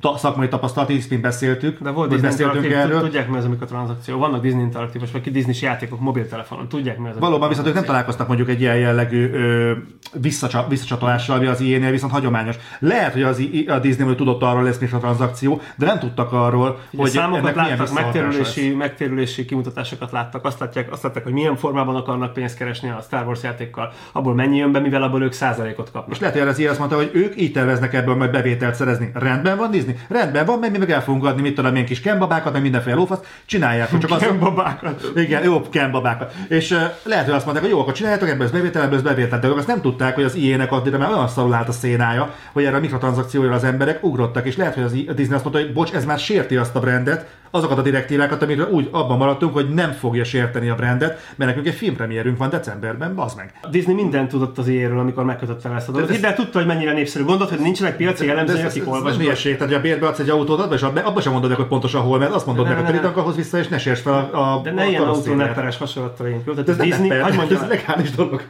ta, 0.00 0.16
szakmai 0.16 0.48
tapasztalat, 0.48 0.90
így 0.90 1.20
beszéltük. 1.20 1.82
De 1.82 1.90
volt 1.90 2.10
Disney 2.10 2.30
beszéltünk 2.30 2.72
erről. 2.72 3.00
Tudják 3.00 3.28
mi 3.28 3.36
ez 3.36 3.44
a 3.44 3.48
mikrotranszakció. 3.48 4.18
Vannak 4.18 4.42
Disney 4.42 4.62
interaktívos, 4.62 5.10
vagy 5.10 5.20
ki 5.20 5.30
Disney 5.30 5.54
játékok 5.60 6.00
mobiltelefonon. 6.00 6.68
Tudják 6.68 6.98
mi 6.98 7.08
ez 7.08 7.16
a 7.16 7.18
Valóban 7.18 7.48
viszont 7.48 7.66
ők 7.66 7.74
nem 7.74 7.84
találkoztak 7.84 8.26
mondjuk 8.26 8.48
egy 8.48 8.60
ilyen 8.60 8.76
jellegű 8.76 9.30
ö, 9.30 9.72
visszacsat, 10.12 10.68
visszacsatolással, 10.68 11.36
ami 11.36 11.46
az 11.46 11.60
ilyen 11.60 11.90
viszont 11.90 12.12
hagyományos. 12.12 12.56
Lehet, 12.78 13.12
hogy 13.12 13.22
az, 13.22 13.42
a 13.66 13.78
Disney 13.78 14.14
tudott 14.14 14.42
arról 14.42 14.62
lesz 14.62 14.78
a 14.92 14.98
tranzakció, 14.98 15.60
de 15.76 15.86
nem 15.86 15.98
tudtak 15.98 16.32
arról, 16.32 16.78
Ugye 16.90 17.02
hogy 17.02 17.10
számokat 17.10 17.54
láttak, 17.54 17.92
megtérülési, 17.92 18.70
megtérülési 18.70 19.44
kimutatásokat 19.44 20.10
láttak, 20.10 20.44
azt 20.44 20.58
látják, 20.60 20.92
azt 20.92 21.02
látták, 21.02 21.22
hogy 21.22 21.32
milyen 21.32 21.56
formában 21.56 21.96
akarnak 21.96 22.32
pénzt 22.32 22.56
keresni 22.56 22.88
a 22.88 23.00
Star 23.00 23.26
Wars 23.26 23.42
játékkal, 23.42 23.92
abból 24.12 24.34
mennyi 24.34 24.56
jön 24.56 24.72
be, 24.72 24.78
mivel 24.78 25.02
abból 25.02 25.22
ők 25.22 25.32
százalékot 25.32 25.90
kapnak. 25.90 26.14
És 26.14 26.20
lehet, 26.20 26.38
hogy 26.38 26.48
az 26.48 26.60
azt 26.70 26.78
mondta, 26.78 26.96
hogy 26.96 27.10
ők 27.12 27.40
így 27.40 27.52
terveznek 27.52 27.94
ebből 27.94 28.14
majd 28.14 28.30
bevételt 28.30 28.74
szerezni. 28.74 29.10
Rendben 29.14 29.56
van 29.56 29.70
Disney? 29.70 29.87
Rendben 30.08 30.46
van, 30.46 30.58
mert 30.58 30.72
mi 30.72 30.78
meg 30.78 30.90
el 30.90 31.02
fogunk 31.02 31.24
adni, 31.24 31.42
mit 31.42 31.54
tudom, 31.54 31.84
kis 31.84 32.00
kembabákat, 32.00 32.52
meg 32.52 32.62
mindenféle 32.62 32.96
lófasz, 32.96 33.20
csinálják. 33.44 33.98
Csak 33.98 34.10
az... 34.10 34.20
Kembabákat. 34.20 35.12
Igen, 35.16 35.44
jó, 35.44 35.68
kembabákat. 35.68 36.34
És 36.48 36.70
uh, 36.70 36.78
lehet, 37.02 37.24
hogy 37.24 37.34
azt 37.34 37.44
mondták, 37.44 37.64
hogy 37.64 37.74
jó, 37.74 37.80
akkor 37.80 37.92
csináljátok 37.92 38.28
ebből 38.28 38.50
bevétel, 38.50 38.82
ebből 38.82 39.02
bevétel, 39.02 39.38
de 39.38 39.48
ők 39.48 39.56
azt 39.56 39.66
nem 39.66 39.80
tudták, 39.80 40.14
hogy 40.14 40.24
az 40.24 40.34
ilyenek 40.34 40.72
addigra 40.72 40.98
már 40.98 41.10
olyan 41.10 41.28
szarul 41.28 41.54
állt 41.54 41.68
a 41.68 41.72
szénája, 41.72 42.34
hogy 42.52 42.64
erre 42.64 42.76
a 42.76 42.80
mikrotranszakcióra 42.80 43.54
az 43.54 43.64
emberek 43.64 44.04
ugrottak, 44.04 44.46
és 44.46 44.56
lehet, 44.56 44.74
hogy 44.74 44.82
az 44.82 44.92
Disney 44.92 45.34
azt 45.34 45.44
mondta, 45.44 45.62
hogy 45.62 45.72
bocs, 45.72 45.92
ez 45.92 46.04
már 46.04 46.18
sérti 46.18 46.56
azt 46.56 46.76
a 46.76 46.80
brandet, 46.80 47.26
azokat 47.50 47.78
a 47.78 47.82
direktívákat, 47.82 48.42
amiről 48.42 48.70
úgy 48.70 48.88
abban 48.90 49.16
maradtunk, 49.16 49.52
hogy 49.52 49.68
nem 49.68 49.92
fogja 49.92 50.24
sérteni 50.24 50.68
a 50.68 50.74
brandet, 50.74 51.10
mert 51.36 51.50
nekünk 51.50 51.66
egy 51.66 51.74
filmpremierünk 51.74 52.38
van 52.38 52.50
decemberben, 52.50 53.14
bazd 53.14 53.36
meg. 53.36 53.52
A 53.62 53.68
Disney 53.68 53.94
mindent 53.94 54.28
tudott 54.28 54.58
az 54.58 54.68
ilyenről, 54.68 54.98
amikor 54.98 55.24
megkötötte 55.24 55.70
ezt 55.70 55.88
a 55.88 55.92
dolgot. 55.92 56.20
De, 56.20 56.32
tudta, 56.32 56.58
hogy 56.58 56.66
mennyire 56.66 56.92
népszerű. 56.92 57.24
Gondolt, 57.24 57.50
hogy 57.50 57.60
nincsenek 57.60 57.96
piaci 57.96 58.26
jellemzői, 58.26 58.62
akik 58.62 58.88
olvasnak. 58.88 59.26
Ez 59.26 59.28
ez, 59.28 59.42
tehát, 59.42 59.60
hogy 59.60 59.74
a 59.74 59.80
bérbe 59.80 60.06
adsz 60.06 60.18
egy 60.18 60.28
autót, 60.28 60.72
és 60.72 60.82
abban 60.82 61.20
sem 61.20 61.32
mondod, 61.32 61.54
hogy 61.54 61.66
pontosan 61.66 62.02
hol, 62.02 62.18
mert 62.18 62.32
azt 62.32 62.46
mondod 62.46 62.66
de 62.68 62.74
meg, 62.74 63.04
hogy 63.04 63.12
ahhoz 63.14 63.36
vissza, 63.36 63.58
és 63.58 63.68
ne 63.68 63.78
sérts 63.78 64.00
fel 64.00 64.12
a, 64.32 64.54
a 64.54 64.60
De 64.62 64.70
ne 64.70 64.88
ilyen 64.88 65.02
autó 65.02 65.34
hasonlattal 65.78 66.26
én. 66.26 66.44
Tehát 66.44 66.68
a 66.68 66.82
Disney, 66.82 67.10
ez 67.10 67.66
legális 67.68 68.10
dolog. 68.10 68.42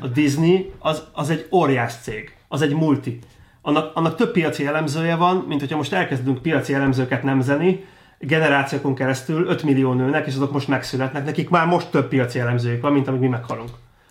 A 0.00 0.06
Disney 0.06 0.72
az, 0.78 1.02
az 1.12 1.30
egy 1.30 1.46
óriás 1.50 1.94
cég, 2.02 2.36
az 2.48 2.62
egy 2.62 2.74
multi. 2.74 3.18
Annak, 3.62 3.90
annak 3.94 4.14
több 4.14 4.32
piaci 4.32 4.62
jellemzője 4.62 5.16
van, 5.16 5.44
mint 5.48 5.60
hogyha 5.60 5.76
most 5.76 5.92
elkezdünk 5.92 6.42
piaci 6.42 6.72
jellemzőket 6.72 7.22
nemzeni, 7.22 7.84
generációkon 8.18 8.94
keresztül 8.94 9.46
5 9.46 9.62
millió 9.62 9.92
nőnek, 9.92 10.26
és 10.26 10.34
azok 10.34 10.52
most 10.52 10.68
megszületnek, 10.68 11.24
nekik 11.24 11.50
már 11.50 11.66
most 11.66 11.90
több 11.90 12.08
piaci 12.08 12.38
jellemzőjük 12.38 12.82
van, 12.82 12.92
mint 12.92 13.08
amit 13.08 13.20
mi 13.20 13.28
meghalunk. 13.28 13.70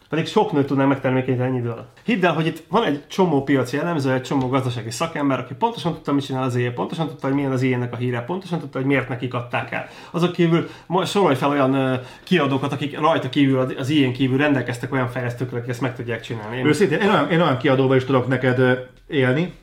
Pedig 0.10 0.28
sok 0.28 0.51
nőt 0.51 0.66
tudnánk 0.66 0.89
megtermékenyíteni 0.89 1.49
ennyi 1.49 1.58
idő 1.58 1.70
alatt. 1.70 1.97
Hidd 2.03 2.26
el, 2.26 2.34
hogy 2.34 2.45
itt 2.45 2.64
van 2.70 2.84
egy 2.84 3.08
csomó 3.08 3.43
piaci 3.43 3.76
jellemző, 3.76 4.12
egy 4.12 4.22
csomó 4.22 4.47
gazdasági 4.47 4.91
szakember, 4.91 5.39
aki 5.39 5.53
pontosan 5.53 5.93
tudta, 5.93 6.14
mit 6.14 6.26
csinál 6.26 6.43
az 6.43 6.55
éjjel, 6.55 6.74
pontosan 6.74 7.08
tudta, 7.08 7.28
hogy 7.28 7.36
milyen 7.36 7.51
az 7.51 7.62
éjjelnek 7.62 7.93
a 7.93 7.95
híre, 7.95 8.22
pontosan 8.22 8.60
tudta, 8.60 8.78
hogy 8.78 8.88
miért 8.88 9.10
nekik 9.10 9.34
adták 9.34 9.72
el. 9.72 9.88
Azok 10.12 10.32
kívül 10.32 10.70
sorolj 11.05 11.36
fel 11.36 11.49
olyan 11.49 12.01
kiadókat, 12.24 12.72
akik 12.72 12.99
rajta 12.99 13.30
kívül, 13.30 13.76
az 13.78 13.89
ilyen 13.89 14.14
kívül 14.14 14.38
rendelkeztek 14.38 14.93
olyan 14.93 15.08
fejlesztőkkel, 15.08 15.58
akik 15.58 15.70
ezt 15.70 15.82
meg 15.82 15.95
tudják 15.95 16.22
csinálni. 16.22 16.58
Én 16.58 16.66
Őszintén, 16.66 16.99
én 16.99 17.10
olyan, 17.10 17.32
én 17.32 17.41
olyan 17.41 17.58
kiadóval 17.58 17.95
is 17.95 18.05
tudok 18.05 18.28
neked 18.28 18.88
élni, 19.08 19.53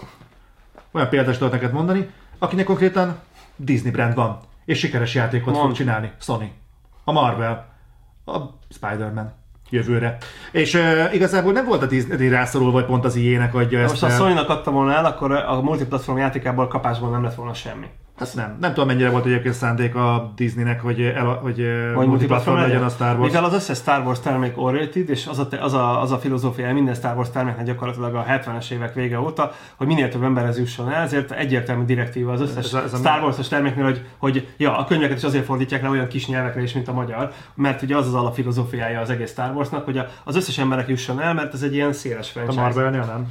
olyan 0.93 1.09
példát 1.09 1.39
tudok 1.39 1.53
neked 1.53 1.73
mondani, 1.73 2.09
akinek 2.39 2.65
konkrétan 2.65 3.19
Disney 3.57 3.91
brand 3.91 4.15
van, 4.15 4.39
és 4.65 4.79
sikeres 4.79 5.15
játékot 5.15 5.53
Mond. 5.55 5.67
fog 5.67 5.77
csinálni. 5.77 6.13
Sony. 6.21 6.53
A 7.05 7.13
Marvel. 7.13 7.73
A 8.27 8.39
Spider-Man 8.69 9.33
jövőre. 9.71 10.17
És 10.53 10.75
uh, 10.75 11.15
igazából 11.15 11.53
nem 11.53 11.65
volt 11.65 11.83
a 11.83 11.87
Disney 11.87 12.29
rászorul, 12.29 12.73
vagy 12.73 12.85
pont 12.85 13.05
az 13.05 13.17
ilyenek 13.17 13.55
adja 13.55 13.79
ezt. 13.79 13.91
Most 13.91 14.03
ha 14.03 14.25
Sony-nak 14.25 14.49
adta 14.49 14.71
volna 14.71 14.93
el, 14.93 15.05
akkor 15.05 15.33
a 15.33 15.61
multiplatform 15.61 16.19
játékából 16.19 16.69
kapásból 16.69 17.11
nem 17.11 17.23
lett 17.23 17.35
volna 17.35 17.55
semmi. 17.55 17.87
Hát 18.19 18.35
nem. 18.35 18.57
Nem 18.61 18.73
tudom, 18.73 18.87
mennyire 18.89 19.11
volt 19.11 19.25
egyébként 19.25 19.55
szándék 19.55 19.95
a 19.95 20.33
Disneynek, 20.37 20.81
hogy, 20.81 21.01
el, 21.01 21.25
hogy 21.25 21.67
Vagy 21.95 22.07
multiplatform 22.07 22.57
legyen 22.57 22.83
a 22.83 22.89
Star 22.89 23.19
Wars. 23.19 23.33
Mivel 23.33 23.45
az 23.45 23.55
összes 23.55 23.79
Star 23.79 24.07
Wars 24.07 24.21
termék 24.21 24.59
oriented, 24.59 25.09
és 25.09 25.27
az 25.27 25.39
a, 25.39 25.49
az 25.61 25.73
a, 25.73 26.01
az 26.01 26.11
a 26.11 26.19
filozófia 26.19 26.73
minden 26.73 26.95
Star 26.95 27.17
Wars 27.17 27.31
terméknek 27.31 27.65
gyakorlatilag 27.65 28.15
a 28.15 28.25
70-es 28.29 28.71
évek 28.71 28.95
vége 28.95 29.21
óta, 29.21 29.53
hogy 29.77 29.87
minél 29.87 30.09
több 30.09 30.23
emberhez 30.23 30.59
jusson 30.59 30.91
el, 30.91 31.03
ezért 31.03 31.31
egyértelmű 31.31 31.85
direktíva 31.85 32.33
az 32.33 32.41
összes 32.41 32.73
ez, 32.73 32.75
ez 32.85 32.93
a 32.93 32.97
Star 32.97 33.23
Wars-os 33.23 33.49
terméknél, 33.49 33.85
hogy, 33.85 34.07
hogy 34.19 34.49
ja, 34.57 34.79
a 34.79 34.85
könyveket 34.85 35.17
is 35.17 35.25
azért 35.25 35.45
fordítják 35.45 35.83
le 35.83 35.89
olyan 35.89 36.09
kis 36.09 36.27
nyelvekre 36.27 36.63
is, 36.63 36.73
mint 36.73 36.89
a 36.89 36.93
magyar, 36.93 37.33
mert 37.55 37.83
ugye 37.83 37.97
az 37.97 38.07
az 38.07 38.15
alapfilozófiája 38.15 39.01
az 39.01 39.11
egész 39.11 39.31
Star 39.31 39.55
Warsnak, 39.55 39.85
hogy 39.85 40.01
az 40.25 40.37
összes 40.37 40.59
emberek 40.59 40.89
jusson 40.89 41.21
el, 41.21 41.35
mert 41.35 41.55
ez 41.55 41.63
egy 41.63 41.75
ilyen 41.75 41.93
széles 41.93 42.31
franchise. 42.31 42.61
A 42.61 42.63
Marvel-nél 42.63 43.05
nem. 43.05 43.27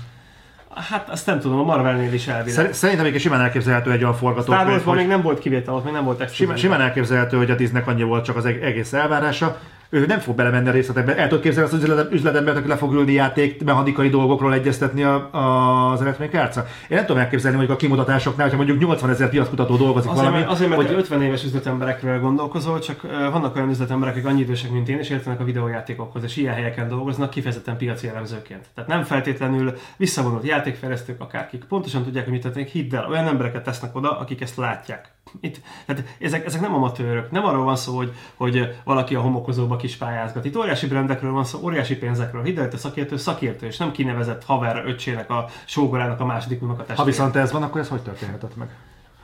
Hát 0.75 1.09
azt 1.09 1.25
nem 1.25 1.39
tudom, 1.39 1.59
a 1.59 1.63
Marvelnél 1.63 2.13
is 2.13 2.27
elvileg. 2.27 2.73
Szerintem 2.73 3.05
még 3.05 3.19
simán 3.19 3.41
elképzelhető 3.41 3.91
egy 3.91 4.03
olyan 4.03 4.15
forgatókönyv. 4.15 4.59
Star 4.59 4.71
Warsban 4.71 4.95
még 4.95 5.07
nem 5.07 5.21
volt 5.21 5.39
kivétel, 5.39 5.73
ott 5.73 5.83
még 5.83 5.93
nem 5.93 6.03
volt 6.03 6.33
simán, 6.33 6.57
simán 6.57 6.81
elképzelhető, 6.81 7.37
hogy 7.37 7.51
a 7.51 7.55
Disneynek 7.55 7.89
annyi 7.89 8.03
volt 8.03 8.25
csak 8.25 8.35
az 8.35 8.45
egész 8.45 8.93
elvárása, 8.93 9.59
ő 9.93 10.05
nem 10.05 10.19
fog 10.19 10.35
belemenni 10.35 10.67
a 10.67 10.71
részletekbe. 10.71 11.17
El 11.17 11.27
tudod 11.27 11.43
képzelni 11.43 11.69
azt 11.71 11.83
az 11.83 12.07
üzletembert, 12.11 12.57
aki 12.57 12.67
le 12.67 12.75
fog 12.75 12.93
ülni 12.93 13.11
játék 13.11 13.63
mechanikai 13.63 14.09
dolgokról 14.09 14.53
egyeztetni 14.53 15.03
a, 15.03 15.29
a, 15.31 15.91
az 15.91 16.01
Electronic 16.01 16.35
arts 16.35 16.57
Én 16.57 16.63
nem 16.89 17.05
tudom 17.05 17.21
elképzelni, 17.21 17.57
hogy 17.57 17.71
a 17.71 17.75
kimutatásoknál, 17.75 18.49
hogyha 18.49 18.63
mondjuk 18.63 18.89
80 18.89 19.09
ezer 19.09 19.29
piackutató 19.29 19.75
dolgozik 19.75 20.11
azért, 20.11 20.25
valami. 20.25 20.43
Azért, 20.47 20.69
mert 20.69 20.81
hogy... 20.81 20.95
50 20.97 21.21
éves 21.21 21.43
üzletemberekről 21.43 22.19
gondolkozol, 22.19 22.79
csak 22.79 23.01
vannak 23.31 23.55
olyan 23.55 23.69
üzletemberek, 23.69 24.15
akik 24.15 24.27
annyi 24.27 24.41
idősek, 24.41 24.71
mint 24.71 24.89
én, 24.89 24.97
és 24.97 25.09
értenek 25.09 25.39
a 25.39 25.43
videójátékokhoz, 25.43 26.23
és 26.23 26.37
ilyen 26.37 26.53
helyeken 26.53 26.87
dolgoznak 26.87 27.29
kifejezetten 27.29 27.77
piaci 27.77 28.07
elemzőként. 28.07 28.65
Tehát 28.75 28.89
nem 28.89 29.03
feltétlenül 29.03 29.73
visszavonult 29.97 30.45
játékfejlesztők, 30.45 31.21
akárkik. 31.21 31.63
Pontosan 31.63 32.03
tudják, 32.03 32.23
hogy 32.23 32.33
mit 32.33 32.41
tennék, 32.41 32.67
hidd 32.67 32.95
el, 32.95 33.07
olyan 33.09 33.27
embereket 33.27 33.63
tesznek 33.63 33.95
oda, 33.95 34.19
akik 34.19 34.41
ezt 34.41 34.57
látják. 34.57 35.11
Itt, 35.39 35.61
tehát 35.85 36.03
ezek, 36.19 36.45
ezek 36.45 36.61
nem 36.61 36.73
amatőrök. 36.73 37.31
Nem 37.31 37.45
arról 37.45 37.63
van 37.63 37.75
szó, 37.75 37.95
hogy, 37.95 38.13
hogy 38.35 38.75
valaki 38.83 39.15
a 39.15 39.21
homokozóba 39.21 39.75
kis 39.75 39.95
pályázgat. 39.95 40.45
Itt 40.45 40.57
óriási 40.57 40.87
brendekről 40.87 41.31
van 41.31 41.43
szó, 41.43 41.59
óriási 41.63 41.97
pénzekről. 41.97 42.43
Hidd 42.43 42.59
el, 42.59 42.69
a 42.71 42.77
szakértő 42.77 43.17
szakértő, 43.17 43.65
és 43.65 43.77
nem 43.77 43.91
kinevezett 43.91 44.43
haver 44.43 44.83
öccsének 44.85 45.29
a 45.29 45.49
sógorának 45.65 46.19
a 46.19 46.25
második 46.25 46.61
unokatestvére. 46.61 46.99
Ha 46.99 47.05
viszont 47.05 47.35
ez 47.35 47.51
van, 47.51 47.63
akkor 47.63 47.81
ez 47.81 47.89
hogy 47.89 48.01
történhetett 48.01 48.55
meg? 48.55 48.69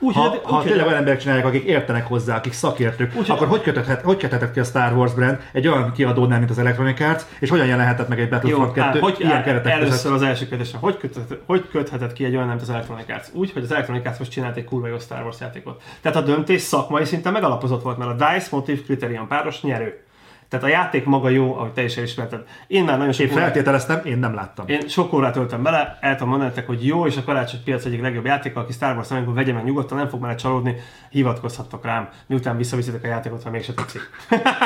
Úgy, 0.02 0.14
ha, 0.14 0.28
úgy, 0.28 0.40
ha 0.42 0.62
tényleg 0.62 0.86
olyan 0.86 0.98
emberek 0.98 1.20
csinálják, 1.20 1.46
akik 1.46 1.64
értenek 1.64 2.06
hozzá, 2.06 2.36
akik 2.36 2.52
szakértők, 2.52 3.16
úgy, 3.16 3.30
akkor 3.30 3.46
hogy 3.46 3.62
köthetett, 3.62 4.02
hogy 4.02 4.16
köthetett 4.16 4.52
ki 4.52 4.60
a 4.60 4.64
Star 4.64 4.96
Wars 4.96 5.14
brand 5.14 5.38
egy 5.52 5.68
olyan 5.68 5.92
kiadónál, 5.92 6.38
mint 6.38 6.50
az 6.50 6.58
Electronic 6.58 7.00
Arts, 7.00 7.22
és 7.38 7.50
hogyan 7.50 7.66
jelenhetett 7.66 8.08
meg 8.08 8.20
egy 8.20 8.28
Battlefront 8.28 8.72
2 8.72 8.98
hogy, 8.98 9.16
ilyen 9.18 9.42
keretek 9.42 9.72
Először 9.72 9.90
között? 9.90 10.12
az 10.12 10.22
első 10.22 10.48
kérdés, 10.48 10.70
hogy 10.80 10.96
köthetett, 10.96 11.42
hogy 11.46 11.68
köthetett 11.70 12.12
ki 12.12 12.24
egy 12.24 12.36
olyan, 12.36 12.48
mint 12.48 12.60
az 12.60 12.70
Electronic 12.70 13.10
Arts? 13.10 13.26
Úgy, 13.32 13.52
hogy 13.52 13.62
az 13.62 13.72
Electronic 13.72 14.06
Arts 14.06 14.18
most 14.18 14.30
csinált 14.30 14.56
egy 14.56 14.64
kurva 14.64 14.86
jó 14.86 14.98
Star 14.98 15.22
Wars 15.22 15.40
játékot. 15.40 15.82
Tehát 16.00 16.18
a 16.18 16.22
döntés 16.22 16.60
szakmai 16.60 17.04
szinten 17.04 17.32
megalapozott 17.32 17.82
volt, 17.82 17.98
mert 17.98 18.10
a 18.10 18.14
DICE 18.14 18.48
Motive 18.50 18.82
Criterion 18.82 19.28
páros 19.28 19.62
nyerő. 19.62 20.04
Tehát 20.50 20.64
a 20.64 20.68
játék 20.68 21.04
maga 21.04 21.28
jó, 21.28 21.54
ahogy 21.54 21.72
te 21.72 21.82
is 21.82 21.96
elismerted. 21.96 22.42
Én 22.66 22.84
már 22.84 22.98
nagyon 22.98 23.12
sok 23.12 23.26
Én 23.26 23.32
feltételeztem, 23.32 24.00
én 24.04 24.18
nem 24.18 24.34
láttam. 24.34 24.68
Én 24.68 24.88
sok 24.88 25.12
órát 25.12 25.32
töltöm 25.32 25.62
bele, 25.62 25.98
el 26.00 26.12
tudom 26.12 26.28
mondani 26.28 26.50
nektek, 26.50 26.66
hogy 26.66 26.86
jó, 26.86 27.06
és 27.06 27.16
a 27.16 27.24
karácsony 27.24 27.60
piac 27.64 27.84
egyik 27.84 28.00
legjobb 28.00 28.24
játék, 28.24 28.56
aki 28.56 28.72
Star 28.72 28.94
Wars 28.94 29.10
amikor 29.10 29.34
vegye 29.34 29.52
meg 29.52 29.64
nyugodtan, 29.64 29.98
nem 29.98 30.08
fog 30.08 30.20
bele 30.20 30.34
csalódni, 30.34 30.76
hivatkozhattok 31.10 31.84
rám, 31.84 32.08
miután 32.26 32.56
visszaviszitek 32.56 33.04
a 33.04 33.06
játékot, 33.06 33.42
ha 33.42 33.50
mégse 33.50 33.72
tetszik. 33.72 34.10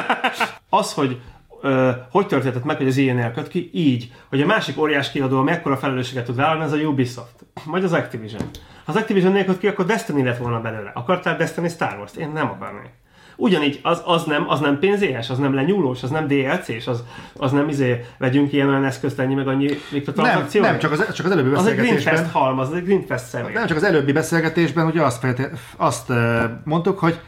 az, 0.68 0.92
hogy 0.92 1.20
ö, 1.60 1.90
hogy 2.10 2.26
történt 2.26 2.64
meg, 2.64 2.76
hogy 2.76 2.86
az 2.86 2.96
ilyen 2.96 3.18
elköt 3.18 3.48
ki? 3.48 3.70
Így, 3.72 4.12
hogy 4.28 4.42
a 4.42 4.46
másik 4.46 4.78
óriás 4.78 5.10
kiadó, 5.10 5.42
mekkora 5.42 5.76
felelősséget 5.76 6.24
tud 6.24 6.36
vállalni, 6.36 6.64
ez 6.64 6.72
a 6.72 6.76
Ubisoft, 6.76 7.46
vagy 7.66 7.84
az 7.84 7.92
Activision. 7.92 8.48
Ha 8.84 8.92
az 8.92 8.96
Activision 8.96 9.32
nélkül 9.32 9.58
ki, 9.58 9.66
akkor 9.66 9.84
Destiny 9.84 10.24
lett 10.24 10.38
volna 10.38 10.60
belőle. 10.60 10.90
Akartál 10.94 11.36
Destiny 11.36 11.68
Star 11.68 11.96
Wars-t? 11.98 12.16
Én 12.16 12.30
nem 12.30 12.50
akarnék. 12.50 12.90
Ugyanígy, 13.36 13.80
az, 13.82 14.02
az, 14.04 14.24
nem, 14.24 14.48
az 14.48 14.60
nem 14.60 14.78
pénzéhes, 14.78 15.30
az 15.30 15.38
nem 15.38 15.54
lenyúlós, 15.54 16.02
az 16.02 16.10
nem 16.10 16.26
DLC-s, 16.26 16.86
az, 16.86 17.04
az 17.36 17.52
nem 17.52 17.68
izé, 17.68 18.04
vegyünk 18.18 18.52
ilyen 18.52 18.68
olyan 18.68 18.84
eszközt, 18.84 19.18
ennyi 19.18 19.34
meg 19.34 19.48
annyi 19.48 19.70
mikrotranszakció. 19.90 20.60
Nem, 20.60 20.70
nem 20.70 20.80
csak, 20.80 20.92
az, 20.92 21.12
csak 21.12 21.26
az 21.26 21.32
előbbi 21.32 21.50
beszélgetésben. 21.50 21.96
Az 21.96 21.96
egy 21.96 22.02
Greenfest 22.02 22.32
halmaz, 22.32 22.68
az 22.68 22.74
egy 22.74 22.84
Greenfest 22.84 23.24
személy. 23.24 23.52
Nem, 23.52 23.66
csak 23.66 23.76
az 23.76 23.84
előbbi 23.84 24.12
beszélgetésben 24.12 24.86
ugye 24.86 25.02
azt, 25.02 25.26
azt 25.76 26.12
mondtuk, 26.64 26.98
hogy 26.98 27.20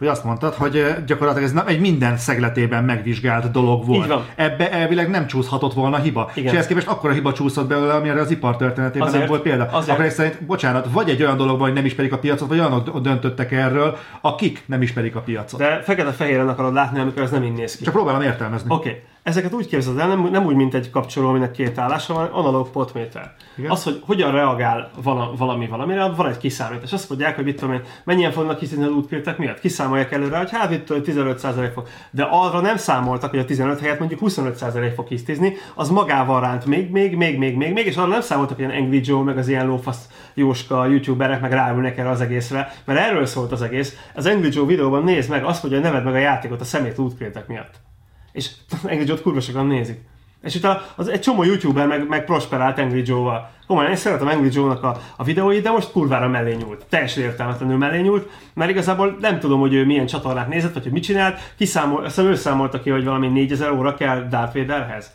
hogy 0.00 0.08
azt 0.08 0.24
mondtad, 0.24 0.54
hogy 0.54 0.94
gyakorlatilag 1.06 1.48
ez 1.48 1.62
egy 1.66 1.80
minden 1.80 2.16
szegletében 2.16 2.84
megvizsgált 2.84 3.50
dolog 3.50 3.86
volt. 3.86 4.02
Így 4.02 4.08
van. 4.08 4.24
Ebbe 4.34 4.72
elvileg 4.72 5.10
nem 5.10 5.26
csúszhatott 5.26 5.72
volna 5.72 5.96
hiba. 5.96 6.30
Igen. 6.34 6.44
És 6.44 6.52
ehhez 6.52 6.66
képest 6.66 6.86
akkor 6.86 7.10
a 7.10 7.12
hiba 7.12 7.32
csúszott 7.32 7.68
belőle, 7.68 7.94
amire 7.94 8.20
az 8.20 8.30
ipar 8.30 8.56
történetében 8.56 9.08
azért, 9.08 9.20
nem 9.20 9.30
volt 9.30 9.42
példa. 9.42 9.68
Azért. 9.72 9.98
Akkor 9.98 10.10
szerint, 10.10 10.44
bocsánat, 10.44 10.86
vagy 10.92 11.10
egy 11.10 11.22
olyan 11.22 11.36
dolog, 11.36 11.60
hogy 11.60 11.72
nem 11.72 11.84
ismerik 11.84 12.12
a 12.12 12.18
piacot, 12.18 12.48
vagy 12.48 12.58
olyanok 12.58 13.00
döntöttek 13.00 13.52
erről, 13.52 13.96
akik 14.20 14.62
nem 14.66 14.82
ismerik 14.82 15.16
a 15.16 15.20
piacot. 15.20 15.60
De 15.60 15.80
fekete-fehéren 15.82 16.48
akarod 16.48 16.74
látni, 16.74 17.00
amikor 17.00 17.22
ez 17.22 17.30
nem 17.30 17.42
így 17.42 17.52
néz 17.52 17.76
ki. 17.76 17.84
Csak 17.84 17.92
próbálom 17.92 18.22
értelmezni. 18.22 18.70
Oké. 18.70 18.88
Okay 18.88 19.02
ezeket 19.30 19.52
úgy 19.52 19.66
képzeld 19.66 19.98
el, 19.98 20.08
nem, 20.08 20.28
nem 20.30 20.44
úgy, 20.44 20.54
mint 20.54 20.74
egy 20.74 20.90
kapcsoló, 20.90 21.28
aminek 21.28 21.50
két 21.50 21.78
állása 21.78 22.14
van, 22.14 22.26
analóg 22.26 22.70
potméter. 22.70 23.34
Igen. 23.56 23.70
Az, 23.70 23.84
hogy 23.84 24.02
hogyan 24.06 24.32
reagál 24.32 24.90
valami 25.36 25.66
valamire, 25.66 26.08
van 26.08 26.28
egy 26.28 26.36
kiszámítás. 26.36 26.92
Azt 26.92 27.08
mondják, 27.08 27.34
hogy 27.34 27.44
mit 27.44 27.56
tudom 27.56 27.74
én, 27.74 27.82
mennyien 28.04 28.32
fognak 28.32 28.58
kiszítani 28.58 28.86
az 28.86 28.92
útpirtek 28.92 29.38
miatt. 29.38 29.60
Kiszámolják 29.60 30.12
előre, 30.12 30.38
hogy 30.38 30.50
hát 30.50 30.70
itt 30.70 30.86
15% 30.88 31.70
fog. 31.74 31.86
De 32.10 32.26
arra 32.30 32.60
nem 32.60 32.76
számoltak, 32.76 33.30
hogy 33.30 33.38
a 33.38 33.44
15 33.44 33.80
helyett 33.80 33.98
mondjuk 33.98 34.20
25% 34.24 34.92
fog 34.94 35.06
kisztizni, 35.06 35.54
az 35.74 35.90
magával 35.90 36.40
ránt 36.40 36.64
még, 36.64 36.90
még, 36.90 37.16
még, 37.16 37.38
még, 37.38 37.56
még, 37.56 37.72
még, 37.72 37.86
és 37.86 37.96
arra 37.96 38.08
nem 38.08 38.20
számoltak, 38.20 38.56
hogy 38.56 38.68
ilyen 38.68 38.82
Angry 38.82 39.00
Joe, 39.04 39.22
meg 39.22 39.38
az 39.38 39.48
ilyen 39.48 39.66
lófasz 39.66 40.08
Jóska, 40.34 40.86
youtuberek 40.86 41.40
meg 41.40 41.52
ráülnek 41.52 41.98
erre 41.98 42.10
az 42.10 42.20
egészre, 42.20 42.72
mert 42.84 42.98
erről 42.98 43.26
szólt 43.26 43.52
az 43.52 43.62
egész. 43.62 43.96
Az 44.14 44.26
Angry 44.26 44.48
Joe 44.52 44.66
videóban 44.66 45.04
nézd 45.04 45.30
meg, 45.30 45.44
azt 45.44 45.60
hogy 45.60 45.80
neved 45.80 46.04
meg 46.04 46.14
a 46.14 46.18
játékot 46.18 46.60
a 46.60 46.64
szemét 46.64 46.98
útpirtek 46.98 47.46
miatt. 47.46 47.88
És 48.32 48.50
engedj 48.84 49.12
ott 49.12 49.22
kurva 49.22 49.40
sokan 49.40 49.66
nézik. 49.66 50.08
És 50.42 50.54
utána 50.54 50.82
az 50.96 51.08
egy 51.08 51.20
csomó 51.20 51.42
youtuber 51.42 51.86
meg, 51.86 52.08
meg 52.08 52.24
prosperált 52.24 52.78
Angry 52.78 53.02
Joe-val. 53.06 53.50
Komolyan, 53.66 53.90
én 53.90 53.96
szeretem 53.96 54.28
Angry 54.28 54.48
Joe-nak 54.52 54.82
a, 54.82 55.00
a 55.16 55.24
videóit, 55.24 55.62
de 55.62 55.70
most 55.70 55.90
kurvára 55.90 56.28
mellé 56.28 56.54
nyúlt. 56.54 56.84
Teljesen 56.88 57.22
értelmetlenül 57.22 57.76
mellé 57.76 58.00
nyúlt, 58.00 58.30
mert 58.54 58.70
igazából 58.70 59.16
nem 59.20 59.38
tudom, 59.38 59.60
hogy 59.60 59.74
ő 59.74 59.84
milyen 59.84 60.06
csatornát 60.06 60.48
nézett, 60.48 60.72
vagy 60.72 60.82
hogy 60.82 60.92
mit 60.92 61.02
csinált. 61.02 61.38
Kiszámol, 61.56 62.04
azt 62.04 62.18
ő 62.18 62.34
számolta 62.34 62.80
ki, 62.80 62.90
hogy 62.90 63.04
valami 63.04 63.28
4000 63.28 63.70
óra 63.70 63.94
kell 63.94 64.26
Darth 64.28 64.56
Vaderhez. 64.56 65.10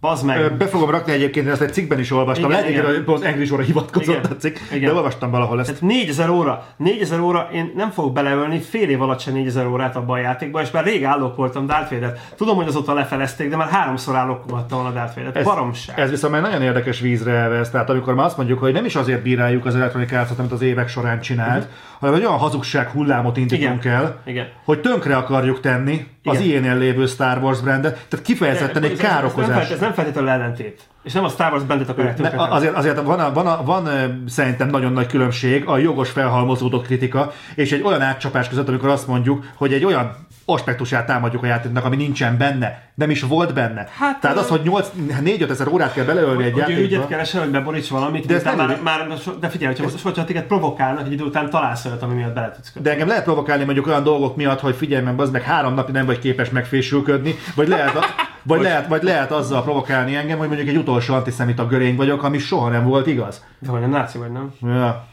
Bazd 0.00 0.24
meg. 0.24 0.56
Be 0.56 0.66
fogom 0.66 0.90
rakni 0.90 1.12
egyébként, 1.12 1.48
ezt 1.48 1.60
egy 1.60 1.72
cikkben 1.72 1.98
is 1.98 2.10
olvastam. 2.10 2.50
Igen, 2.50 2.62
Lehet, 2.62 2.76
igen. 2.76 2.84
hogy 2.84 3.04
pont 3.04 3.24
Angry 3.24 3.46
Joe-ra 3.46 3.62
hivatkozott 3.62 4.16
Igen, 4.16 4.30
a 4.30 4.36
cikk, 4.36 4.56
igen. 4.72 4.88
de 4.90 4.94
olvastam 4.96 5.30
valahol 5.30 5.58
ezt. 5.60 5.68
Tehát 5.68 5.82
4000 5.82 6.28
óra, 6.28 6.64
4000 6.76 7.20
óra, 7.20 7.48
én 7.52 7.72
nem 7.76 7.90
fogok 7.90 8.12
beleölni 8.12 8.58
fél 8.60 8.88
év 8.88 9.02
alatt 9.02 9.20
se 9.20 9.30
4000 9.30 9.66
órát 9.66 9.96
abban 9.96 10.16
a 10.16 10.20
játékban, 10.20 10.62
és 10.62 10.70
már 10.70 10.84
rég 10.84 11.04
állok 11.04 11.36
voltam 11.36 11.66
Darth 11.66 11.92
Vader. 11.92 12.18
Tudom, 12.36 12.56
hogy 12.56 12.66
azóta 12.66 12.92
lefelezték, 12.94 13.48
de 13.50 13.56
már 13.56 13.68
háromszor 13.68 14.16
állok 14.16 14.50
voltam 14.50 14.78
volna 14.82 14.94
Darth 14.94 15.14
Vader. 15.24 15.44
Baromság. 15.44 15.98
Ez 16.00 16.10
viszont 16.10 16.32
már 16.32 16.42
nagyon 16.42 16.62
érdekes 16.62 17.00
vízre 17.00 17.32
elvesz, 17.32 17.70
tehát 17.70 17.90
amikor 17.90 18.14
már 18.14 18.26
azt 18.26 18.36
mondjuk, 18.36 18.58
hogy 18.58 18.72
nem 18.72 18.84
is 18.84 18.94
azért 18.96 19.22
bíráljuk 19.22 19.64
az 19.66 19.74
Electronic 19.74 20.12
Arts-ot, 20.12 20.38
amit 20.38 20.52
az 20.52 20.62
évek 20.62 20.88
során 20.88 21.20
csinált, 21.20 21.62
uh-huh. 21.62 21.74
hanem 22.00 22.14
egy 22.14 22.24
olyan 22.24 22.38
hazugság 22.38 22.88
hullámot 22.88 23.36
indítunk 23.36 23.84
Igen. 23.84 23.96
el, 23.96 24.20
Igen. 24.24 24.46
hogy 24.64 24.80
tönkre 24.80 25.16
akarjuk 25.16 25.60
tenni 25.60 26.06
az 26.24 26.40
Igen. 26.40 26.62
ilyen 26.62 26.78
lévő 26.78 27.06
Star 27.06 27.38
Wars 27.42 27.60
brandet, 27.60 28.06
tehát 28.08 28.26
kifejezetten 28.26 28.82
egy 28.82 28.90
Ez- 28.92 28.98
ez- 28.98 29.04
Ez 29.04 29.10
nem, 29.10 29.20
károkozás. 29.20 29.70
ez 29.70 29.80
nem 29.80 29.92
feltétlenül 29.96 30.30
ellentét. 30.30 30.80
És 31.02 31.12
nem 31.12 31.24
a 31.24 31.28
Star 31.28 31.52
Wars 31.52 31.64
bandet 31.64 31.88
akarják 31.88 32.16
tönkretenni. 32.16 32.50
azért, 32.50 32.74
azért 32.74 33.02
van, 33.02 33.20
a, 33.20 33.32
van, 33.32 33.46
a, 33.46 33.64
van 33.64 33.88
szerintem 34.28 34.68
nagyon 34.68 34.92
nagy 34.92 35.06
különbség 35.06 35.66
a 35.66 35.78
jogos 35.78 36.10
felhalmozódó 36.10 36.80
kritika 36.80 37.32
és 37.54 37.72
egy 37.72 37.82
olyan 37.82 38.00
átcsapás 38.00 38.48
között, 38.48 38.68
amikor 38.68 38.88
azt 38.88 39.06
mondjuk, 39.06 39.44
hogy 39.54 39.72
egy 39.72 39.84
olyan 39.84 40.26
aspektusát 40.44 41.06
támadjuk 41.06 41.42
a 41.42 41.46
játéknak, 41.46 41.84
ami 41.84 41.96
nincsen 41.96 42.36
benne, 42.38 42.82
nem 42.94 43.10
is 43.10 43.22
volt 43.22 43.54
benne. 43.54 43.88
Hát, 43.98 44.20
Tehát 44.20 44.36
az, 44.36 44.48
hogy 44.48 44.72
4 45.20 45.42
ezer 45.42 45.68
órát 45.68 45.92
kell 45.92 46.04
beleölni 46.04 46.44
egy 46.44 46.52
ő 46.58 46.62
ügyet 46.62 46.70
játékba. 46.70 47.06
keresel, 47.06 47.40
hogy 47.40 47.50
beboríts 47.50 47.88
valamit, 47.88 48.26
De 48.26 48.34
ez 48.34 48.42
nem 48.42 48.56
már, 48.56 48.70
ügy. 48.70 48.82
már, 48.82 49.06
de 49.40 49.48
figyelj, 49.48 49.74
hogyha, 49.74 49.90
most, 49.92 50.02
hogyha 50.04 50.24
téged 50.24 50.44
provokálnak, 50.44 51.06
egy 51.06 51.12
idő 51.12 51.24
után 51.24 51.50
találsz 51.50 51.84
olyat, 51.84 52.02
ami 52.02 52.14
miatt 52.14 52.34
bele 52.34 52.50
tudsz 52.50 52.66
kötni. 52.66 52.82
De 52.82 52.90
engem 52.90 53.08
lehet 53.08 53.24
provokálni 53.24 53.64
mondjuk 53.64 53.86
olyan 53.86 54.02
dolgok 54.02 54.36
miatt, 54.36 54.60
hogy 54.60 54.74
figyelj 54.74 55.04
meg, 55.04 55.20
az 55.20 55.30
meg 55.30 55.42
három 55.42 55.74
napig 55.74 55.94
nem 55.94 56.06
vagy 56.06 56.18
képes 56.18 56.50
megfésülködni, 56.50 57.34
vagy 57.54 57.68
lehet, 57.68 57.92
vagy, 58.46 58.60
lehet, 58.60 58.86
vagy 58.86 59.02
lehet 59.02 59.30
azzal 59.30 59.62
provokálni 59.62 60.14
engem, 60.14 60.38
hogy 60.38 60.46
mondjuk 60.46 60.68
egy 60.68 60.76
utolsó 60.76 61.14
antiszemita 61.14 61.66
görény 61.66 61.96
vagyok, 61.96 62.22
ami 62.22 62.38
soha 62.38 62.68
nem 62.68 62.84
volt 62.84 63.06
igaz. 63.06 63.44
De 63.58 63.70
hogy 63.70 63.80
nem 63.80 63.90
náci 63.90 64.18
vagy, 64.18 64.30
nem? 64.32 64.52
Ja. 64.62 65.06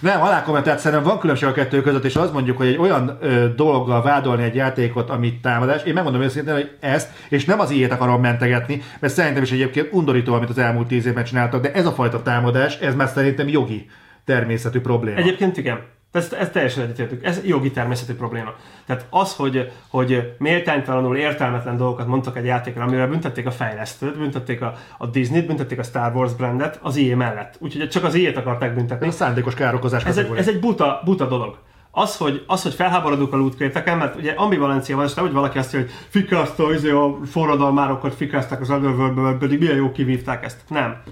Nem, 0.00 0.22
alá 0.22 0.42
kommentált, 0.42 0.78
szerintem 0.78 1.08
van 1.08 1.18
különbség 1.18 1.48
a 1.48 1.52
kettő 1.52 1.82
között, 1.82 2.04
és 2.04 2.16
azt 2.16 2.32
mondjuk, 2.32 2.56
hogy 2.56 2.66
egy 2.66 2.76
olyan 2.76 3.18
ö, 3.20 3.48
dologgal 3.56 4.02
vádolni 4.02 4.42
egy 4.42 4.54
játékot, 4.54 5.10
amit 5.10 5.42
támadás, 5.42 5.82
én 5.82 5.94
megmondom 5.94 6.22
őszintén, 6.22 6.54
hogy 6.54 6.70
ezt, 6.80 7.10
és 7.28 7.44
nem 7.44 7.60
az 7.60 7.70
ilyet 7.70 7.92
akarom 7.92 8.20
mentegetni, 8.20 8.82
mert 9.00 9.14
szerintem 9.14 9.42
is 9.42 9.52
egyébként 9.52 9.88
undorító, 9.92 10.34
amit 10.34 10.48
az 10.48 10.58
elmúlt 10.58 10.86
tíz 10.86 11.06
évben 11.06 11.24
csináltak, 11.24 11.62
de 11.62 11.72
ez 11.72 11.86
a 11.86 11.92
fajta 11.92 12.22
támadás, 12.22 12.78
ez 12.78 12.94
már 12.94 13.08
szerintem 13.08 13.48
jogi 13.48 13.86
természetű 14.24 14.80
probléma. 14.80 15.18
Egyébként 15.18 15.56
igen. 15.56 15.80
Ez, 16.14 16.32
ez 16.32 16.50
teljesen 16.50 16.82
egyetértünk. 16.84 17.24
Ez 17.24 17.40
jogi 17.44 17.70
természetű 17.70 18.14
probléma. 18.14 18.54
Tehát 18.86 19.06
az, 19.10 19.34
hogy, 19.34 19.72
hogy 19.88 20.34
méltánytalanul 20.38 21.16
értelmetlen 21.16 21.76
dolgokat 21.76 22.06
mondtak 22.06 22.36
egy 22.36 22.44
játékra, 22.44 22.82
amivel 22.82 23.08
büntették 23.08 23.46
a 23.46 23.50
fejlesztőt, 23.50 24.18
büntették 24.18 24.62
a, 24.62 24.74
a 24.98 25.06
Disney-t, 25.06 25.46
büntették 25.46 25.78
a 25.78 25.82
Star 25.82 26.14
Wars 26.14 26.34
brandet 26.34 26.78
az 26.82 26.96
IE 26.96 27.16
mellett. 27.16 27.56
Úgyhogy 27.58 27.88
csak 27.88 28.04
az 28.04 28.14
IE-t 28.14 28.36
akarták 28.36 28.74
büntetni. 28.74 29.06
Ez 29.06 29.14
a 29.14 29.16
szándékos 29.16 29.54
károkozás 29.54 30.04
Ez 30.04 30.18
egy, 30.18 30.30
ez 30.36 30.48
egy 30.48 30.60
buta, 30.60 31.00
buta 31.04 31.26
dolog. 31.26 31.58
Az 31.90 32.16
hogy, 32.16 32.44
az, 32.46 32.62
hogy 32.62 32.74
felháborodunk 32.74 33.32
a 33.32 33.36
loot 33.36 33.54
crate 33.54 33.94
mert 33.94 34.16
ugye 34.16 34.32
ambivalencia 34.32 34.96
van, 34.96 35.04
és 35.04 35.14
nem, 35.14 35.24
hogy 35.24 35.34
valaki 35.34 35.58
azt 35.58 35.72
mondja, 35.72 35.92
hogy 35.92 36.04
fikázta 36.08 36.72
izé 36.72 36.90
a 36.90 37.18
forradalmárokat, 37.26 38.14
fikázták 38.14 38.60
az 38.60 38.70
underworld 38.70 39.16
mert 39.16 39.38
pedig 39.38 39.58
milyen 39.58 39.76
jó 39.76 39.92
kivívták 39.92 40.44
ezt. 40.44 40.60
Nem. 40.68 41.02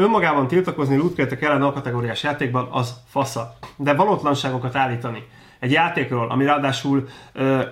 Önmagában 0.00 0.46
tiltakozni 0.46 0.96
loot 0.96 1.14
crate 1.14 1.36
ellen 1.40 1.62
a 1.62 1.72
kategóriás 1.72 2.22
játékban 2.22 2.68
az 2.70 2.94
fasza. 3.08 3.56
De 3.76 3.94
valótlanságokat 3.94 4.76
állítani 4.76 5.22
egy 5.58 5.72
játékról, 5.72 6.30
ami 6.30 6.44
ráadásul, 6.44 7.08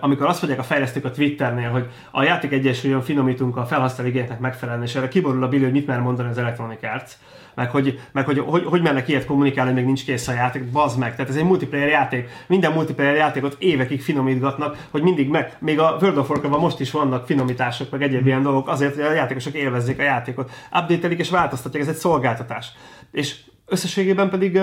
amikor 0.01 0.27
azt 0.27 0.43
mondják 0.43 0.63
a 0.63 0.67
fejlesztők 0.67 1.05
a 1.05 1.11
Twitternél, 1.11 1.71
hogy 1.71 1.91
a 2.11 2.23
játék 2.23 2.53
egyesüljön 2.53 3.03
finomítunk 3.03 3.57
a 3.57 3.67
felhasználó 3.67 4.09
igényeknek 4.09 4.41
megfelelni, 4.41 4.85
és 4.85 4.95
erre 4.95 5.09
kiborul 5.09 5.43
a 5.43 5.49
Billy, 5.49 5.63
hogy 5.63 5.73
mit 5.73 5.87
mer 5.87 6.01
mondani 6.01 6.29
az 6.29 6.39
Electronic 6.39 6.83
Arts, 6.83 7.13
meg 7.57 7.71
hogy, 7.71 8.01
meg 8.13 8.25
hogy, 8.25 8.39
hogy, 8.39 8.65
hogy 8.65 8.83
mernek 8.83 9.09
ilyet 9.09 9.25
kommunikálni, 9.25 9.73
még 9.73 9.85
nincs 9.85 10.05
kész 10.05 10.29
a 10.29 10.33
játék, 10.33 10.71
bazd 10.71 10.99
meg. 10.99 11.17
Tehát 11.17 11.31
ez 11.31 11.37
egy 11.37 11.45
multiplayer 11.45 11.89
játék. 11.89 12.29
Minden 12.47 12.73
multiplayer 12.73 13.15
játékot 13.15 13.57
évekig 13.59 14.03
finomítgatnak, 14.03 14.87
hogy 14.91 15.03
mindig 15.03 15.29
meg, 15.29 15.57
még 15.61 15.79
a 15.79 15.97
World 16.01 16.19
of 16.19 16.29
Warcraft-ban 16.29 16.61
most 16.61 16.81
is 16.81 16.91
vannak 16.91 17.27
finomítások, 17.27 17.91
meg 17.91 18.03
egyéb 18.03 18.27
ilyen 18.27 18.43
dolgok, 18.43 18.69
azért, 18.69 18.95
hogy 18.95 19.05
a 19.05 19.13
játékosok 19.13 19.55
élvezzék 19.55 19.99
a 19.99 20.03
játékot. 20.03 20.51
Update-elik 20.73 21.19
és 21.19 21.31
változtatják, 21.31 21.83
ez 21.83 21.89
egy 21.89 21.97
szolgáltatás. 21.97 22.73
És 23.13 23.37
összességében 23.67 24.31
pedig 24.31 24.61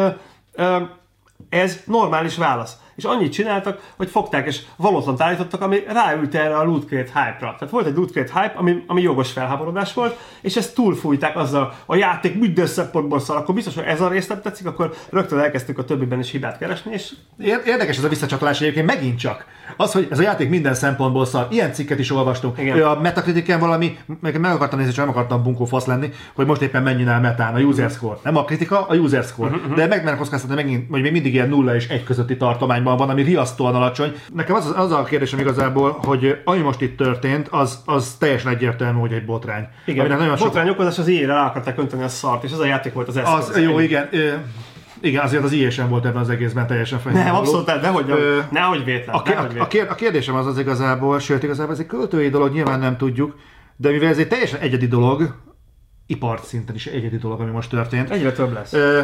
ez 1.49 1.83
normális 1.85 2.37
válasz. 2.37 2.77
És 2.95 3.03
annyit 3.03 3.31
csináltak, 3.31 3.79
hogy 3.97 4.09
fogták 4.09 4.47
és 4.47 4.61
valótlant 4.75 5.21
állítottak, 5.21 5.61
ami 5.61 5.79
ráült 5.87 6.35
erre 6.35 6.55
a 6.55 6.63
loot 6.63 6.85
crate 6.85 7.11
hype-ra. 7.19 7.55
Tehát 7.59 7.69
volt 7.69 7.85
egy 7.85 7.95
loot 7.95 8.11
crate 8.11 8.41
hype, 8.41 8.53
ami, 8.57 8.83
ami 8.87 9.01
jogos 9.01 9.31
felháborodás 9.31 9.93
volt, 9.93 10.17
és 10.41 10.55
ezt 10.55 10.75
túlfújták 10.75 11.37
azzal, 11.37 11.73
a 11.85 11.95
játék 11.95 12.39
minden 12.39 12.65
szempontból 12.65 13.19
szar, 13.19 13.37
akkor 13.37 13.55
biztos, 13.55 13.75
hogy 13.75 13.83
ez 13.83 14.01
a 14.01 14.07
rész 14.07 14.27
nem 14.27 14.41
tetszik, 14.41 14.67
akkor 14.67 14.93
rögtön 15.09 15.39
elkezdtük 15.39 15.77
a 15.77 15.85
többiben 15.85 16.19
is 16.19 16.31
hibát 16.31 16.57
keresni, 16.57 16.93
és 16.93 17.13
Ér- 17.39 17.65
Érdekes 17.65 17.97
ez 17.97 18.03
a 18.03 18.07
visszacsatolás 18.07 18.61
egyébként 18.61 18.85
megint 18.85 19.19
csak. 19.19 19.45
Az, 19.77 19.91
hogy 19.91 20.07
ez 20.11 20.19
a 20.19 20.21
játék 20.21 20.49
minden 20.49 20.73
szempontból 20.73 21.25
szar. 21.25 21.47
Ilyen 21.49 21.73
cikket 21.73 21.99
is 21.99 22.11
olvastunk. 22.11 22.57
Igen. 22.59 22.81
A 22.81 22.99
Metacritiken 22.99 23.59
valami, 23.59 23.97
meg, 24.21 24.39
meg 24.39 24.51
akartam 24.51 24.79
nézni, 24.79 24.93
csak 24.93 25.05
nem 25.05 25.13
akartam 25.13 25.43
bunkó 25.43 25.65
fasz 25.65 25.85
lenni, 25.85 26.09
hogy 26.33 26.45
most 26.45 26.61
éppen 26.61 26.83
mennyi 26.83 27.05
áll 27.05 27.19
metán 27.19 27.55
a 27.55 27.59
user 27.59 27.89
score. 27.89 28.17
Nem 28.23 28.37
a 28.37 28.43
kritika, 28.43 28.87
a 28.87 28.95
user 28.95 29.23
score. 29.23 29.49
Uh-huh. 29.49 29.75
De 29.75 29.87
megmerek 29.87 30.19
kockáztatni 30.19 30.55
megint, 30.55 30.89
hogy 30.89 31.01
még 31.01 31.11
mindig 31.11 31.33
ilyen 31.33 31.49
nulla 31.49 31.75
és 31.75 31.87
egy 31.87 32.03
közötti 32.03 32.37
tartományban 32.83 32.97
van, 32.97 33.09
ami 33.09 33.21
riasztóan 33.21 33.75
alacsony. 33.75 34.13
Nekem 34.33 34.55
az, 34.55 34.73
az 34.75 34.91
a 34.91 35.03
kérdésem 35.03 35.39
igazából, 35.39 35.91
hogy 35.91 36.41
ami 36.45 36.59
most 36.59 36.81
itt 36.81 36.97
történt, 36.97 37.47
az, 37.47 37.81
az 37.85 38.15
teljesen 38.19 38.51
egyértelmű, 38.51 38.99
hogy 38.99 39.13
egy 39.13 39.25
botrány. 39.25 39.67
igen, 39.85 40.07
nagyon 40.07 40.37
sok 40.37 40.47
botrány 40.47 40.69
okozás 40.69 40.99
az 40.99 41.07
ilyen 41.07 41.27
rá 41.27 41.45
akarták 41.45 41.77
önteni 41.77 42.03
a 42.03 42.07
szart, 42.07 42.43
és 42.43 42.51
ez 42.51 42.59
a 42.59 42.65
játék 42.65 42.93
volt 42.93 43.07
az 43.07 43.17
eszköz. 43.17 43.49
az, 43.49 43.61
jó, 43.61 43.79
igen. 43.79 44.09
Igen, 45.01 45.23
azért 45.23 45.43
az 45.43 45.55
sem 45.69 45.89
volt 45.89 46.05
ebben 46.05 46.21
az 46.21 46.29
egészben 46.29 46.67
teljesen 46.67 46.99
Nem, 47.03 47.13
fejlődő. 47.13 47.37
abszolút, 47.37 47.65
nem, 47.65 47.79
nehogy, 47.81 48.09
Ö, 48.09 48.39
nehogy 48.51 48.83
vétlen. 48.83 49.15
A, 49.15 49.21
nehogy 49.25 49.45
a, 49.45 49.47
vétlen. 49.47 49.67
kér, 49.67 49.85
a 49.89 49.95
kérdésem 49.95 50.35
az 50.35 50.45
az 50.45 50.59
igazából, 50.59 51.19
sőt 51.19 51.43
igazából 51.43 51.73
ez 51.73 51.79
egy 51.79 51.85
költői 51.85 52.29
dolog, 52.29 52.53
nyilván 52.53 52.79
nem 52.79 52.97
tudjuk, 52.97 53.35
de 53.75 53.89
mivel 53.89 54.09
ez 54.09 54.17
egy 54.17 54.27
teljesen 54.27 54.59
egyedi 54.59 54.87
dolog, 54.87 55.35
ipart 56.05 56.43
szinten 56.45 56.75
is 56.75 56.85
egyedi 56.85 57.17
dolog, 57.17 57.39
ami 57.41 57.51
most 57.51 57.69
történt. 57.69 58.09
Egyre 58.09 58.31
több 58.31 58.53
lesz. 58.53 58.73
Ö, 58.73 59.01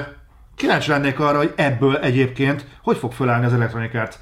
kíváncsi 0.59 0.89
lennék 0.89 1.19
arra, 1.19 1.37
hogy 1.37 1.53
ebből 1.55 1.97
egyébként 1.97 2.65
hogy 2.83 2.97
fog 2.97 3.11
fölállni 3.11 3.45
az 3.45 3.53
Electronic 3.53 3.95
Arts. 3.95 4.15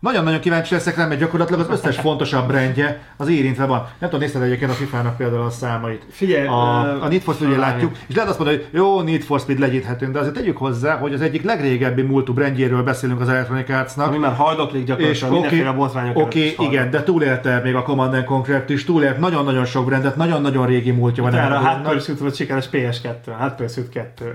Nagyon-nagyon 0.00 0.40
kíváncsi 0.40 0.74
leszek 0.74 0.96
rá, 0.96 1.06
mert 1.06 1.20
gyakorlatilag 1.20 1.60
az 1.60 1.68
összes 1.70 1.96
fontosabb 1.96 2.46
brandje 2.46 3.00
az 3.16 3.28
érintve 3.28 3.64
van. 3.64 3.78
Nem 3.78 4.10
tudom, 4.10 4.20
nézted 4.20 4.42
egyébként 4.42 4.70
a 4.70 4.74
FIFA-nak 4.74 5.16
például 5.16 5.42
a 5.42 5.50
számait. 5.50 6.06
Figyelj, 6.10 6.46
a, 6.46 7.02
a 7.02 7.08
Need 7.08 7.20
for 7.22 7.36
találni. 7.36 7.58
látjuk, 7.58 7.96
és 8.06 8.14
lehet 8.14 8.30
azt 8.30 8.38
mondani, 8.38 8.58
hogy 8.58 8.68
jó, 8.72 9.00
Need 9.00 9.22
for 9.22 9.40
Speed 9.40 9.58
legyinthetünk, 9.58 10.12
de 10.12 10.18
azért 10.18 10.34
tegyük 10.34 10.56
hozzá, 10.56 10.96
hogy 10.96 11.14
az 11.14 11.20
egyik 11.20 11.42
legrégebbi 11.42 12.02
múltú 12.02 12.32
brandjéről 12.32 12.82
beszélünk 12.82 13.20
az 13.20 13.28
Electronic 13.28 13.70
Arts-nak. 13.70 14.06
Ami 14.06 14.18
már 14.18 14.34
haldoklik 14.34 14.80
És 14.82 14.86
gyakorlatilag 14.86 15.30
oké, 15.32 15.40
mindenféle 15.40 15.72
botrányok 15.72 16.18
oké, 16.18 16.54
haldok. 16.54 16.72
igen, 16.72 16.90
de 16.90 17.02
túlélte 17.02 17.60
még 17.64 17.74
a 17.74 17.82
Command 17.82 18.14
and 18.14 18.24
Conquer 18.24 18.64
is, 18.68 18.84
túlélt 18.84 19.18
nagyon-nagyon 19.18 19.64
sok 19.64 19.84
brandet, 19.84 20.16
nagyon-nagyon 20.16 20.66
régi 20.66 20.90
múltja 20.90 21.22
van. 21.22 21.34
Ennek 21.34 21.52
a 21.52 21.68
Hot. 21.68 21.92
Pursuit 21.92 22.18
volt 22.18 22.34
sikeres 22.34 22.68
PS2, 22.72 23.14
Hot 23.38 23.54
Pursuit 23.54 23.88
2. 23.88 24.32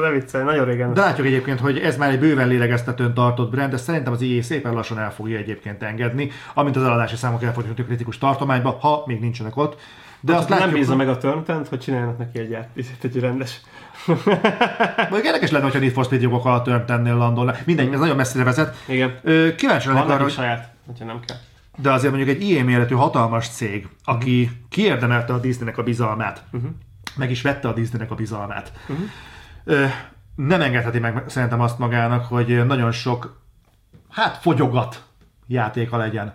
ne 0.00 0.10
viccelj, 0.10 0.44
nagyon 0.44 0.64
régen. 0.64 0.94
De 0.94 1.00
látjuk 1.00 1.26
egyébként, 1.26 1.60
hogy 1.60 1.78
ez 1.78 1.96
már 1.96 2.10
egy 2.10 2.18
bőven 2.18 2.48
lélegeztetőn 2.48 3.14
tartott 3.14 3.50
brand, 3.50 3.70
de 3.70 3.76
szerintem 3.76 4.12
az 4.12 4.22
EA 4.22 4.42
szépen 4.42 4.72
lassan 4.72 4.98
el 4.98 5.12
fogja 5.12 5.38
egyébként 5.38 5.82
engedni, 5.82 6.30
amint 6.54 6.76
az 6.76 6.82
eladási 6.82 7.16
számok 7.16 7.42
elfogynak 7.42 7.78
a 7.78 7.82
kritikus 7.82 8.18
tartományba, 8.18 8.70
ha 8.80 9.02
még 9.06 9.20
nincsenek 9.20 9.56
ott. 9.56 9.76
De 10.20 10.34
azt 10.34 10.48
nem 10.48 10.58
látjuk, 10.58 10.78
bízza 10.78 10.96
meg 10.96 11.08
a 11.08 11.18
Turn 11.18 11.64
hogy 11.68 11.80
csináljanak 11.80 12.18
neki 12.18 12.38
egy, 12.38 12.50
ját- 12.50 12.68
egy 13.02 13.20
rendes. 13.20 13.60
Mondjuk 15.10 15.24
érdekes 15.24 15.50
lenne, 15.50 15.64
hogyha 15.64 15.78
Need 15.78 15.92
for 15.92 16.04
Speed 16.04 16.22
jogok 16.22 16.44
alatt 16.44 16.64
Turn 16.64 17.08
landolna. 17.08 17.54
Mindegy, 17.64 17.92
ez 17.92 17.98
nagyon 17.98 18.16
messzire 18.16 18.44
vezet. 18.44 18.76
Igen. 18.86 19.18
Ö, 19.22 19.54
Kíváncsi 19.54 19.88
lennék 19.88 20.02
arra, 20.02 20.22
hogy 20.22 20.32
saját, 20.32 20.72
hogyha 20.86 21.04
nem 21.04 21.20
kell. 21.26 21.36
de 21.76 21.92
azért 21.92 22.12
mondjuk 22.14 22.36
egy 22.36 22.42
ilyen 22.42 22.64
méretű 22.64 22.94
hatalmas 22.94 23.48
cég, 23.48 23.88
aki 24.04 24.50
kiérdemelte 24.68 25.32
a 25.32 25.38
Disneynek 25.38 25.78
a 25.78 25.82
bizalmát, 25.82 26.42
uh-huh. 26.52 26.70
meg 27.16 27.30
is 27.30 27.42
vette 27.42 27.68
a 27.68 27.72
Disneynek 27.72 28.10
a 28.10 28.14
bizalmát, 28.14 28.72
uh-huh. 28.88 29.06
Nem 30.36 30.60
engedheti 30.60 30.98
meg 30.98 31.24
szerintem 31.26 31.60
azt 31.60 31.78
magának, 31.78 32.24
hogy 32.24 32.66
nagyon 32.66 32.92
sok, 32.92 33.40
hát 34.10 34.36
fogyogat 34.36 35.04
játéka 35.46 35.96
legyen. 35.96 36.34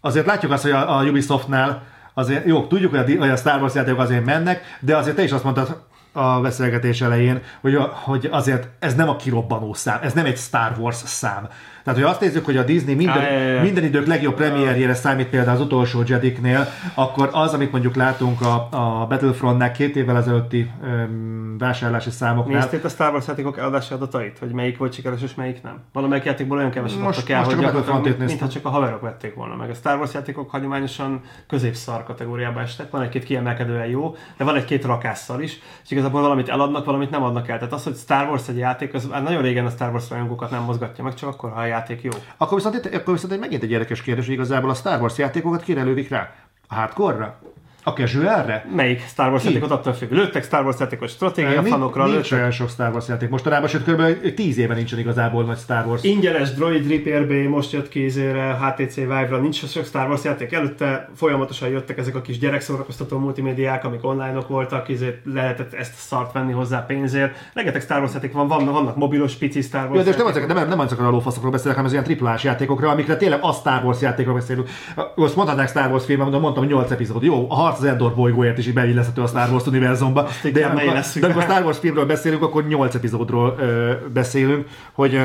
Azért 0.00 0.26
látjuk 0.26 0.52
azt, 0.52 0.62
hogy 0.62 0.72
a, 0.72 0.98
a 0.98 1.04
Ubisoftnál 1.04 1.82
azért, 2.14 2.46
jó, 2.46 2.66
tudjuk, 2.66 2.90
hogy 2.90 3.14
a, 3.14 3.18
hogy 3.18 3.30
a 3.30 3.36
Star 3.36 3.60
Wars 3.60 3.74
játékok 3.74 3.98
azért 3.98 4.24
mennek, 4.24 4.78
de 4.80 4.96
azért 4.96 5.16
te 5.16 5.22
is 5.22 5.32
azt 5.32 5.44
mondtad 5.44 5.86
a 6.12 6.40
beszélgetés 6.40 7.00
elején, 7.00 7.42
hogy, 7.60 7.76
hogy 7.90 8.28
azért 8.30 8.68
ez 8.78 8.94
nem 8.94 9.08
a 9.08 9.16
kirobbanó 9.16 9.72
szám, 9.72 9.98
ez 10.02 10.12
nem 10.12 10.24
egy 10.24 10.36
Star 10.36 10.74
Wars 10.78 10.96
szám. 10.96 11.48
Tehát, 11.84 12.00
hogy 12.00 12.08
azt 12.08 12.20
nézzük, 12.20 12.44
hogy 12.44 12.56
a 12.56 12.62
Disney 12.62 12.94
minden, 12.94 13.60
minden 13.62 13.84
idők 13.84 14.06
legjobb 14.06 14.34
premierjére 14.34 14.94
számít 14.94 15.26
például 15.28 15.56
az 15.56 15.62
utolsó 15.62 16.02
Jediknél, 16.06 16.66
akkor 16.94 17.28
az, 17.32 17.54
amit 17.54 17.72
mondjuk 17.72 17.94
látunk 17.94 18.40
a, 18.40 18.68
a 18.70 19.06
Battlefrontnál 19.06 19.72
két 19.72 19.96
évvel 19.96 20.16
ezelőtti 20.16 20.70
öm, 20.84 21.56
vásárlási 21.58 22.10
számoknál. 22.10 22.58
Nézték 22.60 22.84
a 22.84 22.88
Star 22.88 23.12
Wars 23.12 23.26
játékok 23.26 23.58
eladási 23.58 23.94
adatait? 23.94 24.38
Hogy 24.38 24.52
melyik 24.52 24.78
volt 24.78 24.92
sikeres 24.92 25.22
és 25.22 25.34
melyik 25.34 25.62
nem? 25.62 25.82
Valamelyik 25.92 26.24
játékból 26.24 26.58
olyan 26.58 26.70
keveset 26.70 27.00
Most- 27.00 27.18
adtak 27.18 27.30
el, 27.30 27.38
most 27.38 27.50
hogy 27.50 27.64
csak 27.64 27.74
a 27.74 27.78
gyakorlatilag 27.78 28.18
mintha 28.18 28.48
csak 28.48 28.64
a 28.64 28.68
haverok 28.68 29.00
vették 29.00 29.34
volna 29.34 29.56
meg. 29.56 29.70
A 29.70 29.74
Star 29.74 29.98
Wars 29.98 30.14
játékok 30.14 30.50
hagyományosan 30.50 31.20
középszar 31.46 32.04
kategóriába 32.04 32.60
estek, 32.60 32.90
van 32.90 33.02
egy-két 33.02 33.24
kiemelkedően 33.24 33.86
jó, 33.86 34.16
de 34.36 34.44
van 34.44 34.56
egy-két 34.56 34.84
rakásszal 34.84 35.40
is, 35.42 35.58
és 35.84 35.90
igazából 35.90 36.20
valamit 36.20 36.48
eladnak, 36.48 36.84
valamit 36.84 37.10
nem 37.10 37.22
adnak 37.22 37.48
el. 37.48 37.58
Tehát 37.58 37.72
az, 37.72 37.84
hogy 37.84 37.96
Star 37.96 38.28
Wars 38.28 38.48
egy 38.48 38.58
játék, 38.58 38.94
az 38.94 39.06
már 39.06 39.22
nagyon 39.22 39.42
régen 39.42 39.66
a 39.66 39.70
Star 39.70 39.90
Wars 39.90 40.10
rajongókat 40.10 40.50
nem 40.50 40.62
mozgatja 40.62 41.04
meg, 41.04 41.14
csak 41.14 41.28
akkor, 41.28 41.50
ha 41.50 41.60
a 41.60 41.66
játék 41.74 42.02
jó. 42.02 42.10
Akkor 42.36 42.56
viszont, 42.56 42.86
akkor 42.86 43.14
viszont 43.14 43.40
megint 43.40 43.62
egy 43.62 43.70
érdekes 43.70 44.02
kérdés, 44.02 44.24
hogy 44.24 44.34
igazából 44.34 44.70
a 44.70 44.74
Star 44.74 45.00
Wars 45.00 45.18
játékokat 45.18 45.62
kire 45.62 45.82
lövik 45.82 46.08
rá? 46.08 46.34
A 46.68 46.74
hardcore-ra? 46.74 47.38
A 47.86 47.92
casualre? 47.92 48.66
Melyik 48.74 49.00
Star 49.00 49.30
Wars 49.30 49.42
Ki? 49.42 49.48
játékot 49.48 49.70
attól 49.70 49.92
függ. 49.92 50.10
Lőttek 50.10 50.44
Star 50.44 50.64
Wars 50.64 50.76
játékos 50.80 51.10
stratégia 51.10 51.50
Nincs- 51.50 51.68
fanokra, 51.68 52.04
nincs 52.04 52.16
lőttek 52.16 52.38
olyan 52.38 52.50
sok 52.50 52.68
Star 52.68 52.92
Wars 52.92 53.08
játék 53.08 53.28
mostanában, 53.28 53.68
sőt 53.68 53.84
kb. 53.84 54.34
10 54.34 54.58
éve 54.58 54.74
nincsen 54.74 54.98
igazából 54.98 55.44
nagy 55.44 55.58
Star 55.58 55.86
Wars. 55.86 56.02
Ingyenes 56.02 56.52
Droid 56.54 56.90
Repair 56.90 57.26
Bay 57.26 57.46
most 57.46 57.72
jött 57.72 57.88
kézére, 57.88 58.58
HTC 58.60 58.94
Vive-ra, 58.94 59.38
nincs 59.38 59.66
sok 59.66 59.84
Star 59.84 60.08
Wars 60.08 60.24
játék. 60.24 60.52
Előtte 60.52 61.08
folyamatosan 61.14 61.68
jöttek 61.68 61.98
ezek 61.98 62.14
a 62.14 62.20
kis 62.20 62.38
gyerekszórakoztató 62.38 63.18
multimédiák, 63.18 63.84
amik 63.84 64.04
online-ok 64.04 64.48
voltak, 64.48 64.88
ezért 64.88 65.18
lehetett 65.24 65.72
ezt 65.72 65.94
szart 65.94 66.32
venni 66.32 66.52
hozzá 66.52 66.78
pénzért. 66.86 67.34
Rengeteg 67.54 67.80
Star 67.80 67.98
Wars 67.98 68.12
játék 68.12 68.32
van, 68.32 68.48
vannak, 68.48 68.72
vannak 68.74 68.96
mobilos 68.96 69.34
pici 69.34 69.60
Star 69.60 69.84
Wars 69.90 69.96
Ja, 69.96 70.02
de 70.02 70.06
most 70.06 70.18
nem, 70.18 70.26
azok, 70.26 70.54
nem, 70.54 70.68
nem 70.68 70.78
azokról 70.80 71.06
a 71.06 71.10
lófaszokról 71.10 71.50
beszélek, 71.50 71.72
hanem 71.72 71.86
az 71.86 71.92
ilyen 71.92 72.04
triplás 72.04 72.44
játékokról, 72.44 72.90
amikre 72.90 73.16
tényleg 73.16 73.38
a 73.42 73.52
Star 73.52 73.84
Wars 73.84 74.00
játékról 74.00 74.34
beszélünk. 74.34 74.68
Most 75.14 75.36
mondhatnák 75.36 75.68
Star 75.68 75.90
Wars 75.90 76.04
filmben, 76.04 76.30
de 76.30 76.38
mondtam 76.38 76.64
8 76.64 76.90
epizód. 76.90 77.22
Jó, 77.22 77.46
a 77.50 77.73
harc 77.74 77.86
az 77.86 77.92
Endor 77.92 78.14
bolygóért 78.14 78.58
is 78.58 78.72
beilleszthető 78.72 79.22
a 79.22 79.26
Star 79.26 79.50
Wars 79.50 79.66
univerzumba. 79.66 80.22
De 80.22 80.48
inkább 80.48 80.64
amikor, 80.64 80.84
beillesszük 80.84 81.20
de 81.20 81.26
amikor 81.26 81.46
be. 81.46 81.52
Star 81.52 81.64
Wars 81.64 81.78
filmről 81.78 82.06
beszélünk, 82.06 82.42
akkor 82.42 82.66
8 82.66 82.94
epizódról 82.94 83.56
ö, 83.58 83.92
beszélünk, 84.12 84.68
hogy 84.92 85.14
ö, 85.14 85.24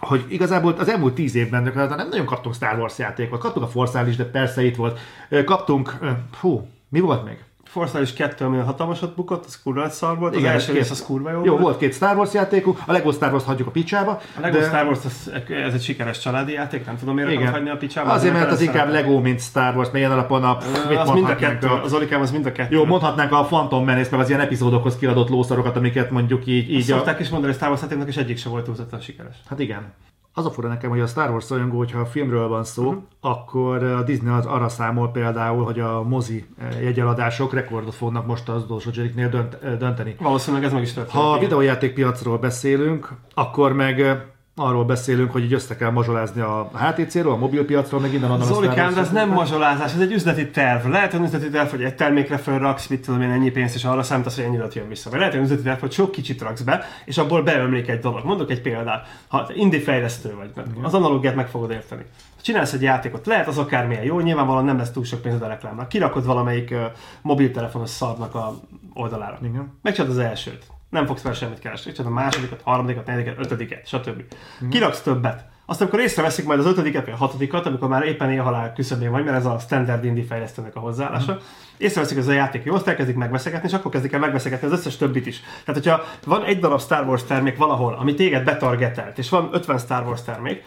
hogy 0.00 0.24
igazából 0.28 0.74
az 0.78 0.88
elmúlt 0.88 1.14
tíz 1.14 1.34
évben 1.34 1.62
nem 1.62 2.08
nagyon 2.10 2.26
kaptunk 2.26 2.54
Star 2.54 2.78
Wars 2.78 2.98
játékot. 2.98 3.40
Kaptunk 3.40 3.66
a 3.66 3.68
Force 3.68 4.08
is, 4.08 4.16
de 4.16 4.24
persze 4.24 4.64
itt 4.64 4.76
volt. 4.76 4.98
Kaptunk, 5.44 5.98
hú, 6.40 6.68
mi 6.88 7.00
volt 7.00 7.24
még? 7.24 7.38
Force 7.70 8.00
is 8.00 8.12
kettő, 8.12 8.44
ami 8.44 8.58
hatalmasat 8.58 9.14
bukott, 9.14 9.44
az 9.44 9.62
kurva 9.62 9.88
szar 9.88 10.18
volt. 10.18 10.32
Az 10.34 10.38
Igen, 10.40 10.52
első 10.52 10.66
két- 10.66 10.76
rész 10.76 10.90
az 10.90 11.02
kurva 11.02 11.30
jó, 11.30 11.44
Jó, 11.44 11.56
volt 11.56 11.78
két 11.78 11.94
Star 11.94 12.16
Wars 12.16 12.32
játékuk, 12.32 12.80
a 12.86 12.92
Lego 12.92 13.12
Star 13.12 13.32
Wars 13.32 13.44
hagyjuk 13.44 13.68
a 13.68 13.70
picsába. 13.70 14.10
A 14.36 14.40
Lego 14.40 14.60
Star 14.62 14.84
Wars 14.86 14.98
az, 15.04 15.32
ez 15.66 15.74
egy 15.74 15.82
sikeres 15.82 16.18
családi 16.18 16.52
játék, 16.52 16.86
nem 16.86 16.98
tudom 16.98 17.14
miért 17.14 17.30
akarod 17.30 17.52
hagyni 17.52 17.70
a 17.70 17.76
picsába. 17.76 18.10
Azért, 18.10 18.34
mert 18.34 18.50
az 18.50 18.60
inkább 18.60 18.90
Lego, 18.90 19.20
mint 19.20 19.40
Star 19.40 19.74
Wars, 19.76 19.86
mert 19.86 19.98
ilyen 19.98 20.10
alapon 20.10 20.44
a... 20.44 20.58
mit 20.88 20.98
Az 20.98 21.10
mind 21.10 21.28
a 21.28 21.36
kettő, 21.36 21.66
a- 21.66 21.82
az 21.82 21.92
Olikám 21.92 22.20
az 22.20 22.30
mind 22.30 22.46
a 22.46 22.52
kettő. 22.52 22.74
Jó, 22.74 22.84
mondhatnánk 22.84 23.32
a 23.32 23.44
Phantom 23.44 23.84
Menace, 23.84 24.08
meg 24.10 24.20
az 24.20 24.28
ilyen 24.28 24.40
epizódokhoz 24.40 24.96
kiadott 24.96 25.28
lószarokat, 25.28 25.76
amiket 25.76 26.10
mondjuk 26.10 26.46
így... 26.46 26.70
így 26.72 26.90
a... 26.90 26.94
Szokták 26.96 27.20
is 27.20 27.28
mondani, 27.28 27.46
hogy 27.52 27.56
Star 27.56 27.68
Wars 27.68 27.82
játéknak 27.82 28.08
is 28.08 28.16
egyik 28.16 28.38
se 28.38 28.48
volt 28.48 28.64
túlzottan 28.64 29.00
sikeres. 29.00 29.36
Hát 29.48 29.58
igen. 29.58 29.92
Az 30.34 30.46
a 30.46 30.50
fura 30.50 30.68
nekem, 30.68 30.90
hogy 30.90 31.00
a 31.00 31.06
Star 31.06 31.30
Wars 31.30 31.50
rajongó, 31.50 31.78
hogyha 31.78 32.00
a 32.00 32.06
filmről 32.06 32.48
van 32.48 32.64
szó, 32.64 32.86
uh-huh. 32.86 33.02
akkor 33.20 33.82
a 33.82 34.02
Disney 34.02 34.32
az 34.32 34.46
arra 34.46 34.68
számol 34.68 35.10
például, 35.10 35.64
hogy 35.64 35.80
a 35.80 36.02
mozi 36.02 36.46
eh, 36.58 36.82
jegyeladások 36.82 37.54
rekordot 37.54 37.94
fognak 37.94 38.26
most 38.26 38.48
az 38.48 38.62
utolsó 38.62 38.90
Jedi-nél 38.94 39.28
dönt, 39.28 39.54
eh, 39.54 39.76
dönteni. 39.76 40.16
Valószínűleg 40.18 40.64
ez 40.64 40.72
meg 40.72 40.82
is 40.82 40.92
történt. 40.92 41.16
Ha 41.16 41.32
a 41.32 41.38
videójátékpiacról 41.38 42.38
beszélünk, 42.38 43.12
akkor 43.34 43.72
meg 43.72 44.00
eh, 44.00 44.20
arról 44.60 44.84
beszélünk, 44.84 45.32
hogy 45.32 45.44
így 45.44 45.52
össze 45.52 45.76
kell 45.76 45.90
mazsolázni 45.90 46.40
a 46.40 46.70
HTC-ről, 46.74 47.32
a 47.32 47.36
mobilpiacról, 47.36 48.00
meg 48.00 48.12
innen 48.12 48.30
onnan 48.30 48.46
Zolikám, 48.46 48.94
de 48.94 49.00
ez 49.00 49.10
nem 49.10 49.28
mazsolázás, 49.28 49.94
ez 49.94 50.00
egy 50.00 50.12
üzleti 50.12 50.50
terv. 50.50 50.86
Lehet, 50.86 51.12
hogy 51.12 51.20
üzleti 51.20 51.50
terv, 51.50 51.70
hogy 51.70 51.82
egy 51.82 51.94
termékre 51.94 52.36
felraksz, 52.36 52.86
mit 52.86 53.04
tudom 53.04 53.20
én, 53.20 53.30
ennyi 53.30 53.50
pénzt, 53.50 53.74
és 53.74 53.84
arra 53.84 54.02
számítasz, 54.02 54.34
hogy 54.34 54.44
ennyi 54.44 54.58
jön 54.72 54.88
vissza. 54.88 55.10
Vagy 55.10 55.18
lehet, 55.18 55.34
hogy 55.34 55.42
üzleti 55.42 55.62
terv, 55.62 55.80
hogy 55.80 55.92
sok 55.92 56.10
kicsit 56.10 56.42
raksz 56.42 56.60
be, 56.60 56.84
és 57.04 57.18
abból 57.18 57.42
beömlik 57.42 57.88
egy 57.88 58.00
dolog. 58.00 58.24
Mondok 58.24 58.50
egy 58.50 58.60
példát. 58.60 59.06
Ha 59.28 59.50
indie 59.54 59.80
fejlesztő 59.80 60.34
vagy, 60.34 60.50
az 60.82 60.94
analógiát 60.94 61.34
meg 61.34 61.48
fogod 61.48 61.70
érteni. 61.70 62.02
Ha 62.36 62.42
Csinálsz 62.42 62.72
egy 62.72 62.82
játékot, 62.82 63.26
lehet 63.26 63.48
az 63.48 63.58
akármilyen 63.58 64.04
jó, 64.04 64.20
nyilvánvalóan 64.20 64.64
nem 64.64 64.78
lesz 64.78 64.90
túl 64.90 65.04
sok 65.04 65.22
pénzed 65.22 65.42
a 65.42 65.46
reklámra. 65.46 65.86
Kirakod 65.86 66.26
valamelyik 66.26 66.70
uh, 66.70 66.78
mobiltelefonos 67.22 67.90
szarnak 67.90 68.34
a 68.34 68.54
oldalára. 68.94 69.38
Igen. 69.42 69.78
Megcsinálod 69.82 70.16
az 70.16 70.22
elsőt. 70.22 70.64
Nem 70.90 71.06
fogsz 71.06 71.22
fel 71.22 71.32
semmit 71.32 71.58
keresni. 71.58 71.86
Megcsinálod 71.86 72.18
a 72.18 72.22
másodikat, 72.22 72.62
harmadikat, 72.62 73.06
negyediket, 73.06 73.38
ötödiket, 73.38 73.86
stb. 73.86 74.22
Kiraksz 74.70 75.00
többet. 75.00 75.48
Aztán 75.66 75.86
amikor 75.86 76.04
észreveszik 76.04 76.44
majd 76.44 76.58
az 76.58 76.66
ötödiket, 76.66 77.04
vagy 77.04 77.14
a 77.14 77.16
hatodikat, 77.16 77.66
amikor 77.66 77.88
már 77.88 78.02
éppen 78.02 78.30
élhalál 78.30 78.72
küszöbén 78.72 79.10
vagy, 79.10 79.24
mert 79.24 79.36
ez 79.36 79.46
a 79.46 79.58
standard 79.58 80.04
indie 80.04 80.24
fejlesztőnek 80.24 80.76
a 80.76 80.80
hozzáállása, 80.80 81.38
észreveszik, 81.76 82.16
hogy 82.16 82.24
ez 82.26 82.30
a 82.30 82.36
játék 82.36 82.64
jó, 82.64 82.74
azt 82.74 82.88
elkezdik 82.88 83.16
megveszegetni, 83.16 83.68
és 83.68 83.74
akkor 83.74 83.90
kezdik 83.90 84.12
el 84.12 84.20
megveszegetni 84.20 84.66
az 84.66 84.72
összes 84.72 84.96
többit 84.96 85.26
is. 85.26 85.40
Tehát, 85.64 85.82
hogyha 85.82 86.04
van 86.24 86.44
egy 86.44 86.58
darab 86.58 86.80
Star 86.80 87.06
Wars 87.06 87.24
termék 87.24 87.56
valahol, 87.56 87.94
ami 87.94 88.14
téged 88.14 88.44
betargetelt, 88.44 89.18
és 89.18 89.28
van 89.28 89.48
50 89.52 89.78
Star 89.78 90.06
Wars 90.06 90.22
termék, 90.22 90.62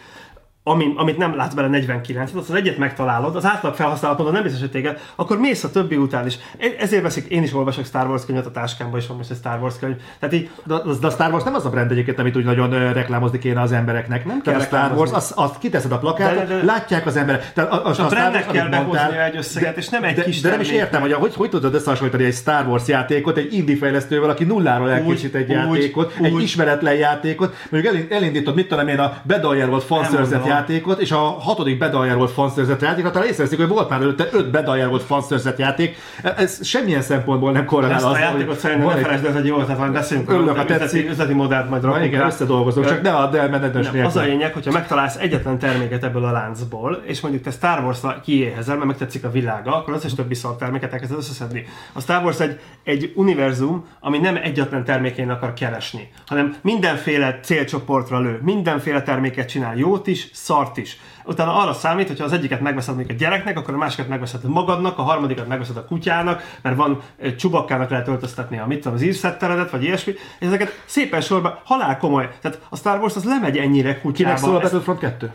ami, 0.66 0.92
amit 0.96 1.16
nem 1.16 1.36
látsz 1.36 1.54
bele 1.54 1.68
49 1.68 2.30
azt 2.34 2.48
az 2.50 2.54
egyet 2.56 2.78
megtalálod, 2.78 3.36
az 3.36 3.44
átlag 3.44 3.74
felhasználatod 3.74 4.32
nem 4.32 4.42
biztos, 4.42 4.60
hogy 4.60 4.70
téged, 4.70 4.98
akkor 5.16 5.38
mész 5.38 5.64
a 5.64 5.70
többi 5.70 5.96
után 5.96 6.26
is. 6.26 6.34
E- 6.58 6.74
Ezért 6.78 7.02
veszik, 7.02 7.26
én 7.28 7.42
is 7.42 7.54
olvasok 7.54 7.84
Star 7.84 8.06
Wars 8.08 8.24
könyvet, 8.26 8.46
a 8.46 8.50
táskámban 8.50 8.98
is 9.00 9.06
van 9.06 9.16
most 9.16 9.30
egy 9.30 9.36
Star 9.36 9.60
Wars 9.60 9.78
könyv. 9.78 9.94
Tehát 10.18 10.34
így, 10.34 10.50
De, 10.64 10.74
de 11.00 11.06
a 11.06 11.10
Star 11.10 11.30
Wars 11.32 11.44
nem 11.44 11.54
az 11.54 11.66
a 11.66 11.70
brand 11.70 11.90
egyébként, 11.90 12.18
amit 12.18 12.36
úgy 12.36 12.44
nagyon 12.44 12.92
reklámozni 12.92 13.38
kéne 13.38 13.60
az 13.60 13.72
embereknek. 13.72 14.24
Nem 14.24 14.40
kell 14.42 14.54
a 14.54 14.60
Star 14.60 14.92
Wars, 14.96 15.10
azt, 15.12 15.32
azt 15.32 15.58
kiteszed 15.58 15.92
a 15.92 15.98
plakátot, 15.98 16.38
De- 16.38 16.44
de- 16.46 16.56
de- 16.60 16.64
látják 16.64 17.06
az 17.06 17.16
emberek. 17.16 17.52
Tehát 17.52 17.72
a, 17.72 17.86
a, 17.86 17.88
a 17.88 17.92
Star 17.92 18.08
brandnek 18.08 18.46
kell 18.50 18.68
behoznia 18.68 19.24
egy 19.24 19.36
összeget, 19.36 19.76
és 19.76 19.88
nem 19.88 20.04
egy 20.04 20.14
de, 20.14 20.22
kis 20.22 20.40
de 20.40 20.50
nem 20.50 20.60
is 20.60 20.70
értem, 20.70 21.00
hogy, 21.00 21.12
hogy 21.12 21.34
hogy 21.34 21.48
tudod 21.50 21.74
összehasonlítani 21.74 22.24
egy 22.24 22.34
Star 22.34 22.66
Wars 22.66 22.86
játékot 22.88 23.36
egy 23.36 23.52
indie 23.54 23.76
fejlesztővel, 23.76 24.30
aki 24.30 24.44
nulláról 24.44 24.90
elkészít 24.90 25.34
egy 25.34 25.42
úgy, 25.42 25.50
játékot, 25.50 26.12
egy 26.22 26.32
úgy. 26.32 26.42
ismeretlen 26.42 26.94
játékot, 26.94 27.54
mondjuk 27.70 27.94
elin- 27.94 28.12
elindítod, 28.12 28.54
mit 28.54 28.68
tudom 28.68 28.88
én, 28.88 28.98
a 28.98 29.16
Bedaljer 29.22 29.68
volt 29.68 29.84
fanszerzett. 29.84 30.52
Játékot, 30.54 31.00
és 31.00 31.12
a 31.12 31.18
hatodik 31.18 31.78
Bedaljer 31.78 32.16
volt 32.16 32.30
fanszerzett 32.30 32.80
játék, 32.80 33.10
talán 33.10 33.28
észreveszik, 33.28 33.58
hogy 33.58 33.68
volt 33.68 33.88
már 33.88 34.00
előtte 34.00 34.28
öt 34.32 34.50
Bedaljer 34.50 34.88
volt 34.88 35.02
fanszerzett 35.02 35.58
játék. 35.58 35.96
Ez 36.22 36.66
semmilyen 36.66 37.02
szempontból 37.02 37.52
nem 37.52 37.64
korrelál 37.64 37.94
Ezt 37.96 38.04
a 38.04 38.08
azzal, 38.08 38.20
játékot 38.20 38.58
szerintem 38.58 38.86
ne 38.88 39.02
felejtsd, 39.02 39.24
el, 39.24 39.30
ez 39.30 39.36
egy 39.36 39.46
jó 39.46 39.60
ötlet, 39.60 39.78
van, 39.78 39.92
beszélünk 39.92 40.30
Örülök, 40.30 40.50
üzleti, 40.50 40.72
tetszik. 40.72 41.10
üzleti 41.10 41.32
modellt 41.32 41.70
majd 41.70 41.82
rakunk 41.84 42.04
igen, 42.04 42.20
rá. 42.20 42.26
összedolgozok, 42.26 42.86
csak 42.86 43.02
ne 43.02 43.10
a 43.16 43.26
Dell 43.30 43.48
menedös 43.48 43.90
Nem, 43.90 44.06
az 44.06 44.16
a 44.16 44.20
nélkül. 44.20 44.36
lényeg, 44.36 44.52
hogyha 44.54 44.72
megtalálsz 44.72 45.16
egyetlen 45.16 45.58
terméket 45.58 46.04
ebből 46.04 46.24
a 46.24 46.32
láncból, 46.32 47.02
és 47.04 47.20
mondjuk 47.20 47.42
te 47.44 47.50
Star 47.50 47.84
Wars-ra 47.84 48.20
kiéhezel, 48.24 48.74
mert 48.74 48.86
megtetszik 48.86 49.24
a 49.24 49.30
világa, 49.30 49.76
akkor 49.76 49.94
az 49.94 49.98
összes 50.04 50.14
többi 50.14 50.34
szar 50.34 50.56
terméket 50.56 50.92
elkezded 50.92 51.18
összeszedni. 51.18 51.66
A 51.92 52.00
Star 52.00 52.22
Wars 52.24 52.40
egy, 52.40 52.60
egy 52.84 53.12
univerzum, 53.14 53.84
ami 54.00 54.18
nem 54.18 54.36
egyetlen 54.42 54.84
termékén 54.84 55.30
akar 55.30 55.52
keresni, 55.52 56.08
hanem 56.26 56.54
mindenféle 56.62 57.38
célcsoportra 57.42 58.20
lő, 58.20 58.40
mindenféle 58.42 59.02
terméket 59.02 59.48
csinál, 59.48 59.76
jót 59.76 60.06
is, 60.06 60.28
szart 60.44 60.76
is. 60.76 60.98
Utána 61.24 61.56
arra 61.56 61.72
számít, 61.72 62.08
hogyha 62.08 62.24
az 62.24 62.32
egyiket 62.32 62.60
megveszed 62.60 62.94
mondjuk 62.94 63.16
a 63.16 63.20
gyereknek, 63.20 63.58
akkor 63.58 63.74
a 63.74 63.76
másikat 63.76 64.08
megveszed 64.08 64.44
magadnak, 64.44 64.98
a 64.98 65.02
harmadikat 65.02 65.46
megveszed 65.46 65.76
a 65.76 65.84
kutyának, 65.84 66.42
mert 66.62 66.76
van 66.76 67.00
csubakkának 67.36 67.90
lehet 67.90 68.08
öltöztetni 68.08 68.58
a 68.58 68.66
mit 68.66 68.80
tudom, 68.80 68.94
az 68.94 69.02
írszetteredet, 69.02 69.70
vagy 69.70 69.82
ilyesmi, 69.82 70.12
és 70.12 70.46
ezeket 70.46 70.82
szépen 70.84 71.20
sorba 71.20 71.60
halál 71.64 71.98
komoly. 71.98 72.30
Tehát 72.40 72.60
a 72.68 72.76
Star 72.76 73.00
Wars 73.00 73.16
az 73.16 73.24
lemegy 73.24 73.56
ennyire 73.56 74.00
kutyába. 74.00 74.34
Kinek 74.34 74.36
szól 74.36 74.56
a 74.56 74.60
Battlefront 74.60 74.98
2? 74.98 75.32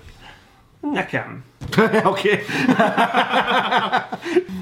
Nekem. 0.93 1.43
Oké. 2.03 2.39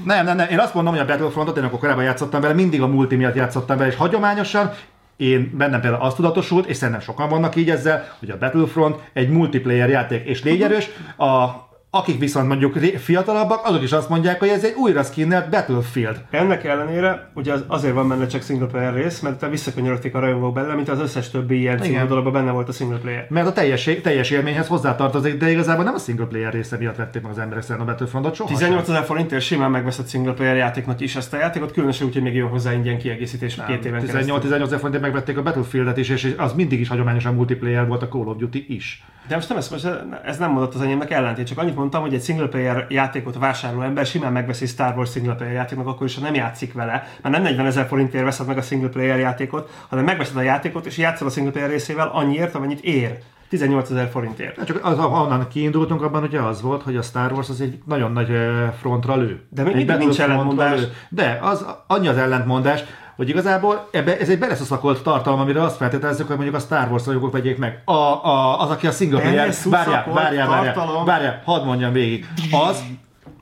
nem, 0.04 0.24
nem, 0.24 0.36
nem. 0.36 0.48
Én 0.50 0.58
azt 0.58 0.74
mondom, 0.74 0.92
hogy 0.92 1.02
a 1.02 1.06
Battlefrontot, 1.06 1.56
én 1.56 1.64
akkor 1.64 1.78
korábban 1.78 2.04
játszottam 2.04 2.40
vele, 2.40 2.54
mindig 2.54 2.82
a 2.82 2.86
multi 2.86 3.16
miatt 3.16 3.34
játszottam 3.34 3.76
vele, 3.76 3.90
és 3.90 3.96
hagyományosan 3.96 4.72
én 5.18 5.52
bennem 5.56 5.80
például 5.80 6.02
azt 6.02 6.16
tudatosult, 6.16 6.66
és 6.66 6.76
szerintem 6.76 7.02
sokan 7.02 7.28
vannak 7.28 7.56
így 7.56 7.70
ezzel, 7.70 8.16
hogy 8.18 8.30
a 8.30 8.38
Battlefront 8.38 9.00
egy 9.12 9.28
multiplayer 9.28 9.88
játék, 9.88 10.26
és 10.26 10.42
légy 10.42 10.62
erős, 10.62 10.88
a 11.16 11.67
akik 11.98 12.18
viszont 12.18 12.48
mondjuk 12.48 12.78
fiatalabbak, 12.78 13.66
azok 13.66 13.82
is 13.82 13.92
azt 13.92 14.08
mondják, 14.08 14.38
hogy 14.38 14.48
ez 14.48 14.64
egy 14.64 14.74
újra 14.74 15.02
skinnelt 15.02 15.50
Battlefield. 15.50 16.24
Ennek 16.30 16.64
ellenére 16.64 17.30
ugye 17.34 17.52
az 17.52 17.64
azért 17.66 17.94
van 17.94 18.08
benne 18.08 18.26
csak 18.26 18.42
single 18.42 18.66
player 18.66 18.94
rész, 18.94 19.20
mert 19.20 19.38
te 19.38 19.48
visszakanyarodték 19.48 20.14
a 20.14 20.18
rajongók 20.18 20.54
belőle, 20.54 20.74
mint 20.74 20.88
az 20.88 21.00
összes 21.00 21.30
többi 21.30 21.60
ilyen 21.60 22.06
dologban 22.08 22.32
benne 22.32 22.50
volt 22.50 22.68
a 22.68 22.72
single 22.72 22.98
player. 22.98 23.26
Mert 23.28 23.46
a 23.46 23.52
teljes, 23.52 23.90
teljes 24.02 24.30
élményhez 24.30 24.66
hozzátartozik, 24.66 25.36
de 25.36 25.50
igazából 25.50 25.84
nem 25.84 25.94
a 25.94 25.98
single 25.98 26.26
player 26.26 26.52
része 26.52 26.76
miatt 26.76 26.96
vették 26.96 27.22
meg 27.22 27.30
az 27.30 27.38
emberek 27.38 27.62
szerintem 27.62 27.86
a 27.86 27.90
Battlefrontot 27.90 28.34
soha. 28.34 28.48
18 28.48 28.88
ezer 28.88 29.04
forintért 29.04 29.42
simán 29.42 29.70
megveszed 29.70 30.08
single 30.08 30.32
player 30.32 30.56
játéknak 30.56 31.00
is 31.00 31.16
ezt 31.16 31.32
a 31.32 31.36
játékot, 31.36 31.72
különösen 31.72 32.06
úgy, 32.06 32.12
hogy 32.12 32.22
még 32.22 32.34
jön 32.34 32.48
hozzá 32.48 32.72
ingyen 32.72 32.98
kiegészítés 32.98 33.60
két 33.66 33.84
éven 33.84 34.00
18 34.00 34.42
18 34.42 34.66
ezer 34.66 34.78
forintért 34.78 35.02
megvették 35.02 35.38
a 35.38 35.42
Battlefield-et 35.42 35.96
is, 35.96 36.08
és 36.08 36.34
az 36.36 36.52
mindig 36.52 36.80
is 36.80 36.88
hagyományosan 36.88 37.34
multiplayer 37.34 37.86
volt 37.86 38.02
a 38.02 38.08
Call 38.08 38.26
of 38.26 38.36
Duty 38.36 38.66
is. 38.68 39.04
De 39.28 39.34
most 39.34 39.48
nem 39.48 39.58
ez, 39.58 39.68
most 39.68 39.88
ez 40.24 40.38
nem 40.38 40.50
mondott 40.50 40.74
az 40.74 40.80
enyémnek 40.80 41.10
ellentét, 41.10 41.46
csak 41.46 41.58
annyit 41.58 41.76
mondtam, 41.76 42.00
hogy 42.00 42.14
egy 42.14 42.22
single 42.22 42.46
player 42.46 42.86
játékot 42.88 43.38
vásárló 43.38 43.80
ember 43.80 44.06
simán 44.06 44.32
megveszi 44.32 44.66
Star 44.66 44.96
Wars 44.96 45.10
single 45.10 45.34
player 45.34 45.54
játéknak, 45.54 45.86
akkor 45.86 46.06
is, 46.06 46.14
ha 46.14 46.20
nem 46.20 46.34
játszik 46.34 46.72
vele, 46.72 47.08
mert 47.22 47.34
nem 47.34 47.42
40 47.42 47.66
ezer 47.66 47.86
forintért 47.86 48.24
veszed 48.24 48.46
meg 48.46 48.58
a 48.58 48.62
single 48.62 48.88
player 48.88 49.18
játékot, 49.18 49.70
hanem 49.88 50.04
megveszed 50.04 50.36
a 50.36 50.42
játékot, 50.42 50.86
és 50.86 50.98
játszol 50.98 51.28
a 51.28 51.30
single 51.30 51.52
player 51.52 51.70
részével 51.70 52.10
annyiért, 52.12 52.54
amennyit 52.54 52.80
ér. 52.80 53.18
18 53.48 53.90
ezer 53.90 54.08
forintért. 54.08 54.64
Csak 54.64 54.84
az, 54.84 54.98
onnan 54.98 55.48
kiindultunk 55.48 56.02
abban, 56.02 56.20
hogy 56.20 56.34
az 56.34 56.62
volt, 56.62 56.82
hogy 56.82 56.96
a 56.96 57.02
Star 57.02 57.32
Wars 57.32 57.48
az 57.48 57.60
egy 57.60 57.78
nagyon 57.84 58.12
nagy 58.12 58.32
frontra 58.80 59.16
lő. 59.16 59.40
De 59.48 59.62
még 59.62 59.74
mindig 59.74 59.96
nincs 59.96 60.20
ellentmondás. 60.20 60.80
De 61.08 61.38
az 61.42 61.66
annyi 61.86 62.08
az 62.08 62.16
ellentmondás, 62.16 62.84
hogy 63.18 63.28
igazából 63.28 63.88
ebbe, 63.90 64.18
ez 64.18 64.28
egy 64.28 64.38
beleszoszakolt 64.38 65.02
tartalom, 65.02 65.40
amire 65.40 65.62
azt 65.62 65.76
feltételezzük, 65.76 66.26
hogy 66.26 66.36
mondjuk 66.36 66.56
a 66.56 66.60
Star 66.60 66.90
Wars 66.90 67.06
rajongók 67.06 67.32
vegyék 67.32 67.58
meg. 67.58 67.82
A, 67.84 67.92
a, 67.92 68.60
az, 68.60 68.70
aki 68.70 68.86
a 68.86 68.90
single 68.90 69.20
player, 69.20 69.54
várjál, 69.64 70.04
várjál, 70.12 70.48
várjál, 70.48 71.04
várjál, 71.04 71.42
hadd 71.44 71.64
mondjam 71.64 71.92
végig. 71.92 72.26
Az, 72.68 72.82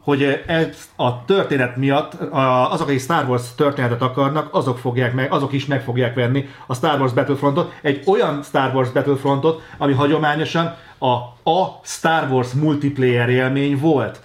hogy 0.01 0.45
ez 0.47 0.89
a 0.97 1.25
történet 1.25 1.77
miatt 1.77 2.15
azok, 2.71 2.89
akik 2.89 3.01
Star 3.01 3.29
Wars 3.29 3.55
történetet 3.55 4.03
akarnak, 4.03 4.55
azok 4.55 4.79
fogják 4.79 5.15
meg, 5.15 5.33
azok 5.33 5.53
is 5.53 5.67
meg 5.67 5.83
fogják 5.83 6.15
venni 6.15 6.49
a 6.67 6.75
Star 6.75 7.01
Wars 7.01 7.13
Battlefrontot, 7.13 7.73
egy 7.83 8.03
olyan 8.07 8.43
Star 8.43 8.75
Wars 8.75 8.91
Battlefrontot, 8.91 9.63
ami 9.79 9.93
hagyományosan 9.93 10.75
a, 10.99 11.13
a 11.51 11.81
Star 11.83 12.31
Wars 12.31 12.53
multiplayer 12.53 13.29
élmény 13.29 13.79
volt. 13.79 14.21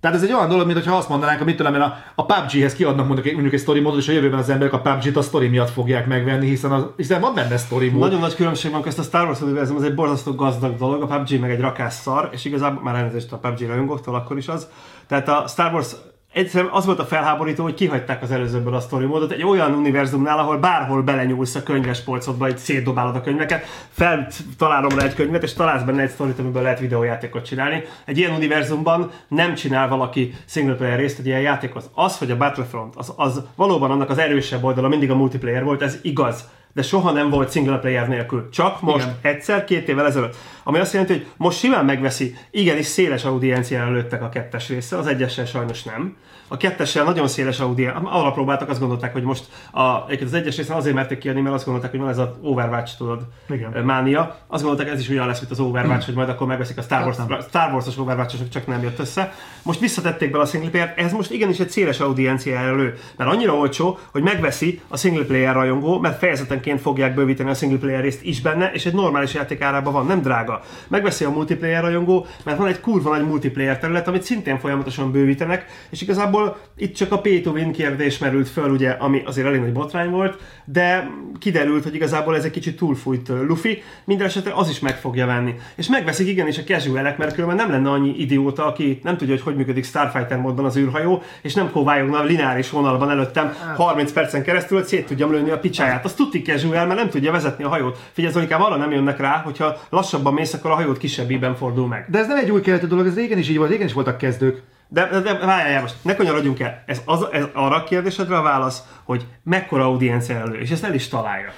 Tehát 0.00 0.16
ez 0.16 0.22
egy 0.22 0.32
olyan 0.32 0.48
dolog, 0.48 0.66
mintha 0.66 0.96
azt 0.96 1.08
mondanánk, 1.08 1.40
amit 1.40 1.56
tudom 1.56 1.74
a, 1.74 1.94
a 2.14 2.24
PUBG-hez 2.26 2.74
kiadnak 2.74 3.06
mondjuk, 3.06 3.32
mondjuk 3.32 3.54
egy 3.54 3.60
story 3.60 3.80
módot, 3.80 3.98
és 3.98 4.08
a 4.08 4.12
jövőben 4.12 4.38
az 4.38 4.48
emberek 4.48 4.72
a 4.72 4.80
PUBG-t 4.80 5.16
a 5.16 5.22
story 5.22 5.48
miatt 5.48 5.70
fogják 5.70 6.06
megvenni, 6.06 6.46
hiszen, 6.46 6.72
az, 6.72 6.86
hiszen 6.96 7.20
van 7.20 7.34
benne 7.34 7.56
story 7.56 7.88
mód. 7.88 8.00
Nagyon 8.00 8.20
nagy 8.20 8.34
különbség 8.34 8.70
van, 8.70 8.86
ezt 8.86 8.98
a 8.98 9.02
Star 9.02 9.26
Wars 9.26 9.40
univerzum 9.40 9.76
az 9.76 9.82
egy 9.82 9.94
borzasztó 9.94 10.34
gazdag 10.34 10.76
dolog, 10.76 11.02
a 11.02 11.06
PUBG 11.06 11.40
meg 11.40 11.50
egy 11.50 11.60
rakás 11.60 11.92
szar, 11.92 12.28
és 12.32 12.44
igazából 12.44 12.82
már 12.82 12.94
elnézést 12.94 13.32
a 13.32 13.36
PUBG 13.38 13.66
rajongóktól 13.66 14.14
akkor 14.14 14.36
is 14.36 14.48
az. 14.48 14.68
Tehát 15.06 15.28
a 15.28 15.44
Star 15.46 15.72
Wars 15.72 15.92
egyszerűen 16.38 16.72
az 16.72 16.86
volt 16.86 16.98
a 16.98 17.04
felháborító, 17.04 17.62
hogy 17.62 17.74
kihagyták 17.74 18.22
az 18.22 18.30
előzőből 18.30 18.74
a 18.74 18.80
story 18.80 19.04
módot 19.04 19.30
egy 19.32 19.42
olyan 19.42 19.72
univerzumnál, 19.72 20.38
ahol 20.38 20.58
bárhol 20.58 21.02
belenyúlsz 21.02 21.54
a 21.54 21.62
könyves 21.62 22.00
polcodba, 22.00 22.46
egy 22.46 22.58
szétdobálod 22.58 23.16
a 23.16 23.20
könyveket, 23.20 23.64
feltalálom 23.90 24.98
rá 24.98 25.04
egy 25.04 25.14
könyvet, 25.14 25.42
és 25.42 25.52
találsz 25.52 25.82
benne 25.82 26.02
egy 26.02 26.10
sztorit, 26.10 26.38
amiből 26.38 26.62
lehet 26.62 26.80
videójátékot 26.80 27.44
csinálni. 27.44 27.82
Egy 28.04 28.18
ilyen 28.18 28.34
univerzumban 28.34 29.10
nem 29.28 29.54
csinál 29.54 29.88
valaki 29.88 30.34
single 30.46 30.74
player 30.74 30.98
részt 30.98 31.18
egy 31.18 31.26
ilyen 31.26 31.40
játékhoz. 31.40 31.90
Az, 31.94 32.18
hogy 32.18 32.30
a 32.30 32.36
Battlefront, 32.36 32.94
az, 32.96 33.12
az 33.16 33.42
valóban 33.54 33.90
annak 33.90 34.10
az 34.10 34.18
erősebb 34.18 34.64
oldala 34.64 34.88
mindig 34.88 35.10
a 35.10 35.16
multiplayer 35.16 35.64
volt, 35.64 35.82
ez 35.82 35.98
igaz 36.02 36.44
de 36.72 36.82
soha 36.82 37.12
nem 37.12 37.30
volt 37.30 37.52
single 37.52 37.78
player 37.78 38.08
nélkül. 38.08 38.48
Csak 38.50 38.80
most 38.80 39.04
Igen. 39.04 39.18
egyszer, 39.22 39.64
két 39.64 39.88
évvel 39.88 40.06
ezelőtt. 40.06 40.36
Ami 40.62 40.78
azt 40.78 40.92
jelenti, 40.92 41.12
hogy 41.12 41.26
most 41.36 41.58
simán 41.58 41.84
megveszi, 41.84 42.34
igenis 42.50 42.86
széles 42.86 43.24
audienciára 43.24 43.90
lőttek 43.90 44.22
a 44.22 44.28
kettes 44.28 44.68
része, 44.68 44.98
az 44.98 45.06
egyessel 45.06 45.46
sajnos 45.46 45.82
nem. 45.82 46.16
A 46.48 46.56
kettessel 46.56 47.04
nagyon 47.04 47.28
széles 47.28 47.60
audiencia, 47.60 48.10
arra 48.10 48.32
próbáltak, 48.32 48.68
azt 48.68 48.80
gondolták, 48.80 49.12
hogy 49.12 49.22
most 49.22 49.44
a, 49.70 49.80
az 50.24 50.34
egyes 50.34 50.56
részen 50.56 50.76
azért 50.76 50.94
merték 50.94 51.18
kiadni, 51.18 51.40
mert 51.40 51.54
azt 51.54 51.64
gondolták, 51.64 51.90
hogy 51.90 52.00
van 52.00 52.08
ez 52.08 52.18
az 52.18 52.28
Overwatch, 52.42 52.96
tudod, 52.96 53.22
Igen. 53.48 53.84
mánia. 53.84 54.38
Azt 54.46 54.62
gondolták, 54.62 54.94
ez 54.94 55.00
is 55.00 55.08
olyan 55.08 55.26
lesz, 55.26 55.38
mint 55.38 55.50
az 55.50 55.60
Overwatch, 55.60 56.04
hogy 56.04 56.14
majd 56.14 56.28
akkor 56.28 56.46
megveszik 56.46 56.78
a 56.78 56.82
Star, 56.82 57.02
Wars, 57.04 57.16
Star 57.48 57.72
Wars-os 57.72 57.98
overwatch 57.98 58.48
csak 58.48 58.66
nem 58.66 58.82
jött 58.82 58.98
össze. 58.98 59.32
Most 59.62 59.80
visszatették 59.80 60.30
be 60.30 60.38
a 60.38 60.44
single 60.44 60.70
player 60.70 60.94
ez 60.96 61.12
most 61.12 61.30
igenis 61.30 61.58
egy 61.58 61.70
széles 61.70 62.00
audienciára 62.00 62.76
lő, 62.76 62.94
mert 63.16 63.30
annyira 63.30 63.54
olcsó, 63.54 63.98
hogy 64.12 64.22
megveszi 64.22 64.80
a 64.88 64.96
single 64.96 65.24
player 65.24 65.54
rajongó, 65.54 65.98
mert 65.98 66.18
fejezetenként 66.58 66.80
fogják 66.80 67.14
bővíteni 67.14 67.50
a 67.50 67.54
single 67.54 67.78
player 67.78 68.00
részt 68.00 68.22
is 68.22 68.40
benne, 68.40 68.70
és 68.72 68.86
egy 68.86 68.92
normális 68.94 69.34
játék 69.34 69.60
árában 69.60 69.92
van, 69.92 70.06
nem 70.06 70.22
drága. 70.22 70.60
Megveszi 70.88 71.24
a 71.24 71.30
multiplayer 71.30 71.82
rajongó, 71.82 72.26
mert 72.44 72.58
van 72.58 72.66
egy 72.66 72.80
kurva 72.80 73.16
nagy 73.16 73.26
multiplayer 73.26 73.78
terület, 73.78 74.08
amit 74.08 74.22
szintén 74.22 74.58
folyamatosan 74.58 75.12
bővítenek, 75.12 75.66
és 75.90 76.02
igazából 76.02 76.56
itt 76.76 76.94
csak 76.94 77.12
a 77.12 77.20
pay 77.20 77.40
to 77.40 77.50
win 77.50 77.72
kérdés 77.72 78.18
merült 78.18 78.48
föl, 78.48 78.70
ugye, 78.70 78.90
ami 78.90 79.22
azért 79.26 79.46
elég 79.46 79.60
nagy 79.60 79.72
botrány 79.72 80.10
volt, 80.10 80.40
de 80.64 81.10
kiderült, 81.38 81.82
hogy 81.82 81.94
igazából 81.94 82.36
ez 82.36 82.44
egy 82.44 82.50
kicsit 82.50 82.76
túlfújt 82.76 83.28
Luffy, 83.28 83.82
minden 84.04 84.26
esetre 84.26 84.52
az 84.54 84.68
is 84.68 84.78
meg 84.78 84.96
fogja 84.96 85.26
venni. 85.26 85.54
És 85.76 85.88
megveszik 85.88 86.28
igenis 86.28 86.58
a 86.58 86.62
casualek, 86.62 87.18
mert 87.18 87.34
különben 87.34 87.56
nem 87.56 87.70
lenne 87.70 87.90
annyi 87.90 88.14
idióta, 88.18 88.66
aki 88.66 89.00
nem 89.02 89.16
tudja, 89.16 89.34
hogy 89.34 89.42
hogy 89.42 89.56
működik 89.56 89.84
Starfighter 89.84 90.38
módon 90.38 90.64
az 90.64 90.76
űrhajó, 90.76 91.22
és 91.42 91.54
nem 91.54 91.70
kóvályogna 91.70 92.18
a 92.18 92.24
lineáris 92.24 92.70
vonalban 92.70 93.10
előttem 93.10 93.52
30 93.76 94.12
percen 94.12 94.42
keresztül, 94.42 94.78
hogy 94.78 94.86
szét 94.86 95.06
tudjam 95.06 95.32
lőni 95.32 95.50
a 95.50 95.58
picsáját. 95.58 96.04
Az 96.04 96.14
tuti 96.14 96.42
casual, 96.50 96.86
mert 96.86 97.00
nem 97.00 97.08
tudja 97.08 97.32
vezetni 97.32 97.64
a 97.64 97.68
hajót. 97.68 97.98
Figyelj, 98.12 98.32
Zolikám, 98.32 98.62
arra 98.62 98.76
nem 98.76 98.92
jönnek 98.92 99.18
rá, 99.18 99.40
hogyha 99.44 99.76
lassabban 99.90 100.34
mész, 100.34 100.54
akkor 100.54 100.70
a 100.70 100.74
hajót 100.74 100.98
kisebb 100.98 101.56
fordul 101.56 101.86
meg. 101.86 102.06
De 102.08 102.18
ez 102.18 102.26
nem 102.26 102.36
egy 102.36 102.50
új 102.50 102.60
keletű 102.60 102.86
dolog, 102.86 103.06
ez 103.06 103.14
régen 103.14 103.38
is 103.38 103.48
így 103.48 103.56
volt, 103.56 103.70
régen 103.70 103.86
is 103.86 103.92
voltak 103.92 104.18
kezdők. 104.18 104.62
De, 104.88 105.08
de, 105.08 105.20
de 105.20 105.38
várjál, 105.46 105.80
most 105.80 105.94
ne 106.02 106.16
kanyarodjunk 106.16 106.60
el. 106.60 106.82
Ez, 106.86 107.02
az, 107.04 107.26
ez 107.32 107.44
arra 107.52 107.76
a 107.76 107.84
kérdésedre 107.84 108.36
a 108.36 108.42
válasz, 108.42 108.82
hogy 109.04 109.26
mekkora 109.42 109.84
audiencia 109.84 110.36
elő, 110.36 110.58
és 110.58 110.70
ezt 110.70 110.84
el 110.84 110.94
is 110.94 111.08
találja. 111.08 111.52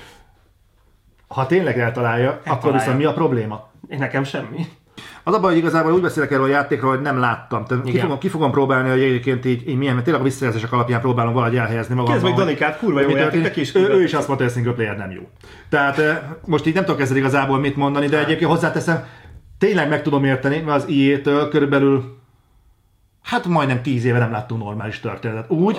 Ha 1.29 1.47
tényleg 1.47 1.79
eltalálja, 1.79 2.27
eltalálja. 2.27 2.53
akkor 2.53 2.73
viszont 2.73 2.99
mi 2.99 3.05
a 3.05 3.13
probléma? 3.13 3.71
Nekem 3.89 4.25
semmi. 4.25 4.67
Az 5.23 5.35
a 5.35 5.41
baj, 5.41 5.51
hogy 5.51 5.61
igazából 5.61 5.93
úgy 5.93 6.01
beszélek 6.01 6.31
erről 6.31 6.45
a 6.45 6.49
játékról, 6.49 6.91
hogy 6.91 7.01
nem 7.01 7.19
láttam. 7.19 7.65
Tehát 7.65 7.85
ki 7.85 7.99
fogom, 7.99 8.19
ki 8.19 8.29
fogom 8.29 8.51
próbálni, 8.51 8.89
hogy 8.89 9.01
egyébként 9.01 9.45
így, 9.45 9.69
így 9.69 9.77
milyen, 9.77 9.93
mert 9.93 10.05
tényleg 10.05 10.23
a 10.23 10.29
visszajelzések 10.29 10.73
alapján 10.73 11.01
próbálom 11.01 11.33
valahogy 11.33 11.57
elhelyezni 11.57 11.95
magam. 11.95 12.13
Kezd 12.13 12.25
meg 12.25 12.35
Danikát, 12.35 12.79
kurva 12.79 13.01
jó 13.01 13.17
játék, 13.17 13.57
is 13.57 13.75
ő, 13.75 13.89
ő, 13.89 14.03
is 14.03 14.15
azt 14.15 14.27
mondta, 14.27 14.45
hogy 14.45 14.53
a 14.53 14.57
single 14.57 14.73
player 14.73 14.97
nem 14.97 15.11
jó. 15.11 15.29
Tehát 15.69 16.23
most 16.47 16.67
így 16.67 16.75
nem 16.75 16.85
tudok 16.85 17.01
ezzel 17.01 17.17
igazából 17.17 17.59
mit 17.59 17.77
mondani, 17.77 18.07
de 18.07 18.19
egyébként 18.19 18.51
hozzáteszem, 18.51 19.05
tényleg 19.59 19.89
meg 19.89 20.03
tudom 20.03 20.25
érteni, 20.25 20.59
mert 20.59 20.83
az 20.83 20.89
IE-től 20.89 21.49
körülbelül 21.49 22.19
hát 23.23 23.47
majdnem 23.47 23.83
tíz 23.83 24.05
éve 24.05 24.19
nem 24.19 24.31
láttunk 24.31 24.63
normális 24.63 25.01
történetet. 25.01 25.51
Úgy, 25.51 25.79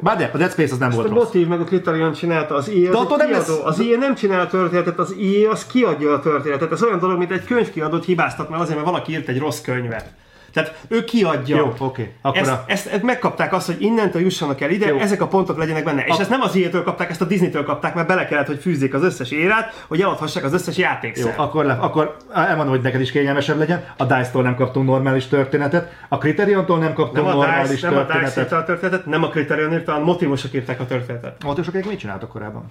bár 0.00 0.16
de, 0.16 0.30
a 0.32 0.36
Dead 0.36 0.50
Space 0.50 0.72
az 0.72 0.78
nem 0.78 0.90
volt 0.90 1.06
a 1.06 1.08
rossz. 1.08 1.24
Motív 1.24 1.46
meg 1.46 1.60
a 1.60 1.64
Criterion 1.64 2.12
csinálta, 2.12 2.54
az 2.54 2.68
IE 2.68 2.98
az 2.98 3.06
nem 3.16 3.30
lesz... 3.30 3.60
Az 3.64 3.78
IE 3.78 3.96
nem 3.96 4.14
csinál 4.14 4.40
a 4.40 4.46
történetet, 4.46 4.98
az 4.98 5.14
IE 5.18 5.50
az 5.50 5.66
kiadja 5.66 6.12
a 6.12 6.20
történetet. 6.20 6.72
Ez 6.72 6.82
olyan 6.82 6.98
dolog, 6.98 7.18
mint 7.18 7.30
egy 7.30 7.44
könyvkiadót 7.44 8.04
hibáztat, 8.04 8.48
mert 8.48 8.62
azért, 8.62 8.76
mert 8.76 8.90
valaki 8.90 9.12
írt 9.12 9.28
egy 9.28 9.38
rossz 9.38 9.60
könyvet. 9.60 10.12
Tehát 10.52 10.74
ő 10.88 11.04
kiadja. 11.04 11.56
Jó, 11.56 11.72
oké. 11.78 12.12
Okay. 12.22 12.40
Ezt, 12.40 12.50
a... 12.50 12.64
ezt, 12.66 12.86
ezt, 12.86 13.02
megkapták 13.02 13.52
azt, 13.52 13.66
hogy 13.66 13.76
innentől 13.82 14.22
jussanak 14.22 14.60
el 14.60 14.70
ide, 14.70 14.86
Jó. 14.86 14.98
ezek 14.98 15.20
a 15.20 15.26
pontok 15.26 15.58
legyenek 15.58 15.84
benne. 15.84 16.04
És 16.04 16.16
a... 16.16 16.20
ezt 16.20 16.30
nem 16.30 16.40
az 16.40 16.54
ilyentől 16.54 16.82
kapták, 16.82 17.10
ezt 17.10 17.20
a 17.20 17.24
Disney-től 17.24 17.64
kapták, 17.64 17.94
mert 17.94 18.06
bele 18.06 18.26
kellett, 18.26 18.46
hogy 18.46 18.58
fűzzék 18.58 18.94
az 18.94 19.02
összes 19.02 19.30
érát, 19.30 19.84
hogy 19.86 20.00
eladhassák 20.00 20.44
az 20.44 20.52
összes 20.52 20.76
játékszer. 20.76 21.34
Jó, 21.36 21.44
akkor, 21.44 21.64
le, 21.64 21.72
akkor 21.72 22.16
elmondom, 22.34 22.74
hogy 22.74 22.82
neked 22.82 23.00
is 23.00 23.10
kényelmesebb 23.10 23.58
legyen. 23.58 23.84
A 23.96 24.04
DICE-tól 24.04 24.42
nem 24.42 24.54
kaptunk 24.54 24.86
normális 24.86 25.26
történetet, 25.26 25.92
a 26.08 26.18
Criterion-tól 26.18 26.78
nem 26.78 26.92
kaptunk 26.92 27.26
nem 27.26 27.36
normális 27.36 27.68
DICE, 27.68 27.88
történetet. 27.88 28.34
Nem 28.36 28.44
a 28.44 28.44
DICE 28.44 28.56
a 28.56 28.64
történetet, 28.64 29.06
nem 29.06 29.22
a 29.22 29.28
Criterion 29.28 29.72
írta, 29.72 29.94
a 29.94 29.98
motivosok 29.98 30.54
írták 30.54 30.80
a 30.80 30.86
történetet. 30.86 31.36
A 31.42 31.46
motivosok 31.46 31.84
mit 31.84 31.98
csináltak 31.98 32.28
korábban? 32.28 32.70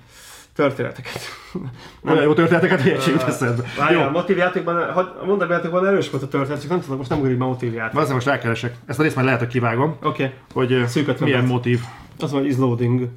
Történeteket. 0.59 1.19
Nem 2.01 2.15
jó 2.15 2.33
történeteket, 2.33 3.05
jut 3.05 3.23
eszedbe. 3.23 3.63
Várjál, 3.77 4.07
a 4.07 4.11
motivjátékban, 4.11 4.77
a 4.77 5.25
mondom 5.25 5.51
erős 5.85 6.09
volt 6.09 6.23
a 6.23 6.27
történet, 6.27 6.61
csak 6.61 6.69
nem 6.69 6.79
tudom, 6.81 6.97
most 6.97 7.09
nem 7.09 7.19
ugrik 7.19 7.37
be 7.37 7.43
a 7.43 7.47
motivjáték. 7.47 7.99
Azért 7.99 8.13
most 8.13 8.25
rákeresek. 8.25 8.75
Ezt 8.85 8.99
a 8.99 9.03
részt 9.03 9.15
már 9.15 9.25
lehet, 9.25 9.39
hogy 9.39 9.47
kivágom. 9.47 9.97
Oké. 10.03 10.23
Okay. 10.23 10.35
Hogy 10.53 10.87
Szűköt 10.87 11.19
milyen 11.19 11.41
vett. 11.41 11.49
motív. 11.49 11.79
Az 12.19 12.31
van, 12.31 12.45
is 12.45 12.57
loading. 12.57 13.07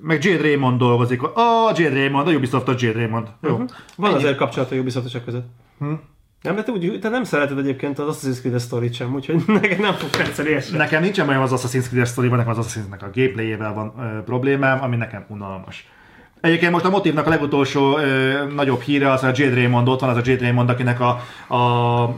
meg 0.00 0.24
Jade 0.24 0.42
Raymond 0.42 0.78
dolgozik. 0.78 1.22
Ah, 1.22 1.30
oh, 1.36 1.78
Jade 1.78 1.94
Raymond, 1.94 2.28
a 2.28 2.30
Ubisoft 2.30 2.68
a 2.68 2.74
Jade 2.78 2.98
Raymond. 2.98 3.28
Jó. 3.42 3.50
Uh-huh. 3.50 3.68
Van 3.96 4.10
Ennyi. 4.10 4.18
azért 4.18 4.36
kapcsolat 4.36 4.70
a 4.70 4.74
Ubisoft 4.74 5.24
között. 5.24 5.46
Hm? 5.78 5.92
Nem, 6.42 6.54
mert 6.54 6.66
te, 6.66 6.72
úgy, 6.72 6.98
te 7.00 7.08
nem 7.08 7.24
szereted 7.24 7.58
egyébként 7.58 7.98
az 7.98 8.16
Assassin's 8.16 8.38
Creed 8.40 8.60
story 8.60 8.92
sem, 8.92 9.14
úgyhogy 9.14 9.42
nekem 9.60 9.80
nem 9.80 9.94
fog 9.94 10.10
tetszeni 10.10 10.58
Nekem 10.72 11.02
nincsen 11.02 11.28
olyan 11.28 11.42
az 11.42 11.52
Assassin's 11.54 11.88
Creed 11.88 12.06
story 12.06 12.28
nekem 12.28 12.58
az 12.58 12.66
Assassin's 12.66 13.00
a 13.00 13.10
gameplayével 13.14 13.72
van 13.72 13.94
ö, 13.98 14.22
problémám, 14.22 14.82
ami 14.82 14.96
nekem 14.96 15.24
unalmas. 15.28 15.88
Egyébként 16.40 16.72
most 16.72 16.84
a 16.84 16.90
motívnak 16.90 17.26
a 17.26 17.28
legutolsó 17.28 17.98
ö, 17.98 18.44
nagyobb 18.54 18.80
híre 18.80 19.10
az 19.10 19.22
a 19.22 19.32
Jade 19.34 19.54
Raymond, 19.54 19.88
ott 19.88 20.00
van 20.00 20.08
az 20.08 20.16
a 20.16 20.22
Jade 20.24 20.40
Raymond, 20.40 20.70
akinek 20.70 21.00
a, 21.00 21.20
a 21.54 22.14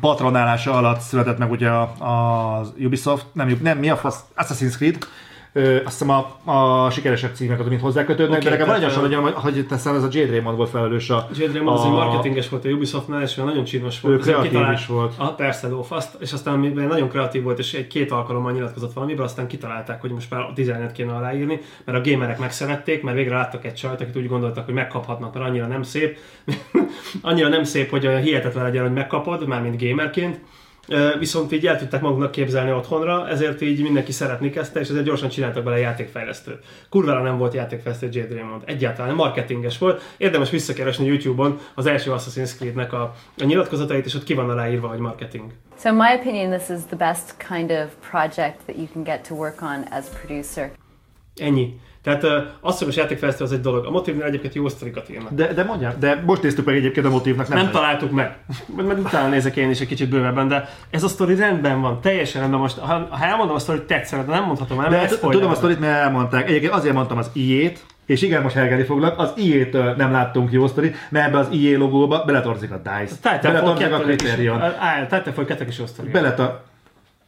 patronálása 0.00 0.72
alatt 0.72 1.00
született 1.00 1.38
meg 1.38 1.50
ugye 1.50 1.68
a, 1.68 1.82
a 1.82 2.60
Ubisoft, 2.78 3.26
nem, 3.32 3.58
nem 3.62 3.78
mi 3.78 3.90
a 3.90 3.96
fasz, 3.96 4.20
Assassin's 4.36 4.76
Creed, 4.76 4.98
Ö, 5.52 5.76
azt 5.76 5.98
hiszem 5.98 6.10
a, 6.10 6.50
a 6.50 6.90
sikeresebb 6.90 7.34
címek 7.34 7.68
mint 7.68 7.80
hozzákötődnek, 7.80 8.38
okay, 8.38 8.50
de 8.50 8.56
nekem 8.56 8.74
nagyon 8.74 8.90
sokan, 8.90 9.22
hogy, 9.22 9.32
hogy 9.32 9.66
teszem, 9.66 9.94
ez 9.94 10.02
a 10.02 10.08
Jade 10.10 10.30
Raymond 10.30 10.56
volt 10.56 10.70
felelős 10.70 11.10
a... 11.10 11.28
Jade 11.38 11.52
Raymond 11.52 11.76
a, 11.76 11.80
az 11.80 11.86
egy 11.86 11.92
marketinges 11.92 12.48
volt 12.48 12.64
a 12.64 12.68
Ubisoftnál, 12.68 13.22
és 13.22 13.34
nagyon 13.34 13.64
csinos 13.64 14.00
volt. 14.00 14.14
Ő 14.14 14.18
kreatív 14.18 14.70
is 14.72 14.86
volt. 14.86 15.14
A, 15.16 15.34
persze, 15.34 15.68
Lófaszt, 15.68 16.16
és 16.20 16.32
aztán 16.32 16.58
nagyon 16.58 17.08
kreatív 17.08 17.42
volt, 17.42 17.58
és 17.58 17.74
egy 17.74 17.86
két 17.86 18.10
alkalommal 18.10 18.52
nyilatkozott 18.52 18.92
valamiből, 18.92 19.24
aztán 19.24 19.46
kitalálták, 19.46 20.00
hogy 20.00 20.10
most 20.10 20.30
már 20.30 20.40
a 20.40 20.52
dizájnet 20.54 20.92
kéne 20.92 21.12
aláírni, 21.12 21.60
mert 21.84 22.06
a 22.06 22.10
gamerek 22.10 22.38
megszerették, 22.38 23.02
mert 23.02 23.16
végre 23.16 23.34
láttak 23.34 23.64
egy 23.64 23.74
csajt, 23.74 24.00
akit 24.00 24.16
úgy 24.16 24.28
gondoltak, 24.28 24.64
hogy 24.64 24.74
megkaphatnak, 24.74 25.34
mert 25.34 25.46
annyira 25.46 25.66
nem 25.66 25.82
szép. 25.82 26.18
annyira 27.22 27.48
nem 27.48 27.64
szép, 27.64 27.90
hogy 27.90 28.08
hihetetlen 28.22 28.64
legyen, 28.64 28.82
hogy 28.82 28.92
megkapod, 28.92 29.46
már 29.46 29.62
mint 29.62 29.82
gamerként 29.82 30.40
viszont 31.18 31.52
így 31.52 31.66
el 31.66 31.78
tudták 31.78 32.00
maguknak 32.00 32.30
képzelni 32.30 32.72
otthonra, 32.72 33.28
ezért 33.28 33.60
így 33.60 33.82
mindenki 33.82 34.12
szeretni 34.12 34.50
kezdte, 34.50 34.80
és 34.80 34.88
ezért 34.88 35.04
gyorsan 35.04 35.28
csináltak 35.28 35.64
bele 35.64 35.78
játékfejlesztőt. 35.78 36.64
Kurvára 36.88 37.22
nem 37.22 37.38
volt 37.38 37.54
játékfejlesztő 37.54 38.08
Jade 38.12 38.34
Raymond, 38.34 38.62
egyáltalán 38.66 39.14
marketinges 39.14 39.78
volt. 39.78 40.02
Érdemes 40.16 40.50
visszakeresni 40.50 41.06
YouTube-on 41.06 41.58
az 41.74 41.86
első 41.86 42.10
Assassin's 42.10 42.56
Creed-nek 42.56 42.92
a, 42.92 43.14
a 43.38 43.44
nyilatkozatait, 43.44 44.06
és 44.06 44.14
ott 44.14 44.24
ki 44.24 44.34
van 44.34 44.50
aláírva, 44.50 44.88
hogy 44.88 44.98
marketing. 44.98 45.50
So 45.78 45.88
in 45.88 45.94
my 45.94 46.14
opinion, 46.20 46.50
this 46.50 46.68
is 46.68 46.84
the 46.86 46.96
best 46.96 47.34
kind 47.48 47.70
of 47.70 48.10
project 48.10 48.58
that 48.66 48.76
you 48.76 48.86
can 48.92 49.02
get 49.02 49.28
to 49.28 49.34
work 49.34 49.62
on 49.62 49.84
as 49.90 50.04
producer. 50.22 50.70
Ennyi. 51.36 51.80
Tehát 52.02 52.24
az, 52.60 52.78
hogy 52.78 52.86
most 52.86 52.98
játékfejlesztő 52.98 53.44
az 53.44 53.52
egy 53.52 53.60
dolog. 53.60 53.86
A 53.86 53.90
motívnél 53.90 54.24
egyébként 54.24 54.54
jó 54.54 54.68
sztorikat 54.68 55.10
írnak. 55.10 55.32
De, 55.32 55.52
de 55.52 55.64
mondjam, 55.64 55.92
de 55.98 56.22
most 56.26 56.42
néztük 56.42 56.64
meg 56.64 56.76
egyébként 56.76 57.06
a 57.06 57.10
motívnak. 57.10 57.48
Nem, 57.48 57.58
nem 57.58 57.70
találtuk 57.70 58.10
meg. 58.10 58.36
Mert 58.76 58.98
utána 58.98 59.28
nézek 59.28 59.56
én 59.56 59.70
is 59.70 59.80
egy 59.80 59.86
kicsit 59.86 60.08
bővebben, 60.08 60.48
de 60.48 60.68
ez 60.90 61.02
a 61.02 61.08
sztori 61.08 61.34
rendben 61.34 61.80
van, 61.80 62.00
teljesen 62.00 62.40
rendben. 62.40 62.60
Most, 62.60 62.78
ha, 62.78 63.06
ha 63.10 63.24
elmondom 63.24 63.54
a 63.54 63.58
sztorit 63.58 63.82
tetszene, 63.82 64.24
de 64.24 64.32
nem 64.32 64.44
mondhatom 64.44 64.80
el, 64.80 64.90
mert 64.90 65.20
Tudom 65.20 65.50
a 65.50 65.54
sztorit, 65.54 65.80
mert 65.80 65.98
elmondták. 65.98 66.48
Egyébként 66.48 66.72
azért 66.72 66.94
mondtam 66.94 67.18
az 67.18 67.30
iét, 67.32 67.84
és 68.06 68.22
igen, 68.22 68.42
most 68.42 68.54
hergelni 68.54 68.84
foglak, 68.84 69.18
az 69.18 69.32
IE-től 69.36 69.94
nem 69.94 70.12
láttunk 70.12 70.52
jó 70.52 70.66
sztorit, 70.66 70.96
mert 71.08 71.26
ebbe 71.26 71.38
az 71.38 71.48
IE 71.50 71.78
logóba 71.78 72.22
beletartozik 72.24 72.70
a 72.70 72.76
DICE, 72.76 73.40
beletartozik 73.42 73.92
a 73.92 73.98
Criterion. 73.98 74.62
Titanfall 75.08 75.44
2 75.44 75.66
is 75.68 75.78
jó 75.78 75.86
sztori. 75.86 76.10
Beleta... 76.10 76.64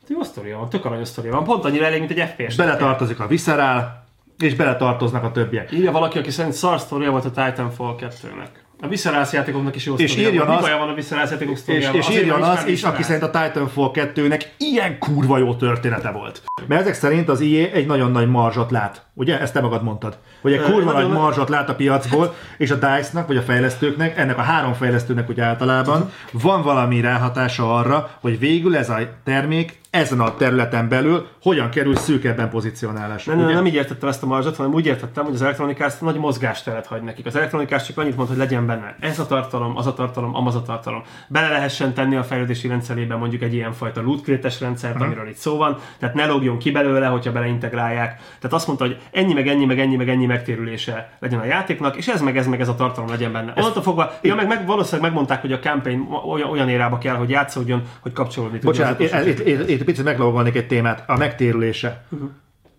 Jó 0.08 0.22
sztoria 0.22 0.58
van, 0.58 0.68
tök 0.68 0.84
aranyos 0.84 1.08
sztoria 1.08 1.32
van, 1.32 1.44
pont 1.44 1.64
annyira 1.64 1.84
elég, 1.84 1.98
mint 1.98 2.10
egy 2.10 2.28
FPS. 2.28 2.56
Beletartozik 2.56 3.20
a 3.20 3.26
Visceral, 3.26 4.01
és 4.42 4.54
beletartoznak 4.54 5.24
a 5.24 5.30
többiek. 5.30 5.72
Írja 5.72 5.92
valaki, 5.92 6.18
aki 6.18 6.30
szerint 6.30 6.54
szar 6.54 6.80
volt 6.88 7.24
a 7.24 7.30
Titanfall 7.30 7.94
2-nek. 7.98 8.62
A 8.84 8.88
Viscerász 8.88 9.32
játékoknak 9.32 9.76
is 9.76 9.86
jó 9.86 9.94
és 9.94 10.16
írjon 10.16 10.48
az, 10.48 10.70
van 10.70 10.88
a 10.88 10.94
Viscerász 10.94 11.30
játékok 11.30 11.56
És, 11.66 11.88
és 11.92 12.10
írjon 12.10 12.42
az 12.42 12.66
is, 12.66 12.82
aki 12.82 13.02
szerint 13.02 13.22
a 13.22 13.30
Titanfall 13.30 13.90
2-nek 13.92 14.42
ilyen 14.56 14.98
kurva 14.98 15.38
jó 15.38 15.54
története 15.54 16.10
volt. 16.10 16.42
Mert 16.66 16.80
ezek 16.80 16.94
szerint 16.94 17.28
az 17.28 17.40
IE 17.40 17.72
egy 17.72 17.86
nagyon 17.86 18.10
nagy 18.10 18.28
marzsot 18.28 18.70
lát. 18.70 19.06
Ugye? 19.14 19.40
Ezt 19.40 19.52
te 19.52 19.60
magad 19.60 19.82
mondtad. 19.82 20.18
Hogy 20.40 20.52
egy 20.52 20.62
kurva 20.62 20.92
nagy 20.92 21.08
marzsot 21.08 21.48
lát 21.48 21.68
a 21.68 21.74
piacból, 21.74 22.34
és 22.58 22.70
a 22.70 22.74
DICE-nak, 22.74 23.26
vagy 23.26 23.36
a 23.36 23.42
fejlesztőknek, 23.42 24.18
ennek 24.18 24.38
a 24.38 24.42
három 24.42 24.72
fejlesztőnek 24.72 25.28
ugye 25.28 25.42
általában 25.42 26.10
van 26.32 26.62
valami 26.62 27.00
ráhatása 27.00 27.76
arra, 27.76 28.10
hogy 28.20 28.38
végül 28.38 28.76
ez 28.76 28.90
a 28.90 28.98
termék 29.24 29.80
ezen 29.92 30.20
a 30.20 30.34
területen 30.34 30.88
belül 30.88 31.26
hogyan 31.42 31.70
kerül 31.70 31.96
szűkebben 31.96 32.50
pozícionálásra. 32.50 33.34
Nem, 33.34 33.44
nem, 33.44 33.54
nem 33.54 33.66
így 33.66 33.74
értettem 33.74 34.08
ezt 34.08 34.22
a 34.22 34.26
marzsot, 34.26 34.56
hanem 34.56 34.72
úgy 34.72 34.86
értettem, 34.86 35.24
hogy 35.24 35.34
az 35.34 35.42
elektronikás 35.42 35.98
nagy 35.98 36.16
mozgásteret 36.16 36.86
hagy 36.86 37.02
nekik. 37.02 37.26
Az 37.26 37.36
elektronikás 37.36 37.86
csak 37.86 37.98
annyit 37.98 38.16
mond, 38.16 38.28
hogy 38.28 38.36
legyen 38.36 38.66
benne 38.66 38.96
ez 39.00 39.18
a 39.18 39.26
tartalom, 39.26 39.76
az 39.76 39.86
a 39.86 39.94
tartalom, 39.94 40.34
amaz 40.34 40.54
a 40.54 40.62
tartalom. 40.62 41.02
Bele 41.28 41.48
lehessen 41.48 41.94
tenni 41.94 42.16
a 42.16 42.22
fejlődési 42.22 42.68
rendszerébe 42.68 43.14
mondjuk 43.14 43.42
egy 43.42 43.54
ilyen 43.54 43.72
fajta 43.72 44.02
loot 44.02 44.26
rendszert, 44.60 44.94
uh-huh. 44.94 45.06
amiről 45.06 45.28
itt 45.28 45.36
szó 45.36 45.56
van, 45.56 45.78
tehát 45.98 46.14
ne 46.14 46.26
lógjon 46.26 46.58
ki 46.58 46.70
belőle, 46.70 47.06
hogyha 47.06 47.32
beleintegrálják. 47.32 48.16
Tehát 48.16 48.52
azt 48.52 48.66
mondta, 48.66 48.84
hogy 48.84 48.98
ennyi 49.10 49.32
meg 49.32 49.48
ennyi 49.48 49.64
meg 49.64 49.78
ennyi 49.78 49.96
meg 49.96 50.08
ennyi 50.08 50.26
megtérülése 50.26 51.10
legyen 51.20 51.38
a 51.38 51.44
játéknak, 51.44 51.96
és 51.96 52.08
ez 52.08 52.20
meg 52.20 52.36
ez 52.36 52.46
meg 52.46 52.60
ez 52.60 52.68
a 52.68 52.74
tartalom 52.74 53.10
legyen 53.10 53.32
benne. 53.32 53.52
Onnantól 53.56 53.82
fogva, 53.82 54.12
ja, 54.22 54.34
meg, 54.34 54.46
meg 54.46 54.66
valószínűleg 54.66 55.06
megmondták, 55.06 55.40
hogy 55.40 55.52
a 55.52 55.58
campaign 55.58 56.00
olyan, 56.30 56.48
olyan 56.48 56.68
érába 56.68 56.98
kell, 56.98 57.14
hogy 57.14 57.30
játszódjon, 57.30 57.82
hogy 58.00 58.12
kapcsolódni 58.12 58.58
Bocsánat, 58.58 59.00
itt, 59.00 59.46
itt, 59.46 59.68
itt, 59.68 59.81
picit 59.84 60.04
meglogolnék 60.04 60.56
egy 60.56 60.66
témát, 60.66 61.04
a 61.06 61.16
megtérülése. 61.16 62.04
Uh-huh. 62.08 62.30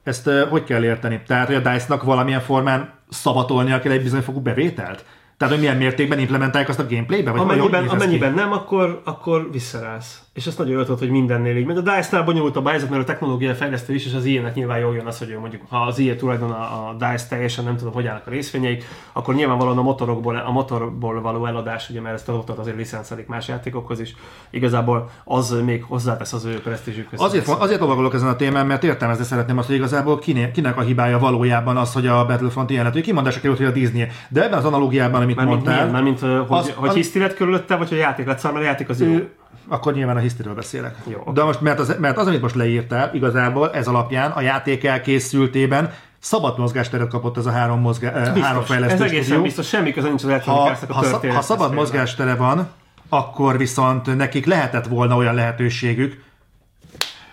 Ezt 0.04 0.28
uh, 0.28 0.42
hogy 0.42 0.64
kell 0.64 0.84
érteni? 0.84 1.22
Tehát, 1.28 1.48
hogy 1.48 1.56
a 1.56 1.72
DICE-nak 1.72 2.04
valamilyen 2.04 2.42
formán 2.42 2.94
szavatolnia 3.10 3.80
kell 3.80 3.92
egy 3.92 4.04
bizonyos 4.04 4.26
fokú 4.26 4.40
bevételt? 4.40 5.06
Tehát, 5.38 5.54
hogy 5.54 5.64
milyen 5.64 5.78
mértékben 5.78 6.20
implementálják 6.20 6.70
azt 6.70 6.80
a 6.80 6.86
gameplaybe? 6.90 7.32
Vagy 7.32 7.40
amennyiben, 7.40 7.88
amennyiben 7.88 8.34
nem, 8.34 8.52
akkor, 8.52 9.02
akkor 9.04 9.50
visszarász. 9.52 10.24
És 10.34 10.48
ezt 10.48 10.58
nagyon 10.58 10.74
jól 10.74 10.98
hogy 11.00 11.10
mindennél 11.10 11.58
így. 11.58 11.66
Mert 11.66 11.80
a 11.80 11.82
DICE-nál 11.82 12.24
bonyolult 12.24 12.56
a 12.56 12.70
helyzet, 12.70 12.90
mert 12.90 13.02
a 13.02 13.06
technológia 13.06 13.56
fejlesztő 13.56 13.94
is, 13.94 14.06
és 14.06 14.14
az 14.14 14.26
ilyenek 14.26 14.56
nyilván 14.56 14.80
jól 14.80 14.96
jön 14.96 15.06
az, 15.06 15.18
hogy 15.18 15.38
mondjuk, 15.40 15.62
ha 15.70 15.78
az 15.78 16.00
ilyen 16.00 16.18
tulajdon 16.18 16.52
a, 16.52 16.90
a 16.90 16.96
DICE 16.98 17.28
teljesen 17.30 17.64
nem 17.64 17.78
tudom, 17.78 17.94
hogy 17.94 18.08
állnak 18.08 18.28
a 18.28 18.30
részvényeik, 18.30 18.86
akkor 19.14 19.36
nyilvánvalóan 19.36 19.78
a 19.78 19.82
motorokból, 19.82 20.36
a 20.36 20.52
motorból 20.52 21.22
való 21.22 21.46
eladás, 21.46 21.90
ugye, 21.90 22.02
mert 22.02 22.16
ezt 22.16 22.30
a 22.30 22.36
motor 22.36 22.60
azért 22.60 22.78
licenszelik 22.78 23.28
más 23.28 23.48
játékokhoz 23.48 24.00
is, 24.00 24.16
igazából 24.50 25.10
az 25.24 25.62
még 25.66 25.84
hozzátesz 25.84 26.34
az 26.34 26.46
ő 26.46 26.62
presztízsükhöz. 26.62 27.22
Azért, 27.22 27.48
azért 27.48 27.80
lovagolok 27.80 28.14
ezen 28.14 28.28
a 28.28 28.36
témán, 28.36 28.66
mert 28.66 28.84
értelmezni 28.84 29.24
szeretném 29.24 29.58
azt, 29.58 29.68
hogy 29.68 29.76
igazából 29.76 30.20
kinek, 30.20 30.52
kinek 30.52 30.78
a 30.78 30.82
hibája 30.82 31.20
valójában 31.20 31.78
az, 31.78 31.94
hogy 31.94 32.08
a 32.08 32.26
Battlefront 32.26 32.70
ilyen 32.70 32.84
lett, 32.84 33.02
kimondásra 33.02 33.42
került, 33.42 33.58
hogy 33.58 33.68
a 33.68 33.72
Disney. 33.72 34.08
De 34.30 34.44
ebben 34.44 34.58
az 34.58 34.66
analógiában, 34.66 35.22
amit 35.24 35.36
már 35.36 35.46
mondtál, 35.46 36.02
mint, 36.02 36.04
mint, 36.04 36.20
hogy, 36.20 36.58
az, 36.58 36.72
hogy 36.76 36.90
az, 36.90 36.96
hiszti 36.96 37.20
lett 37.20 37.36
körülötte, 37.36 37.76
vagy 37.76 37.90
hogy 37.90 37.98
a 37.98 38.02
játék 38.02 38.26
lett 38.26 38.40
szar, 38.40 38.52
mert 38.52 38.66
a 38.66 38.68
játék 38.68 38.90
az 38.90 39.02
ő, 39.02 39.12
jó 39.12 39.20
akkor 39.68 39.94
nyilván 39.94 40.16
a 40.16 40.20
hisztiről 40.20 40.54
beszélek. 40.54 40.96
Jó. 41.08 41.32
De 41.34 41.44
most, 41.44 41.62
mert 41.62 41.80
az, 41.80 41.96
mert 42.00 42.18
az, 42.18 42.28
amit 42.28 42.42
most 42.42 42.56
leírtál, 42.56 43.10
igazából 43.14 43.72
ez 43.72 43.88
alapján 43.88 44.32
a 44.32 44.42
játék 44.42 44.84
elkészültében 44.84 45.94
szabad 46.20 46.60
mozgásteret 46.60 47.08
kapott 47.08 47.38
ez 47.38 47.46
a 47.46 47.52
három, 47.52 47.80
mozgá, 47.80 48.20
biztos. 48.20 48.42
három 48.42 48.64
fejlesztő 48.64 49.04
Ez 49.04 49.12
egészen 49.12 49.42
biztos, 49.42 49.68
semmi 49.68 49.92
köze 49.92 50.08
nincs 50.08 50.24
az 50.24 50.44
ha, 50.44 50.64
a 50.88 50.94
ha, 50.94 51.34
ha 51.34 51.42
szabad 51.42 51.74
mozgástere 51.74 52.36
van, 52.36 52.68
akkor 53.10 53.58
viszont 53.58 54.16
nekik 54.16 54.46
lehetett 54.46 54.88
volna 54.88 55.16
olyan 55.16 55.34
lehetőségük, 55.34 56.24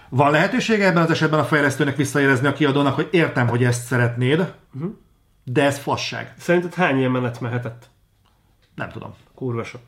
van 0.08 0.30
lehetősége 0.30 0.86
ebben 0.86 1.02
az 1.02 1.10
esetben 1.10 1.40
a 1.40 1.44
fejlesztőnek 1.44 1.96
visszaérezni 1.96 2.46
a 2.46 2.52
kiadónak, 2.52 2.94
hogy 2.94 3.08
értem, 3.10 3.48
hogy 3.48 3.64
ezt 3.64 3.86
szeretnéd, 3.86 4.52
uh-huh. 4.74 4.92
De 5.44 5.64
ez 5.64 5.78
fasság. 5.78 6.34
Szerinted 6.38 6.74
hány 6.74 6.98
ilyen 6.98 7.10
menet 7.10 7.40
mehetett? 7.40 7.90
Nem 8.74 8.88
tudom. 8.88 9.14
Kurva 9.34 9.64
sok. 9.64 9.80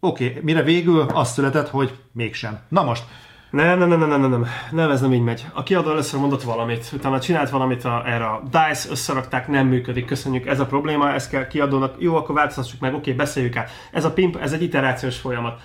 Oké, 0.00 0.28
okay, 0.28 0.42
mire 0.42 0.62
végül 0.62 1.00
az 1.00 1.32
született, 1.32 1.68
hogy 1.68 1.98
mégsem. 2.12 2.58
Na 2.68 2.82
most, 2.82 3.04
nem, 3.50 3.78
nem, 3.78 3.88
nem, 3.88 3.98
nem, 3.98 4.20
nem, 4.20 4.30
nem, 4.30 4.46
nem, 4.70 4.90
ez 4.90 5.00
nem 5.00 5.12
így 5.12 5.22
megy. 5.22 5.46
A 5.54 5.62
kiadó 5.62 5.90
először 5.90 6.20
mondott 6.20 6.42
valamit, 6.42 6.90
utána 6.92 7.20
csinált 7.20 7.50
valamit 7.50 7.84
a, 7.84 8.02
erre 8.06 8.26
a 8.26 8.42
DICE, 8.42 8.90
összerakták, 8.90 9.48
nem 9.48 9.66
működik, 9.66 10.04
köszönjük, 10.04 10.46
ez 10.46 10.60
a 10.60 10.66
probléma, 10.66 11.12
ezt 11.12 11.30
kell 11.30 11.46
kiadónak, 11.46 11.94
jó, 11.98 12.16
akkor 12.16 12.34
változtassuk 12.34 12.80
meg, 12.80 12.94
oké, 12.94 13.12
beszéljük 13.12 13.56
át. 13.56 13.70
Ez 13.92 14.04
a 14.04 14.12
pimp, 14.12 14.36
ez 14.36 14.52
egy 14.52 14.62
iterációs 14.62 15.18
folyamat. 15.18 15.60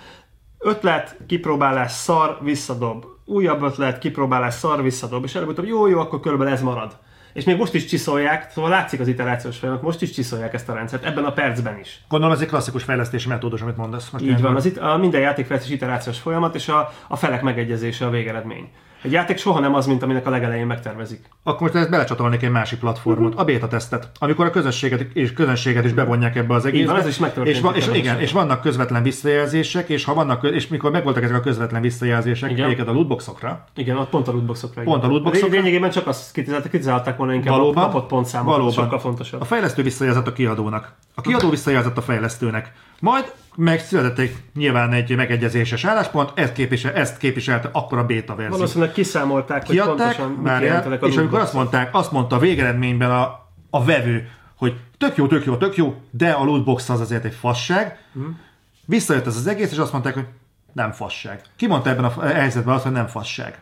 Ötlet, 0.57 1.17
kipróbálás, 1.27 1.91
szar, 1.91 2.37
visszadob. 2.41 3.05
Újabb 3.25 3.61
ötlet, 3.61 3.97
kipróbálás, 3.97 4.53
szar, 4.53 4.81
visszadob. 4.81 5.23
És 5.23 5.35
előbb 5.35 5.65
jó, 5.65 5.87
jó, 5.87 5.99
akkor 5.99 6.19
körülbelül 6.19 6.53
ez 6.53 6.61
marad 6.61 6.97
és 7.33 7.43
még 7.43 7.57
most 7.57 7.73
is 7.73 7.85
csiszolják, 7.85 8.51
szóval 8.51 8.69
látszik 8.69 8.99
az 8.99 9.07
iterációs 9.07 9.57
folyamat, 9.57 9.81
most 9.81 10.01
is 10.01 10.11
csiszolják 10.11 10.53
ezt 10.53 10.69
a 10.69 10.73
rendszert, 10.73 11.05
ebben 11.05 11.23
a 11.23 11.31
percben 11.31 11.79
is. 11.79 12.01
Gondolom 12.09 12.35
ez 12.35 12.41
egy 12.41 12.47
klasszikus 12.47 12.83
fejlesztési 12.83 13.27
metódus, 13.27 13.61
amit 13.61 13.77
mondasz. 13.77 14.09
Most 14.09 14.23
Így 14.23 14.41
van, 14.41 14.55
az 14.55 14.65
itt, 14.65 14.77
a 14.77 14.97
minden 14.97 15.21
játékfejlesztés 15.21 15.73
iterációs 15.73 16.19
folyamat, 16.19 16.55
és 16.55 16.67
a, 16.67 16.91
a 17.07 17.15
felek 17.15 17.41
megegyezése 17.41 18.05
a 18.05 18.09
végeredmény. 18.09 18.69
Egy 19.01 19.11
játék 19.11 19.37
soha 19.37 19.59
nem 19.59 19.73
az, 19.73 19.85
mint 19.85 20.03
aminek 20.03 20.27
a 20.27 20.29
legelején 20.29 20.65
megtervezik. 20.65 21.25
Akkor 21.43 21.61
most 21.61 21.75
ezt 21.75 21.89
belecsatolnék 21.89 22.41
egy 22.41 22.49
másik 22.51 22.79
platformot, 22.79 23.27
uh-huh. 23.27 23.41
a 23.41 23.45
beta 23.45 23.67
tesztet, 23.67 24.09
amikor 24.19 24.45
a 24.45 24.49
közösséget 24.49 25.01
és 25.13 25.33
közönséget 25.33 25.85
is 25.85 25.93
bevonják 25.93 26.35
ebbe 26.35 26.53
az 26.53 26.65
egészbe. 26.65 26.93
ez 26.93 27.07
is 27.07 27.19
és, 27.43 27.59
van, 27.59 27.75
és, 27.75 27.87
igen, 27.93 28.19
és 28.19 28.31
vannak 28.31 28.61
közvetlen 28.61 29.03
visszajelzések, 29.03 29.89
és 29.89 30.03
ha 30.03 30.13
vannak, 30.13 30.43
és 30.43 30.67
mikor 30.67 30.91
megvoltak 30.91 31.23
ezek 31.23 31.35
a 31.35 31.39
közvetlen 31.39 31.81
visszajelzések, 31.81 32.51
igen. 32.51 32.87
a 32.87 32.91
lootboxokra. 32.91 33.65
Igen, 33.75 33.97
ott 33.97 34.09
pont 34.09 34.27
a 34.27 34.31
lootboxokra. 34.31 34.83
Pont 34.83 35.03
a 35.03 35.07
lootboxokra. 35.07 35.55
Lényegében 35.55 35.89
csak 35.89 36.07
azt 36.07 36.31
kritizálták 36.31 37.17
volna 37.17 37.33
inkább 37.33 37.57
valóban, 37.57 37.83
a 37.83 37.85
kapott 37.85 38.07
pontszámot, 38.07 38.51
valóban. 38.51 38.73
sokkal 38.73 38.99
fontosabb. 38.99 39.41
A 39.41 39.45
fejlesztő 39.45 39.83
visszajelzett 39.83 40.27
a 40.27 40.33
kiadónak. 40.33 40.93
A 41.15 41.21
kiadó 41.21 41.49
visszajelzett 41.49 41.97
a 41.97 42.01
fejlesztőnek. 42.01 42.71
Majd 43.01 43.33
megszületett 43.55 44.17
egy, 44.17 44.35
nyilván 44.53 44.93
egy 44.93 45.15
megegyezéses 45.15 45.85
álláspont, 45.85 46.31
ezt, 46.35 46.53
képvisel, 46.53 46.93
ezt 46.93 47.17
képviselte 47.17 47.69
akkor 47.71 47.97
a 47.97 48.05
beta 48.05 48.35
verzió. 48.35 48.57
Valószínűleg 48.57 48.93
kiszámolták, 48.93 49.65
hogy 49.65 49.75
Kiadták, 49.75 49.97
pontosan 49.97 50.31
már 50.31 50.89
mit 50.89 51.03
És 51.03 51.17
amikor 51.17 51.39
azt 51.39 51.53
mondták, 51.53 51.95
azt 51.95 52.11
mondta 52.11 52.35
a 52.35 52.39
végeredményben 52.39 53.11
a, 53.11 53.47
a 53.69 53.83
vevő, 53.83 54.29
hogy 54.55 54.75
tök 54.97 55.17
jó, 55.17 55.27
tök 55.27 55.45
jó, 55.45 55.57
tök 55.57 55.75
jó, 55.75 56.01
de 56.11 56.31
a 56.31 56.43
lootbox 56.43 56.89
az 56.89 56.99
azért 56.99 57.25
egy 57.25 57.33
fasság. 57.33 57.97
Hmm. 58.13 58.39
Visszajött 58.85 59.25
ez 59.25 59.35
az 59.35 59.47
egész, 59.47 59.71
és 59.71 59.77
azt 59.77 59.91
mondták, 59.91 60.13
hogy 60.13 60.25
nem 60.73 60.91
fasság. 60.91 61.41
Ki 61.55 61.67
mondta 61.67 61.89
ebben 61.89 62.03
a 62.03 62.21
helyzetben 62.21 62.73
azt, 62.73 62.83
hogy 62.83 62.91
nem 62.91 63.07
fasság? 63.07 63.61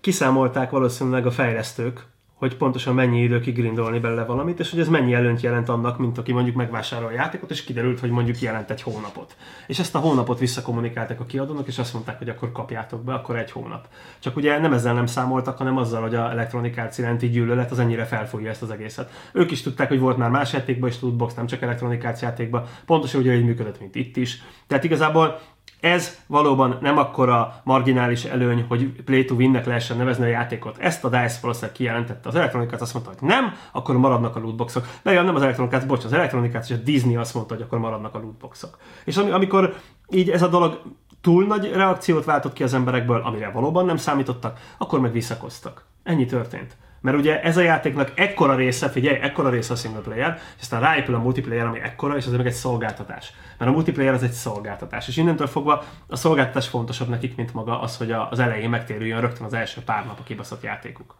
Kiszámolták 0.00 0.70
valószínűleg 0.70 1.26
a 1.26 1.30
fejlesztők, 1.30 2.06
hogy 2.38 2.56
pontosan 2.56 2.94
mennyi 2.94 3.22
idő 3.22 3.40
kigrindolni 3.40 3.98
belőle 3.98 4.24
valamit, 4.24 4.60
és 4.60 4.70
hogy 4.70 4.80
ez 4.80 4.88
mennyi 4.88 5.14
előnyt 5.14 5.40
jelent 5.40 5.68
annak, 5.68 5.98
mint 5.98 6.18
aki 6.18 6.32
mondjuk 6.32 6.56
megvásárol 6.56 7.08
a 7.08 7.12
játékot, 7.12 7.50
és 7.50 7.64
kiderült, 7.64 8.00
hogy 8.00 8.10
mondjuk 8.10 8.40
jelent 8.40 8.70
egy 8.70 8.82
hónapot. 8.82 9.36
És 9.66 9.78
ezt 9.78 9.94
a 9.94 9.98
hónapot 9.98 10.38
visszakommunikáltak 10.38 11.20
a 11.20 11.24
kiadónak, 11.24 11.66
és 11.66 11.78
azt 11.78 11.92
mondták, 11.92 12.18
hogy 12.18 12.28
akkor 12.28 12.52
kapjátok 12.52 13.04
be, 13.04 13.14
akkor 13.14 13.36
egy 13.36 13.50
hónap. 13.50 13.86
Csak 14.18 14.36
ugye 14.36 14.58
nem 14.58 14.72
ezzel 14.72 14.94
nem 14.94 15.06
számoltak, 15.06 15.56
hanem 15.58 15.76
azzal, 15.76 16.02
hogy 16.02 16.14
a 16.14 16.30
elektronikát 16.30 16.98
iránti 16.98 17.28
gyűlölet 17.28 17.70
az 17.70 17.78
ennyire 17.78 18.04
felfújja 18.04 18.50
ezt 18.50 18.62
az 18.62 18.70
egészet. 18.70 19.10
Ők 19.32 19.50
is 19.50 19.62
tudták, 19.62 19.88
hogy 19.88 20.00
volt 20.00 20.16
már 20.16 20.30
más 20.30 20.52
játékban 20.52 20.88
is 20.88 21.00
Lootbox, 21.00 21.34
nem 21.34 21.46
csak 21.46 21.62
elektronikát 21.62 22.20
játékban, 22.20 22.64
pontosan 22.86 23.20
ugye 23.20 23.34
így 23.34 23.44
működött, 23.44 23.80
mint 23.80 23.94
itt 23.94 24.16
is. 24.16 24.42
Tehát 24.66 24.84
igazából 24.84 25.40
ez 25.80 26.18
valóban 26.26 26.78
nem 26.80 26.98
akkora 26.98 27.60
marginális 27.64 28.24
előny, 28.24 28.64
hogy 28.68 29.02
play 29.02 29.24
to 29.24 29.34
win-nek 29.34 29.66
lehessen 29.66 29.96
nevezni 29.96 30.24
a 30.24 30.28
játékot. 30.28 30.78
Ezt 30.78 31.04
a 31.04 31.08
DICE 31.08 31.38
valószínűleg 31.40 31.76
kijelentette. 31.76 32.28
Az 32.28 32.34
elektronikát 32.34 32.80
azt 32.80 32.94
mondta, 32.94 33.12
hogy 33.18 33.28
nem, 33.28 33.52
akkor 33.72 33.96
maradnak 33.96 34.36
a 34.36 34.40
lootboxok. 34.40 34.86
De 35.02 35.22
nem 35.22 35.34
az 35.34 35.42
elektronikát, 35.42 35.86
bocs, 35.86 36.04
az 36.04 36.12
elektronikát 36.12 36.64
és 36.64 36.70
a 36.70 36.76
Disney 36.76 37.16
azt 37.16 37.34
mondta, 37.34 37.54
hogy 37.54 37.62
akkor 37.62 37.78
maradnak 37.78 38.14
a 38.14 38.18
lootboxok. 38.18 38.78
És 39.04 39.16
amikor 39.16 39.74
így 40.10 40.30
ez 40.30 40.42
a 40.42 40.48
dolog 40.48 40.82
túl 41.20 41.46
nagy 41.46 41.72
reakciót 41.72 42.24
váltott 42.24 42.52
ki 42.52 42.62
az 42.62 42.74
emberekből, 42.74 43.20
amire 43.20 43.50
valóban 43.50 43.84
nem 43.84 43.96
számítottak, 43.96 44.58
akkor 44.78 45.00
meg 45.00 45.12
visszakoztak. 45.12 45.84
Ennyi 46.02 46.24
történt. 46.24 46.76
Mert 47.00 47.16
ugye 47.16 47.42
ez 47.42 47.56
a 47.56 47.60
játéknak 47.60 48.12
ekkora 48.14 48.54
része, 48.54 48.88
figyelj, 48.88 49.18
ekkora 49.20 49.48
része 49.48 49.72
a 49.72 49.76
single 49.76 50.00
player, 50.00 50.38
és 50.56 50.62
aztán 50.62 50.80
ráépül 50.80 51.14
a 51.14 51.18
multiplayer, 51.18 51.66
ami 51.66 51.80
ekkora, 51.80 52.16
és 52.16 52.26
az 52.26 52.32
meg 52.32 52.46
egy 52.46 52.52
szolgáltatás. 52.52 53.32
Mert 53.58 53.70
a 53.70 53.74
multiplayer 53.74 54.14
az 54.14 54.22
egy 54.22 54.32
szolgáltatás. 54.32 55.08
És 55.08 55.16
innentől 55.16 55.46
fogva 55.46 55.84
a 56.06 56.16
szolgáltatás 56.16 56.68
fontosabb 56.68 57.08
nekik, 57.08 57.36
mint 57.36 57.54
maga 57.54 57.80
az, 57.80 57.96
hogy 57.96 58.12
az 58.30 58.38
elején 58.38 58.70
megtérüljön 58.70 59.20
rögtön 59.20 59.46
az 59.46 59.54
első 59.54 59.80
pár 59.80 60.06
nap 60.06 60.18
a 60.18 60.22
kibaszott 60.22 60.62
játékuk. 60.62 61.14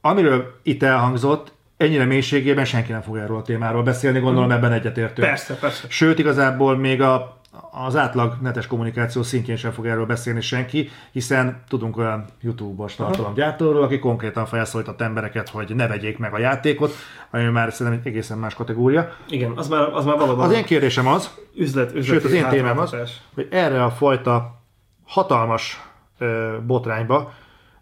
amiről 0.00 0.60
itt 0.62 0.82
elhangzott, 0.82 1.52
ennyire 1.76 2.04
mélységében 2.04 2.64
senki 2.64 2.92
nem 2.92 3.02
fog 3.02 3.16
erről 3.16 3.36
a 3.36 3.42
témáról 3.42 3.82
beszélni, 3.82 4.18
gondolom 4.18 4.50
ebben 4.50 4.72
egyetértünk. 4.72 5.26
Persze, 5.26 5.54
persze. 5.54 5.86
Sőt, 5.88 6.18
igazából 6.18 6.76
még 6.76 7.02
a, 7.02 7.40
az 7.70 7.96
átlag 7.96 8.36
netes 8.40 8.66
kommunikáció 8.66 9.22
szintjén 9.22 9.56
sem 9.56 9.72
fog 9.72 9.86
erről 9.86 10.06
beszélni 10.06 10.40
senki, 10.40 10.88
hiszen 11.12 11.62
tudunk 11.68 11.96
olyan 11.96 12.24
YouTube-os 12.40 12.94
tartalomgyártóról, 12.94 13.82
aki 13.82 13.98
konkrétan 13.98 14.46
felszólított 14.46 15.00
embereket, 15.00 15.48
hogy 15.48 15.74
ne 15.74 15.86
vegyék 15.86 16.18
meg 16.18 16.34
a 16.34 16.38
játékot, 16.38 16.92
ami 17.30 17.44
már 17.44 17.72
szerintem 17.72 18.00
egy 18.04 18.06
egészen 18.12 18.38
más 18.38 18.54
kategória. 18.54 19.12
Igen, 19.28 19.52
az 19.56 19.68
már, 19.68 19.82
az 19.92 20.04
már 20.04 20.18
valóban 20.18 20.44
Az 20.44 20.52
én 20.52 20.64
kérdésem 20.64 21.06
az, 21.06 21.30
üzlet, 21.54 21.94
üzleti 21.94 22.06
sőt 22.06 22.24
az 22.24 22.32
én 22.32 22.48
témám 22.48 22.78
az, 22.78 22.94
hogy 23.34 23.48
erre 23.50 23.84
a 23.84 23.90
fajta 23.90 24.62
hatalmas 25.04 25.82
ö, 26.18 26.56
botrányba 26.66 27.32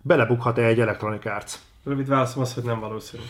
belebukhat-e 0.00 0.62
egy 0.62 0.80
Electronic 0.80 1.26
Arts? 1.26 1.54
Rövid 1.84 2.08
válaszom 2.08 2.42
az, 2.42 2.54
hogy 2.54 2.64
nem 2.64 2.80
valószínű. 2.80 3.22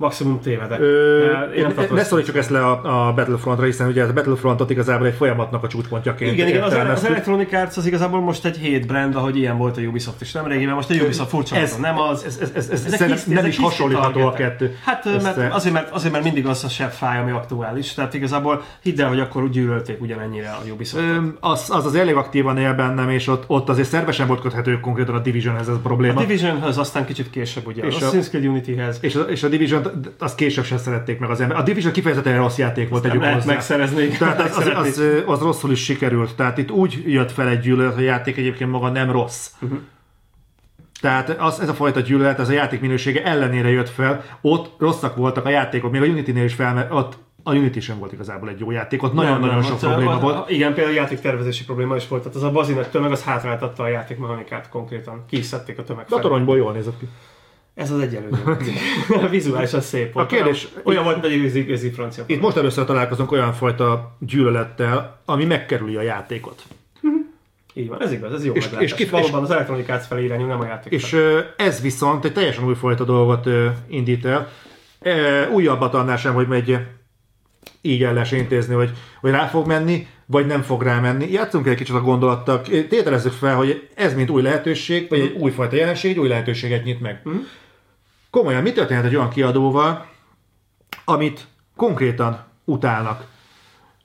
Maximum 0.00 0.40
tévedek. 0.40 0.80
Ö, 0.80 1.18
De 1.48 1.54
én 1.54 1.62
nem 1.62 1.72
ne, 1.76 1.86
ne 1.94 2.00
ezt- 2.00 2.08
szólítsuk 2.08 2.36
ezt 2.36 2.50
le 2.50 2.64
a, 2.66 3.08
a 3.08 3.12
Battlefrontra, 3.12 3.64
hiszen 3.64 3.88
ugye 3.88 4.02
a 4.04 4.12
Battlefrontot 4.12 4.70
igazából 4.70 5.06
egy 5.06 5.14
folyamatnak 5.14 5.62
a 5.62 5.66
csúcspontjaként 5.68 6.32
Igen, 6.32 6.48
igen, 6.48 6.62
az, 6.62 6.72
az. 6.72 7.04
Electronic 7.04 7.52
Arts 7.52 7.76
az 7.76 7.86
igazából 7.86 8.20
most 8.20 8.44
egy 8.44 8.56
hét 8.56 8.86
brand, 8.86 9.14
ahogy 9.14 9.36
ilyen 9.36 9.56
volt 9.58 9.76
a 9.76 9.80
Ubisoft 9.80 10.20
is 10.20 10.32
nemrégiben, 10.32 10.74
most 10.74 10.90
a 10.90 10.94
Ubisoft 10.94 11.28
furcsa 11.30 11.56
ez, 11.56 11.76
nem 11.76 11.98
az. 11.98 12.24
Ez, 12.24 12.38
ez, 12.42 12.50
ez, 12.54 12.68
ez 12.70 12.80
szerintem 12.80 13.08
hiszti- 13.10 13.32
nem 13.34 13.46
is 13.46 13.58
hasonlítható 13.58 14.20
a 14.26 14.32
kettő. 14.32 14.76
Hát 14.84 15.04
mert 15.22 15.52
azért, 15.54 15.74
mert, 15.74 15.90
azért, 15.90 16.12
mert 16.12 16.24
mindig 16.24 16.46
az 16.46 16.64
a 16.64 16.68
sebb 16.68 16.90
fáj, 16.90 17.18
ami 17.20 17.30
aktuális. 17.30 17.94
Tehát 17.94 18.14
igazából 18.14 18.62
hidd 18.82 19.00
el, 19.00 19.08
hogy 19.08 19.20
akkor 19.20 19.42
úgy 19.42 19.50
gyűlölték 19.50 20.00
ugyanennyire 20.00 20.48
a 20.50 20.72
Ubisoft. 20.72 21.04
Ö, 21.04 21.16
az, 21.40 21.66
az 21.70 21.86
az 21.86 21.94
elég 21.94 22.14
aktívan 22.14 22.58
él 22.58 22.74
bennem, 22.74 23.10
és 23.10 23.26
ott, 23.28 23.44
ott 23.46 23.68
azért 23.68 23.88
szervesen 23.88 24.26
volt 24.26 24.40
köthető 24.40 24.80
konkrétan 24.80 25.14
a 25.14 25.18
Divisionhez 25.18 25.68
ez 25.68 25.74
a 25.74 25.76
A 25.76 25.80
probléma. 25.82 26.20
Divisionhöz 26.20 26.78
aztán 26.78 27.04
kicsit 27.06 27.30
később, 27.30 27.66
ugye. 27.66 27.82
És 27.82 28.00
a- 28.00 28.06
a 28.06 28.10
Creed 28.10 28.46
Unityhez. 28.46 28.98
és, 29.00 29.14
a, 29.14 29.20
és 29.20 29.42
a 29.42 29.48
Division 29.48 29.86
azt 30.18 30.34
később 30.36 30.64
sem 30.64 30.78
szerették 30.78 31.18
meg 31.18 31.30
az 31.30 31.40
ember. 31.40 31.56
A 31.56 31.62
Division 31.62 31.92
kifejezetten 31.92 32.36
rossz 32.36 32.58
játék 32.58 32.88
volt, 32.88 33.02
tegyük 33.02 33.24
hozzá. 33.24 33.46
megszerezni. 33.46 34.08
Tehát 34.08 34.40
az, 34.40 34.56
az, 34.66 34.98
az, 34.98 35.22
az, 35.26 35.40
rosszul 35.40 35.70
is 35.70 35.84
sikerült. 35.84 36.36
Tehát 36.36 36.58
itt 36.58 36.70
úgy 36.70 37.02
jött 37.06 37.32
fel 37.32 37.48
egy 37.48 37.60
gyűlölet, 37.60 37.96
a 37.96 38.00
játék 38.00 38.36
egyébként 38.36 38.70
maga 38.70 38.88
nem 38.88 39.10
rossz. 39.10 39.50
Uh-huh. 39.60 39.78
Tehát 41.00 41.28
az, 41.28 41.60
ez 41.60 41.68
a 41.68 41.74
fajta 41.74 42.00
gyűlölet, 42.00 42.38
ez 42.38 42.48
a 42.48 42.52
játék 42.52 42.80
minősége 42.80 43.24
ellenére 43.24 43.68
jött 43.68 43.88
fel. 43.88 44.24
Ott 44.40 44.74
rosszak 44.78 45.16
voltak 45.16 45.44
a 45.44 45.48
játékok, 45.48 45.90
még 45.90 46.02
a 46.02 46.04
Unity-nél 46.04 46.44
is 46.44 46.54
fel, 46.54 46.74
mert 46.74 46.92
ott 46.92 47.18
a 47.42 47.54
Unity 47.54 47.78
sem 47.78 47.98
volt 47.98 48.12
igazából 48.12 48.48
egy 48.48 48.60
jó 48.60 48.70
játék, 48.70 49.02
ott 49.02 49.12
nagyon-nagyon 49.12 49.62
sok 49.62 49.78
probléma 49.78 50.14
ott, 50.14 50.20
volt. 50.20 50.50
Igen, 50.50 50.74
például 50.74 50.96
játéktervezési 50.96 51.64
probléma 51.64 51.96
is 51.96 52.08
volt. 52.08 52.22
Tehát 52.22 52.36
az 52.36 52.42
a 52.42 52.50
bazinek 52.50 52.90
tömeg, 52.90 53.12
az 53.12 53.22
hátráltatta 53.22 53.82
a 53.82 53.88
játékmechanikát 53.88 54.68
konkrétan. 54.68 55.24
Ki 55.28 55.36
is 55.36 55.44
szedték 55.44 55.78
a 55.78 55.82
tömeg 55.84 56.06
De 56.08 56.16
a 56.16 56.18
toronyból 56.18 56.56
jól 56.56 56.72
nézett 56.72 56.98
ki. 56.98 57.08
Ez 57.78 57.90
az 57.90 58.00
egyelőre. 58.00 58.56
Vizuálisan 59.30 59.80
szép 59.80 60.12
volt. 60.12 60.32
A 60.32 60.34
kérdés- 60.34 60.68
Olyan, 60.74 60.82
olyan 60.84 61.04
volt, 61.04 61.20
hogy 61.32 61.44
őzi, 61.44 61.70
őzi 61.70 61.90
francia. 61.90 62.24
Itt 62.26 62.40
most 62.40 62.56
először 62.56 62.84
találkozunk 62.84 63.32
olyan 63.32 63.52
fajta 63.52 64.16
gyűlölettel, 64.18 65.20
ami 65.24 65.44
megkerüli 65.44 65.96
a 65.96 66.02
játékot. 66.02 66.62
Így 67.74 67.88
van, 67.88 68.02
ez 68.02 68.12
igaz, 68.12 68.32
ez 68.32 68.44
jó 68.44 68.52
És- 68.52 68.58
és, 68.58 68.64
meglátás. 68.64 68.90
és 68.90 68.96
kif- 68.96 69.10
Valóban 69.10 69.42
az 69.42 69.50
Electronic 69.50 69.88
Arts 69.88 70.04
felé 70.04 70.24
irányul, 70.24 70.46
nem 70.46 70.60
a 70.60 70.64
játék 70.66 70.92
És 70.92 71.12
ö, 71.12 71.40
ez 71.56 71.80
viszont 71.80 72.24
egy 72.24 72.32
teljesen 72.32 72.64
újfajta 72.64 73.04
dolgot 73.04 73.46
ö, 73.46 73.68
indít 73.88 74.24
el. 74.24 74.48
Ö, 75.00 75.46
Újabbat 75.48 75.94
annál 75.94 76.16
sem, 76.16 76.34
hogy 76.34 76.48
megy 76.48 76.76
így 77.80 78.02
el 78.02 78.14
lesz 78.14 78.32
intézni, 78.32 78.74
hogy, 78.74 78.90
hogy 79.20 79.30
rá 79.30 79.46
fog 79.46 79.66
menni, 79.66 80.06
vagy 80.26 80.46
nem 80.46 80.62
fog 80.62 80.82
rá 80.82 81.00
menni. 81.00 81.30
Játszunk 81.32 81.66
egy 81.66 81.76
kicsit 81.76 81.94
a 81.94 82.00
gondolattal, 82.00 82.60
tételezzük 82.88 83.32
fel, 83.32 83.56
hogy 83.56 83.88
ez 83.94 84.14
mint 84.14 84.30
új 84.30 84.42
lehetőség, 84.42 85.08
vagy 85.08 85.20
egy 85.20 85.32
újfajta 85.38 85.76
jelenség, 85.76 86.10
egy 86.10 86.18
új 86.18 86.28
lehetőséget 86.28 86.84
nyit 86.84 87.00
meg. 87.00 87.22
Komolyan, 88.30 88.62
mi 88.62 88.72
történhet 88.72 89.04
egy 89.04 89.16
olyan 89.16 89.30
kiadóval, 89.30 90.06
amit 91.04 91.46
konkrétan 91.76 92.44
utálnak, 92.64 93.24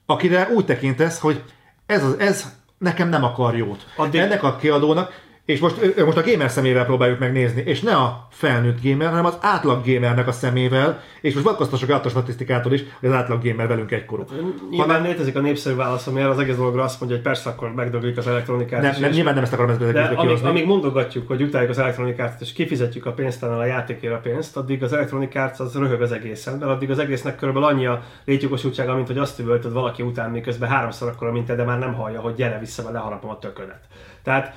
akire 0.06 0.48
úgy 0.56 0.66
tekintesz, 0.66 1.20
hogy 1.20 1.44
ez, 1.86 2.04
az, 2.04 2.20
ez 2.20 2.54
nekem 2.78 3.10
nem 3.10 3.24
akar 3.24 3.58
jót. 3.58 3.86
Addig- 3.96 4.22
Ennek 4.22 4.44
a 4.44 4.56
kiadónak, 4.56 5.22
és 5.46 5.60
most, 5.60 6.04
most 6.06 6.18
a 6.18 6.24
gamer 6.24 6.50
szemével 6.50 6.86
próbáljuk 6.86 7.20
megnézni, 7.20 7.62
és 7.66 7.82
ne 7.82 7.96
a 7.96 8.28
felnőtt 8.30 8.84
gamer, 8.84 9.10
hanem 9.10 9.26
az 9.26 9.38
átlag 9.42 9.86
gamernek 9.86 10.28
a 10.28 10.32
szemével, 10.32 11.02
és 11.22 11.34
most 11.34 11.46
vadkoztassuk 11.46 11.90
át 11.90 12.06
a 12.06 12.10
statisztikától 12.10 12.74
is, 12.74 12.84
hogy 13.00 13.10
az 13.10 13.16
átlag 13.16 13.44
gamer 13.44 13.68
velünk 13.68 13.92
egykorú. 13.92 14.24
Nyilván 14.70 15.02
létezik 15.02 15.36
a 15.36 15.40
népszerű 15.40 15.76
válasz, 15.76 16.08
ami 16.08 16.22
az 16.22 16.40
egész 16.40 16.56
dologra 16.56 16.84
azt 16.84 17.00
mondja, 17.00 17.18
hogy 17.18 17.26
persze 17.26 17.50
akkor 17.50 17.74
megdöglik 17.74 18.18
az 18.18 18.28
elektronikát. 18.28 18.82
Nem, 18.82 18.96
nem, 19.00 19.12
nyilván 19.12 19.34
nem 19.34 19.44
ezt 19.44 19.54
akarom 19.54 19.72
ezzel 19.72 19.92
de 19.92 20.04
amíg, 20.04 20.44
amíg 20.44 20.66
mondogatjuk, 20.66 21.28
hogy 21.28 21.42
utáljuk 21.42 21.70
az 21.70 21.78
elektronikát, 21.78 22.42
és 22.42 22.54
kifizetjük 22.54 23.06
a 23.06 23.12
pénztelen 23.12 23.60
a 23.60 23.66
játékért 23.66 24.14
a 24.14 24.20
pénzt, 24.20 24.58
addig 24.58 24.84
az 24.84 24.94
Electronic 24.94 25.36
Arts 25.36 25.60
az 25.60 25.76
röhög 25.76 26.02
az 26.02 26.12
egészen, 26.12 26.58
mert 26.58 26.72
addig 26.72 26.90
az 26.90 27.00
egésznek 27.00 27.36
körülbelül 27.36 27.68
annyi 27.68 27.86
a 27.86 28.04
létjogosultsága, 28.26 28.96
mint 28.96 29.08
hogy 29.08 29.18
azt 29.18 29.40
üvöltöd 29.40 29.74
valaki 29.74 30.02
után, 30.02 30.32
miközben 30.32 30.70
háromszor 30.70 31.08
akkora, 31.08 31.32
mint 31.32 31.46
te, 31.46 31.56
de 31.56 31.64
már 31.64 31.80
nem 31.80 31.94
hallja, 31.94 32.22
hogy 32.22 32.36
gyere 32.36 32.60
vissza, 32.60 32.82
mert 32.82 32.94
leharapom 32.96 33.30
a 33.30 33.40
töködet. 33.40 33.82
Tehát 34.24 34.54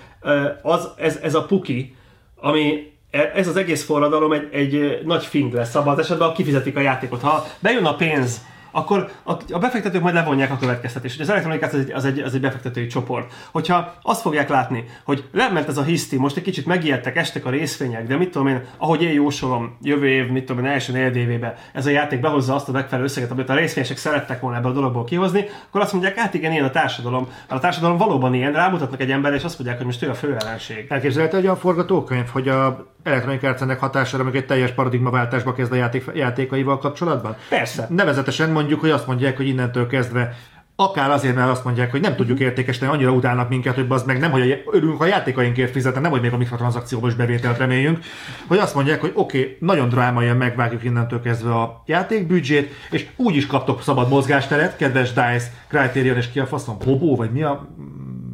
az, 0.63 0.89
ez, 0.97 1.19
ez 1.23 1.35
a 1.35 1.45
puki, 1.45 1.97
ami 2.37 2.93
e- 3.11 3.33
ez 3.35 3.49
az 3.49 3.57
egész 3.57 3.85
forradalom 3.85 4.33
egy, 4.33 4.49
egy 4.53 5.01
nagy 5.05 5.25
fing 5.25 5.53
lesz 5.53 5.75
abban 5.75 5.93
az 5.93 5.99
esetben, 5.99 6.33
kifizetik 6.33 6.77
a 6.77 6.81
játékot. 6.81 7.21
Ha 7.21 7.47
bejön 7.61 7.85
a 7.85 7.97
pénz, 7.97 8.41
akkor 8.77 9.11
a, 9.23 9.59
befektetők 9.59 10.03
majd 10.03 10.15
levonják 10.15 10.51
a 10.51 10.57
következtetést. 10.57 11.15
Ugye 11.15 11.25
Az 11.25 11.31
Electronic 11.31 11.63
Arts 11.63 11.73
az 11.75 11.81
egy, 11.81 11.91
az, 11.93 12.05
egy, 12.05 12.21
az 12.21 12.35
egy 12.35 12.41
befektetői 12.41 12.87
csoport. 12.87 13.33
Hogyha 13.51 13.95
azt 14.03 14.21
fogják 14.21 14.49
látni, 14.49 14.85
hogy 15.05 15.25
lement 15.33 15.69
ez 15.69 15.77
a 15.77 15.83
hiszti, 15.83 16.17
most 16.17 16.37
egy 16.37 16.43
kicsit 16.43 16.67
megijedtek, 16.67 17.17
estek 17.17 17.45
a 17.47 17.51
részfények, 17.51 18.07
de 18.07 18.17
mit 18.17 18.31
tudom 18.31 18.47
én, 18.47 18.65
ahogy 18.77 19.03
én 19.03 19.13
jósolom, 19.13 19.77
jövő 19.83 20.09
év, 20.09 20.29
mit 20.29 20.45
tudom 20.45 20.65
én, 20.65 20.71
első 20.71 20.93
negyedévébe 20.93 21.55
ez 21.73 21.87
a 21.87 21.91
játék 21.91 22.21
behozza 22.21 22.55
azt 22.55 22.69
a 22.69 22.73
megfelelő 22.73 23.05
összeget, 23.07 23.31
amit 23.31 23.49
a 23.49 23.55
részvényesek 23.55 23.97
szerettek 23.97 24.41
volna 24.41 24.57
ebből 24.57 24.71
a 24.71 24.75
dologból 24.75 25.05
kihozni, 25.05 25.47
akkor 25.69 25.81
azt 25.81 25.93
mondják, 25.93 26.19
hát 26.19 26.35
igen, 26.35 26.53
ilyen 26.53 26.65
a 26.65 26.71
társadalom. 26.71 27.23
Mert 27.23 27.51
a 27.51 27.59
társadalom 27.59 27.97
valóban 27.97 28.35
ilyen, 28.35 28.53
rámutatnak 28.53 29.01
egy 29.01 29.11
emberre, 29.11 29.37
és 29.37 29.45
azt 29.45 29.59
mondják, 29.59 29.77
hogy 29.77 29.87
most 29.87 30.03
ő 30.03 30.11
a 30.11 30.15
fő 30.15 30.37
ellenség. 30.41 30.87
Elképzelhető 30.89 31.37
egy 31.37 31.45
olyan 31.45 31.57
forgatókönyv, 31.57 32.29
hogy 32.29 32.49
a 32.49 32.95
Electronic 33.07 33.43
Arts 33.43 33.79
hatására 33.79 34.25
meg 34.25 34.37
egy 34.37 34.47
teljes 34.47 34.71
paradigmaváltásba 34.71 35.53
kezd 35.53 35.73
a 35.73 35.77
játék, 35.77 36.05
játékaival 36.15 36.79
kapcsolatban? 36.79 37.37
Persze. 37.49 37.87
Nevezetesen 37.91 38.51
mondjuk, 38.51 38.81
hogy 38.81 38.91
azt 38.91 39.07
mondják, 39.07 39.37
hogy 39.37 39.47
innentől 39.47 39.87
kezdve 39.87 40.37
Akár 40.79 41.11
azért, 41.11 41.35
mert 41.35 41.51
azt 41.51 41.65
mondják, 41.65 41.91
hogy 41.91 42.01
nem 42.01 42.17
tudjuk 42.17 42.41
értékesíteni, 42.41 42.93
annyira 42.93 43.11
utálnak 43.11 43.49
minket, 43.49 43.75
hogy 43.75 43.87
az 43.89 44.03
meg 44.03 44.19
nem, 44.19 44.31
hogy 44.31 44.51
a- 44.51 44.77
örülünk 44.77 45.01
a 45.01 45.07
játékainkért 45.07 45.71
fizetni, 45.71 46.01
nem, 46.01 46.11
hogy 46.11 46.21
még 46.21 46.33
a 46.33 46.37
mikrotranszakcióban 46.37 47.11
is 47.11 47.17
bevételt 47.17 47.59
reméljünk, 47.59 47.99
hogy 48.47 48.59
azt 48.59 48.75
mondják, 48.75 49.01
hogy 49.01 49.13
oké, 49.15 49.39
okay, 49.41 49.57
nagyon 49.61 49.89
drámaian 49.89 50.37
megvágjuk 50.37 50.85
innentől 50.85 51.21
kezdve 51.21 51.55
a 51.55 51.83
játékbüdzsét, 51.87 52.73
és 52.91 53.07
úgy 53.17 53.37
is 53.37 53.47
kaptok 53.47 53.83
szabad 53.83 54.09
mozgásteret, 54.09 54.77
kedves 54.77 55.13
DICE, 55.13 55.51
Criterion, 55.69 56.17
és 56.17 56.31
ki 56.31 56.41
a 56.41 56.47
faszom, 56.47 56.77
Hobó, 56.85 57.17
vagy 57.17 57.31
mi 57.31 57.43
a 57.43 57.69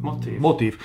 Motív. 0.01 0.39
motív. 0.39 0.77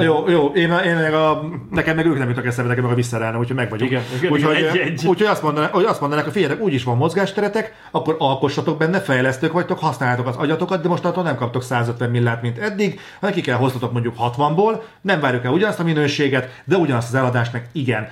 Jó, 0.00 0.28
jó, 0.28 0.46
én, 0.46 0.72
én 0.72 0.96
meg 0.96 1.14
a, 1.14 1.48
nekem 1.70 1.96
meg 1.96 2.06
ők 2.06 2.18
nem 2.18 2.28
jutnak 2.28 2.46
eszembe, 2.46 2.68
nekem 2.68 2.84
meg 2.84 2.92
a 2.92 2.96
visszarálna, 2.96 3.38
úgyhogy 3.38 3.56
meg 3.56 3.70
vagyok. 3.70 3.88
Igen, 3.88 4.02
úgyhogy, 4.30 4.58
igen, 4.58 4.70
egy-egy. 4.70 5.06
úgyhogy 5.06 5.26
azt 5.26 5.42
mondanak, 5.42 5.72
hogy 5.72 5.84
azt 5.84 6.00
mondanak, 6.00 6.24
hogy 6.24 6.32
figyeljetek, 6.32 6.64
úgyis 6.64 6.84
van 6.84 6.96
mozgásteretek, 6.96 7.74
akkor 7.90 8.16
alkossatok 8.18 8.78
benne, 8.78 9.00
fejlesztők 9.00 9.52
vagytok, 9.52 9.78
használjátok 9.78 10.26
az 10.26 10.36
agyatokat, 10.36 10.82
de 10.82 10.88
most 10.88 11.04
attól 11.04 11.22
nem 11.22 11.36
kaptok 11.36 11.62
150 11.62 12.10
millát, 12.10 12.42
mint 12.42 12.58
eddig, 12.58 13.00
hanem 13.20 13.34
ki 13.34 13.40
kell 13.40 13.56
hoztatok 13.56 13.92
mondjuk 13.92 14.14
60-ból, 14.18 14.80
nem 15.00 15.20
várjuk 15.20 15.44
el 15.44 15.52
ugyanazt 15.52 15.80
a 15.80 15.84
minőséget, 15.84 16.62
de 16.64 16.76
ugyanazt 16.76 17.08
az 17.08 17.14
eladást 17.14 17.52
meg 17.52 17.68
igen. 17.72 18.08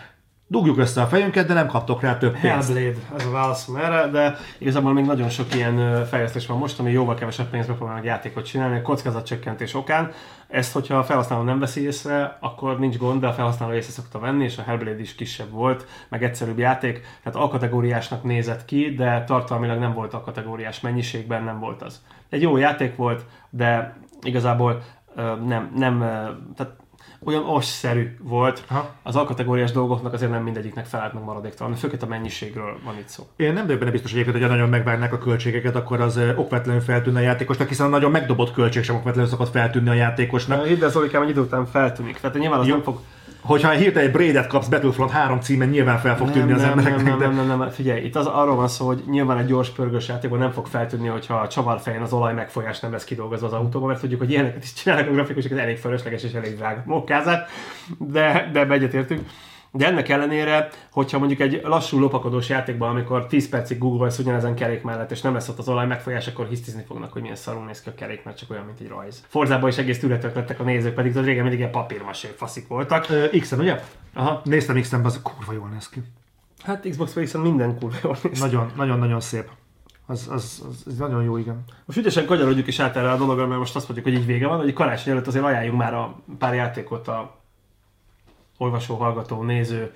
Dugjuk 0.53 0.79
össze 0.79 1.01
a 1.01 1.07
fejünket, 1.07 1.47
de 1.47 1.55
nem 1.55 1.67
kaptok 1.67 2.01
rá 2.03 2.19
több 2.19 2.39
pénzt. 2.41 2.73
Hellblade, 2.73 2.99
ez 3.17 3.27
a 3.27 3.31
válaszom 3.31 3.77
erre, 3.77 4.09
de 4.11 4.37
igazából 4.59 4.93
még 4.93 5.05
nagyon 5.05 5.29
sok 5.29 5.55
ilyen 5.55 6.07
fejlesztés 6.11 6.47
van 6.47 6.59
most, 6.59 6.79
ami 6.79 6.91
jóval 6.91 7.15
kevesebb 7.15 7.51
pénzbe 7.51 7.75
próbálnak 7.75 8.05
játékot 8.05 8.45
csinálni, 8.45 8.77
a 8.77 8.83
kockázatcsökkentés 8.83 9.75
okán. 9.75 10.11
Ezt, 10.53 10.73
hogyha 10.73 10.99
a 10.99 11.03
felhasználó 11.03 11.43
nem 11.43 11.59
veszi 11.59 11.83
észre, 11.83 12.37
akkor 12.41 12.79
nincs 12.79 12.97
gond, 12.97 13.21
de 13.21 13.27
a 13.27 13.33
felhasználó 13.33 13.73
észre 13.73 13.93
szokta 13.93 14.19
venni, 14.19 14.45
és 14.45 14.59
a 14.59 14.63
Hellblade 14.63 15.01
is 15.01 15.15
kisebb 15.15 15.51
volt, 15.51 15.87
meg 16.09 16.25
egyszerűbb 16.25 16.59
játék, 16.59 17.01
tehát 17.23 17.39
alkategóriásnak 17.39 18.23
nézett 18.23 18.65
ki, 18.65 18.95
de 18.95 19.25
tartalmilag 19.25 19.79
nem 19.79 19.93
volt 19.93 20.15
alkategóriás 20.15 20.81
mennyiségben, 20.81 21.45
nem 21.45 21.59
volt 21.59 21.83
az. 21.83 22.03
Egy 22.29 22.43
jó 22.43 22.57
játék 22.57 22.97
volt, 22.97 23.25
de 23.51 23.97
igazából 24.23 24.83
nem, 25.47 25.73
nem, 25.75 25.99
tehát 26.57 26.77
olyan 27.25 27.45
osszerű 27.45 28.17
volt. 28.21 28.65
Aha. 28.69 28.95
Az 29.03 29.17
alkategóriás 29.17 29.73
dolgoknak 29.73 30.13
azért 30.13 30.31
nem 30.31 30.43
mindegyiknek 30.43 30.87
felelt 30.87 31.13
meg 31.13 31.25
maradéktalan, 31.25 31.75
főként 31.75 32.03
a 32.03 32.07
mennyiségről 32.07 32.79
van 32.85 32.99
itt 32.99 33.09
szó. 33.09 33.27
Én 33.37 33.53
nem 33.53 33.65
vagyok 33.65 33.79
benne 33.79 33.91
biztos 33.91 34.13
egyébként, 34.13 34.37
hogy 34.39 34.49
nagyon 34.49 34.69
megvágnák 34.69 35.13
a 35.13 35.19
költségeket, 35.19 35.77
akkor 35.77 36.01
az 36.01 36.21
okvetlenül 36.37 36.81
feltűnne 36.81 37.19
a 37.19 37.23
játékosnak, 37.23 37.69
hiszen 37.69 37.87
a 37.87 37.89
nagyon 37.89 38.11
megdobott 38.11 38.53
költség 38.53 38.83
sem 38.83 38.97
okvetlenül 38.97 39.31
szokott 39.31 39.51
feltűnni 39.51 39.89
a 39.89 39.95
játékosnak. 39.95 40.67
Hidd 40.67 40.83
el, 40.83 40.91
Zolikám, 40.91 41.23
egy 41.23 41.29
idő 41.29 41.41
után 41.41 41.67
feltűnik. 41.67 42.21
Tehát 42.21 42.39
nyilván 42.39 42.61
az 42.61 42.67
Jó. 42.67 42.75
nem 42.75 42.83
fog... 42.83 43.01
Hogyha 43.43 43.71
hirtelen 43.71 44.07
egy 44.09 44.13
Braid-et 44.15 44.47
kapsz 44.47 44.69
Battlefront 44.69 45.11
3 45.11 45.41
címen, 45.41 45.69
nyilván 45.69 45.99
fel 45.99 46.17
fog 46.17 46.31
tűnni 46.31 46.53
nem, 46.53 46.57
az 46.57 46.63
nem, 46.63 46.75
nem, 46.75 46.87
embereknek. 46.87 47.19
nem, 47.19 47.19
de... 47.19 47.27
nem, 47.37 47.47
nem, 47.47 47.59
nem, 47.59 47.71
figyelj, 47.71 48.05
itt 48.05 48.17
az 48.17 48.27
arról 48.27 48.57
van 48.57 48.69
szó, 48.69 48.87
hogy 48.87 49.03
nyilván 49.11 49.39
egy 49.39 49.47
gyors 49.47 49.71
pörgős 49.71 50.09
játékban 50.09 50.39
nem 50.39 50.51
fog 50.51 50.67
feltűnni, 50.67 51.09
hogyha 51.09 51.35
a 51.35 51.49
csavarfején 51.49 52.01
az 52.01 52.13
olaj 52.13 52.35
megfolyás 52.35 52.81
nem 52.81 52.93
lesz 52.93 53.05
kidolgozva 53.05 53.47
az 53.47 53.53
autóban, 53.53 53.89
mert 53.89 54.01
tudjuk, 54.01 54.21
hogy 54.21 54.31
ilyeneket 54.31 54.63
is 54.63 54.73
csinálnak 54.73 55.09
a 55.09 55.13
grafikusok, 55.13 55.51
ez 55.51 55.59
elég 55.59 55.79
fölösleges 55.79 56.23
és 56.23 56.33
elég 56.33 56.57
drága 56.57 56.83
mokkázás, 56.87 57.41
de, 57.99 58.51
de 58.53 58.67
egyetértünk. 58.67 59.29
De 59.75 59.87
ennek 59.87 60.09
ellenére, 60.09 60.69
hogyha 60.91 61.19
mondjuk 61.19 61.41
egy 61.41 61.61
lassú 61.65 61.99
lopakodós 61.99 62.49
játékban, 62.49 62.91
amikor 62.91 63.27
10 63.27 63.49
percig 63.49 63.79
google 63.79 64.11
ugyanezen 64.19 64.55
kerék 64.55 64.83
mellett, 64.83 65.11
és 65.11 65.21
nem 65.21 65.33
lesz 65.33 65.49
ott 65.49 65.59
az 65.59 65.69
olaj 65.69 65.87
megfolyás, 65.87 66.27
akkor 66.27 66.47
hisztizni 66.49 66.85
fognak, 66.87 67.13
hogy 67.13 67.23
milyen 67.23 67.37
szarul 67.37 67.65
néz 67.65 67.83
ki 67.83 67.89
a 67.89 67.95
kerék, 67.95 68.25
mert 68.25 68.39
csak 68.39 68.51
olyan, 68.51 68.65
mint 68.65 68.81
egy 68.81 68.89
rajz. 68.89 69.25
Forzában 69.29 69.69
is 69.69 69.79
egész 69.79 69.99
tületek 69.99 70.35
lettek 70.35 70.61
a 70.61 70.63
nézők, 70.63 70.95
pedig 70.95 71.17
az 71.17 71.25
régen 71.25 71.43
mindig 71.43 71.59
ilyen 71.59 71.71
papírmasé 71.71 72.29
faszik 72.37 72.69
voltak. 72.69 73.07
X-en, 73.41 73.59
ugye? 73.59 73.81
Aha. 74.15 74.41
Néztem 74.45 74.81
X-en, 74.81 75.05
az 75.05 75.21
kurva 75.23 75.53
jól 75.53 75.69
néz 75.69 75.89
ki. 75.89 76.03
Hát 76.63 76.89
Xbox 76.89 77.17
One 77.17 77.49
minden 77.49 77.79
kurva 77.79 77.97
jól 78.03 78.17
néz 78.23 78.41
Nagyon, 78.41 78.73
nagyon, 78.77 78.99
nagyon 78.99 79.21
szép. 79.21 79.49
Az, 80.07 80.29
az, 80.31 80.63
az, 80.69 80.83
az, 80.87 80.97
nagyon 80.97 81.23
jó, 81.23 81.37
igen. 81.37 81.65
Most 81.85 81.99
ügyesen 81.99 82.27
kagyarodjuk 82.27 82.67
is 82.67 82.79
át 82.79 82.97
erre 82.97 83.11
a 83.11 83.17
dologra, 83.17 83.47
mert 83.47 83.59
most 83.59 83.77
azt 83.77 83.89
mondjuk, 83.89 84.15
hogy 84.15 84.23
így 84.23 84.27
vége 84.27 84.47
van, 84.47 84.59
hogy 84.59 84.73
karácsony 84.73 85.13
előtt 85.13 85.27
azért 85.27 85.45
ajánljunk 85.45 85.79
már 85.79 85.95
a 85.95 86.23
pár 86.39 86.55
játékot 86.55 87.09
a 87.09 87.42
olvasó, 88.63 88.97
hallgató, 88.97 89.43
néző 89.43 89.93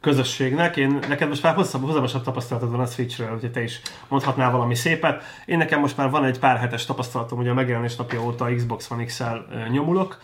közösségnek. 0.00 0.76
Én, 0.76 0.98
neked 1.08 1.28
most 1.28 1.42
már 1.42 1.54
hosszabb, 1.54 1.82
hosszabb 1.82 2.22
tapasztalatod 2.22 2.70
van 2.70 2.80
a 2.80 2.86
Switchről, 2.86 3.34
úgyhogy 3.34 3.50
te 3.50 3.62
is 3.62 3.80
mondhatnál 4.08 4.50
valami 4.50 4.74
szépet. 4.74 5.22
Én 5.46 5.58
nekem 5.58 5.80
most 5.80 5.96
már 5.96 6.10
van 6.10 6.24
egy 6.24 6.38
pár 6.38 6.58
hetes 6.58 6.84
tapasztalatom, 6.84 7.38
hogy 7.38 7.48
a 7.48 7.54
megjelenés 7.54 7.96
napja 7.96 8.22
óta 8.22 8.54
Xbox 8.54 8.90
One 8.90 9.04
X-el 9.04 9.46
nyomulok. 9.70 10.18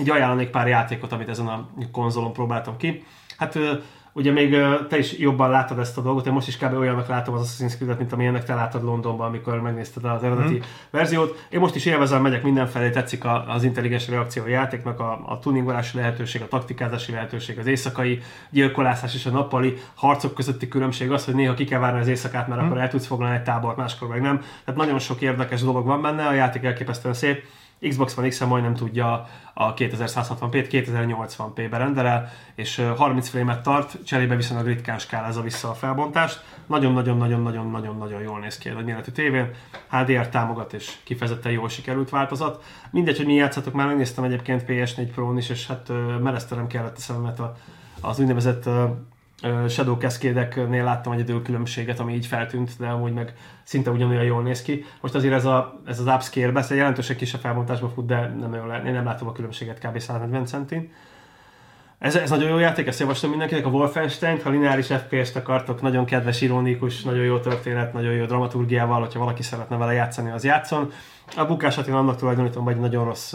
Így 0.00 0.10
ajánlanék 0.10 0.50
pár 0.50 0.68
játékot, 0.68 1.12
amit 1.12 1.28
ezen 1.28 1.46
a 1.46 1.68
konzolon 1.92 2.32
próbáltam 2.32 2.76
ki. 2.76 3.04
Hát 3.36 3.58
Ugye 4.12 4.32
még 4.32 4.56
te 4.88 4.98
is 4.98 5.18
jobban 5.18 5.50
láttad 5.50 5.78
ezt 5.78 5.98
a 5.98 6.00
dolgot, 6.00 6.26
én 6.26 6.32
most 6.32 6.48
is 6.48 6.56
kb. 6.56 6.78
olyannak 6.78 7.08
látom 7.08 7.34
az 7.34 7.56
Assassin's 7.58 7.74
Creed-et, 7.76 7.98
mint 7.98 8.12
amilyennek 8.12 8.44
te 8.44 8.54
láttad 8.54 8.82
Londonban, 8.82 9.26
amikor 9.26 9.60
megnézted 9.60 10.04
az 10.04 10.22
eredeti 10.22 10.54
mm. 10.54 10.60
verziót. 10.90 11.46
Én 11.50 11.60
most 11.60 11.74
is 11.74 11.84
élvezem, 11.84 12.22
megyek 12.22 12.42
mindenfelé, 12.42 12.90
tetszik 12.90 13.24
az 13.46 13.64
intelligens 13.64 14.08
reakció 14.08 14.42
a 14.42 14.48
játéknak, 14.48 15.00
a, 15.00 15.20
a 15.26 15.38
tuningolási 15.38 15.96
lehetőség, 15.96 16.42
a 16.42 16.48
taktikázási 16.48 17.12
lehetőség, 17.12 17.58
az 17.58 17.66
éjszakai 17.66 18.20
gyilkolászás 18.50 19.14
és 19.14 19.26
a 19.26 19.30
nappali 19.30 19.76
harcok 19.94 20.34
közötti 20.34 20.68
különbség 20.68 21.10
az, 21.10 21.24
hogy 21.24 21.34
néha 21.34 21.54
ki 21.54 21.64
kell 21.64 21.80
várni 21.80 22.00
az 22.00 22.08
éjszakát, 22.08 22.48
mert 22.48 22.62
mm. 22.62 22.64
akkor 22.64 22.78
el 22.78 22.88
tudsz 22.88 23.06
foglalni 23.06 23.36
egy 23.36 23.42
tábort, 23.42 23.76
máskor 23.76 24.08
meg 24.08 24.20
nem. 24.20 24.38
Tehát 24.38 24.80
nagyon 24.80 24.98
sok 24.98 25.20
érdekes 25.20 25.62
dolog 25.62 25.86
van 25.86 26.02
benne, 26.02 26.26
a 26.26 26.32
játék 26.32 26.64
elképesztően 26.64 27.14
szép 27.14 27.44
Xbox 27.88 28.16
One 28.16 28.28
X-en 28.28 28.48
majdnem 28.48 28.74
tudja 28.74 29.28
a 29.54 29.74
2160p-t 29.74 30.66
2080p-be 30.70 31.76
rendelel, 31.76 32.28
és 32.54 32.82
30 32.96 33.28
frame-et 33.28 33.62
tart, 33.62 34.04
cserébe 34.04 34.36
viszont 34.36 34.60
a 34.60 34.64
ritkán 34.64 34.98
skálázza 34.98 35.42
vissza 35.42 35.70
a 35.70 35.74
felbontást. 35.74 36.44
Nagyon-nagyon-nagyon-nagyon-nagyon-nagyon 36.66 38.22
jól 38.22 38.38
néz 38.38 38.58
ki 38.58 38.68
egy 38.68 38.84
méretű 38.84 39.10
tévén. 39.10 39.50
HDR 39.90 40.28
támogat, 40.28 40.72
és 40.72 40.96
kifejezetten 41.04 41.52
jól 41.52 41.68
sikerült 41.68 42.10
változat. 42.10 42.64
Mindegy, 42.90 43.16
hogy 43.16 43.26
mi 43.26 43.34
játszatok, 43.34 43.74
már 43.74 43.86
megnéztem 43.86 44.24
egyébként 44.24 44.64
PS4 44.66 45.08
Pro-n 45.14 45.36
is, 45.36 45.48
és 45.48 45.66
hát 45.66 45.88
meresztelem 46.22 46.66
kellett 46.66 46.96
a 46.96 47.00
szememet 47.00 47.40
az 48.00 48.18
úgynevezett 48.18 48.68
Shadow 49.68 49.96
Cascade-eknél 49.96 50.84
láttam 50.84 51.12
egyedül 51.12 51.42
különbséget, 51.42 52.00
ami 52.00 52.14
így 52.14 52.26
feltűnt, 52.26 52.70
de 52.78 52.86
amúgy 52.86 53.12
meg 53.12 53.34
szinte 53.62 53.90
ugyanolyan 53.90 54.24
jól 54.24 54.42
néz 54.42 54.62
ki. 54.62 54.84
Most 55.00 55.14
azért 55.14 55.34
ez, 55.34 55.44
a, 55.44 55.80
ez 55.86 55.98
az 55.98 56.06
upscale-be, 56.06 56.60
ez 56.60 56.70
jelentősen 56.70 57.16
kisebb 57.16 57.40
felbontásba 57.40 57.88
fut, 57.88 58.06
de 58.06 58.34
nem 58.40 58.54
jól, 58.54 58.82
én 58.86 58.92
nem 58.92 59.04
látom 59.04 59.28
a 59.28 59.32
különbséget 59.32 59.78
kb. 59.78 59.98
140 59.98 60.46
centin. 60.46 60.92
Ez, 61.98 62.16
ez 62.16 62.30
nagyon 62.30 62.50
jó 62.50 62.58
játék, 62.58 62.86
ezt 62.86 63.00
javaslom 63.00 63.30
mindenkinek, 63.30 63.66
a 63.66 63.68
Wolfenstein, 63.68 64.40
ha 64.42 64.50
lineáris 64.50 64.86
FPS-t 64.86 65.36
akartok, 65.36 65.82
nagyon 65.82 66.04
kedves, 66.04 66.40
ironikus, 66.40 67.02
nagyon 67.02 67.24
jó 67.24 67.38
történet, 67.38 67.92
nagyon 67.92 68.12
jó 68.12 68.24
dramaturgiával, 68.24 69.00
hogyha 69.00 69.18
valaki 69.18 69.42
szeretne 69.42 69.76
vele 69.76 69.92
játszani, 69.92 70.30
az 70.30 70.44
játszon. 70.44 70.92
A 71.36 71.44
bukását 71.44 71.86
én 71.86 71.94
annak 71.94 72.16
tulajdonítom, 72.16 72.64
vagy 72.64 72.76
nagyon 72.76 73.04
rossz 73.04 73.34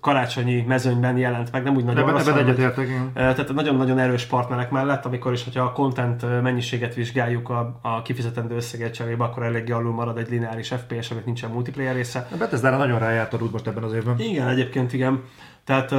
karácsonyi 0.00 0.64
mezőnyben 0.68 1.16
jelent 1.16 1.52
meg, 1.52 1.62
nem 1.62 1.76
úgy 1.76 1.84
nagyon 1.84 2.10
rossz, 2.10 2.26
ebben 2.26 2.38
egyetértek, 2.38 2.88
Tehát 3.14 3.52
nagyon-nagyon 3.52 3.98
erős 3.98 4.24
partnerek 4.24 4.70
mellett, 4.70 5.04
amikor 5.04 5.32
is, 5.32 5.44
hogyha 5.44 5.64
a 5.64 5.72
content 5.72 6.42
mennyiséget 6.42 6.94
vizsgáljuk 6.94 7.48
a, 7.48 7.78
a 7.82 8.02
kifizetendő 8.02 8.54
összeget 8.54 8.94
cserébe, 8.94 9.24
akkor 9.24 9.42
eléggé 9.42 9.72
alul 9.72 9.92
marad 9.92 10.18
egy 10.18 10.30
lineáris 10.30 10.68
FPS, 10.68 11.10
amit 11.10 11.24
nincsen 11.24 11.50
multiplayer 11.50 11.94
része. 11.94 12.28
A 12.32 12.36
Bethesda 12.36 12.76
nagyon 12.76 12.98
rájárt 12.98 13.34
a 13.34 13.38
most 13.50 13.66
ebben 13.66 13.82
az 13.82 13.92
évben. 13.92 14.18
Igen, 14.18 14.48
egyébként 14.48 14.92
igen. 14.92 15.22
Tehát 15.64 15.90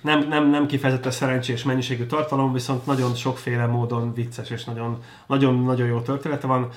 nem, 0.00 0.28
nem, 0.28 0.50
nem 0.50 0.66
kifejezetten 0.66 1.12
szerencsés 1.12 1.62
mennyiségű 1.62 2.04
tartalom, 2.06 2.52
viszont 2.52 2.86
nagyon 2.86 3.14
sokféle 3.14 3.66
módon 3.66 4.14
vicces 4.14 4.50
és 4.50 4.64
nagyon, 4.64 5.02
nagyon, 5.26 5.62
nagyon 5.62 5.86
jó 5.86 6.00
története 6.00 6.46
van, 6.46 6.68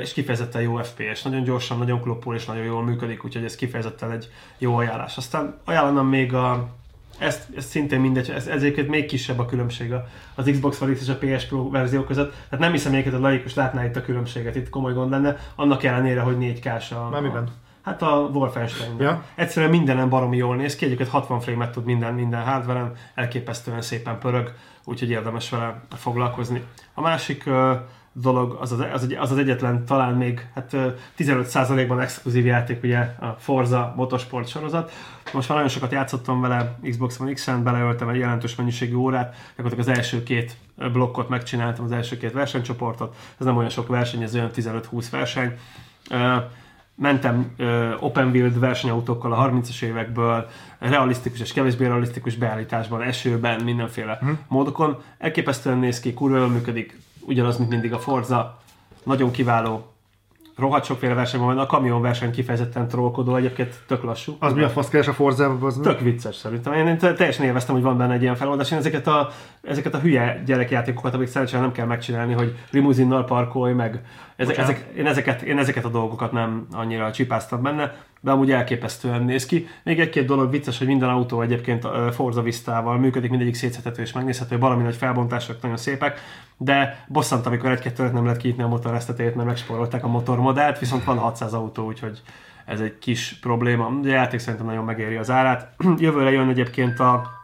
és 0.00 0.12
kifejezetten 0.12 0.62
jó 0.62 0.76
FPS. 0.76 1.22
Nagyon 1.22 1.42
gyorsan, 1.42 1.78
nagyon 1.78 2.00
kloppul 2.00 2.34
és 2.34 2.44
nagyon 2.44 2.64
jól 2.64 2.82
működik, 2.82 3.24
úgyhogy 3.24 3.44
ez 3.44 3.56
kifejezetten 3.56 4.10
egy 4.10 4.30
jó 4.58 4.76
ajánlás. 4.76 5.16
Aztán 5.16 5.58
ajánlanám 5.64 6.06
még 6.06 6.34
a, 6.34 6.68
ezt, 7.18 7.48
ezt 7.56 7.68
szintén 7.68 8.00
mindegy, 8.00 8.30
ez, 8.30 8.46
ezért 8.46 8.88
még 8.88 9.06
kisebb 9.06 9.38
a 9.38 9.44
különbség 9.44 9.94
az 10.34 10.50
Xbox 10.52 10.80
One 10.80 10.92
X 10.92 11.00
és 11.00 11.08
a 11.08 11.18
PS 11.18 11.44
Pro 11.44 11.70
verzió 11.70 12.02
között. 12.02 12.30
Tehát 12.30 12.58
nem 12.58 12.72
hiszem 12.72 12.92
egyébként, 12.92 13.14
a 13.14 13.20
laikus 13.20 13.54
látná 13.54 13.84
itt 13.84 13.96
a 13.96 14.02
különbséget, 14.02 14.56
itt 14.56 14.68
komoly 14.68 14.92
gond 14.92 15.10
lenne, 15.10 15.36
annak 15.54 15.82
ellenére, 15.82 16.20
hogy 16.20 16.36
4K-s 16.40 16.90
a, 16.90 17.08
Már 17.10 17.22
miben? 17.22 17.42
A, 17.42 17.65
Hát 17.86 18.02
a 18.02 18.30
Wolfenstein. 18.32 18.96
Ja. 18.98 19.24
Egyszerűen 19.34 19.70
mindenem 19.70 20.08
baromi 20.08 20.36
jól 20.36 20.56
néz 20.56 20.76
ki, 20.76 20.84
egyébként 20.84 21.08
60 21.08 21.40
frame-et 21.40 21.72
tud 21.72 21.84
minden, 21.84 22.14
minden 22.14 22.42
hardware 22.42 22.92
elképesztően 23.14 23.82
szépen 23.82 24.18
pörög, 24.18 24.52
úgyhogy 24.84 25.10
érdemes 25.10 25.50
vele 25.50 25.80
foglalkozni. 25.96 26.62
A 26.94 27.00
másik 27.00 27.44
uh, 27.46 27.70
dolog, 28.12 28.56
az 28.60 28.72
az, 28.72 28.84
az, 28.92 29.14
az 29.18 29.30
az 29.30 29.38
egyetlen, 29.38 29.84
talán 29.84 30.14
még 30.14 30.48
hát, 30.54 30.72
uh, 30.72 30.92
15%-ban 31.18 32.00
exkluzív 32.00 32.46
játék, 32.46 32.82
ugye 32.82 32.98
a 32.98 33.36
Forza 33.38 33.92
Motorsport 33.96 34.48
sorozat. 34.48 34.92
Most 35.32 35.48
már 35.48 35.56
nagyon 35.58 35.72
sokat 35.72 35.92
játszottam 35.92 36.40
vele 36.40 36.78
Xbox 36.88 37.20
One 37.20 37.32
X-en, 37.32 37.62
beleöltem 37.62 38.08
egy 38.08 38.18
jelentős 38.18 38.54
mennyiségű 38.54 38.94
órát, 38.94 39.34
gyakorlatilag 39.56 39.88
az 39.88 39.98
első 39.98 40.22
két 40.22 40.56
blokkot 40.92 41.28
megcsináltam, 41.28 41.84
az 41.84 41.92
első 41.92 42.16
két 42.16 42.32
versenycsoportot. 42.32 43.16
Ez 43.38 43.46
nem 43.46 43.56
olyan 43.56 43.70
sok 43.70 43.88
verseny, 43.88 44.22
ez 44.22 44.34
olyan 44.34 44.50
15-20 44.54 45.06
verseny. 45.10 45.58
Mentem 46.98 47.52
uh, 47.58 47.92
open 48.00 48.28
wheel 48.28 48.50
versenyautókkal 48.58 49.32
a 49.32 49.50
30-as 49.50 49.82
évekből, 49.82 50.48
realisztikus 50.78 51.40
és 51.40 51.52
kevésbé 51.52 51.86
realisztikus 51.86 52.36
beállításban, 52.36 53.02
esőben, 53.02 53.64
mindenféle 53.64 54.18
hmm. 54.20 54.38
módokon. 54.48 55.02
Elképesztően 55.18 55.78
néz 55.78 56.00
ki, 56.00 56.14
kurva 56.14 56.46
működik, 56.46 56.98
ugyanaz, 57.20 57.58
mint 57.58 57.70
mindig 57.70 57.92
a 57.92 57.98
Forza. 57.98 58.60
Nagyon 59.02 59.30
kiváló 59.30 59.95
rohadt 60.56 60.84
sokféle 60.84 61.14
versenyben 61.14 61.54
van, 61.54 61.58
a 61.58 61.66
kamion 61.66 62.02
verseny 62.02 62.30
kifejezetten 62.30 62.88
trollkodó, 62.88 63.36
egyébként 63.36 63.74
tök 63.86 64.02
lassú. 64.02 64.36
Az 64.38 64.52
mi 64.52 64.62
a 64.62 64.68
fasz 64.68 64.88
keres 64.88 65.08
a 65.08 65.12
forza 65.12 65.58
az 65.60 65.80
Tök 65.82 66.00
vicces 66.00 66.36
szerintem. 66.36 66.72
Én, 66.72 66.86
én 66.86 66.98
teljesen 66.98 67.44
élveztem, 67.44 67.74
hogy 67.74 67.84
van 67.84 67.96
benne 67.96 68.12
egy 68.12 68.22
ilyen 68.22 68.34
feloldás. 68.34 68.70
Én 68.70 68.78
ezeket 68.78 69.06
a, 69.06 69.30
ezeket 69.62 69.94
a 69.94 69.98
hülye 69.98 70.42
gyerekjátékokat, 70.46 71.14
amik 71.14 71.28
szerencsére 71.28 71.60
nem 71.60 71.72
kell 71.72 71.86
megcsinálni, 71.86 72.32
hogy 72.32 72.58
limuzinnal 72.70 73.24
parkolj 73.24 73.72
meg. 73.72 74.02
Ezek, 74.36 74.58
ezek, 74.58 74.86
én, 74.96 75.06
ezeket, 75.06 75.42
én 75.42 75.58
ezeket 75.58 75.84
a 75.84 75.88
dolgokat 75.88 76.32
nem 76.32 76.66
annyira 76.72 77.12
csipáztam 77.12 77.62
benne 77.62 77.94
de 78.20 78.30
amúgy 78.30 78.50
elképesztően 78.50 79.22
néz 79.22 79.46
ki. 79.46 79.66
Még 79.82 80.00
egy-két 80.00 80.26
dolog 80.26 80.50
vicces, 80.50 80.78
hogy 80.78 80.86
minden 80.86 81.08
autó 81.08 81.40
egyébként 81.40 81.86
Forza 82.10 82.42
Vistával 82.42 82.98
működik, 82.98 83.30
mindegyik 83.30 83.54
szétszedhető 83.54 84.02
és 84.02 84.12
megnézhető, 84.12 84.58
valami 84.58 84.82
nagy 84.82 84.96
felbontások 84.96 85.62
nagyon 85.62 85.76
szépek, 85.76 86.20
de 86.56 87.04
bosszant, 87.08 87.46
amikor 87.46 87.70
egy-kettőt 87.70 88.12
nem 88.12 88.24
lehet 88.24 88.40
kiítni 88.40 88.62
a 88.62 88.68
motoresztetét, 88.68 89.34
mert 89.34 89.48
megspórolták 89.48 90.04
a 90.04 90.08
motormodellt, 90.08 90.78
viszont 90.78 91.04
van 91.04 91.18
600 91.18 91.54
autó, 91.54 91.86
úgyhogy 91.86 92.20
ez 92.66 92.80
egy 92.80 92.98
kis 92.98 93.38
probléma. 93.40 93.90
De 94.02 94.08
a 94.08 94.12
játék 94.12 94.40
szerintem 94.40 94.66
nagyon 94.66 94.84
megéri 94.84 95.16
az 95.16 95.30
árát. 95.30 95.74
Jövőre 95.98 96.30
jön 96.30 96.48
egyébként 96.48 97.00
a 97.00 97.35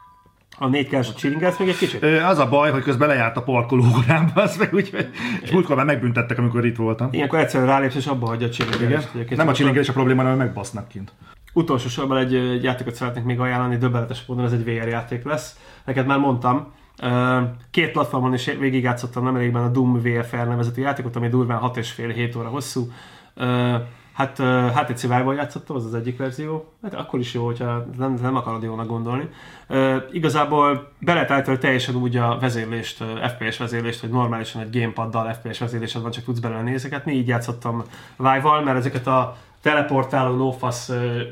a 0.62 0.68
négy 0.68 0.88
keres 0.88 1.14
csilingelsz 1.14 1.58
még 1.58 1.68
egy 1.68 1.76
kicsit? 1.76 2.02
Az 2.02 2.38
a 2.38 2.48
baj, 2.48 2.70
hogy 2.70 2.82
közben 2.82 3.08
lejárt 3.08 3.36
a 3.36 3.42
parkolóórámba, 3.42 4.42
az 4.42 4.56
meg 4.56 4.74
úgy, 4.74 5.08
és 5.42 5.50
múltkor 5.50 5.76
már 5.76 5.84
megbüntettek, 5.84 6.38
amikor 6.38 6.66
itt 6.66 6.76
voltam. 6.76 7.08
Ilyenkor 7.10 7.38
egyszerűen 7.38 7.68
rálépsz, 7.68 7.94
és 7.94 8.06
abba 8.06 8.26
hagyja 8.26 8.46
a 8.46 8.50
csilingelést. 8.50 9.08
Nem 9.36 9.48
a 9.48 9.52
csilingelés 9.52 9.88
a 9.88 9.92
probléma, 9.92 10.22
hanem 10.22 10.36
megbasznak 10.36 10.88
kint. 10.88 11.12
Utolsó 11.52 11.88
sorban 11.88 12.16
egy, 12.16 12.34
egy 12.34 12.62
játékot 12.62 12.94
szeretnék 12.94 13.24
még 13.24 13.40
ajánlani, 13.40 13.76
döbbenetes 13.76 14.24
módon 14.26 14.44
ez 14.44 14.52
egy 14.52 14.64
VR 14.64 14.88
játék 14.88 15.24
lesz. 15.24 15.56
Neked 15.84 16.06
már 16.06 16.18
mondtam, 16.18 16.72
Két 17.70 17.90
platformon 17.90 18.34
is 18.34 18.44
végigjátszottam 18.44 19.24
nemrégben 19.24 19.62
a 19.62 19.68
Doom 19.68 20.00
VFR 20.00 20.46
nevezetű 20.46 20.82
játékot, 20.82 21.16
ami 21.16 21.28
durván 21.28 21.60
6,5-7 21.62 22.38
óra 22.38 22.48
hosszú. 22.48 22.88
Hát 24.12 24.38
HTC 24.74 25.02
Vive-val 25.02 25.34
játszottam, 25.34 25.76
az 25.76 25.84
az 25.84 25.94
egyik 25.94 26.18
verzió. 26.18 26.72
Hát 26.82 26.94
akkor 26.94 27.20
is 27.20 27.34
jó, 27.34 27.44
hogyha 27.44 27.86
nem, 27.98 28.18
nem 28.22 28.36
akarod 28.36 28.62
jónak 28.62 28.86
gondolni. 28.86 29.28
Uh, 29.68 29.96
igazából 30.10 30.92
be 30.98 31.12
lehet 31.12 31.30
állítani 31.30 31.58
teljesen 31.58 31.94
úgy 31.94 32.16
a 32.16 32.38
vezérlést, 32.40 33.04
FPS 33.38 33.58
vezérlést, 33.58 34.00
hogy 34.00 34.10
normálisan 34.10 34.62
egy 34.62 34.78
gamepaddal 34.78 35.32
FPS 35.32 35.58
vezérlésed 35.58 36.02
van, 36.02 36.10
csak 36.10 36.24
tudsz 36.24 36.38
belőle 36.38 36.62
nézeket. 36.62 37.04
Mi 37.04 37.12
így 37.12 37.28
játszottam 37.28 37.82
Vive-val, 38.16 38.62
mert 38.62 38.78
ezeket 38.78 39.06
a 39.06 39.36
teleportáló 39.60 40.36
lófasz 40.36 40.88
uh, 40.88 41.22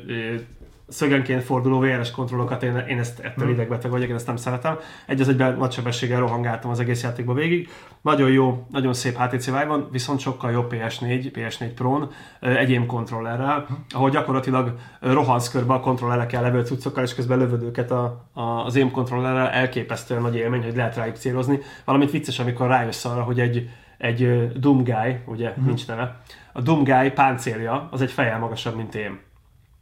szögenként 0.91 1.43
forduló 1.43 1.79
VRS 1.79 2.11
kontrollokat, 2.11 2.63
én, 2.63 2.77
én 2.87 2.99
ezt 2.99 3.19
ettől 3.19 3.47
mm. 3.47 3.51
idegbeteg 3.51 3.91
vagyok, 3.91 4.09
én 4.09 4.15
ezt 4.15 4.27
nem 4.27 4.35
szeretem. 4.35 4.77
Egy 5.05 5.21
az 5.21 5.29
egyben 5.29 5.57
nagy 5.57 5.71
sebességgel 5.71 6.19
rohangáltam 6.19 6.71
az 6.71 6.79
egész 6.79 7.03
játékba 7.03 7.33
végig. 7.33 7.69
Nagyon 8.01 8.31
jó, 8.31 8.65
nagyon 8.69 8.93
szép 8.93 9.17
HTC 9.17 9.45
Vive 9.45 9.65
van, 9.65 9.87
viszont 9.91 10.19
sokkal 10.19 10.51
jobb 10.51 10.73
PS4, 10.73 11.31
PS4 11.33 11.71
Pro-n, 11.75 12.09
egyém 12.39 12.85
kontrollerrel, 12.85 13.67
ahol 13.89 14.09
gyakorlatilag 14.09 14.75
rohansz 14.99 15.49
körbe 15.49 15.73
a 15.73 15.79
kontrollerekkel 15.79 16.41
levő 16.41 16.65
cuccokkal, 16.65 17.03
és 17.03 17.15
közben 17.15 17.37
lövöd 17.37 17.63
őket 17.63 17.91
a, 17.91 18.29
a, 18.33 18.41
az 18.41 18.75
aim 18.75 18.91
kontrollerrel, 18.91 19.49
elképesztően 19.49 20.21
nagy 20.21 20.35
élmény, 20.35 20.63
hogy 20.63 20.75
lehet 20.75 20.95
rájuk 20.95 21.15
célozni. 21.15 21.59
Valamint 21.85 22.11
vicces, 22.11 22.39
amikor 22.39 22.67
rájössz 22.67 23.05
arra, 23.05 23.23
hogy 23.23 23.39
egy, 23.39 23.69
egy 23.97 24.51
Doom 24.59 24.83
Guy, 24.83 25.19
ugye 25.25 25.53
mm. 25.59 25.65
nincs 25.65 25.87
neve, 25.87 26.21
a 26.53 26.61
Doom 26.61 26.83
Guy 26.83 27.11
páncélja 27.11 27.87
az 27.91 28.01
egy 28.01 28.11
fejjel 28.11 28.39
magasabb, 28.39 28.75
mint 28.75 28.95
én 28.95 29.19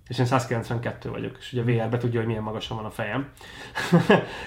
és 0.09 0.19
én 0.19 0.25
192 0.25 1.09
vagyok, 1.09 1.37
és 1.39 1.53
ugye 1.53 1.61
VR-be 1.61 1.97
tudja, 1.97 2.19
hogy 2.19 2.27
milyen 2.27 2.43
magasan 2.43 2.77
van 2.77 2.85
a 2.85 2.89
fejem. 2.89 3.27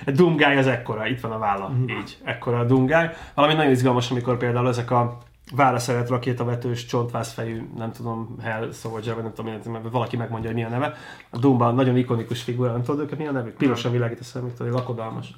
a 0.06 0.10
Doom 0.10 0.36
Guy 0.36 0.56
az 0.56 0.66
ekkora, 0.66 1.06
itt 1.06 1.20
van 1.20 1.32
a 1.32 1.38
válla, 1.38 1.68
mm. 1.68 1.88
így, 1.88 2.18
ekkora 2.24 2.58
a 2.58 2.64
Doom 2.64 2.86
Guy. 2.86 3.06
Valami 3.34 3.54
nagyon 3.54 3.70
izgalmas, 3.70 4.10
amikor 4.10 4.36
például 4.36 4.68
ezek 4.68 4.90
a 4.90 5.18
válaszeret 5.56 6.08
rakétavetős, 6.08 6.86
csontvászfejű, 6.86 7.68
nem 7.76 7.92
tudom, 7.92 8.36
Hell 8.42 8.72
Soldier, 8.72 9.14
vagy 9.14 9.24
nem 9.24 9.32
tudom, 9.32 9.72
mert 9.72 9.90
valaki 9.90 10.16
megmondja, 10.16 10.50
hogy 10.50 10.58
mi 10.58 10.64
a 10.64 10.68
neve. 10.68 10.94
A 11.30 11.38
Doomban 11.38 11.74
nagyon 11.74 11.96
ikonikus 11.96 12.42
figura, 12.42 12.72
nem 12.72 12.82
tudod 12.82 13.00
őket, 13.00 13.18
mi 13.18 13.26
a 13.26 13.32
nevük? 13.32 13.54
Pirosan 13.54 13.92
világít 13.92 14.20
a 14.20 14.24
szemük, 14.24 14.54
tudod, 14.54 14.72
lakodalmas. 14.72 15.34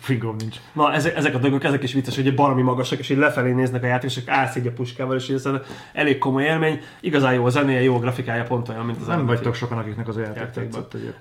Fingom 0.00 0.36
nincs. 0.38 0.56
Na, 0.72 0.92
ezek, 0.92 1.16
ezek 1.16 1.34
a 1.34 1.38
dolgok, 1.38 1.64
ezek 1.64 1.82
is 1.82 1.92
vicces, 1.92 2.14
hogy 2.14 2.34
baromi 2.34 2.62
magasak, 2.62 2.98
és 2.98 3.10
így 3.10 3.18
lefelé 3.18 3.52
néznek 3.52 3.82
a 3.82 3.86
játékosok, 3.86 4.28
átszígy 4.28 4.66
a 4.66 4.72
puskával, 4.72 5.16
és 5.16 5.28
ez 5.28 5.48
elég 5.92 6.18
komoly 6.18 6.42
élmény. 6.42 6.80
Igazán 7.00 7.34
jó 7.34 7.44
a 7.44 7.50
zenéje, 7.50 7.82
jó 7.82 7.96
a 7.96 7.98
grafikája, 7.98 8.42
pont 8.42 8.68
olyan, 8.68 8.84
mint 8.84 9.00
az 9.00 9.06
Nem 9.06 9.26
vagytok 9.26 9.54
sokan, 9.54 9.78
akiknek 9.78 10.08
az 10.08 10.16
a 10.16 10.20
játék 10.20 10.68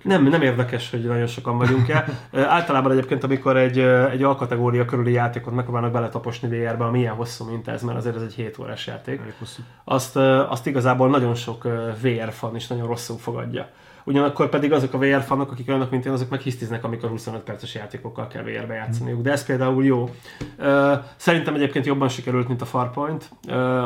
Nem, 0.03 0.23
nem 0.23 0.41
érdekes, 0.41 0.89
hogy 0.89 1.03
nagyon 1.03 1.27
sokan 1.27 1.57
vagyunk 1.57 1.89
el. 1.89 2.05
Általában 2.31 2.91
egyébként, 2.91 3.23
amikor 3.23 3.57
egy, 3.57 3.79
egy 4.11 4.23
alkategória 4.23 4.85
körüli 4.85 5.11
játékot 5.11 5.53
megpróbálnak 5.53 5.91
beletaposni 5.91 6.47
VR-be, 6.47 6.85
ami 6.85 6.99
ilyen 6.99 7.13
hosszú, 7.13 7.45
mint 7.49 7.67
ez, 7.67 7.81
mert 7.81 7.96
azért 7.97 8.15
ez 8.15 8.21
egy 8.21 8.33
7 8.33 8.57
órás 8.57 8.87
játék. 8.87 9.21
Azt, 9.83 10.15
azt 10.15 10.67
igazából 10.67 11.09
nagyon 11.09 11.35
sok 11.35 11.63
VR 12.01 12.31
fan 12.31 12.55
is 12.55 12.67
nagyon 12.67 12.87
rosszul 12.87 13.17
fogadja. 13.17 13.69
Ugyanakkor 14.07 14.49
pedig 14.49 14.71
azok 14.71 14.93
a 14.93 14.97
VR 14.97 15.21
fanok, 15.21 15.51
akik 15.51 15.67
olyanok, 15.69 15.89
mint 15.89 16.05
én, 16.05 16.11
azok 16.11 16.29
meg 16.29 16.39
hisztiznek, 16.39 16.83
amikor 16.83 17.09
25 17.09 17.41
perces 17.41 17.75
játékokkal 17.75 18.27
kell 18.27 18.43
VR-be 18.43 18.73
játszaniuk. 18.73 19.21
De 19.21 19.31
ez 19.31 19.45
például 19.45 19.85
jó. 19.85 20.09
Szerintem 21.15 21.55
egyébként 21.55 21.85
jobban 21.85 22.09
sikerült, 22.09 22.47
mint 22.47 22.61
a 22.61 22.65
Farpoint, 22.65 23.29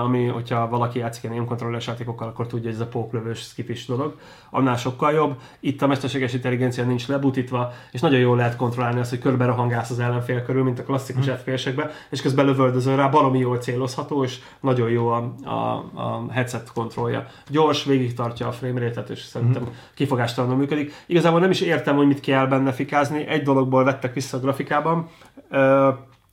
ami, 0.04 0.26
hogyha 0.26 0.68
valaki 0.70 1.00
játszik 1.00 1.32
ilyen 1.32 1.46
kontrolleres 1.46 1.88
játékokkal, 1.88 2.28
akkor 2.28 2.48
tudja, 2.48 2.66
hogy 2.66 2.80
ez 2.80 2.86
a 2.86 2.88
póklövős 2.88 3.40
skipis 3.40 3.86
dolog. 3.86 4.16
Annál 4.50 4.78
sokkal 4.78 5.12
jobb. 5.12 5.36
Itt 5.60 5.82
a 5.82 5.88
mesterséges 5.88 6.34
intelligencia 6.34 6.84
nincs 6.84 7.08
lebutítva, 7.08 7.74
és 7.92 8.02
nagyon 8.02 8.20
jól 8.20 8.38
lehet 8.38 8.56
kontrollálni 8.56 9.00
azt, 9.00 9.10
hogy 9.10 9.20
körbe 9.20 9.46
rohangálsz 9.46 9.90
az 9.90 10.00
ellenfél 10.00 10.44
körül, 10.44 10.64
mint 10.64 10.80
a 10.80 10.84
klasszikus 10.84 11.26
hmm. 11.26 11.36
fps 11.36 11.70
és 12.10 12.22
közben 12.22 12.46
lövöldözöl 12.46 12.96
rá, 12.96 13.08
baromi 13.08 13.40
jól 13.40 13.58
célozható, 13.58 14.24
és 14.24 14.40
nagyon 14.60 14.90
jó 14.90 15.08
a, 15.08 15.34
a, 15.44 15.52
a 15.94 16.26
headset 16.32 16.72
kontrollja. 16.74 17.26
Gyors, 17.50 17.84
végig 17.84 18.14
tartja 18.14 18.48
a 18.48 18.52
frame 18.52 18.80
rate-et, 18.80 19.10
és 19.10 19.20
szerintem 19.20 19.64
hmm 19.64 20.10
kifogástalanul 20.12 20.58
működik. 20.58 20.94
Igazából 21.06 21.40
nem 21.40 21.52
is 21.52 21.62
értem, 21.62 21.96
hogy 21.96 22.08
mit 22.08 22.20
kell 22.20 22.46
benne 22.46 22.72
fikázni. 22.72 23.28
Egy 23.28 23.44
dologból 23.44 23.84
vettek 23.84 24.14
vissza 24.14 24.38
a 24.38 24.40
grafikában. 24.40 25.10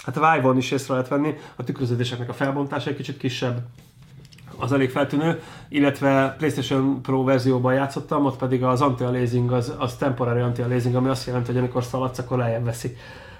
Hát 0.04 0.16
a 0.16 0.32
Vive-on 0.32 0.56
is 0.56 0.70
észre 0.70 0.92
lehet 0.92 1.08
venni, 1.08 1.34
a 1.56 1.64
tükröződéseknek 1.64 2.28
a 2.28 2.32
felbontása 2.32 2.90
egy 2.90 2.96
kicsit 2.96 3.16
kisebb, 3.16 3.66
az 4.58 4.72
elég 4.72 4.90
feltűnő, 4.90 5.42
illetve 5.68 6.34
PlayStation 6.38 7.02
Pro 7.02 7.24
verzióban 7.24 7.74
játszottam, 7.74 8.24
ott 8.24 8.38
pedig 8.38 8.64
az 8.64 8.80
anti-aliasing, 8.80 9.52
az, 9.52 9.74
az 9.78 9.96
temporary 9.96 10.40
anti-aliasing, 10.40 10.94
ami 10.94 11.08
azt 11.08 11.26
jelenti, 11.26 11.46
hogy 11.46 11.58
amikor 11.58 11.84
szaladsz, 11.84 12.18
akkor 12.18 12.38
lejjebb 12.38 12.64
veszi. 12.64 12.96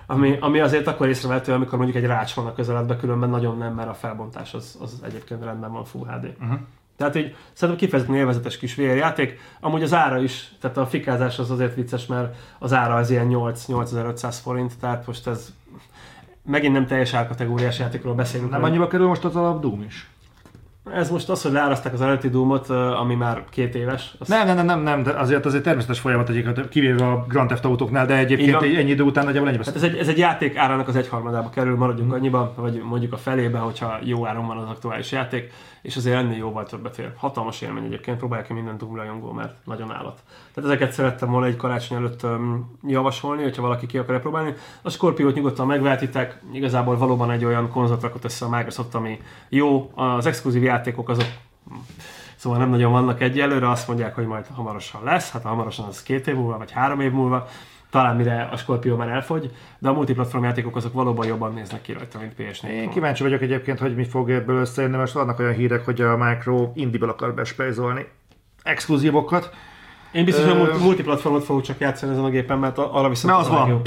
Ami, 0.06 0.36
ami 0.40 0.60
azért 0.60 0.86
akkor 0.86 1.08
észrevehető, 1.08 1.52
amikor 1.52 1.78
mondjuk 1.78 2.02
egy 2.02 2.08
rács 2.08 2.34
van 2.34 2.46
a 2.46 2.54
közeledben, 2.54 2.98
különben 2.98 3.30
nagyon 3.30 3.58
nem, 3.58 3.74
mert 3.74 3.88
a 3.88 3.94
felbontás 3.94 4.54
az, 4.54 4.78
az 4.80 5.00
egyébként 5.04 5.44
rendben 5.44 5.72
van 5.72 5.84
Full 5.84 6.06
HD. 6.06 6.24
Uh-huh. 6.40 6.58
Tehát 6.98 7.16
így 7.16 7.34
szerintem 7.52 7.84
kifejezetten 7.84 8.20
élvezetes 8.20 8.58
kis 8.58 8.74
VR 8.74 8.82
játék. 8.82 9.40
Amúgy 9.60 9.82
az 9.82 9.94
ára 9.94 10.22
is, 10.22 10.52
tehát 10.60 10.76
a 10.76 10.86
fikázás 10.86 11.38
az 11.38 11.50
azért 11.50 11.74
vicces, 11.74 12.06
mert 12.06 12.36
az 12.58 12.72
ára 12.72 12.94
az 12.94 13.10
ilyen 13.10 13.28
8-8500 13.30 14.36
forint, 14.42 14.78
tehát 14.80 15.06
most 15.06 15.26
ez 15.26 15.52
megint 16.44 16.72
nem 16.72 16.86
teljes 16.86 17.14
árkategóriás 17.14 17.78
játékról 17.78 18.14
beszélünk. 18.14 18.50
Nem 18.50 18.64
annyiba 18.64 18.86
kerül 18.86 19.06
most 19.06 19.24
az 19.24 19.36
alap 19.36 19.60
Doom 19.60 19.82
is? 19.82 20.10
Ez 20.92 21.10
most 21.10 21.28
az, 21.28 21.42
hogy 21.42 21.52
leáraszták 21.52 21.92
az 21.92 22.00
eredeti 22.00 22.28
Doom-ot, 22.28 22.70
ami 22.70 23.14
már 23.14 23.44
két 23.50 23.74
éves. 23.74 24.14
Azt... 24.18 24.30
Nem, 24.30 24.46
nem, 24.46 24.56
nem, 24.56 24.66
nem, 24.66 24.80
nem, 24.80 25.02
de 25.02 25.10
azért 25.10 25.46
az 25.46 25.54
egy 25.54 25.62
természetes 25.62 26.00
folyamat 26.00 26.28
egyébként, 26.28 26.68
kivéve 26.68 27.06
a 27.06 27.24
Grand 27.28 27.48
Theft 27.48 27.64
Autóknál, 27.64 28.06
de 28.06 28.16
egyébként 28.16 28.62
egy 28.62 28.74
ennyi 28.74 28.90
idő 28.90 29.02
után 29.02 29.24
nagyjából 29.24 29.48
ennyi 29.48 29.58
hát 29.64 29.76
ez 29.76 29.82
egy, 29.82 29.96
ez 29.96 30.08
egy 30.08 30.18
játék 30.18 30.56
árának 30.56 30.88
az 30.88 30.96
egyharmadába 30.96 31.50
kerül, 31.50 31.76
maradjunk 31.76 32.08
hmm. 32.08 32.18
annyiba, 32.18 32.52
vagy 32.56 32.82
mondjuk 32.88 33.12
a 33.12 33.16
felébe, 33.16 33.58
hogyha 33.58 33.98
jó 34.02 34.26
áron 34.26 34.46
van 34.46 34.56
az 34.56 34.68
aktuális 34.68 35.12
játék 35.12 35.52
és 35.82 35.96
azért 35.96 36.16
ennél 36.16 36.36
jóval 36.36 36.66
többet 36.66 36.98
ér. 36.98 37.12
Hatalmas 37.16 37.60
élmény 37.60 37.84
egyébként, 37.84 38.18
próbálják 38.18 38.46
ki 38.46 38.52
minden 38.52 38.78
Doom 38.78 38.96
rajongó, 38.96 39.32
mert 39.32 39.54
nagyon 39.64 39.92
állat. 39.92 40.22
Tehát 40.54 40.70
ezeket 40.70 40.92
szerettem 40.92 41.30
volna 41.30 41.46
egy 41.46 41.56
karácsony 41.56 41.96
előtt 41.96 42.22
um, 42.22 42.78
javasolni, 42.86 43.42
hogyha 43.42 43.62
valaki 43.62 43.86
ki 43.86 43.98
akarja 43.98 44.20
próbálni. 44.20 44.54
A 44.82 44.90
Scorpio-t 44.90 45.34
nyugodtan 45.34 45.66
megváltitek, 45.66 46.40
igazából 46.52 46.96
valóban 46.96 47.30
egy 47.30 47.44
olyan 47.44 47.70
konzolt 47.70 48.02
rakott 48.02 48.24
össze 48.24 48.44
a 48.44 48.48
Microsoft, 48.48 48.94
ami 48.94 49.18
jó, 49.48 49.90
az 49.94 50.26
exkluzív 50.26 50.62
játékok 50.62 51.08
azok 51.08 51.26
Szóval 52.38 52.58
nem 52.58 52.70
nagyon 52.70 52.92
vannak 52.92 53.20
egyelőre, 53.20 53.70
azt 53.70 53.88
mondják, 53.88 54.14
hogy 54.14 54.26
majd 54.26 54.46
hamarosan 54.54 55.04
lesz, 55.04 55.30
hát 55.30 55.42
hamarosan 55.42 55.86
az 55.86 56.02
két 56.02 56.26
év 56.26 56.34
múlva, 56.34 56.58
vagy 56.58 56.70
három 56.70 57.00
év 57.00 57.12
múlva, 57.12 57.48
talán 57.90 58.16
mire 58.16 58.48
a 58.52 58.56
Scorpio 58.56 58.96
már 58.96 59.08
elfogy, 59.08 59.50
de 59.78 59.88
a 59.88 59.92
multiplatform 59.92 60.44
játékok 60.44 60.76
azok 60.76 60.92
valóban 60.92 61.26
jobban 61.26 61.52
néznek 61.52 61.82
ki 61.82 61.92
rajta, 61.92 62.18
mint 62.18 62.32
PS4. 62.38 62.68
Én 62.68 62.90
kíváncsi 62.90 63.22
vagyok 63.22 63.42
egyébként, 63.42 63.78
hogy 63.78 63.94
mi 63.94 64.04
fog 64.04 64.30
ebből 64.30 64.56
összejönni, 64.56 64.96
most 64.96 65.12
vannak 65.12 65.38
olyan 65.38 65.52
hírek, 65.52 65.84
hogy 65.84 66.00
a 66.00 66.16
Micro 66.16 66.70
indie 66.74 67.08
akar 67.08 67.34
bespejzolni 67.34 68.06
exkluzívokat. 68.62 69.50
Én 70.12 70.24
biztos, 70.24 70.44
hogy 70.44 70.60
uh, 70.60 70.80
multiplatformot 70.80 71.44
fogok 71.44 71.62
csak 71.62 71.78
játszani 71.78 72.12
ezen 72.12 72.24
a 72.24 72.28
gépen, 72.28 72.58
mert 72.58 72.78
arra 72.78 73.08
viszont 73.08 73.34
mert 73.34 73.46
az, 73.46 73.52
az 73.52 73.58
van. 73.58 73.68
Jó. 73.68 73.82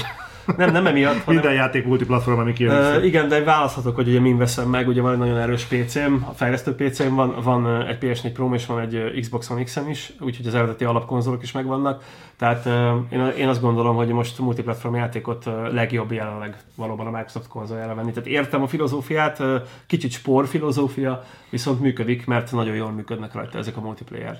Nem, 0.56 0.72
nem 0.72 0.86
emiatt. 0.86 1.12
Hanem... 1.24 1.40
Minden 1.40 1.52
játék 1.52 1.86
multiplatform, 1.86 2.38
ami 2.38 2.52
kijön. 2.52 2.96
Uh, 2.96 3.04
igen, 3.04 3.28
de 3.28 3.44
választhatok, 3.44 3.94
hogy 3.94 4.08
ugye 4.08 4.20
min 4.20 4.38
veszem 4.38 4.68
meg. 4.68 4.88
Ugye 4.88 5.00
van 5.00 5.12
egy 5.12 5.18
nagyon 5.18 5.38
erős 5.38 5.64
PC-m, 5.64 6.14
a 6.28 6.32
fejlesztő 6.34 6.74
PC-m 6.74 7.14
van, 7.14 7.34
van 7.42 7.86
egy 7.86 7.98
PS4 8.00 8.30
Pro 8.32 8.54
és 8.54 8.66
van 8.66 8.80
egy 8.80 9.20
Xbox 9.20 9.50
One 9.50 9.62
X-em 9.62 9.88
is, 9.88 10.12
úgyhogy 10.20 10.46
az 10.46 10.54
eredeti 10.54 10.84
alapkonzolok 10.84 11.42
is 11.42 11.52
megvannak. 11.52 12.04
Tehát 12.36 12.66
uh, 12.66 12.72
én, 13.10 13.26
én 13.38 13.48
azt 13.48 13.60
gondolom, 13.60 13.96
hogy 13.96 14.08
most 14.08 14.38
multiplatform 14.38 14.94
játékot 14.94 15.46
uh, 15.46 15.72
legjobb 15.72 16.12
jelenleg 16.12 16.56
valóban 16.74 17.06
a 17.06 17.10
Microsoft 17.10 17.48
konzoljára 17.48 17.94
venni. 17.94 18.10
Tehát 18.12 18.28
értem 18.28 18.62
a 18.62 18.66
filozófiát, 18.66 19.38
uh, 19.38 19.54
kicsit 19.86 20.10
spór 20.10 20.46
filozófia, 20.46 21.24
viszont 21.50 21.80
működik, 21.80 22.26
mert 22.26 22.52
nagyon 22.52 22.74
jól 22.74 22.90
működnek 22.90 23.34
rajta 23.34 23.58
ezek 23.58 23.76
a 23.76 23.80
multiplayer, 23.80 24.38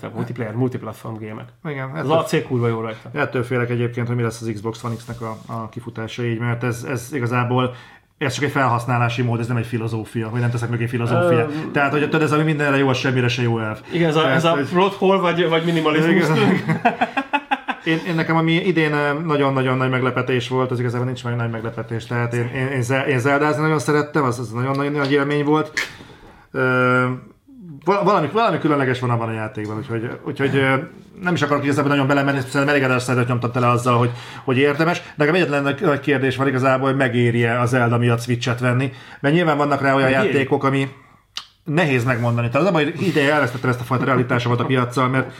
tehát 0.00 0.14
multiplayer, 0.14 0.54
multiplatform 0.54 1.16
gémek. 1.16 1.48
Igen, 1.64 1.90
az 1.90 2.10
AC 2.10 2.46
kurva 2.46 2.68
jó 2.68 2.80
rajta. 2.80 3.10
Ettől 3.12 3.42
félek 3.42 3.70
egyébként, 3.70 4.06
hogy 4.06 4.16
mi 4.16 4.22
lesz 4.22 4.40
az 4.40 4.50
Xbox 4.54 4.84
One 4.84 4.94
X-nek 4.94 5.20
a, 5.20 5.37
a 5.46 5.68
kifutása 5.68 6.24
így, 6.24 6.38
mert 6.38 6.64
ez, 6.64 6.84
ez 6.88 7.08
igazából 7.12 7.74
ez 8.18 8.34
csak 8.34 8.44
egy 8.44 8.50
felhasználási 8.50 9.22
mód, 9.22 9.40
ez 9.40 9.46
nem 9.46 9.56
egy 9.56 9.66
filozófia, 9.66 10.28
hogy 10.28 10.40
nem 10.40 10.50
teszek 10.50 10.68
meg 10.68 10.82
egy 10.82 10.88
filozófia. 10.88 11.44
Uh, 11.44 11.70
Tehát, 11.72 11.90
hogy 11.90 12.02
tudod, 12.02 12.22
ez 12.22 12.32
ami 12.32 12.42
mindenre 12.42 12.76
jó, 12.76 12.88
az 12.88 12.96
semmire 12.96 13.28
se 13.28 13.42
jó 13.42 13.58
elv. 13.58 13.78
Igen, 13.92 14.08
ez 14.08 14.16
a, 14.16 14.30
ez 14.30 14.44
a 14.44 14.58
plot 14.70 14.94
hole 14.94 15.18
vagy, 15.20 15.48
vagy 15.48 15.64
minimalizmus. 15.64 16.24
én, 17.84 17.98
én, 18.06 18.14
nekem 18.14 18.36
ami 18.36 18.52
idén 18.52 18.94
nagyon-nagyon 19.24 19.76
nagy 19.76 19.90
meglepetés 19.90 20.48
volt, 20.48 20.70
az 20.70 20.78
igazából 20.78 21.06
nincs 21.06 21.24
meg 21.24 21.36
nagy 21.36 21.50
meglepetés. 21.50 22.06
Tehát 22.06 22.34
én, 22.34 22.50
én, 22.54 22.66
én, 22.66 23.00
én 23.08 23.18
Zeldázni 23.18 23.62
nagyon 23.62 23.78
szerettem, 23.78 24.24
az, 24.24 24.38
az 24.38 24.50
nagyon-nagyon 24.50 24.92
nagy 24.92 25.12
élmény 25.12 25.44
volt. 25.44 25.72
Valami, 27.94 28.28
valami 28.32 28.58
különleges 28.58 29.00
van 29.00 29.10
abban 29.10 29.28
a 29.28 29.32
játékban, 29.32 29.76
úgyhogy, 29.76 30.10
úgyhogy 30.24 30.62
nem 31.20 31.34
is 31.34 31.42
akarok 31.42 31.64
igazából 31.64 31.90
nagyon 31.90 32.06
belemenni, 32.06 32.38
szerintem 32.38 32.68
elég 32.68 32.82
adás 32.82 33.06
nyomtam 33.28 33.50
tele 33.50 33.68
azzal, 33.68 33.98
hogy, 33.98 34.10
hogy 34.44 34.58
érdemes. 34.58 34.98
De 34.98 35.12
nekem 35.16 35.34
egyetlen 35.34 35.62
nagy 35.80 36.00
kérdés 36.00 36.36
van 36.36 36.48
igazából, 36.48 36.88
hogy 36.88 36.96
megéri-e 36.96 37.60
az 37.60 37.68
Zelda 37.68 37.98
miatt 37.98 38.20
Switch-et 38.20 38.60
venni, 38.60 38.92
mert 39.20 39.34
nyilván 39.34 39.56
vannak 39.56 39.80
rá 39.80 39.94
olyan 39.94 40.10
Megéri. 40.10 40.26
játékok, 40.26 40.64
ami 40.64 40.88
nehéz 41.64 42.04
megmondani. 42.04 42.48
Tehát 42.48 42.66
az 42.66 42.72
hogy 42.72 43.02
ideje 43.02 43.32
elvesztettem 43.32 43.70
ezt 43.70 43.80
a 43.80 43.84
fajta 43.84 44.04
realitásomat 44.04 44.60
a 44.60 44.64
piaccal, 44.64 45.08
mert 45.08 45.32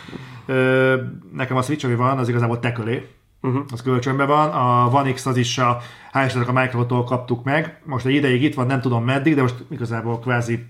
ö, 0.46 0.94
nekem 1.32 1.56
a 1.56 1.62
Switch, 1.62 1.84
ami 1.84 1.94
van, 1.94 2.18
az 2.18 2.28
igazából 2.28 2.58
tekölé. 2.58 3.08
Uh-huh. 3.42 3.62
Az 3.72 3.82
kölcsönben 3.82 4.26
van. 4.26 4.48
A 4.48 4.90
One 4.92 5.12
X 5.12 5.26
az 5.26 5.36
is 5.36 5.58
a 5.58 5.80
hál' 6.12 6.46
a 6.46 6.52
Microsoft-tól 6.52 7.04
kaptuk 7.04 7.44
meg. 7.44 7.80
Most 7.84 8.06
egy 8.06 8.14
ideig 8.14 8.42
itt 8.42 8.54
van, 8.54 8.66
nem 8.66 8.80
tudom 8.80 9.04
meddig, 9.04 9.34
de 9.34 9.42
most 9.42 9.54
igazából 9.70 10.18
kvázi 10.18 10.66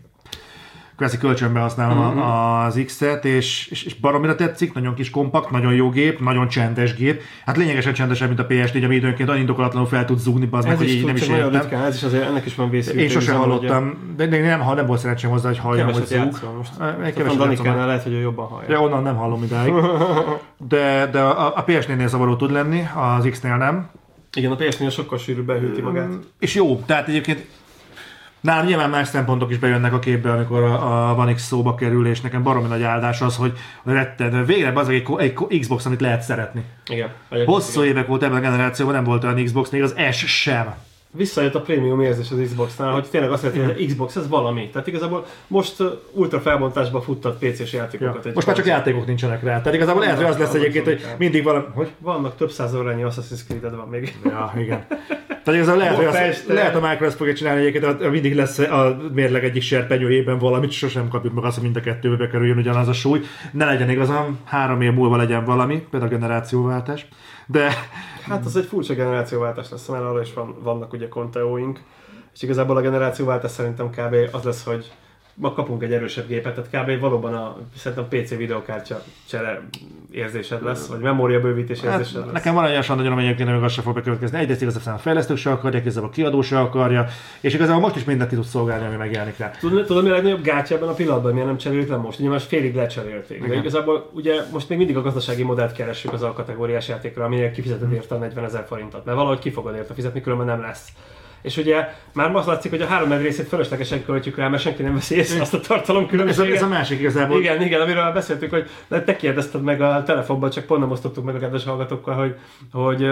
kvázi 0.99 1.19
kölcsönbe 1.19 1.61
használom 1.61 1.99
mm-hmm. 1.99 2.19
az 2.19 2.81
X-et, 2.85 3.25
és, 3.25 3.67
és, 3.67 3.83
és 3.83 3.95
baromira 3.95 4.35
tetszik, 4.35 4.73
nagyon 4.73 4.95
kis 4.95 5.11
kompakt, 5.11 5.51
nagyon 5.51 5.75
jó 5.75 5.91
gép, 5.91 6.21
nagyon 6.21 6.49
csendes 6.49 6.95
gép. 6.95 7.23
Hát 7.47 7.57
lényegesen 7.57 7.93
csendesebb, 7.93 8.29
mint 8.29 8.41
a 8.41 8.47
PS4, 8.47 8.85
ami 8.85 8.95
időnként 8.95 9.29
annyi 9.29 9.41
indokolatlanul 9.41 9.89
fel 9.89 10.05
tud 10.05 10.19
zúgni, 10.19 10.49
az 10.51 10.65
meg, 10.65 10.77
hogy 10.77 10.89
így 10.89 11.05
nem 11.05 11.17
is 11.17 11.29
értem. 11.29 11.61
Ritkán, 11.61 11.85
ez 11.85 11.95
is 11.95 12.03
azért, 12.03 12.25
ennek 12.25 12.47
is 12.47 12.55
van 12.55 12.71
vészű. 12.71 12.99
Én 12.99 13.09
sosem 13.09 13.37
hallottam, 13.37 14.15
de 14.17 14.27
nem, 14.27 14.61
ha 14.61 14.75
nem 14.75 14.87
volt 14.87 15.01
szerencsém 15.01 15.31
hozzá, 15.31 15.49
hogy 15.49 15.59
halljam, 15.59 15.93
hogy 15.93 16.07
zúg. 16.07 16.39
most. 16.57 16.77
Keveset 17.15 17.39
Danikánál 17.39 17.87
lehet, 17.87 18.03
hogy 18.03 18.13
ő 18.13 18.21
jobban 18.21 18.47
hallja. 18.47 18.71
Ja, 18.71 18.81
onnan 18.81 19.03
nem 19.03 19.17
hallom 19.17 19.43
idáig. 19.43 19.73
De, 20.69 21.09
de 21.13 21.21
a, 21.21 21.57
a 21.57 21.65
PS4-nél 21.65 22.07
zavaró 22.07 22.37
tud 22.37 22.53
lenni, 22.53 22.83
az 22.95 23.27
X-nél 23.31 23.57
nem. 23.57 23.91
Igen, 24.35 24.53
a 24.53 24.57
PS4 24.57 24.93
sokkal 24.93 25.19
sűrűbb 25.19 25.47
behűti 25.47 25.81
magát. 25.81 26.09
És 26.39 26.55
jó, 26.55 26.77
tehát 26.87 27.09
egyébként 27.09 27.47
Nálam 28.41 28.67
nyilván 28.67 28.91
más 28.91 29.09
szempontok 29.09 29.51
is 29.51 29.59
bejönnek 29.59 29.93
a 29.93 29.99
képbe, 29.99 30.33
amikor 30.33 30.63
a, 30.63 31.11
a 31.11 31.15
One 31.15 31.35
X 31.35 31.47
szóba 31.47 31.75
kerül, 31.75 32.07
és 32.07 32.21
nekem 32.21 32.43
baromi 32.43 32.69
nagy 32.69 32.83
áldás 32.83 33.21
az, 33.21 33.37
hogy 33.37 33.53
retted, 33.85 34.47
végre 34.47 34.73
az 34.75 34.89
egy, 34.89 35.07
egy 35.19 35.59
Xbox, 35.61 35.87
amit 35.87 36.01
lehet 36.01 36.23
szeretni. 36.23 36.65
Igen. 36.87 37.09
Hosszú 37.45 37.83
évek 37.83 38.07
volt 38.07 38.23
ebben 38.23 38.37
a 38.37 38.41
generációban, 38.41 38.95
nem 38.95 39.05
volt 39.05 39.25
olyan 39.25 39.45
Xbox, 39.45 39.71
még 39.71 39.83
az 39.83 39.95
S 40.11 40.27
sem 40.27 40.75
visszajött 41.11 41.55
a 41.55 41.61
prémium 41.61 42.01
érzés 42.01 42.31
az 42.31 42.39
Xbox-nál, 42.43 42.93
hogy 42.93 43.07
tényleg 43.11 43.31
azt 43.31 43.43
jelenti, 43.43 43.75
hogy 43.75 43.87
Xbox 43.87 44.17
ez 44.17 44.29
valami. 44.29 44.69
Tehát 44.69 44.87
igazából 44.87 45.27
most 45.47 45.83
ultra 46.13 46.41
felbontásba 46.41 47.01
futtat 47.01 47.39
PC-s 47.39 47.73
játékokat. 47.73 48.25
Ja. 48.25 48.31
Most 48.35 48.47
már 48.47 48.57
csak 48.57 48.67
játékok 48.67 49.07
nincsenek 49.07 49.43
rá. 49.43 49.59
Tehát 49.59 49.75
igazából 49.75 50.03
lehet, 50.03 50.17
hogy 50.17 50.25
az 50.25 50.39
lesz 50.39 50.55
egyébként, 50.55 50.85
hogy 50.85 51.07
mindig 51.19 51.43
valami... 51.43 51.65
Hogy? 51.75 51.91
Vannak 51.99 52.37
több 52.37 52.51
száz 52.51 52.75
órányi 52.75 53.03
Assassin's 53.05 53.41
Creed 53.49 53.77
van 53.77 53.89
még. 53.89 54.19
Ja, 54.25 54.53
igen. 54.59 54.87
Tehát 55.45 55.63
igazából 55.63 55.83
lehet, 55.83 55.97
hogy 55.97 56.05
az, 56.05 56.45
lehet 56.49 56.75
a 56.75 56.81
Microsoft 56.81 57.17
fogja 57.17 57.35
csinálni 57.35 57.61
egyébként, 57.61 58.11
mindig 58.11 58.35
lesz 58.35 58.59
a 58.59 58.97
mérleg 59.13 59.45
egyik 59.45 59.63
serpenyőjében 59.63 60.39
valamit, 60.39 60.71
sosem 60.71 61.09
kapjuk 61.09 61.35
meg 61.35 61.45
azt, 61.45 61.55
hogy 61.55 61.65
mind 61.65 61.77
a 61.77 61.81
kettőbe 61.81 62.17
bekerüljön 62.17 62.59
ugyanaz 62.59 62.89
a 62.89 62.93
súly. 62.93 63.21
Ne 63.53 63.65
legyen 63.65 63.91
igazam, 63.91 64.39
három 64.45 64.81
év 64.81 64.93
múlva 64.93 65.17
legyen 65.17 65.45
valami, 65.45 65.87
például 65.91 66.13
a 66.13 66.15
generációváltás. 66.15 67.07
De... 67.47 67.71
Hát 68.29 68.45
az 68.45 68.57
egy 68.57 68.65
furcsa 68.65 68.95
generációváltás 68.95 69.71
lesz, 69.71 69.87
mert 69.87 70.03
arra 70.03 70.21
is 70.21 70.35
van, 70.35 70.57
vannak 70.63 70.93
ugye 70.93 71.09
konteóink, 71.09 71.83
és 72.35 72.43
igazából 72.43 72.77
a 72.77 72.81
generációváltás 72.81 73.51
szerintem 73.51 73.91
kb. 73.91 74.17
az 74.33 74.43
lesz, 74.43 74.65
hogy 74.65 74.93
ma 75.41 75.53
kapunk 75.53 75.83
egy 75.83 75.93
erősebb 75.93 76.27
gépet, 76.27 76.71
tehát 76.71 76.87
kb. 76.87 77.01
valóban 77.01 77.35
a 77.35 77.57
szerintem 77.77 78.21
PC 78.21 78.37
videokártya 78.37 79.03
csere 79.29 79.63
érzésed 80.11 80.63
lesz, 80.63 80.87
vagy 80.87 80.99
memória 80.99 81.41
bővítés 81.41 81.81
hát, 81.81 81.99
érzésed 81.99 82.25
lesz. 82.25 82.33
Nekem 82.33 82.57
olyan 82.57 82.85
nagyon 82.89 83.19
egyébként, 83.19 83.49
hogy 83.49 83.63
az 83.63 83.73
se 83.73 83.83
fog 83.83 83.95
bekövetkezni. 83.95 84.39
Egyrészt 84.39 84.63
igazából 84.63 84.93
a 84.93 84.99
fejlesztők 84.99 85.37
se 85.37 85.51
akarják, 85.51 85.83
igazából 85.83 86.09
a 86.09 86.13
kiadó 86.13 86.43
se 86.43 86.61
akarja, 86.61 87.07
és 87.41 87.55
igazából 87.55 87.81
most 87.81 87.97
is 87.97 88.05
mindenki 88.05 88.35
tud 88.35 88.45
szolgálni, 88.45 88.87
ami 88.87 88.97
megjelenik 88.97 89.39
rá. 89.39 89.51
Tudod, 89.51 89.87
tudod 89.87 90.03
mi 90.03 90.11
a 90.11 90.13
legnagyobb 90.13 90.43
gátja 90.43 90.77
ebben 90.77 90.89
a 90.89 90.93
pillanatban, 90.93 91.33
miért 91.33 91.47
nem 91.47 91.57
cserélik 91.57 91.89
le 91.89 91.97
most? 91.97 92.19
Ugye 92.19 92.29
most 92.29 92.47
félig 92.47 92.75
lecserélték. 92.75 93.47
De 93.47 93.55
igazából 93.55 94.11
ugye 94.13 94.43
most 94.53 94.69
még 94.69 94.79
mindig 94.79 94.97
a 94.97 95.03
gazdasági 95.03 95.43
modellt 95.43 95.73
keressük 95.73 96.13
az 96.13 96.23
alkategóriás 96.23 96.89
játékra, 96.89 97.25
aminek 97.25 97.53
kifizeted 97.53 97.93
érte 97.93 98.15
a 98.15 98.19
40 98.19 98.45
ezer 98.45 98.65
forintot. 98.69 99.05
Mert 99.05 99.17
valahogy 99.17 99.39
ki 99.39 99.51
fogod 99.51 99.75
érte 99.75 99.95
fizetni, 99.95 100.21
különben 100.21 100.47
nem 100.47 100.61
lesz. 100.61 100.89
És 101.43 101.57
ugye 101.57 101.89
már 102.13 102.31
most 102.31 102.47
látszik, 102.47 102.71
hogy 102.71 102.81
a 102.81 102.87
három 102.87 103.13
részét 103.13 103.49
fölöslegesen 103.49 104.05
költjük 104.05 104.37
rá, 104.37 104.49
mert 104.49 104.63
senki 104.63 104.83
nem 104.83 104.95
veszi 104.95 105.15
észre 105.15 105.41
azt 105.41 105.55
a 105.55 105.61
tartalom 105.61 106.07
különbséget. 106.07 106.55
Ez, 106.55 106.57
ez, 106.57 106.63
a 106.63 106.69
másik 106.69 106.99
igazából. 106.99 107.39
Igen, 107.39 107.63
igen, 107.63 107.81
amiről 107.81 108.13
beszéltük, 108.13 108.51
hogy 108.51 108.71
te 108.89 109.17
kérdezted 109.17 109.63
meg 109.63 109.81
a 109.81 110.03
telefonban, 110.03 110.51
csak 110.51 110.65
pont 110.65 110.81
nem 110.81 110.91
osztottuk 110.91 111.25
meg 111.25 111.35
a 111.35 111.39
kedves 111.39 111.65
hallgatókkal, 111.65 112.15
hogy, 112.15 112.37
hogy 112.73 113.11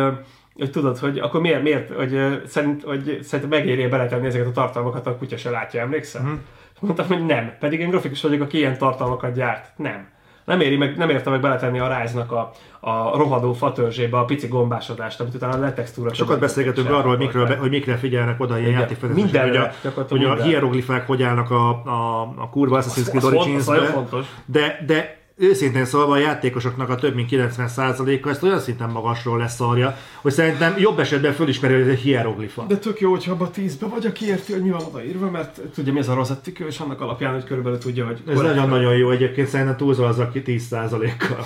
hogy 0.59 0.71
tudod, 0.71 0.99
hogy 0.99 1.19
akkor 1.19 1.41
miért, 1.41 1.63
miért 1.63 1.91
hogy, 1.95 2.43
szerint, 2.47 2.83
hogy 2.83 3.19
szerintem 3.23 3.59
megéri 3.59 3.87
beletenni 3.87 4.27
ezeket 4.27 4.47
a 4.47 4.53
tartalmakat, 4.53 5.07
a 5.07 5.17
kutya 5.17 5.37
se 5.37 5.51
látja, 5.51 5.81
emlékszel? 5.81 6.23
Mm. 6.23 6.35
Mondtam, 6.81 7.07
hogy 7.07 7.27
nem. 7.27 7.53
Pedig 7.61 7.81
én 7.81 7.91
grafikus 7.91 8.23
vagyok, 8.23 8.41
aki 8.41 8.57
ilyen 8.57 8.79
tartalmakat 8.79 9.35
gyárt. 9.35 9.73
Nem 9.77 10.15
nem, 10.47 10.61
éri 10.61 10.77
meg, 10.77 10.97
nem 10.97 11.11
érte 11.11 11.31
meg 11.31 11.41
beletenni 11.41 11.79
a 11.79 11.99
rise 12.01 12.21
a, 12.21 12.53
a 12.81 13.17
rohadó 13.17 13.53
fatörzsébe 13.53 14.19
a 14.19 14.25
pici 14.25 14.47
gombásodást, 14.47 15.21
amit 15.21 15.35
utána 15.35 15.55
a 15.55 15.59
letextúra. 15.59 16.15
Sokat 16.15 16.39
beszélgetünk 16.39 16.91
arról, 16.91 17.09
hogy 17.09 17.19
mikről, 17.19 17.57
hogy 17.57 17.71
mikre 17.71 17.97
figyelnek 17.97 18.41
oda 18.41 18.59
ilyen 18.59 18.71
játékfejlesztések, 18.71 19.43
hogy 19.43 19.57
a, 19.57 20.05
hogy 20.09 20.25
a 20.25 20.43
hieroglifák 20.43 21.07
hogy 21.07 21.23
állnak 21.23 21.51
a, 21.51 21.69
a, 21.69 22.21
a 22.37 22.49
kurva 22.51 22.81
Assassin's 22.81 23.09
Creed 23.09 23.25
Origins-be. 23.25 24.07
De, 24.47 24.79
de 24.87 25.25
őszintén 25.39 25.85
szólva 25.85 26.13
a 26.13 26.19
játékosoknak 26.19 26.89
a 26.89 26.95
több 26.95 27.15
mint 27.15 27.29
90%-a 27.33 28.29
ezt 28.29 28.43
olyan 28.43 28.59
szinten 28.59 28.91
magasról 28.91 29.39
lesz 29.39 29.55
szarja, 29.55 29.97
hogy 30.21 30.33
szerintem 30.33 30.75
jobb 30.79 30.99
esetben 30.99 31.33
fölismeri, 31.33 31.73
hogy 31.73 31.83
ez 31.83 31.89
egy 31.89 31.99
hieroglifa. 31.99 32.65
De 32.69 32.77
tök 32.77 33.01
jó, 33.01 33.11
hogyha 33.11 33.33
abban 33.33 33.53
tízbe 33.53 33.87
vagy, 33.87 34.07
aki 34.07 34.27
érti, 34.27 34.53
hogy 34.53 34.63
mi 34.63 34.71
van 34.71 34.83
odaírva, 34.85 35.31
mert 35.31 35.61
tudja 35.75 35.93
mi 35.93 35.99
ez 35.99 36.09
a 36.09 36.15
rozettükő, 36.15 36.67
és 36.67 36.79
annak 36.79 37.01
alapján, 37.01 37.33
hogy 37.33 37.45
körülbelül 37.45 37.79
tudja, 37.79 38.07
hogy... 38.07 38.23
Ez 38.27 38.41
nagyon-nagyon 38.41 38.97
jó 38.97 39.11
egyébként, 39.11 39.49
szerintem 39.49 39.77
túlzol 39.77 40.07
az, 40.07 40.19
aki 40.19 40.43
10%-kal. 40.47 41.45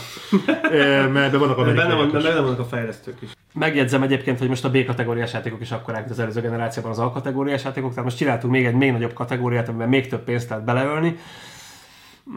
mert 1.13 1.37
vannak 1.37 1.59
a 1.59 1.65
benne, 1.65 1.95
van, 1.95 2.11
benne 2.11 2.41
vannak 2.41 2.59
a 2.59 2.65
fejlesztők 2.65 3.17
is. 3.23 3.29
Megjegyzem 3.55 4.03
egyébként, 4.03 4.39
hogy 4.39 4.49
most 4.49 4.65
a 4.65 4.71
B 4.71 4.85
kategóriás 4.85 5.33
játékok 5.33 5.61
is 5.61 5.71
akkor 5.71 5.95
mint 5.95 6.11
az 6.11 6.19
előző 6.19 6.41
generációban 6.41 6.91
az 6.91 6.99
A 6.99 7.11
kategóriás 7.11 7.65
játékok, 7.65 7.91
tehát 7.91 8.05
most 8.05 8.17
csináltunk 8.17 8.53
még 8.53 8.65
egy 8.65 8.75
még 8.75 8.93
nagyobb 8.93 9.13
kategóriát, 9.13 9.69
amiben 9.69 9.89
még 9.89 10.09
több 10.09 10.25
pénzt 10.25 10.49
lehet 10.49 10.65
beleölni. 10.65 11.19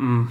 Mm 0.04 0.22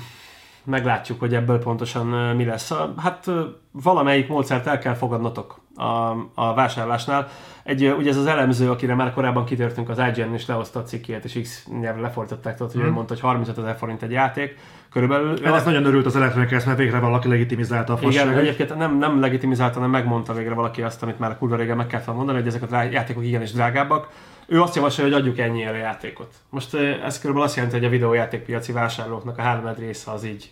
meglátjuk, 0.64 1.20
hogy 1.20 1.34
ebből 1.34 1.59
pontosan 1.59 2.06
mi 2.36 2.44
lesz. 2.44 2.72
Hát 2.97 3.30
valamelyik 3.70 4.28
módszert 4.28 4.66
el 4.66 4.78
kell 4.78 4.94
fogadnotok 4.94 5.60
a, 5.76 6.10
a 6.34 6.55
vásárlásnál. 6.55 7.28
Egy, 7.64 7.94
ugye 7.98 8.10
ez 8.10 8.16
az 8.16 8.26
elemző, 8.26 8.70
akire 8.70 8.94
már 8.94 9.12
korábban 9.12 9.44
kitörtünk, 9.44 9.89
az 9.89 9.98
IGN 9.98 10.34
is 10.34 10.47
lehozta 10.47 10.78
a 10.78 10.82
cikkét, 10.82 11.24
és 11.24 11.39
X 11.43 11.66
nyelvre 11.80 12.02
lefordították, 12.02 12.56
tudod, 12.56 12.72
hogy 12.72 12.80
hmm. 12.80 12.90
ő 12.90 12.93
mondta, 12.94 13.12
hogy 13.12 13.22
35 13.22 13.59
ezer 13.59 13.76
forint 13.76 14.02
egy 14.02 14.10
játék. 14.10 14.56
Körülbelül. 14.93 15.39
Hát 15.44 15.55
ezt 15.55 15.64
nagyon 15.64 15.84
örült 15.84 16.06
az 16.06 16.16
Electronic 16.16 16.64
mert 16.64 16.78
végre 16.78 16.98
valaki 16.98 17.28
legitimizálta 17.28 17.93
a 17.93 17.97
fasságot. 17.97 18.32
Igen, 18.32 18.44
egyébként 18.44 18.76
nem, 18.76 18.98
nem 18.98 19.20
legitimizálta, 19.20 19.74
hanem 19.74 19.90
megmondta 19.90 20.32
végre 20.32 20.55
valaki 20.55 20.82
azt, 20.82 21.02
amit 21.02 21.18
már 21.18 21.39
kurva 21.39 21.56
régen 21.56 21.76
meg 21.76 21.86
kellett 21.86 22.06
mondani, 22.06 22.39
hogy 22.39 22.47
ezek 22.47 22.72
a 22.72 22.82
játékok 22.82 23.24
igenis 23.24 23.52
drágábbak 23.52 24.09
ő 24.53 24.62
azt 24.62 24.74
javasolja, 24.74 25.12
hogy 25.12 25.20
adjuk 25.20 25.39
ennyire 25.39 25.70
a 25.70 25.74
játékot. 25.74 26.35
Most 26.49 26.74
ez 26.74 27.19
körülbelül 27.19 27.49
azt 27.49 27.57
jelenti, 27.57 27.77
hogy 27.77 27.87
a 27.87 27.91
videójátékpiaci 27.91 28.73
vásárlóknak 28.73 29.39
a 29.39 29.43
három 29.43 29.74
része 29.79 30.11
az 30.11 30.24
így 30.24 30.51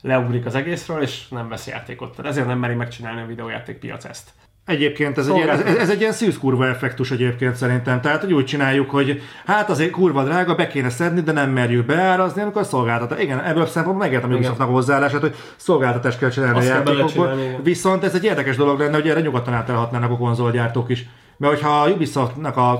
leugrik 0.00 0.46
az 0.46 0.54
egészről, 0.54 1.02
és 1.02 1.28
nem 1.28 1.48
vesz 1.48 1.66
játékot. 1.66 2.16
Tehát 2.16 2.30
ezért 2.30 2.46
nem 2.46 2.58
meri 2.58 2.74
megcsinálni 2.74 3.20
a 3.20 3.26
videójátékpiac 3.26 4.04
ezt. 4.04 4.30
Egyébként 4.64 5.18
ez, 5.18 5.28
egy, 5.28 5.40
ez, 5.40 5.76
ez 5.76 5.90
egy 5.90 6.00
ilyen 6.00 6.12
szűzkurva 6.12 6.66
effektus 6.66 7.10
egyébként 7.10 7.54
szerintem. 7.54 8.00
Tehát, 8.00 8.20
hogy 8.20 8.32
úgy 8.32 8.44
csináljuk, 8.44 8.90
hogy 8.90 9.22
hát 9.46 9.70
azért 9.70 9.90
kurva 9.90 10.24
drága, 10.24 10.54
be 10.54 10.66
kéne 10.66 10.90
szedni, 10.90 11.20
de 11.20 11.32
nem 11.32 11.50
merjük 11.50 11.86
beárazni, 11.86 12.42
amikor 12.42 12.64
szolgáltatás. 12.64 13.22
Igen, 13.22 13.44
ebből 13.44 13.66
szempontból 13.66 14.06
megértem 14.06 14.32
a 14.32 14.34
Ubisoftnak 14.34 14.68
hozzáállását, 14.68 15.20
hogy 15.20 15.34
szolgáltatást 15.56 16.18
kell 16.18 16.30
csinálni 16.30 16.58
Azt 16.58 16.70
a 16.70 16.72
játékokból. 16.72 17.34
Viszont 17.62 18.04
ez 18.04 18.14
egy 18.14 18.24
érdekes 18.24 18.56
dolog 18.56 18.78
lenne, 18.78 18.94
hogy 18.94 19.08
erre 19.08 19.20
nyugodtan 19.20 19.54
átállhatnának 19.54 20.10
a 20.10 20.16
konzolgyártók 20.16 20.88
is. 20.88 21.06
Mert 21.38 21.52
hogyha 21.52 21.82
a 21.82 21.88
Ubisoftnak 21.88 22.56
az 22.56 22.78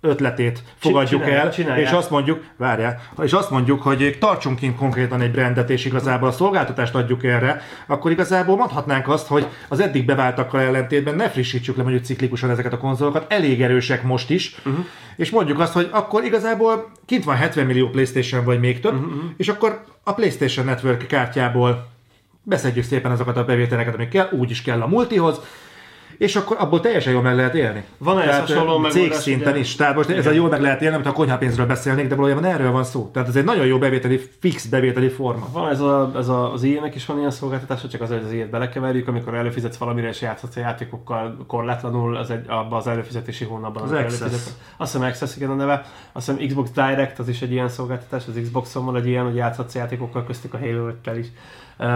ötletét 0.00 0.62
fogadjuk 0.76 1.22
Csinálj, 1.22 1.40
el, 1.40 1.50
csinálják. 1.50 1.86
és 1.86 1.92
azt 1.92 2.10
mondjuk, 2.10 2.44
várjál, 2.56 3.00
és 3.22 3.32
azt 3.32 3.50
mondjuk, 3.50 3.82
hogy 3.82 4.16
tartsunk 4.20 4.58
ki 4.58 4.74
konkrétan 4.74 5.20
egy 5.20 5.30
brandet, 5.30 5.70
és 5.70 5.84
igazából 5.84 6.28
a 6.28 6.32
szolgáltatást 6.32 6.94
adjuk 6.94 7.24
erre, 7.24 7.62
akkor 7.86 8.10
igazából 8.10 8.56
mondhatnánk 8.56 9.08
azt, 9.08 9.26
hogy 9.26 9.46
az 9.68 9.80
eddig 9.80 10.04
beváltakkal 10.04 10.60
ellentétben 10.60 11.14
ne 11.14 11.30
frissítsük 11.30 11.76
le 11.76 11.82
mondjuk 11.82 12.04
ciklikusan 12.04 12.50
ezeket 12.50 12.72
a 12.72 12.78
konzolokat, 12.78 13.32
elég 13.32 13.62
erősek 13.62 14.02
most 14.02 14.30
is, 14.30 14.56
uh-huh. 14.58 14.84
és 15.16 15.30
mondjuk 15.30 15.60
azt, 15.60 15.72
hogy 15.72 15.88
akkor 15.90 16.24
igazából 16.24 16.90
kint 17.06 17.24
van 17.24 17.36
70 17.36 17.66
millió 17.66 17.88
PlayStation, 17.88 18.44
vagy 18.44 18.60
még 18.60 18.80
több, 18.80 18.94
uh-huh. 18.94 19.22
és 19.36 19.48
akkor 19.48 19.84
a 20.02 20.12
PlayStation 20.12 20.64
Network 20.64 21.06
kártyából 21.06 21.88
beszedjük 22.42 22.84
szépen 22.84 23.10
azokat 23.10 23.36
a 23.36 23.44
bevételeket, 23.44 23.94
amik 23.94 24.08
kell, 24.08 24.28
úgy 24.30 24.50
is 24.50 24.62
kell 24.62 24.80
a 24.80 24.86
multihoz, 24.86 25.40
és 26.20 26.36
akkor 26.36 26.56
abból 26.60 26.80
teljesen 26.80 27.12
jól 27.12 27.22
meg 27.22 27.36
lehet 27.36 27.54
élni. 27.54 27.84
Van 27.98 28.20
ez 28.20 28.38
hasonló 28.38 28.88
Cég 28.88 29.12
szinten 29.12 29.56
is. 29.56 29.76
Tehát 29.76 29.96
most 29.96 30.08
ez 30.08 30.26
a 30.26 30.30
jól 30.30 30.48
meg 30.48 30.60
lehet 30.60 30.82
élni, 30.82 30.94
amit 30.94 31.06
a 31.06 31.12
konyhapénzről 31.12 31.66
beszélnék, 31.66 32.08
de 32.08 32.14
valójában 32.14 32.44
erről 32.44 32.70
van 32.70 32.84
szó. 32.84 33.10
Tehát 33.12 33.28
ez 33.28 33.36
egy 33.36 33.44
nagyon 33.44 33.66
jó 33.66 33.78
bevételi, 33.78 34.20
fix 34.40 34.66
bevételi 34.66 35.08
forma. 35.08 35.48
Van 35.52 35.70
ez, 35.70 35.80
a, 35.80 36.12
ez 36.16 36.28
a, 36.28 36.52
az 36.52 36.62
ilyenek 36.62 36.94
is 36.94 37.06
van 37.06 37.18
ilyen 37.18 37.30
szolgáltatás, 37.30 37.86
csak 37.90 38.00
az, 38.00 38.08
hogy 38.08 38.22
az 38.24 38.32
ilyet 38.32 38.50
belekeverjük, 38.50 39.08
amikor 39.08 39.34
előfizetsz 39.34 39.76
valamire 39.76 40.08
és 40.08 40.20
játszhatsz 40.20 40.56
a 40.56 40.60
játékokkal 40.60 41.36
korlátlanul 41.46 42.16
az 42.16 42.30
egy, 42.30 42.44
abban 42.48 42.78
az 42.78 42.86
előfizetési 42.86 43.44
hónapban. 43.44 43.82
Az, 43.82 43.90
az 43.90 43.98
Access. 43.98 44.32
Azt 44.76 44.92
hiszem 44.92 45.08
Access, 45.08 45.36
igen 45.36 45.50
a 45.50 45.54
neve. 45.54 45.84
Azt 46.12 46.30
hiszem 46.30 46.46
Xbox 46.46 46.70
Direct, 46.70 47.18
az 47.18 47.28
is 47.28 47.42
egy 47.42 47.52
ilyen 47.52 47.68
szolgáltatás, 47.68 48.22
az 48.26 48.40
Xbox-on 48.42 48.84
van 48.84 48.96
egy 48.96 49.06
ilyen, 49.06 49.24
hogy 49.24 49.34
játszhatsz 49.34 49.74
játékokkal 49.74 50.24
köztük 50.24 50.54
a 50.54 50.58
Halo 50.58 50.86
5 50.86 51.16
is 51.16 51.26
Uh, 51.80 51.86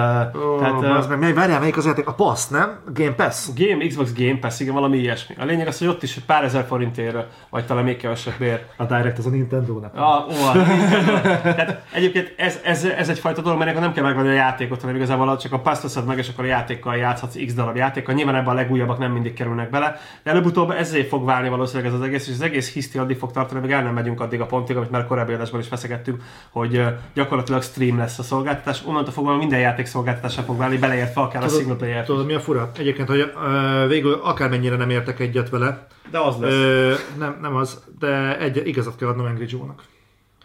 tehát, 0.58 0.82
az 0.98 1.06
meg, 1.06 1.18
mely, 1.18 1.32
várjál, 1.32 1.60
melyik 1.60 1.76
az 1.76 1.86
játék? 1.86 2.08
A 2.08 2.12
Pass, 2.12 2.46
nem? 2.46 2.78
Game 2.94 3.12
Pass? 3.12 3.48
Game, 3.56 3.86
Xbox 3.86 4.12
Game 4.12 4.38
Pass, 4.38 4.60
igen, 4.60 4.74
valami 4.74 4.98
ilyesmi. 4.98 5.34
A 5.38 5.44
lényeg 5.44 5.66
az, 5.66 5.78
hogy 5.78 5.88
ott 5.88 6.02
is 6.02 6.18
pár 6.26 6.44
ezer 6.44 6.64
forintért, 6.64 7.16
vagy 7.50 7.66
talán 7.66 7.84
még 7.84 7.96
kevesebb 7.96 8.34
bér. 8.38 8.64
A 8.76 8.84
Direct 8.84 9.18
az 9.18 9.26
a 9.26 9.30
Nintendo-nak. 9.30 9.94
A, 9.94 10.26
ó, 10.30 10.46
a 10.46 10.52
Nintendo. 10.54 11.12
tehát 11.42 11.82
egyébként 11.92 12.34
ez, 12.36 12.60
ez, 12.64 12.84
ez, 12.84 13.08
egyfajta 13.08 13.42
dolog, 13.42 13.58
mert 13.58 13.80
nem 13.80 13.92
kell 13.92 14.04
megvenni 14.04 14.28
a 14.28 14.32
játékot, 14.32 14.80
hanem 14.80 14.96
igazából 14.96 15.36
csak 15.36 15.52
a 15.52 15.58
pass 15.58 15.82
veszed 15.82 16.04
meg, 16.04 16.18
és 16.18 16.28
akkor 16.28 16.44
a 16.44 16.48
játékkal 16.48 16.96
játszhatsz 16.96 17.44
x 17.46 17.54
darab 17.54 17.76
játékkal. 17.76 18.14
Nyilván 18.14 18.34
ebben 18.34 18.52
a 18.52 18.54
legújabbak 18.54 18.98
nem 18.98 19.12
mindig 19.12 19.34
kerülnek 19.34 19.70
bele, 19.70 19.96
de 20.22 20.30
előbb-utóbb 20.30 20.70
ezért 20.70 21.08
fog 21.08 21.24
válni 21.24 21.48
valószínűleg 21.48 21.92
ez 21.92 21.98
az 21.98 22.06
egész, 22.06 22.28
és 22.28 22.34
az 22.34 22.42
egész 22.42 22.72
hiszti 22.72 22.98
addig 22.98 23.16
fog 23.16 23.32
tartani, 23.32 23.60
még 23.60 23.70
el 23.70 23.82
nem 23.82 23.94
megyünk 23.94 24.20
addig 24.20 24.40
a 24.40 24.46
pontig, 24.46 24.76
amit 24.76 24.90
már 24.90 25.06
korábbi 25.06 25.32
adásban 25.32 25.60
is 25.60 25.66
feszegettünk, 25.66 26.22
hogy 26.50 26.84
gyakorlatilag 27.14 27.62
stream 27.62 27.98
lesz 27.98 28.18
a 28.18 28.22
szolgáltatás. 28.22 28.82
Onnantól 28.86 29.12
fogva 29.12 29.36
minden 29.36 29.58
játék 29.58 29.72
szolgáltatása 29.82 30.42
fog 30.42 30.56
válni, 30.56 30.78
beleértve 30.78 31.20
akár 31.20 31.42
tudod, 31.42 31.56
a 31.56 31.58
single 31.58 31.76
player. 31.76 32.04
Tudod, 32.04 32.26
mi 32.26 32.34
a 32.34 32.40
fura? 32.40 32.70
Egyébként, 32.78 33.08
hogy 33.08 33.20
uh, 33.20 33.88
végül 33.88 34.12
akármennyire 34.12 34.76
nem 34.76 34.90
értek 34.90 35.20
egyet 35.20 35.48
vele. 35.48 35.86
De 36.10 36.18
az 36.18 36.36
lesz. 36.38 36.52
Uh, 36.52 36.92
nem, 37.18 37.38
nem 37.40 37.56
az, 37.56 37.82
de 37.98 38.38
egy, 38.38 38.66
igazat 38.66 38.96
kell 38.96 39.08
adnom 39.08 39.26
Angry 39.26 39.46
Joe-nak. 39.48 39.82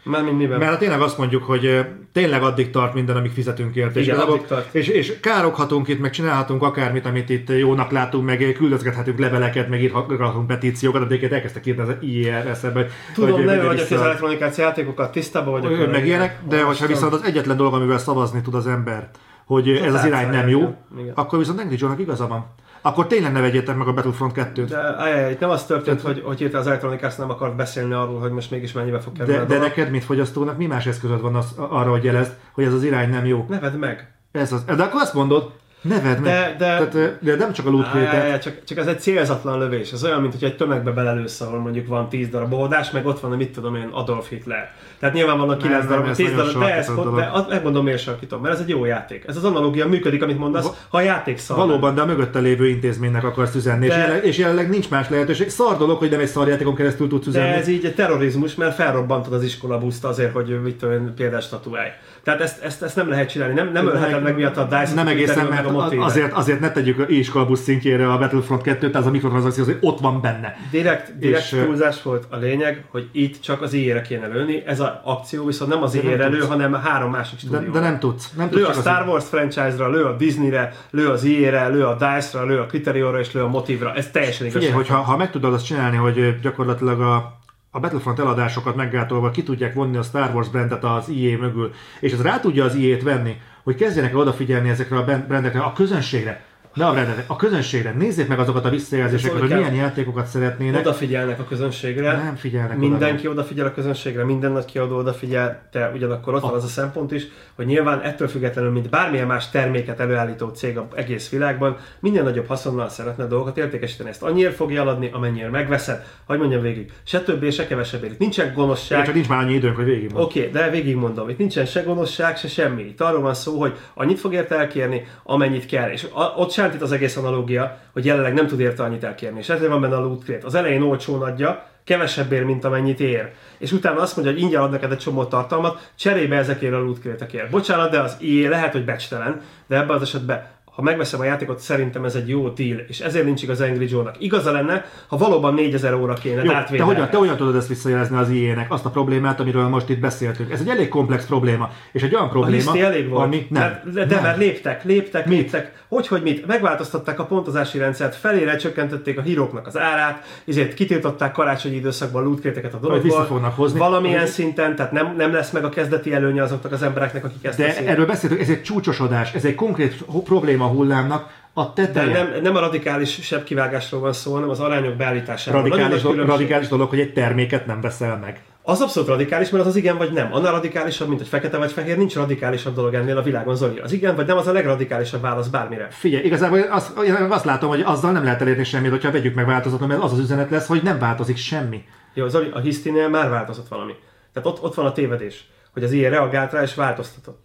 Mert, 0.02 0.32
miben? 0.32 0.58
Mert 0.58 0.78
tényleg 0.78 1.00
azt 1.00 1.18
mondjuk, 1.18 1.42
hogy 1.42 1.86
tényleg 2.12 2.42
addig 2.42 2.70
tart 2.70 2.94
minden, 2.94 3.16
amíg 3.16 3.30
fizetünk 3.30 3.76
érte. 3.76 4.00
Igen, 4.00 4.16
és, 4.16 4.22
addig 4.22 4.46
tart. 4.46 4.74
És, 4.74 4.88
és 4.88 5.20
károghatunk 5.20 5.88
itt, 5.88 6.00
meg 6.00 6.10
csinálhatunk 6.10 6.62
akármit, 6.62 7.06
amit 7.06 7.28
itt 7.28 7.48
jónak 7.48 7.90
látunk, 7.90 8.24
meg 8.24 8.54
küldözgethetünk 8.56 9.18
leveleket, 9.18 9.68
meg 9.68 9.82
írhatunk 9.82 10.46
petíciókat, 10.46 11.00
de 11.00 11.06
egyébként 11.06 11.32
elkezdtek 11.32 11.66
írni 11.66 11.82
az 11.82 11.94
IER 12.00 12.46
eszembe. 12.46 12.86
Tudom, 13.14 13.30
hogy 13.30 13.44
nem 13.44 13.66
vagyok 13.66 13.90
az 13.90 13.92
elektronikáció 13.92 14.64
játékokat, 14.64 15.12
tisztában 15.12 15.60
vagyok. 15.60 15.90
Meg 15.90 16.06
ilyenek, 16.06 16.38
de 16.48 16.62
hogyha 16.62 16.86
viszont 16.86 17.12
az 17.12 17.22
egyetlen 17.24 17.56
dolog, 17.56 17.74
amivel 17.74 17.98
szavazni 17.98 18.40
tud 18.40 18.54
az 18.54 18.66
ember, 18.66 19.10
hogy 19.46 19.68
ez 19.68 19.94
az 19.94 20.04
irány 20.04 20.30
nem 20.30 20.48
jó, 20.48 20.76
akkor 21.14 21.38
viszont 21.38 21.60
Angry 21.60 21.76
Joe-nak 21.78 22.00
igaza 22.00 22.26
van 22.26 22.46
akkor 22.82 23.06
tényleg 23.06 23.32
ne 23.32 23.40
vegyétek 23.40 23.76
meg 23.76 23.88
a 23.88 23.92
Battlefront 23.92 24.32
2-t. 24.36 24.66
De 24.68 24.78
ajaj, 24.78 25.36
nem 25.40 25.50
az 25.50 25.64
történt, 25.64 26.00
hogy, 26.00 26.22
hogy 26.24 26.40
itt 26.40 26.54
az 26.54 26.66
Electronic 26.66 27.02
Arts 27.02 27.16
nem 27.16 27.30
akart 27.30 27.56
beszélni 27.56 27.92
arról, 27.92 28.20
hogy 28.20 28.30
most 28.30 28.50
mégis 28.50 28.72
mennyibe 28.72 29.00
fog 29.00 29.12
kerülni. 29.12 29.38
De, 29.38 29.44
de 29.44 29.58
neked, 29.58 29.90
mint 29.90 30.04
fogyasztónak, 30.04 30.56
mi 30.56 30.66
más 30.66 30.86
eszközöd 30.86 31.20
van 31.20 31.34
az, 31.34 31.54
arra, 31.56 31.90
hogy 31.90 32.04
jelezd, 32.04 32.32
hogy 32.52 32.64
ez 32.64 32.72
az 32.72 32.84
irány 32.84 33.10
nem 33.10 33.26
jó? 33.26 33.46
Neved 33.48 33.78
meg. 33.78 34.12
Ez 34.32 34.52
az. 34.52 34.64
De 34.64 34.82
akkor 34.82 35.00
azt 35.00 35.14
mondod, 35.14 35.52
De, 35.82 36.00
meg. 36.00 36.20
De, 36.20 36.54
Tehát, 36.58 37.18
de 37.20 37.36
nem 37.36 37.52
csak 37.52 37.66
a 37.66 37.70
loot 37.70 37.90
crate 37.90 38.38
csak, 38.38 38.64
csak 38.64 38.78
ez 38.78 38.86
egy 38.86 39.00
célzatlan 39.00 39.58
lövés. 39.58 39.92
Ez 39.92 40.04
olyan, 40.04 40.20
mint 40.20 40.32
hogy 40.32 40.44
egy 40.44 40.56
tömegbe 40.56 40.90
belelősz, 40.90 41.40
ahol 41.40 41.58
mondjuk 41.58 41.86
van 41.86 42.08
10 42.08 42.28
darab 42.28 42.52
oldás, 42.52 42.90
meg 42.90 43.06
ott 43.06 43.20
van, 43.20 43.36
mit 43.36 43.52
tudom 43.52 43.74
én, 43.74 43.88
Adolf 43.92 44.28
Hitler. 44.28 44.72
Tehát 44.98 45.14
nyilván 45.14 45.38
vannak 45.38 45.58
9 45.58 45.86
darab, 45.86 46.14
10 46.14 46.34
darab, 46.34 46.58
de 46.58 46.74
ez, 46.74 46.86
de 47.16 47.30
megmondom 47.48 47.84
miért 47.84 48.02
sarkítom, 48.02 48.40
mert 48.40 48.54
ez 48.54 48.60
egy 48.60 48.68
jó 48.68 48.84
játék. 48.84 49.24
Ez 49.26 49.36
az 49.36 49.44
analógia 49.44 49.88
működik, 49.88 50.22
amit 50.22 50.38
mondasz, 50.38 50.70
ha 50.88 50.96
a 50.96 51.00
játék 51.00 51.38
szar. 51.38 51.56
Valóban, 51.56 51.94
de 51.94 52.00
a 52.00 52.06
mögötte 52.06 52.38
lévő 52.38 52.68
intézménynek 52.68 53.24
akarsz 53.24 53.54
üzenni, 53.54 53.86
de... 53.86 53.94
és, 53.94 53.98
jelenleg, 53.98 54.24
és 54.24 54.38
jelenleg 54.38 54.68
nincs 54.68 54.90
más 54.90 55.08
lehetőség. 55.08 55.48
Szar 55.48 55.76
dolog, 55.76 55.98
hogy 55.98 56.10
nem 56.10 56.20
egy 56.20 56.26
szarjátékon 56.26 56.74
keresztül 56.74 57.08
tudsz 57.08 57.26
üzenni. 57.26 57.48
De 57.48 57.56
ez 57.56 57.68
így 57.68 57.84
egy 57.84 57.94
terrorizmus, 57.94 58.54
mert 58.54 58.74
felrobbantod 58.74 59.32
az 59.32 59.42
iskolabuszt 59.42 60.04
azért, 60.04 60.32
hogy 60.32 60.62
mit 60.62 60.76
tudom 60.76 60.94
én, 60.94 61.14
példás 61.14 61.44
statuálj. 61.44 61.88
Tehát 62.22 62.40
ezt, 62.40 62.62
ezt, 62.62 62.82
ezt 62.82 62.96
nem 62.96 63.08
lehet 63.08 63.28
csinálni, 63.28 63.54
nem, 63.54 63.72
nem 63.72 63.86
ölheted 63.86 64.22
meg 64.22 64.34
miatt 64.34 64.56
a 64.56 64.64
DICE 64.64 64.94
Nem 64.94 65.06
egészen, 65.06 65.46
mert 65.46 65.66
a 65.66 65.88
azért, 65.98 66.32
azért 66.32 66.60
ne 66.60 66.70
tegyük 66.70 67.04
iskolabusz 67.08 67.60
szintjére 67.60 68.12
a 68.12 68.18
Battlefront 68.18 68.62
2-t, 68.64 68.78
tehát 68.78 68.94
az 68.94 69.06
a 69.06 69.10
mikrotranszakció 69.10 69.62
azért 69.62 69.78
ott 69.80 70.00
van 70.00 70.20
benne. 70.20 70.56
Direkt, 70.70 71.18
direkt 71.18 71.52
és, 71.52 71.58
túlzás 71.64 72.02
volt 72.02 72.26
a 72.30 72.36
lényeg, 72.36 72.84
hogy 72.90 73.08
itt 73.12 73.40
csak 73.40 73.62
az 73.62 73.72
IE-re 73.72 74.02
kéne 74.02 74.26
lőni, 74.26 74.62
ez 74.66 74.80
az 74.80 74.90
akció 75.02 75.46
viszont 75.46 75.70
nem 75.70 75.82
az 75.82 75.94
IE-re 75.94 76.26
lő, 76.26 76.40
hanem 76.40 76.72
három 76.72 77.10
másik 77.10 77.38
stúdió. 77.38 77.58
De, 77.58 77.78
de, 77.78 77.80
nem 77.80 77.98
tudsz. 77.98 78.32
Nem 78.36 78.48
lő 78.50 78.62
tudsz 78.62 78.76
a 78.76 78.80
Star 78.80 79.08
Wars 79.08 79.24
franchise-ra, 79.24 79.90
lő 79.90 80.04
a 80.04 80.16
Disney-re, 80.16 80.72
lő 80.90 81.08
az 81.08 81.24
IE-re, 81.24 81.68
lő 81.68 81.84
a 81.84 81.96
DICE-ra, 81.96 82.44
lő 82.44 82.58
a 82.60 82.66
Criterion-ra 82.66 83.18
és 83.18 83.32
lő 83.32 83.42
a 83.42 83.48
Motive-ra. 83.48 83.94
Ez 83.94 84.10
teljesen 84.10 84.46
igaz. 84.46 84.58
Figyelj, 84.58 84.74
hogyha 84.76 84.96
ha 84.96 85.16
meg 85.16 85.30
tudod 85.30 85.52
azt 85.52 85.64
csinálni, 85.64 85.96
hogy 85.96 86.40
gyakorlatilag 86.40 87.00
a, 87.00 87.38
a 87.70 87.80
Battlefront 87.80 88.18
eladásokat 88.18 88.76
meggátolva 88.76 89.30
ki 89.30 89.42
tudják 89.42 89.74
vonni 89.74 89.96
a 89.96 90.02
Star 90.02 90.34
Wars 90.34 90.48
brandet 90.48 90.84
az 90.84 91.08
IE 91.08 91.36
mögül, 91.36 91.72
és 92.00 92.12
ez 92.12 92.22
rá 92.22 92.40
tudja 92.40 92.64
az 92.64 92.74
IE-t 92.74 93.02
venni, 93.02 93.40
hogy 93.62 93.74
kezdjenek 93.74 94.16
odafigyelni 94.16 94.68
ezekre 94.68 94.96
a 94.96 95.04
brandekre, 95.04 95.60
a 95.60 95.72
közönségre, 95.72 96.44
ne 96.74 96.86
a 96.86 96.94
rendet, 96.94 97.24
a 97.26 97.36
közönségre. 97.36 97.90
Nézzék 97.90 98.28
meg 98.28 98.38
azokat 98.38 98.64
a 98.64 98.68
visszajelzéseket, 98.68 99.38
hogy 99.38 99.48
milyen 99.48 99.74
játékokat 99.74 100.26
szeretnének. 100.26 100.80
Odafigyelnek 100.80 101.40
a 101.40 101.44
közönségre. 101.44 102.12
Nem 102.12 102.36
figyelnek 102.36 102.76
Mindenki 102.76 103.26
oda. 103.26 103.38
odafigyel 103.38 103.66
a 103.66 103.72
közönségre, 103.72 104.24
minden 104.24 104.52
nagy 104.52 104.64
kiadó 104.64 104.96
odafigyel, 104.96 105.68
de 105.72 105.90
ugyanakkor 105.94 106.34
ott 106.34 106.40
van 106.40 106.54
az 106.54 106.64
a 106.64 106.66
szempont 106.66 107.12
is, 107.12 107.26
hogy 107.54 107.66
nyilván 107.66 108.00
ettől 108.00 108.28
függetlenül, 108.28 108.70
mint 108.70 108.90
bármilyen 108.90 109.26
más 109.26 109.50
terméket 109.50 110.00
előállító 110.00 110.48
cég 110.48 110.78
az 110.78 110.84
egész 110.94 111.30
világban, 111.30 111.76
minden 112.00 112.24
nagyobb 112.24 112.46
haszonnal 112.46 112.88
szeretne 112.88 113.26
dolgokat 113.26 113.58
értékesíteni. 113.58 114.08
Ezt 114.08 114.22
annyira 114.22 114.50
fogja 114.50 114.80
eladni, 114.80 115.10
amennyire 115.12 115.48
megveszed. 115.48 116.04
Hogy 116.26 116.38
mondjam 116.38 116.62
végig, 116.62 116.92
se 117.04 117.20
többé, 117.20 117.50
se 117.50 117.66
kevesebb 117.66 118.04
Itt 118.04 118.18
nincsen 118.18 118.52
gonoszság. 118.54 119.04
csak 119.04 119.14
nincs 119.14 119.28
már 119.28 119.42
annyi 119.42 119.54
időnk, 119.54 119.76
hogy 119.76 119.84
végig 119.84 120.10
Oké, 120.14 120.38
okay, 120.38 120.50
de 120.50 120.70
végig 120.70 120.96
mondom. 120.96 121.28
Itt 121.28 121.38
nincsen 121.38 121.66
se 121.66 121.82
gonoszság, 121.82 122.36
se 122.36 122.48
semmi. 122.48 122.82
Itt 122.82 123.00
arról 123.00 123.20
van 123.20 123.34
szó, 123.34 123.60
hogy 123.60 123.76
annyit 123.94 124.18
fog 124.18 124.32
érte 124.32 124.58
elkérni, 124.58 125.06
amennyit 125.22 125.66
kell. 125.66 125.90
És 125.90 126.06
ott 126.36 126.50
itt 126.64 126.82
az 126.82 126.92
egész 126.92 127.16
analógia, 127.16 127.78
hogy 127.92 128.04
jelenleg 128.04 128.34
nem 128.34 128.46
tud 128.46 128.60
érte 128.60 128.82
annyit 128.82 129.04
elkérni. 129.04 129.38
És 129.38 129.48
ezért 129.48 129.70
van 129.70 129.80
benne 129.80 129.96
a 129.96 130.00
loot 130.00 130.24
crate. 130.24 130.46
Az 130.46 130.54
elején 130.54 130.82
olcsón 130.82 131.22
adja, 131.22 131.66
kevesebb 131.84 132.32
ér, 132.32 132.44
mint 132.44 132.64
amennyit 132.64 133.00
ér. 133.00 133.30
És 133.58 133.72
utána 133.72 134.00
azt 134.00 134.16
mondja, 134.16 134.34
hogy 134.34 134.42
ingyen 134.42 134.62
ad 134.62 134.70
neked 134.70 134.92
egy 134.92 134.98
csomó 134.98 135.24
tartalmat, 135.24 135.92
cserébe 135.98 136.36
ezekért 136.36 136.74
a 136.74 136.78
loot 136.78 137.00
crate-ekért. 137.00 137.50
Bocsánat, 137.50 137.90
de 137.90 138.00
az 138.00 138.16
IE 138.18 138.48
lehet, 138.48 138.72
hogy 138.72 138.84
becstelen, 138.84 139.40
de 139.66 139.76
ebben 139.76 139.96
az 139.96 140.02
esetben 140.02 140.46
ha 140.80 140.86
megveszem 140.86 141.20
a 141.20 141.24
játékot, 141.24 141.58
szerintem 141.58 142.04
ez 142.04 142.14
egy 142.14 142.28
jó 142.28 142.48
deal, 142.48 142.78
és 142.88 143.00
ezért 143.00 143.24
nincs 143.24 143.42
igaz 143.42 143.60
Angry 143.60 143.88
Joe-nak. 143.90 144.14
Igaza 144.18 144.52
lenne, 144.52 144.84
ha 145.06 145.16
valóban 145.16 145.54
4000 145.54 145.94
óra 145.94 146.14
kéne 146.14 146.42
jó, 146.42 146.50
te 146.76 146.82
hogyan, 146.82 147.10
te 147.10 147.16
hogyan 147.16 147.36
tudod 147.36 147.56
ezt 147.56 147.68
visszajelezni 147.68 148.16
az 148.16 148.30
IE-nek, 148.30 148.72
azt 148.72 148.84
a 148.84 148.90
problémát, 148.90 149.40
amiről 149.40 149.68
most 149.68 149.88
itt 149.88 149.98
beszéltünk? 149.98 150.52
Ez 150.52 150.60
egy 150.60 150.68
elég 150.68 150.88
komplex 150.88 151.26
probléma, 151.26 151.70
és 151.92 152.02
egy 152.02 152.14
olyan 152.14 152.28
probléma, 152.28 152.72
a 152.72 152.76
elég 152.76 153.08
volt. 153.08 153.24
ami 153.24 153.46
nem. 153.50 153.62
De, 153.62 153.90
de, 153.92 154.04
de 154.04 154.14
nem. 154.14 154.24
mert 154.24 154.38
léptek, 154.38 154.84
léptek, 154.84 155.26
mit? 155.26 155.38
léptek. 155.38 155.78
Hogy, 155.88 156.06
hogy 156.06 156.22
mit? 156.22 156.46
Megváltoztatták 156.46 157.18
a 157.18 157.24
pontozási 157.24 157.78
rendszert, 157.78 158.16
felére 158.16 158.56
csökkentették 158.56 159.18
a 159.18 159.22
híróknak 159.22 159.66
az 159.66 159.78
árát, 159.78 160.24
ezért 160.46 160.74
kitiltották 160.74 161.32
karácsonyi 161.32 161.76
időszakban 161.76 162.22
lootkéteket 162.22 162.74
a 162.74 162.78
dologból. 162.78 163.24
fognak 163.24 163.56
hozni. 163.56 163.78
Valamilyen 163.78 164.20
hogy... 164.20 164.28
szinten, 164.28 164.76
tehát 164.76 164.92
nem, 164.92 165.14
nem 165.16 165.32
lesz 165.32 165.50
meg 165.50 165.64
a 165.64 165.68
kezdeti 165.68 166.12
előnye 166.12 166.42
azoknak 166.42 166.72
az 166.72 166.82
embereknek, 166.82 167.24
akik 167.24 167.44
ezt 167.44 167.58
De 167.58 167.64
teszik. 167.64 167.86
erről 167.86 168.06
beszéltünk, 168.06 168.40
ez 168.40 168.48
egy 168.48 168.62
csúcsosodás, 168.62 169.34
ez 169.34 169.44
egy 169.44 169.54
konkrét 169.54 170.04
probléma 170.24 170.66
hullámnak, 170.70 171.38
a 171.52 171.72
teteje. 171.72 172.12
De 172.12 172.22
nem, 172.22 172.42
nem 172.42 172.56
a 172.56 172.60
radikális 172.60 173.18
sebb 173.22 173.44
kivágásról 173.44 174.00
van 174.00 174.12
szó, 174.12 174.32
hanem 174.32 174.48
az 174.48 174.60
arányok 174.60 174.96
beállításáról. 174.96 175.62
Radikális, 175.62 176.02
do, 176.02 176.24
radikális 176.24 176.68
dolog, 176.68 176.88
hogy 176.88 177.00
egy 177.00 177.12
terméket 177.12 177.66
nem 177.66 177.80
veszel 177.80 178.18
meg. 178.18 178.42
Az 178.62 178.80
abszolút 178.80 179.08
radikális, 179.08 179.50
mert 179.50 179.64
az 179.64 179.70
az 179.70 179.76
igen 179.76 179.96
vagy 179.96 180.12
nem. 180.12 180.34
Annál 180.34 180.52
radikálisabb, 180.52 181.08
mint 181.08 181.20
hogy 181.20 181.28
fekete 181.28 181.56
vagy 181.56 181.72
fehér, 181.72 181.96
nincs 181.96 182.14
radikálisabb 182.14 182.74
dolog 182.74 182.94
ennél 182.94 183.16
a 183.16 183.22
világon, 183.22 183.56
Zoli. 183.56 183.78
Az 183.78 183.92
igen 183.92 184.16
vagy 184.16 184.26
nem 184.26 184.36
az 184.36 184.46
a 184.46 184.52
legradikálisabb 184.52 185.20
válasz 185.20 185.48
bármire. 185.48 185.86
Figyelj, 185.90 186.24
igazából 186.24 186.60
azt, 186.60 186.98
azt 187.28 187.44
látom, 187.44 187.68
hogy 187.68 187.80
azzal 187.80 188.12
nem 188.12 188.24
lehet 188.24 188.40
elérni 188.40 188.64
semmit, 188.64 188.90
hogyha 188.90 189.10
vegyük 189.10 189.34
meg 189.34 189.46
változatlan, 189.46 189.88
mert 189.88 190.02
az 190.02 190.12
az 190.12 190.18
üzenet 190.18 190.50
lesz, 190.50 190.66
hogy 190.66 190.82
nem 190.82 190.98
változik 190.98 191.36
semmi. 191.36 191.84
Jó, 192.14 192.28
Zoli, 192.28 192.50
a 192.52 192.58
hisztinél 192.58 193.08
már 193.08 193.30
változott 193.30 193.68
valami. 193.68 193.94
Tehát 194.32 194.48
ott, 194.48 194.62
ott 194.62 194.74
van 194.74 194.86
a 194.86 194.92
tévedés, 194.92 195.44
hogy 195.72 195.84
az 195.84 195.92
ilyen 195.92 196.10
reagált 196.10 196.52
rá 196.52 196.62
és 196.62 196.74
változtatott. 196.74 197.44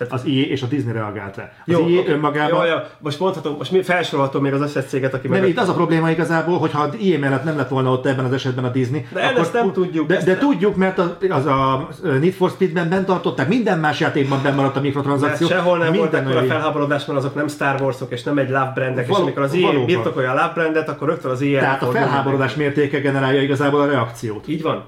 Tehát 0.00 0.14
az 0.14 0.24
IE 0.24 0.46
és 0.46 0.62
a 0.62 0.66
Disney 0.66 0.92
reagált 0.92 1.36
rá. 1.36 1.52
Az 1.66 1.72
jó, 1.72 1.88
IE 1.88 2.00
okay. 2.00 2.12
önmagában... 2.12 2.66
Jó, 2.66 2.72
jó, 2.72 2.76
most 2.98 3.20
mondhatom, 3.20 3.56
most 3.56 3.84
felsorolhatom 3.84 4.42
még 4.42 4.52
az 4.52 4.60
összes 4.60 4.84
céget, 4.84 5.14
aki 5.14 5.28
Nem, 5.28 5.44
itt 5.44 5.58
az 5.58 5.68
a 5.68 5.74
probléma 5.74 6.10
igazából, 6.10 6.58
hogy 6.58 6.72
ha 6.72 6.82
az 6.82 6.94
IE 6.98 7.18
mellett 7.18 7.44
nem 7.44 7.56
lett 7.56 7.68
volna 7.68 7.90
ott 7.90 8.06
ebben 8.06 8.24
az 8.24 8.32
esetben 8.32 8.64
a 8.64 8.68
Disney. 8.68 9.06
De 9.12 9.26
akkor, 9.26 9.40
ezt 9.40 9.52
nem 9.52 9.72
tudjuk. 9.72 10.06
De, 10.06 10.22
de 10.24 10.36
tudjuk, 10.36 10.76
mert 10.76 10.98
az, 10.98 11.10
az 11.28 11.46
a 11.46 11.88
Need 12.02 12.32
for 12.32 12.50
Speed-ben 12.50 12.88
bent 12.88 13.06
tartották, 13.06 13.48
minden 13.48 13.78
más 13.78 14.00
játékban 14.00 14.42
bent 14.42 14.56
maradt 14.56 14.76
a 14.76 14.80
mikrotranszakció. 14.80 15.46
De 15.46 15.54
sehol 15.54 15.78
nem 15.78 15.92
volt 15.92 16.14
ekkora 16.14 16.42
felháborodás, 16.42 17.04
mert 17.04 17.18
azok 17.18 17.34
nem 17.34 17.48
Star 17.48 17.80
Wars-ok 17.80 18.12
és 18.12 18.22
nem 18.22 18.38
egy 18.38 18.48
love 18.48 18.72
brandek, 18.74 19.06
Val- 19.06 19.18
és 19.18 19.24
amikor 19.24 19.42
az 19.42 19.54
IE 19.54 19.84
birtokolja 19.84 20.30
a 20.30 20.34
love 20.34 20.52
brandet, 20.54 20.88
akkor 20.88 21.08
rögtön 21.08 21.30
az 21.30 21.40
IE... 21.40 21.60
Tehát 21.60 21.82
a 21.82 21.86
felháborodás 21.86 22.54
mértéke 22.54 22.98
generálja 22.98 23.42
igazából 23.42 23.80
a 23.80 23.86
reakciót. 23.86 24.48
Így 24.48 24.62
van 24.62 24.84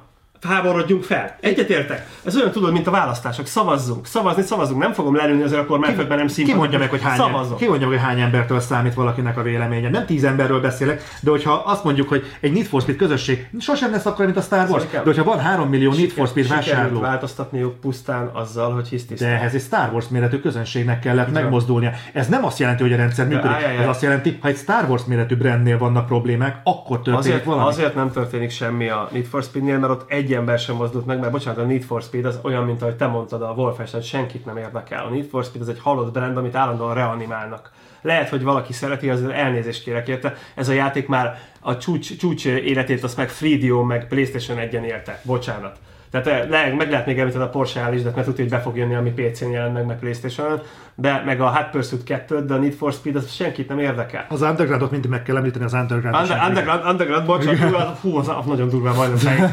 háborodjunk 0.48 1.02
fel. 1.04 1.36
Egyetértek. 1.40 2.06
Ez 2.24 2.36
olyan 2.36 2.50
tudod, 2.50 2.72
mint 2.72 2.86
a 2.86 2.90
választások. 2.90 3.46
Szavazzunk. 3.46 4.06
Szavazni, 4.06 4.42
szavazzunk. 4.42 4.80
Nem 4.80 4.92
fogom 4.92 5.16
lelőni 5.16 5.42
azért 5.42 5.60
akkor, 5.60 5.78
mert 5.78 5.96
nem 5.96 6.06
szimpatikus. 6.08 6.52
Ki 6.52 6.54
mondja 6.58 6.78
meg, 6.78 6.90
hogy 6.90 7.02
hány, 7.02 7.16
Szavazok. 7.16 7.56
ki 7.56 7.66
mondja 7.68 7.88
meg, 7.88 7.98
hogy 7.98 8.06
hány 8.06 8.20
embertől 8.20 8.60
számít 8.60 8.94
valakinek 8.94 9.38
a 9.38 9.42
véleménye. 9.42 9.90
Nem 9.90 10.06
tíz 10.06 10.24
emberről 10.24 10.60
beszélek, 10.60 11.02
de 11.20 11.30
hogyha 11.30 11.52
azt 11.52 11.84
mondjuk, 11.84 12.08
hogy 12.08 12.24
egy 12.40 12.52
Need 12.52 12.64
for 12.66 12.80
Speed 12.80 12.96
közösség 12.98 13.48
sosem 13.60 13.90
lesz 13.90 14.06
akkor, 14.06 14.24
mint 14.24 14.36
a 14.36 14.40
Star 14.40 14.68
Wars, 14.70 14.84
de 14.90 15.00
hogyha 15.04 15.24
van 15.24 15.38
3 15.38 15.68
millió 15.68 15.92
Need 15.92 16.10
for 16.10 16.26
Speed 16.28 16.48
vásárló. 16.48 17.00
változtatniuk 17.00 17.80
pusztán 17.80 18.30
azzal, 18.32 18.72
hogy 18.72 18.88
hisz 18.88 19.04
De 19.04 19.26
ehhez 19.26 19.54
egy 19.54 19.60
Star 19.60 19.92
Wars 19.92 20.08
méretű 20.08 20.36
közönségnek 20.36 20.98
kellett 21.00 21.28
Igen. 21.28 21.42
megmozdulnia. 21.42 21.90
Ez 22.12 22.28
nem 22.28 22.44
azt 22.44 22.58
jelenti, 22.58 22.82
hogy 22.82 22.92
a 22.92 22.96
rendszer 22.96 23.26
működik. 23.26 23.56
Ez 23.80 23.88
azt 23.88 24.02
jelenti, 24.02 24.38
ha 24.40 24.48
egy 24.48 24.56
Star 24.56 24.84
Wars 24.88 25.04
méretű 25.04 25.36
brandnél 25.36 25.78
vannak 25.78 26.06
problémák, 26.06 26.60
akkor 26.64 26.96
történik 26.96 27.18
azért, 27.18 27.44
valami. 27.44 27.68
Azért 27.68 27.94
nem 27.94 28.10
történik 28.10 28.50
semmi 28.50 28.88
a 28.88 29.08
Need 29.12 29.24
for 29.24 29.42
Speed-nél, 29.42 29.78
mert 29.78 29.92
ott 29.92 30.10
egy 30.10 30.31
egy 30.32 30.38
ember 30.38 30.58
sem 30.58 30.76
mozdult 30.76 31.06
meg, 31.06 31.18
mert 31.18 31.32
bocsánat, 31.32 31.58
a 31.58 31.66
Need 31.66 31.82
for 31.82 32.02
Speed 32.02 32.24
az 32.24 32.38
olyan, 32.42 32.64
mint 32.64 32.82
ahogy 32.82 32.96
te 32.96 33.06
mondtad 33.06 33.42
a 33.42 33.54
Wolfenstein, 33.56 34.02
senkit 34.02 34.44
nem 34.44 34.56
érdekel. 34.56 35.04
A 35.04 35.08
Need 35.08 35.24
for 35.24 35.44
Speed 35.44 35.62
az 35.62 35.68
egy 35.68 35.80
halott 35.80 36.12
brand, 36.12 36.36
amit 36.36 36.54
állandóan 36.54 36.94
reanimálnak. 36.94 37.70
Lehet, 38.02 38.28
hogy 38.28 38.42
valaki 38.42 38.72
szereti, 38.72 39.10
az 39.10 39.24
elnézést 39.24 39.82
kérek 39.82 40.08
érte. 40.08 40.34
Ez 40.54 40.68
a 40.68 40.72
játék 40.72 41.08
már 41.08 41.38
a 41.60 41.76
csúcs, 41.76 42.16
csúcs 42.16 42.44
életét 42.44 43.02
azt 43.02 43.16
meg 43.16 43.28
Freedio, 43.28 43.82
meg 43.82 44.08
Playstation 44.08 44.58
1-en 44.60 44.84
élte. 44.84 45.20
Bocsánat. 45.24 45.78
Tehát 46.10 46.26
eh, 46.26 46.48
le, 46.48 46.74
meg 46.74 46.90
lehet 46.90 47.06
még 47.06 47.18
említeni 47.18 47.44
a 47.44 47.48
Porsche 47.48 47.80
állítsdat, 47.80 48.14
mert 48.14 48.26
tudja, 48.26 48.44
hogy 48.44 48.52
be 48.52 48.60
fog 48.60 48.76
jönni, 48.76 48.94
ami 48.94 49.10
PC-n 49.10 49.50
jelent 49.50 49.72
meg, 49.72 49.86
meg 49.86 49.98
Playstation-on, 49.98 50.62
de 50.94 51.22
meg 51.24 51.40
a 51.40 51.48
Hot 51.48 51.70
Pursuit 51.70 52.02
2 52.02 52.44
de 52.44 52.54
a 52.54 52.56
Need 52.56 52.72
for 52.72 52.92
Speed, 52.92 53.16
az 53.16 53.32
senkit 53.32 53.68
nem 53.68 53.78
érdekel. 53.78 54.26
Az 54.28 54.42
Undergroundot 54.42 54.90
mindig 54.90 55.10
meg 55.10 55.22
kell 55.22 55.36
említeni, 55.36 55.64
az 55.64 55.72
Underground. 55.72 56.16
Under, 56.16 56.46
underground, 56.48 56.84
underground, 56.86 57.26
bocsánat, 57.26 57.98
hú, 57.98 58.16
az, 58.16 58.28
az 58.28 58.44
nagyon 58.46 58.68
durván 58.68 58.94
majdnem. 58.94 59.50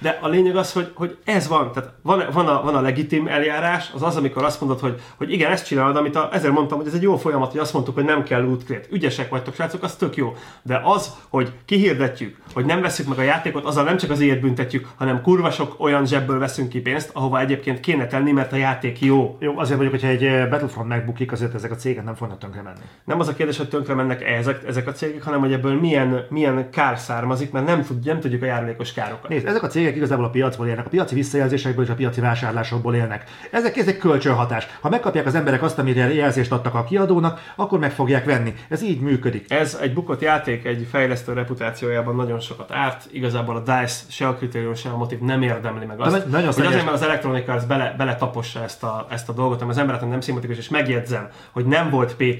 De 0.00 0.18
a 0.20 0.28
lényeg 0.28 0.56
az, 0.56 0.72
hogy, 0.72 0.90
hogy 0.94 1.16
ez 1.24 1.48
van. 1.48 1.72
Tehát 1.72 1.90
van, 2.02 2.24
van, 2.32 2.46
a, 2.46 2.62
van 2.62 2.74
a 2.74 2.80
legitim 2.80 3.26
eljárás, 3.26 3.90
az 3.94 4.02
az, 4.02 4.16
amikor 4.16 4.44
azt 4.44 4.60
mondod, 4.60 4.80
hogy, 4.80 5.00
hogy 5.16 5.32
igen, 5.32 5.50
ezt 5.50 5.66
csinálod, 5.66 5.96
amit 5.96 6.16
a, 6.16 6.28
ezért 6.32 6.52
mondtam, 6.52 6.78
hogy 6.78 6.86
ez 6.86 6.94
egy 6.94 7.02
jó 7.02 7.16
folyamat, 7.16 7.50
hogy 7.50 7.60
azt 7.60 7.72
mondtuk, 7.72 7.94
hogy 7.94 8.04
nem 8.04 8.22
kell 8.22 8.42
loot 8.42 8.62
Ügyesek 8.90 9.28
vagytok, 9.28 9.54
srácok, 9.54 9.82
az 9.82 9.94
tök 9.94 10.16
jó. 10.16 10.34
De 10.62 10.80
az, 10.84 11.16
hogy 11.28 11.52
kihirdetjük, 11.64 12.36
hogy 12.54 12.64
nem 12.64 12.80
veszük 12.80 13.08
meg 13.08 13.18
a 13.18 13.22
játékot, 13.22 13.64
azzal 13.64 13.84
nem 13.84 13.96
csak 13.96 14.10
az 14.10 14.20
élet 14.20 14.40
büntetjük, 14.40 14.88
hanem 14.96 15.22
kurva 15.22 15.50
sok 15.50 15.74
olyan 15.78 16.06
zsebből 16.06 16.38
veszünk 16.38 16.68
ki 16.68 16.80
pénzt, 16.80 17.10
ahova 17.12 17.40
egyébként 17.40 17.80
kéne 17.80 18.06
tenni, 18.06 18.32
mert 18.32 18.52
a 18.52 18.56
játék 18.56 19.00
jó. 19.00 19.36
Jó, 19.40 19.58
azért 19.58 19.76
vagyok, 19.76 19.92
hogyha 19.92 20.08
egy 20.08 20.24
eh, 20.24 20.48
Battlefront 20.74 20.88
megbukik, 20.88 21.32
azért 21.32 21.54
ezek 21.54 21.70
a 21.70 21.74
cégek 21.74 22.04
nem 22.04 22.14
fognak 22.14 22.38
tönkre 22.38 22.62
menni. 22.62 22.78
Nem 23.04 23.20
az 23.20 23.28
a 23.28 23.34
kérdés, 23.34 23.56
hogy 23.56 23.68
tönkre 23.68 23.94
mennek 23.94 24.22
ezek, 24.22 24.64
ezek 24.66 24.86
a 24.86 24.92
cégek, 24.92 25.22
hanem 25.22 25.40
hogy 25.40 25.52
ebből 25.52 25.80
milyen, 25.80 26.26
milyen 26.28 26.70
kár 26.70 26.98
származik, 26.98 27.52
mert 27.52 27.66
nem, 27.66 27.82
tud, 27.82 28.04
nem 28.04 28.20
tudjuk 28.20 28.42
a 28.42 28.46
járulékos 28.46 28.92
károkat. 28.92 29.28
Nézd, 29.28 29.46
ezek 29.46 29.62
a 29.62 29.66
cégek 29.66 29.96
igazából 29.96 30.24
a 30.24 30.30
piacból 30.30 30.66
élnek, 30.66 30.86
a 30.86 30.88
piaci 30.88 31.14
visszajelzésekből 31.14 31.84
és 31.84 31.90
a 31.90 31.94
piaci 31.94 32.20
vásárlásokból 32.20 32.94
élnek. 32.94 33.24
Ezek, 33.50 33.76
ezek 33.76 33.98
kölcsönhatás. 33.98 34.66
Ha 34.80 34.88
megkapják 34.88 35.26
az 35.26 35.34
emberek 35.34 35.62
azt, 35.62 35.78
amire 35.78 36.14
jelzést 36.14 36.52
adtak 36.52 36.74
a 36.74 36.84
kiadónak, 36.84 37.40
akkor 37.56 37.78
meg 37.78 37.92
fogják 37.92 38.24
venni. 38.24 38.54
Ez 38.68 38.82
így 38.82 39.00
működik. 39.00 39.52
Ez 39.52 39.78
egy 39.80 39.92
bukott 39.92 40.20
játék, 40.20 40.64
egy 40.64 40.86
fejlesztő 40.90 41.32
reputációjában 41.32 42.16
nagyon 42.16 42.40
sokat 42.40 42.72
árt. 42.72 43.08
Igazából 43.10 43.56
a 43.56 43.60
DICE 43.60 44.02
se 44.08 44.26
a 44.26 44.34
kritérium, 44.34 44.74
se 44.74 44.88
a 44.88 44.96
motiv 44.96 45.18
nem 45.18 45.42
érdemli 45.42 45.84
meg 45.84 46.00
azt, 46.00 46.26
nagyon 46.28 46.52
hogy 46.52 46.66
azért, 46.66 46.84
mert 46.84 46.96
az 46.96 47.02
Electronic 47.02 47.48
Arts 47.48 47.66
bele, 47.66 47.94
bele 47.96 48.16
tapossa 48.16 48.62
ezt 48.62 48.82
a, 48.82 49.06
ezt 49.10 49.28
a 49.28 49.32
dolgot, 49.32 49.62
ami 49.62 49.70
az 49.70 49.78
embereknek 49.78 50.10
nem 50.10 50.20
szimpatikus, 50.20 50.56
és 50.56 50.63
megjegyzem, 50.68 51.28
hogy 51.50 51.66
nem 51.66 51.90
volt 51.90 52.16
pay 52.16 52.36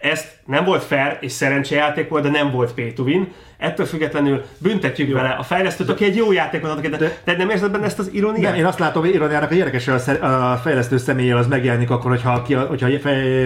ezt 0.00 0.28
nem 0.46 0.64
volt 0.64 0.82
fair 0.82 1.16
és 1.20 1.32
szerencsejáték 1.32 2.08
volt, 2.08 2.22
de 2.22 2.30
nem 2.30 2.50
volt 2.50 2.72
pay 2.72 2.92
to 2.92 3.02
win. 3.02 3.32
Ettől 3.58 3.86
függetlenül 3.86 4.44
büntetjük 4.58 5.08
jó. 5.08 5.14
vele 5.14 5.28
a 5.28 5.42
fejlesztőt, 5.42 5.88
aki 5.88 6.04
egy 6.04 6.16
jó 6.16 6.32
játékot 6.32 6.70
adott, 6.70 6.86
de, 6.86 6.96
de, 6.96 7.16
de 7.24 7.36
nem 7.36 7.50
érzed 7.50 7.70
benne 7.70 7.84
ezt 7.84 7.98
az 7.98 8.10
iróniát? 8.12 8.50
Nem, 8.50 8.60
én 8.60 8.66
azt 8.66 8.78
látom, 8.78 9.02
hogy 9.02 9.14
ironiának 9.14 9.50
a 9.50 9.54
érdekes, 9.54 9.84
hogy 9.84 10.18
a 10.20 10.60
fejlesztő 10.62 10.96
személlyel 10.96 11.36
az 11.36 11.46
megjelenik 11.46 11.90
akkor, 11.90 12.10
hogyha, 12.10 12.42
ki, 12.42 12.54
hogyha 12.54 12.88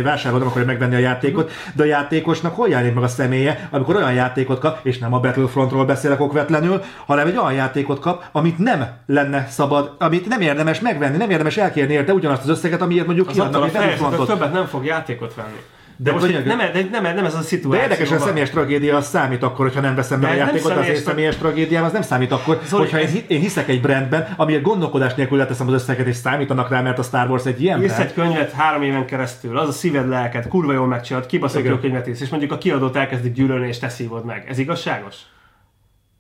vásárolod, 0.02 0.40
nem 0.40 0.48
akarja 0.48 0.66
megvenni 0.66 0.94
a 0.94 0.98
játékot, 0.98 1.52
de 1.74 1.82
a 1.82 1.86
játékosnak 1.86 2.54
hol 2.54 2.68
jelenik 2.68 2.94
meg 2.94 3.02
a 3.02 3.08
személye, 3.08 3.68
amikor 3.70 3.96
olyan 3.96 4.12
játékot 4.12 4.58
kap, 4.58 4.78
és 4.82 4.98
nem 4.98 5.14
a 5.14 5.20
Battlefrontról 5.20 5.84
beszélek 5.84 6.20
okvetlenül, 6.20 6.82
hanem 7.06 7.26
egy 7.26 7.36
olyan 7.36 7.52
játékot 7.52 7.98
kap, 7.98 8.24
amit 8.32 8.58
nem 8.58 8.86
lenne 9.06 9.46
szabad, 9.50 9.94
amit 9.98 10.28
nem 10.28 10.40
érdemes 10.40 10.80
megvenni, 10.80 11.16
nem 11.16 11.30
érdemes 11.30 11.56
elkérni 11.56 11.92
érte 11.92 12.12
ugyanazt 12.12 12.42
az 12.42 12.48
összeget, 12.48 12.82
amiért 12.82 13.06
mondjuk 13.06 13.28
az 13.28 13.34
kiadnak 13.34 13.62
a 13.62 13.64
Battlefrontot. 13.64 14.26
Többet 14.26 14.52
nem 14.52 14.66
fog 14.66 14.84
játékot 14.84 15.34
venni. 15.34 15.58
De, 15.96 16.10
de 16.10 16.16
most 16.16 16.44
nem, 16.44 16.58
nem, 16.58 16.88
nem, 16.90 17.14
nem, 17.14 17.24
ez 17.24 17.34
a 17.34 17.40
szituáció. 17.40 17.70
De 17.70 17.82
érdekes, 17.82 18.08
hogy 18.08 18.16
a 18.16 18.20
személyes 18.20 18.50
tragédia 18.50 18.96
az 18.96 19.06
számít 19.06 19.42
akkor, 19.42 19.66
hogyha 19.66 19.80
nem 19.80 19.94
veszem 19.94 20.20
be 20.20 20.28
a 20.28 20.34
játékot, 20.34 20.76
az 20.76 20.88
én 20.88 20.96
személyes 20.96 21.36
tragédiám 21.36 21.84
az 21.84 21.92
nem 21.92 22.02
számít 22.02 22.32
akkor, 22.32 22.60
Zoli, 22.66 22.82
hogyha 22.82 22.98
ez... 22.98 23.12
én, 23.26 23.40
hiszek 23.40 23.68
egy 23.68 23.80
brandben, 23.80 24.34
amiért 24.36 24.62
gondolkodás 24.62 25.14
nélkül 25.14 25.38
leteszem 25.38 25.66
az 25.66 25.72
összeget, 25.72 26.06
és 26.06 26.16
számítanak 26.16 26.70
rá, 26.70 26.80
mert 26.80 26.98
a 26.98 27.02
Star 27.02 27.30
Wars 27.30 27.44
egy 27.44 27.62
ilyen 27.62 27.82
Írsz 27.82 27.98
egy 27.98 28.12
könyvet 28.12 28.52
három 28.52 28.82
éven 28.82 29.06
keresztül, 29.06 29.58
az 29.58 29.68
a 29.68 29.72
szíved 29.72 30.08
lelket, 30.08 30.48
kurva 30.48 30.72
jól 30.72 30.86
megcsinált, 30.86 31.26
kibaszott 31.26 31.64
jó 31.64 31.78
könyvet 31.78 32.06
és 32.06 32.28
mondjuk 32.28 32.52
a 32.52 32.58
kiadót 32.58 32.96
elkezdik 32.96 33.32
gyűlölni, 33.32 33.66
és 33.66 33.78
te 33.78 33.88
szívod 33.88 34.24
meg. 34.24 34.46
Ez 34.48 34.58
igazságos? 34.58 35.16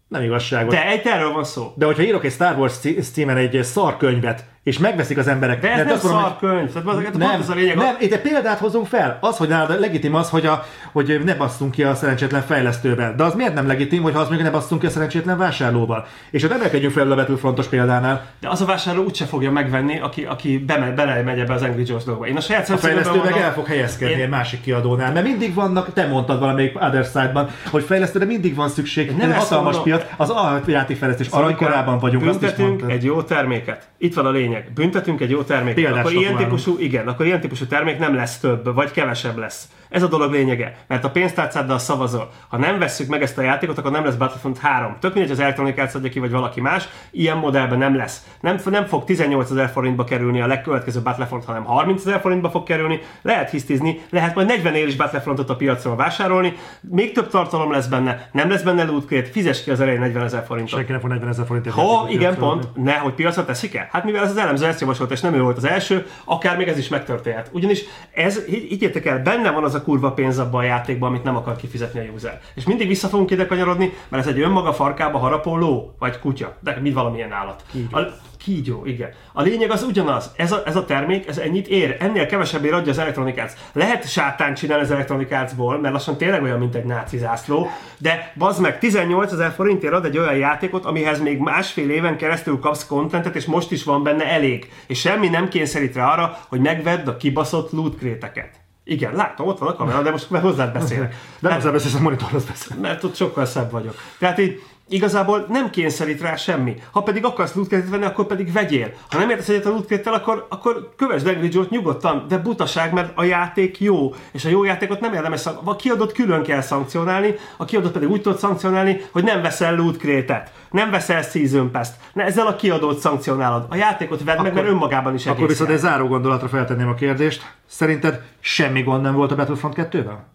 Nem 0.08 0.22
igazságos. 0.22 0.74
De 0.74 0.86
egy 0.86 1.06
erről 1.06 1.32
van 1.32 1.44
szó. 1.44 1.72
De 1.76 1.86
hogyha 1.86 2.02
írok 2.02 2.24
egy 2.24 2.32
Star 2.32 2.58
Wars 2.58 2.74
címen 3.12 3.36
egy 3.36 3.62
szarkönyvet, 3.62 4.44
és 4.64 4.78
megveszik 4.78 5.18
az 5.18 5.26
emberek. 5.26 5.60
De 5.60 5.70
ez 5.70 5.76
nem, 5.76 5.86
nem 5.86 5.96
szar 5.96 6.36
könyv, 6.38 6.72
tehát 6.72 6.88
az, 6.88 7.16
nem, 7.16 7.40
az 7.40 7.48
a 7.48 7.54
lényeg. 7.54 7.76
Nem, 7.76 7.96
itt 7.98 8.12
egy 8.12 8.20
példát 8.20 8.58
hozunk 8.58 8.86
fel. 8.86 9.18
Az, 9.20 9.36
hogy 9.36 9.48
nálad 9.48 9.80
legitim 9.80 10.14
az, 10.14 10.30
hogy, 10.30 10.46
a, 10.46 10.64
hogy 10.92 11.20
ne 11.24 11.34
basszunk 11.34 11.70
ki 11.70 11.82
a 11.82 11.94
szerencsétlen 11.94 12.42
fejlesztővel. 12.42 13.14
De 13.14 13.24
az 13.24 13.34
miért 13.34 13.54
nem 13.54 13.66
legitim, 13.66 14.02
hogy 14.02 14.12
ha 14.12 14.20
az 14.20 14.28
még 14.28 14.40
ne 14.40 14.50
basszunk 14.50 14.80
ki 14.80 14.86
a 14.86 14.90
szerencsétlen 14.90 15.38
vásárlóval? 15.38 16.06
És 16.30 16.44
ha 16.44 16.54
emelkedjünk 16.54 16.92
fel 16.92 17.12
a 17.12 17.14
Battlefrontos 17.14 17.66
példánál. 17.66 18.26
De 18.40 18.48
az 18.48 18.60
a 18.60 18.64
vásárló 18.64 19.04
úgyse 19.04 19.24
fogja 19.24 19.50
megvenni, 19.50 20.00
aki, 20.00 20.24
aki 20.24 20.58
bele, 20.58 20.90
bele 20.90 21.22
megy 21.22 21.38
ebbe 21.38 21.54
az 21.54 21.62
Angry 21.62 21.82
Jones 21.86 22.04
dolgba. 22.04 22.26
Én 22.26 22.36
a 22.36 22.40
saját 22.40 22.70
a 22.70 22.76
fejlesztő 22.76 23.20
meg 23.24 23.36
el 23.36 23.52
fog 23.52 23.66
helyezkedni 23.66 24.14
én... 24.14 24.20
egy 24.20 24.28
másik 24.28 24.60
kiadónál, 24.60 25.12
mert 25.12 25.26
mindig 25.26 25.54
vannak, 25.54 25.92
te 25.92 26.06
mondtad 26.06 26.38
valamelyik 26.38 26.82
Other 26.82 27.04
Side-ban, 27.04 27.48
hogy 27.70 27.82
fejlesztőre 27.82 28.24
mindig 28.24 28.54
van 28.54 28.68
szükség. 28.68 29.16
Nem 29.16 29.32
hatalmas 29.32 29.82
piac, 29.82 30.04
az 30.16 30.30
a 30.30 30.60
játékfejlesztés 30.66 31.28
aranykorában 31.28 31.98
vagyunk. 31.98 32.24
Büntetünk 32.24 32.82
egy 32.86 33.04
jó 33.04 33.22
terméket. 33.22 33.88
Itt 33.98 34.14
van 34.14 34.26
a 34.26 34.30
lényeg. 34.30 34.53
Büntetünk 34.74 35.20
egy 35.20 35.30
jó 35.30 35.42
termék. 35.42 35.74
Példás 35.74 35.98
akkor 35.98 36.12
ilyen 36.12 36.36
típusú, 36.36 36.76
igen, 36.78 37.08
akkor 37.08 37.26
ilyen 37.26 37.40
típusú 37.40 37.66
termék 37.66 37.98
nem 37.98 38.14
lesz 38.14 38.38
több, 38.38 38.74
vagy 38.74 38.90
kevesebb 38.90 39.36
lesz. 39.36 39.68
Ez 39.94 40.02
a 40.02 40.06
dolog 40.06 40.32
lényege. 40.32 40.76
Mert 40.86 41.04
a 41.04 41.10
pénztárcáddal 41.10 41.78
szavazol. 41.78 42.30
Ha 42.48 42.56
nem 42.56 42.78
vesszük 42.78 43.08
meg 43.08 43.22
ezt 43.22 43.38
a 43.38 43.42
játékot, 43.42 43.78
akkor 43.78 43.90
nem 43.90 44.04
lesz 44.04 44.14
Battlefront 44.14 44.58
3. 44.58 44.96
Tök 45.00 45.14
mindegy, 45.14 45.32
az 45.32 45.40
Electronic 45.40 45.78
Arts 45.78 45.94
adja 45.94 46.10
ki, 46.10 46.18
vagy 46.18 46.30
valaki 46.30 46.60
más. 46.60 46.88
Ilyen 47.10 47.36
modellben 47.36 47.78
nem 47.78 47.96
lesz. 47.96 48.26
Nem, 48.40 48.58
nem 48.64 48.84
fog 48.84 49.04
18 49.04 49.50
ezer 49.50 49.68
forintba 49.68 50.04
kerülni 50.04 50.40
a 50.40 50.46
legkövetkező 50.46 51.00
Battlefront, 51.00 51.44
hanem 51.44 51.64
30 51.64 52.06
ezer 52.06 52.20
forintba 52.20 52.50
fog 52.50 52.62
kerülni. 52.62 53.00
Lehet 53.22 53.50
hisztizni, 53.50 54.00
lehet 54.10 54.34
majd 54.34 54.46
40 54.46 54.74
ér 54.74 54.86
is 54.86 54.96
Battlefrontot 54.96 55.50
a 55.50 55.56
piacról 55.56 55.96
vásárolni. 55.96 56.54
Még 56.80 57.12
több 57.12 57.28
tartalom 57.28 57.72
lesz 57.72 57.86
benne, 57.86 58.28
nem 58.32 58.50
lesz 58.50 58.62
benne 58.62 58.84
loot 58.84 59.06
crate, 59.06 59.28
fizes 59.30 59.62
ki 59.62 59.70
az 59.70 59.80
elején 59.80 60.00
40 60.00 60.24
ezer 60.24 60.44
forintot. 60.46 60.74
Senki 60.74 60.90
nem 60.90 61.00
fog 61.00 61.10
40 61.10 61.28
ezer 61.28 61.46
forintot. 61.46 61.72
Ha, 61.72 62.06
igen, 62.08 62.36
pont, 62.36 62.68
ne, 62.74 62.94
hogy 62.94 63.12
piacra 63.12 63.44
teszik 63.44 63.74
el. 63.74 63.88
Hát 63.90 64.04
mivel 64.04 64.24
ez 64.24 64.30
az 64.30 64.36
elemző 64.36 64.66
ezt 64.66 64.80
javasolt, 64.80 65.10
és 65.10 65.20
nem 65.20 65.34
ő 65.34 65.42
volt 65.42 65.56
az 65.56 65.64
első, 65.64 66.06
akár 66.24 66.56
még 66.56 66.68
ez 66.68 66.78
is 66.78 66.88
megtörténhet. 66.88 67.50
Ugyanis 67.52 67.82
ez, 68.14 68.42
értek 68.80 69.06
el, 69.06 69.22
benne 69.22 69.50
van 69.50 69.64
az 69.64 69.74
a 69.74 69.82
kurva 69.84 70.12
pénz 70.12 70.38
abban 70.38 70.60
a 70.60 70.64
játékban, 70.64 71.08
amit 71.08 71.22
nem 71.22 71.36
akar 71.36 71.56
kifizetni 71.56 72.08
a 72.08 72.12
user. 72.14 72.40
És 72.54 72.64
mindig 72.64 72.88
vissza 72.88 73.08
fogunk 73.08 73.30
ide 73.30 73.46
kanyarodni, 73.46 73.92
mert 74.08 74.26
ez 74.26 74.32
egy 74.34 74.40
önmaga 74.40 74.72
farkába 74.72 75.18
harapó 75.18 75.56
ló, 75.56 75.94
vagy 75.98 76.18
kutya, 76.18 76.56
de 76.60 76.78
mi 76.80 76.92
valamilyen 76.92 77.32
állat. 77.32 77.64
A, 77.92 78.00
kígyó, 78.44 78.84
igen. 78.84 79.10
A 79.32 79.42
lényeg 79.42 79.70
az 79.70 79.82
ugyanaz. 79.82 80.32
Ez 80.36 80.52
a, 80.52 80.62
ez 80.66 80.76
a 80.76 80.84
termék, 80.84 81.26
ez 81.26 81.38
ennyit 81.38 81.68
ér. 81.68 81.96
Ennél 82.00 82.26
kevesebbé 82.26 82.70
adja 82.70 82.92
az 82.92 82.98
Electronic 82.98 83.38
Arts. 83.38 83.52
Lehet 83.72 84.08
sátán 84.10 84.54
csinálni 84.54 84.84
az 84.84 84.90
Electronic 84.90 85.32
Arts-ból, 85.32 85.80
mert 85.80 85.94
lassan 85.94 86.16
tényleg 86.16 86.42
olyan, 86.42 86.58
mint 86.58 86.74
egy 86.74 86.84
náci 86.84 87.18
zászló, 87.18 87.70
de 87.98 88.32
bazd 88.38 88.60
meg, 88.60 88.78
18 88.78 89.32
ezer 89.32 89.52
forintért 89.52 89.92
ad 89.92 90.04
egy 90.04 90.18
olyan 90.18 90.36
játékot, 90.36 90.84
amihez 90.84 91.20
még 91.20 91.38
másfél 91.38 91.90
éven 91.90 92.16
keresztül 92.16 92.58
kapsz 92.58 92.86
kontentet, 92.86 93.36
és 93.36 93.44
most 93.44 93.70
is 93.70 93.84
van 93.84 94.02
benne 94.02 94.24
elég. 94.24 94.72
És 94.86 95.00
semmi 95.00 95.28
nem 95.28 95.48
kényszerít 95.48 95.94
rá 95.94 96.12
arra, 96.12 96.38
hogy 96.48 96.60
megvedd 96.60 97.08
a 97.08 97.16
kibaszott 97.16 97.70
loot 97.72 97.98
kréteket. 97.98 98.63
Igen, 98.84 99.14
látom, 99.14 99.46
ott 99.46 99.58
van 99.58 99.68
a 99.68 99.74
kamera, 99.74 100.02
de 100.02 100.10
most 100.10 100.30
már 100.30 100.42
hozzád 100.42 100.72
beszélek. 100.72 101.10
De 101.38 101.48
nem 101.48 101.52
hozzád 101.52 101.72
beszélsz, 101.72 101.94
a 101.94 102.00
monitorhoz 102.00 102.44
beszélek. 102.44 102.78
Mert 102.78 103.04
ott 103.04 103.16
sokkal 103.16 103.46
szebb 103.46 103.70
vagyok. 103.70 103.94
Tehát 104.18 104.38
így 104.38 104.62
igazából 104.88 105.46
nem 105.48 105.70
kényszerít 105.70 106.20
rá 106.20 106.36
semmi. 106.36 106.76
Ha 106.90 107.02
pedig 107.02 107.24
akarsz 107.24 107.54
loot 107.54 107.68
venni, 107.90 108.04
akkor 108.04 108.26
pedig 108.26 108.52
vegyél. 108.52 108.92
Ha 109.10 109.18
nem 109.18 109.30
értesz 109.30 109.48
egyet 109.48 109.66
a 109.66 109.70
loot 109.70 110.06
akkor, 110.06 110.46
akkor 110.48 110.92
kövesd 110.96 111.26
Angry 111.26 111.48
Joe-t 111.52 111.70
nyugodtan, 111.70 112.24
de 112.28 112.38
butaság, 112.38 112.92
mert 112.92 113.18
a 113.18 113.24
játék 113.24 113.80
jó, 113.80 114.14
és 114.32 114.44
a 114.44 114.48
jó 114.48 114.64
játékot 114.64 115.00
nem 115.00 115.12
érdemes 115.12 115.40
szank- 115.40 115.60
A 115.64 115.76
kiadott 115.76 116.12
külön 116.12 116.42
kell 116.42 116.60
szankcionálni, 116.60 117.34
a 117.56 117.64
kiadott 117.64 117.92
pedig 117.92 118.10
úgy 118.10 118.20
tud 118.20 118.38
szankcionálni, 118.38 119.00
hogy 119.12 119.24
nem 119.24 119.42
veszel 119.42 119.76
loot 119.76 119.96
crate 119.96 120.52
nem 120.74 120.90
veszel 120.90 121.22
season 121.22 121.70
pass-t, 121.70 121.94
ne, 122.12 122.24
ezzel 122.24 122.46
a 122.46 122.56
kiadót 122.56 122.98
szankcionálod. 122.98 123.66
A 123.68 123.76
játékot 123.76 124.24
vedd 124.24 124.42
meg, 124.42 124.54
mert 124.54 124.66
önmagában 124.66 125.14
is 125.14 125.26
Akkor 125.26 125.48
viszont 125.48 125.70
egy 125.70 125.78
záró 125.78 126.06
gondolatra 126.06 126.48
feltenném 126.48 126.88
a 126.88 126.94
kérdést. 126.94 127.54
Szerinted 127.66 128.22
semmi 128.40 128.82
gond 128.82 129.02
nem 129.02 129.14
volt 129.14 129.32
a 129.32 129.34
Battlefront 129.34 129.74
2-vel? 129.78 130.33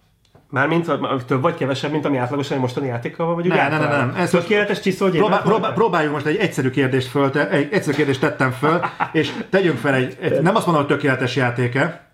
Mármint 0.51 0.91
több 1.25 1.41
vagy 1.41 1.55
kevesebb, 1.55 1.91
mint 1.91 2.05
ami 2.05 2.17
átlagosan 2.17 2.55
egy 2.55 2.61
mostani 2.61 2.87
játékkal 2.87 3.35
vagyunk 3.35 3.55
nem, 3.55 3.69
nem, 3.69 3.79
nem, 3.79 3.89
nem. 3.89 4.13
Ez 4.15 4.29
Tökéletes 4.29 4.79
csiszol, 4.79 5.09
próbál, 5.09 5.41
próbál, 5.41 5.73
próbáljunk 5.73 6.13
most 6.13 6.25
egy 6.25 6.35
egyszerű 6.35 6.69
kérdést 6.69 7.07
föl, 7.07 7.29
te, 7.29 7.49
egy 7.49 7.67
egyszerű 7.71 7.95
kérdést 7.95 8.19
tettem 8.19 8.51
föl, 8.51 8.79
és 9.11 9.33
tegyünk 9.49 9.77
fel 9.77 9.93
egy, 9.93 10.17
egy 10.21 10.41
nem 10.41 10.55
azt 10.55 10.65
mondom, 10.65 10.85
hogy 10.85 10.95
tökéletes 10.95 11.35
játéke, 11.35 12.07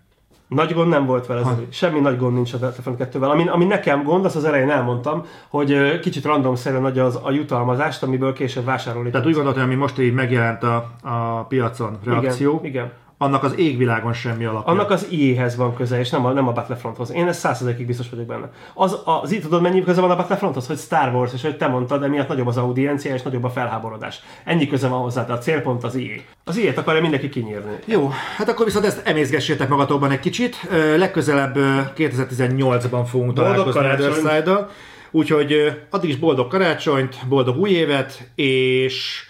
nagy 0.48 0.74
gond 0.74 0.88
nem 0.88 1.06
volt 1.06 1.26
vele, 1.26 1.42
ha. 1.42 1.58
semmi 1.70 2.00
nagy 2.00 2.18
gond 2.18 2.34
nincs 2.34 2.52
a 2.52 2.58
Battlefront 2.58 3.08
2-vel. 3.12 3.30
Ami, 3.30 3.48
ami 3.48 3.64
nekem 3.64 4.02
gond, 4.02 4.24
azt 4.24 4.36
az 4.36 4.44
elején 4.44 4.70
elmondtam, 4.70 5.24
hogy 5.48 5.98
kicsit 6.00 6.24
randomszerűen 6.24 6.84
adja 6.84 7.04
az, 7.04 7.18
a 7.22 7.30
jutalmazást, 7.30 8.02
amiből 8.02 8.32
később 8.32 8.64
vásárolni. 8.64 9.10
Tehát 9.10 9.26
úgy 9.26 9.34
gondoltam, 9.34 9.62
ami 9.62 9.74
most 9.74 9.98
így 9.98 10.12
megjelent 10.12 10.62
a, 10.62 10.90
a 11.02 11.44
piacon 11.48 11.98
reakció, 12.04 12.60
igen, 12.62 12.70
igen 12.70 12.92
annak 13.18 13.42
az 13.42 13.58
égvilágon 13.58 14.12
semmi 14.12 14.44
alapja. 14.44 14.72
Annak 14.72 14.90
az 14.90 15.06
IE-hez 15.10 15.56
van 15.56 15.74
köze, 15.74 15.98
és 15.98 16.10
nem 16.10 16.26
a, 16.26 16.32
nem 16.32 16.48
a 16.48 16.52
Battlefronthoz. 16.52 17.12
Én 17.12 17.28
ezt 17.28 17.38
százszerzékig 17.38 17.86
biztos 17.86 18.10
vagyok 18.10 18.26
benne. 18.26 18.50
Az, 18.74 18.98
az, 19.04 19.32
itt 19.32 19.42
tudod, 19.42 19.62
mennyi 19.62 19.82
köze 19.82 20.00
van 20.00 20.10
a 20.10 20.16
Battlefronthoz? 20.16 20.66
Hogy 20.66 20.78
Star 20.78 21.14
Wars, 21.14 21.32
és 21.32 21.42
hogy 21.42 21.56
te 21.56 21.66
mondtad, 21.66 22.02
emiatt 22.02 22.28
nagyobb 22.28 22.46
az 22.46 22.56
audiencia, 22.56 23.14
és 23.14 23.22
nagyobb 23.22 23.44
a 23.44 23.50
felháborodás. 23.50 24.20
Ennyi 24.44 24.66
köze 24.66 24.88
van 24.88 25.00
hozzá, 25.00 25.24
de 25.24 25.32
a 25.32 25.38
célpont 25.38 25.84
az 25.84 25.94
IE. 25.94 26.20
Az 26.44 26.56
IE-t 26.56 26.78
akarja 26.78 27.00
mindenki 27.00 27.28
kinyírni. 27.28 27.72
Jó, 27.84 28.10
hát 28.36 28.48
akkor 28.48 28.64
viszont 28.64 28.84
ezt 28.84 29.06
emészgessétek 29.06 29.68
magatokban 29.68 30.10
egy 30.10 30.20
kicsit. 30.20 30.56
Legközelebb 30.96 31.56
ö, 31.56 31.80
2018-ban 31.96 33.02
fogunk 33.06 33.32
találkozni 33.32 33.80
karácsonyt. 33.80 34.16
Otherside'dal. 34.16 34.66
Úgyhogy 35.10 35.72
addig 35.90 36.10
is 36.10 36.16
boldog 36.16 36.48
karácsonyt, 36.48 37.16
boldog 37.28 37.56
új 37.56 37.70
évet, 37.70 38.30
és 38.34 39.26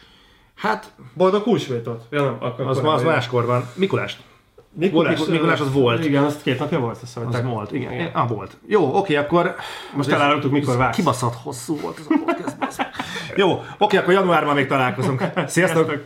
hát 0.56 0.92
Boldog 1.14 1.42
húsvétot. 1.42 2.04
Ja, 2.10 2.22
nem, 2.22 2.36
akkor 2.40 2.66
az, 2.66 2.80
az 2.84 3.02
máskor 3.02 3.46
van. 3.46 3.68
Mikulást. 3.74 4.20
Mikulás, 4.78 5.12
Mikul- 5.12 5.32
Mikulás 5.32 5.60
az 5.60 5.72
volt. 5.72 6.04
Igen, 6.04 6.24
azt 6.24 6.42
két 6.42 6.58
napja 6.58 6.78
volt, 6.78 6.98
azt 7.02 7.16
Az 7.16 7.42
volt, 7.42 7.72
igen. 7.72 7.92
igen. 7.92 8.10
Ah, 8.12 8.28
volt. 8.28 8.56
Jó, 8.66 8.96
oké, 8.96 9.16
akkor... 9.16 9.54
Most 9.94 10.08
elárultuk, 10.10 10.50
mikor 10.52 10.76
vágsz. 10.76 10.96
Kibaszott 10.96 11.34
hosszú 11.34 11.80
volt 11.80 11.98
ez 11.98 12.04
a 12.08 12.14
podcast. 12.24 12.88
Jó, 13.36 13.62
oké, 13.78 13.96
akkor 13.96 14.12
januárban 14.12 14.54
még 14.54 14.66
találkozunk. 14.66 15.18
Sziasztok! 15.34 15.48
Sziasztok! 15.48 16.00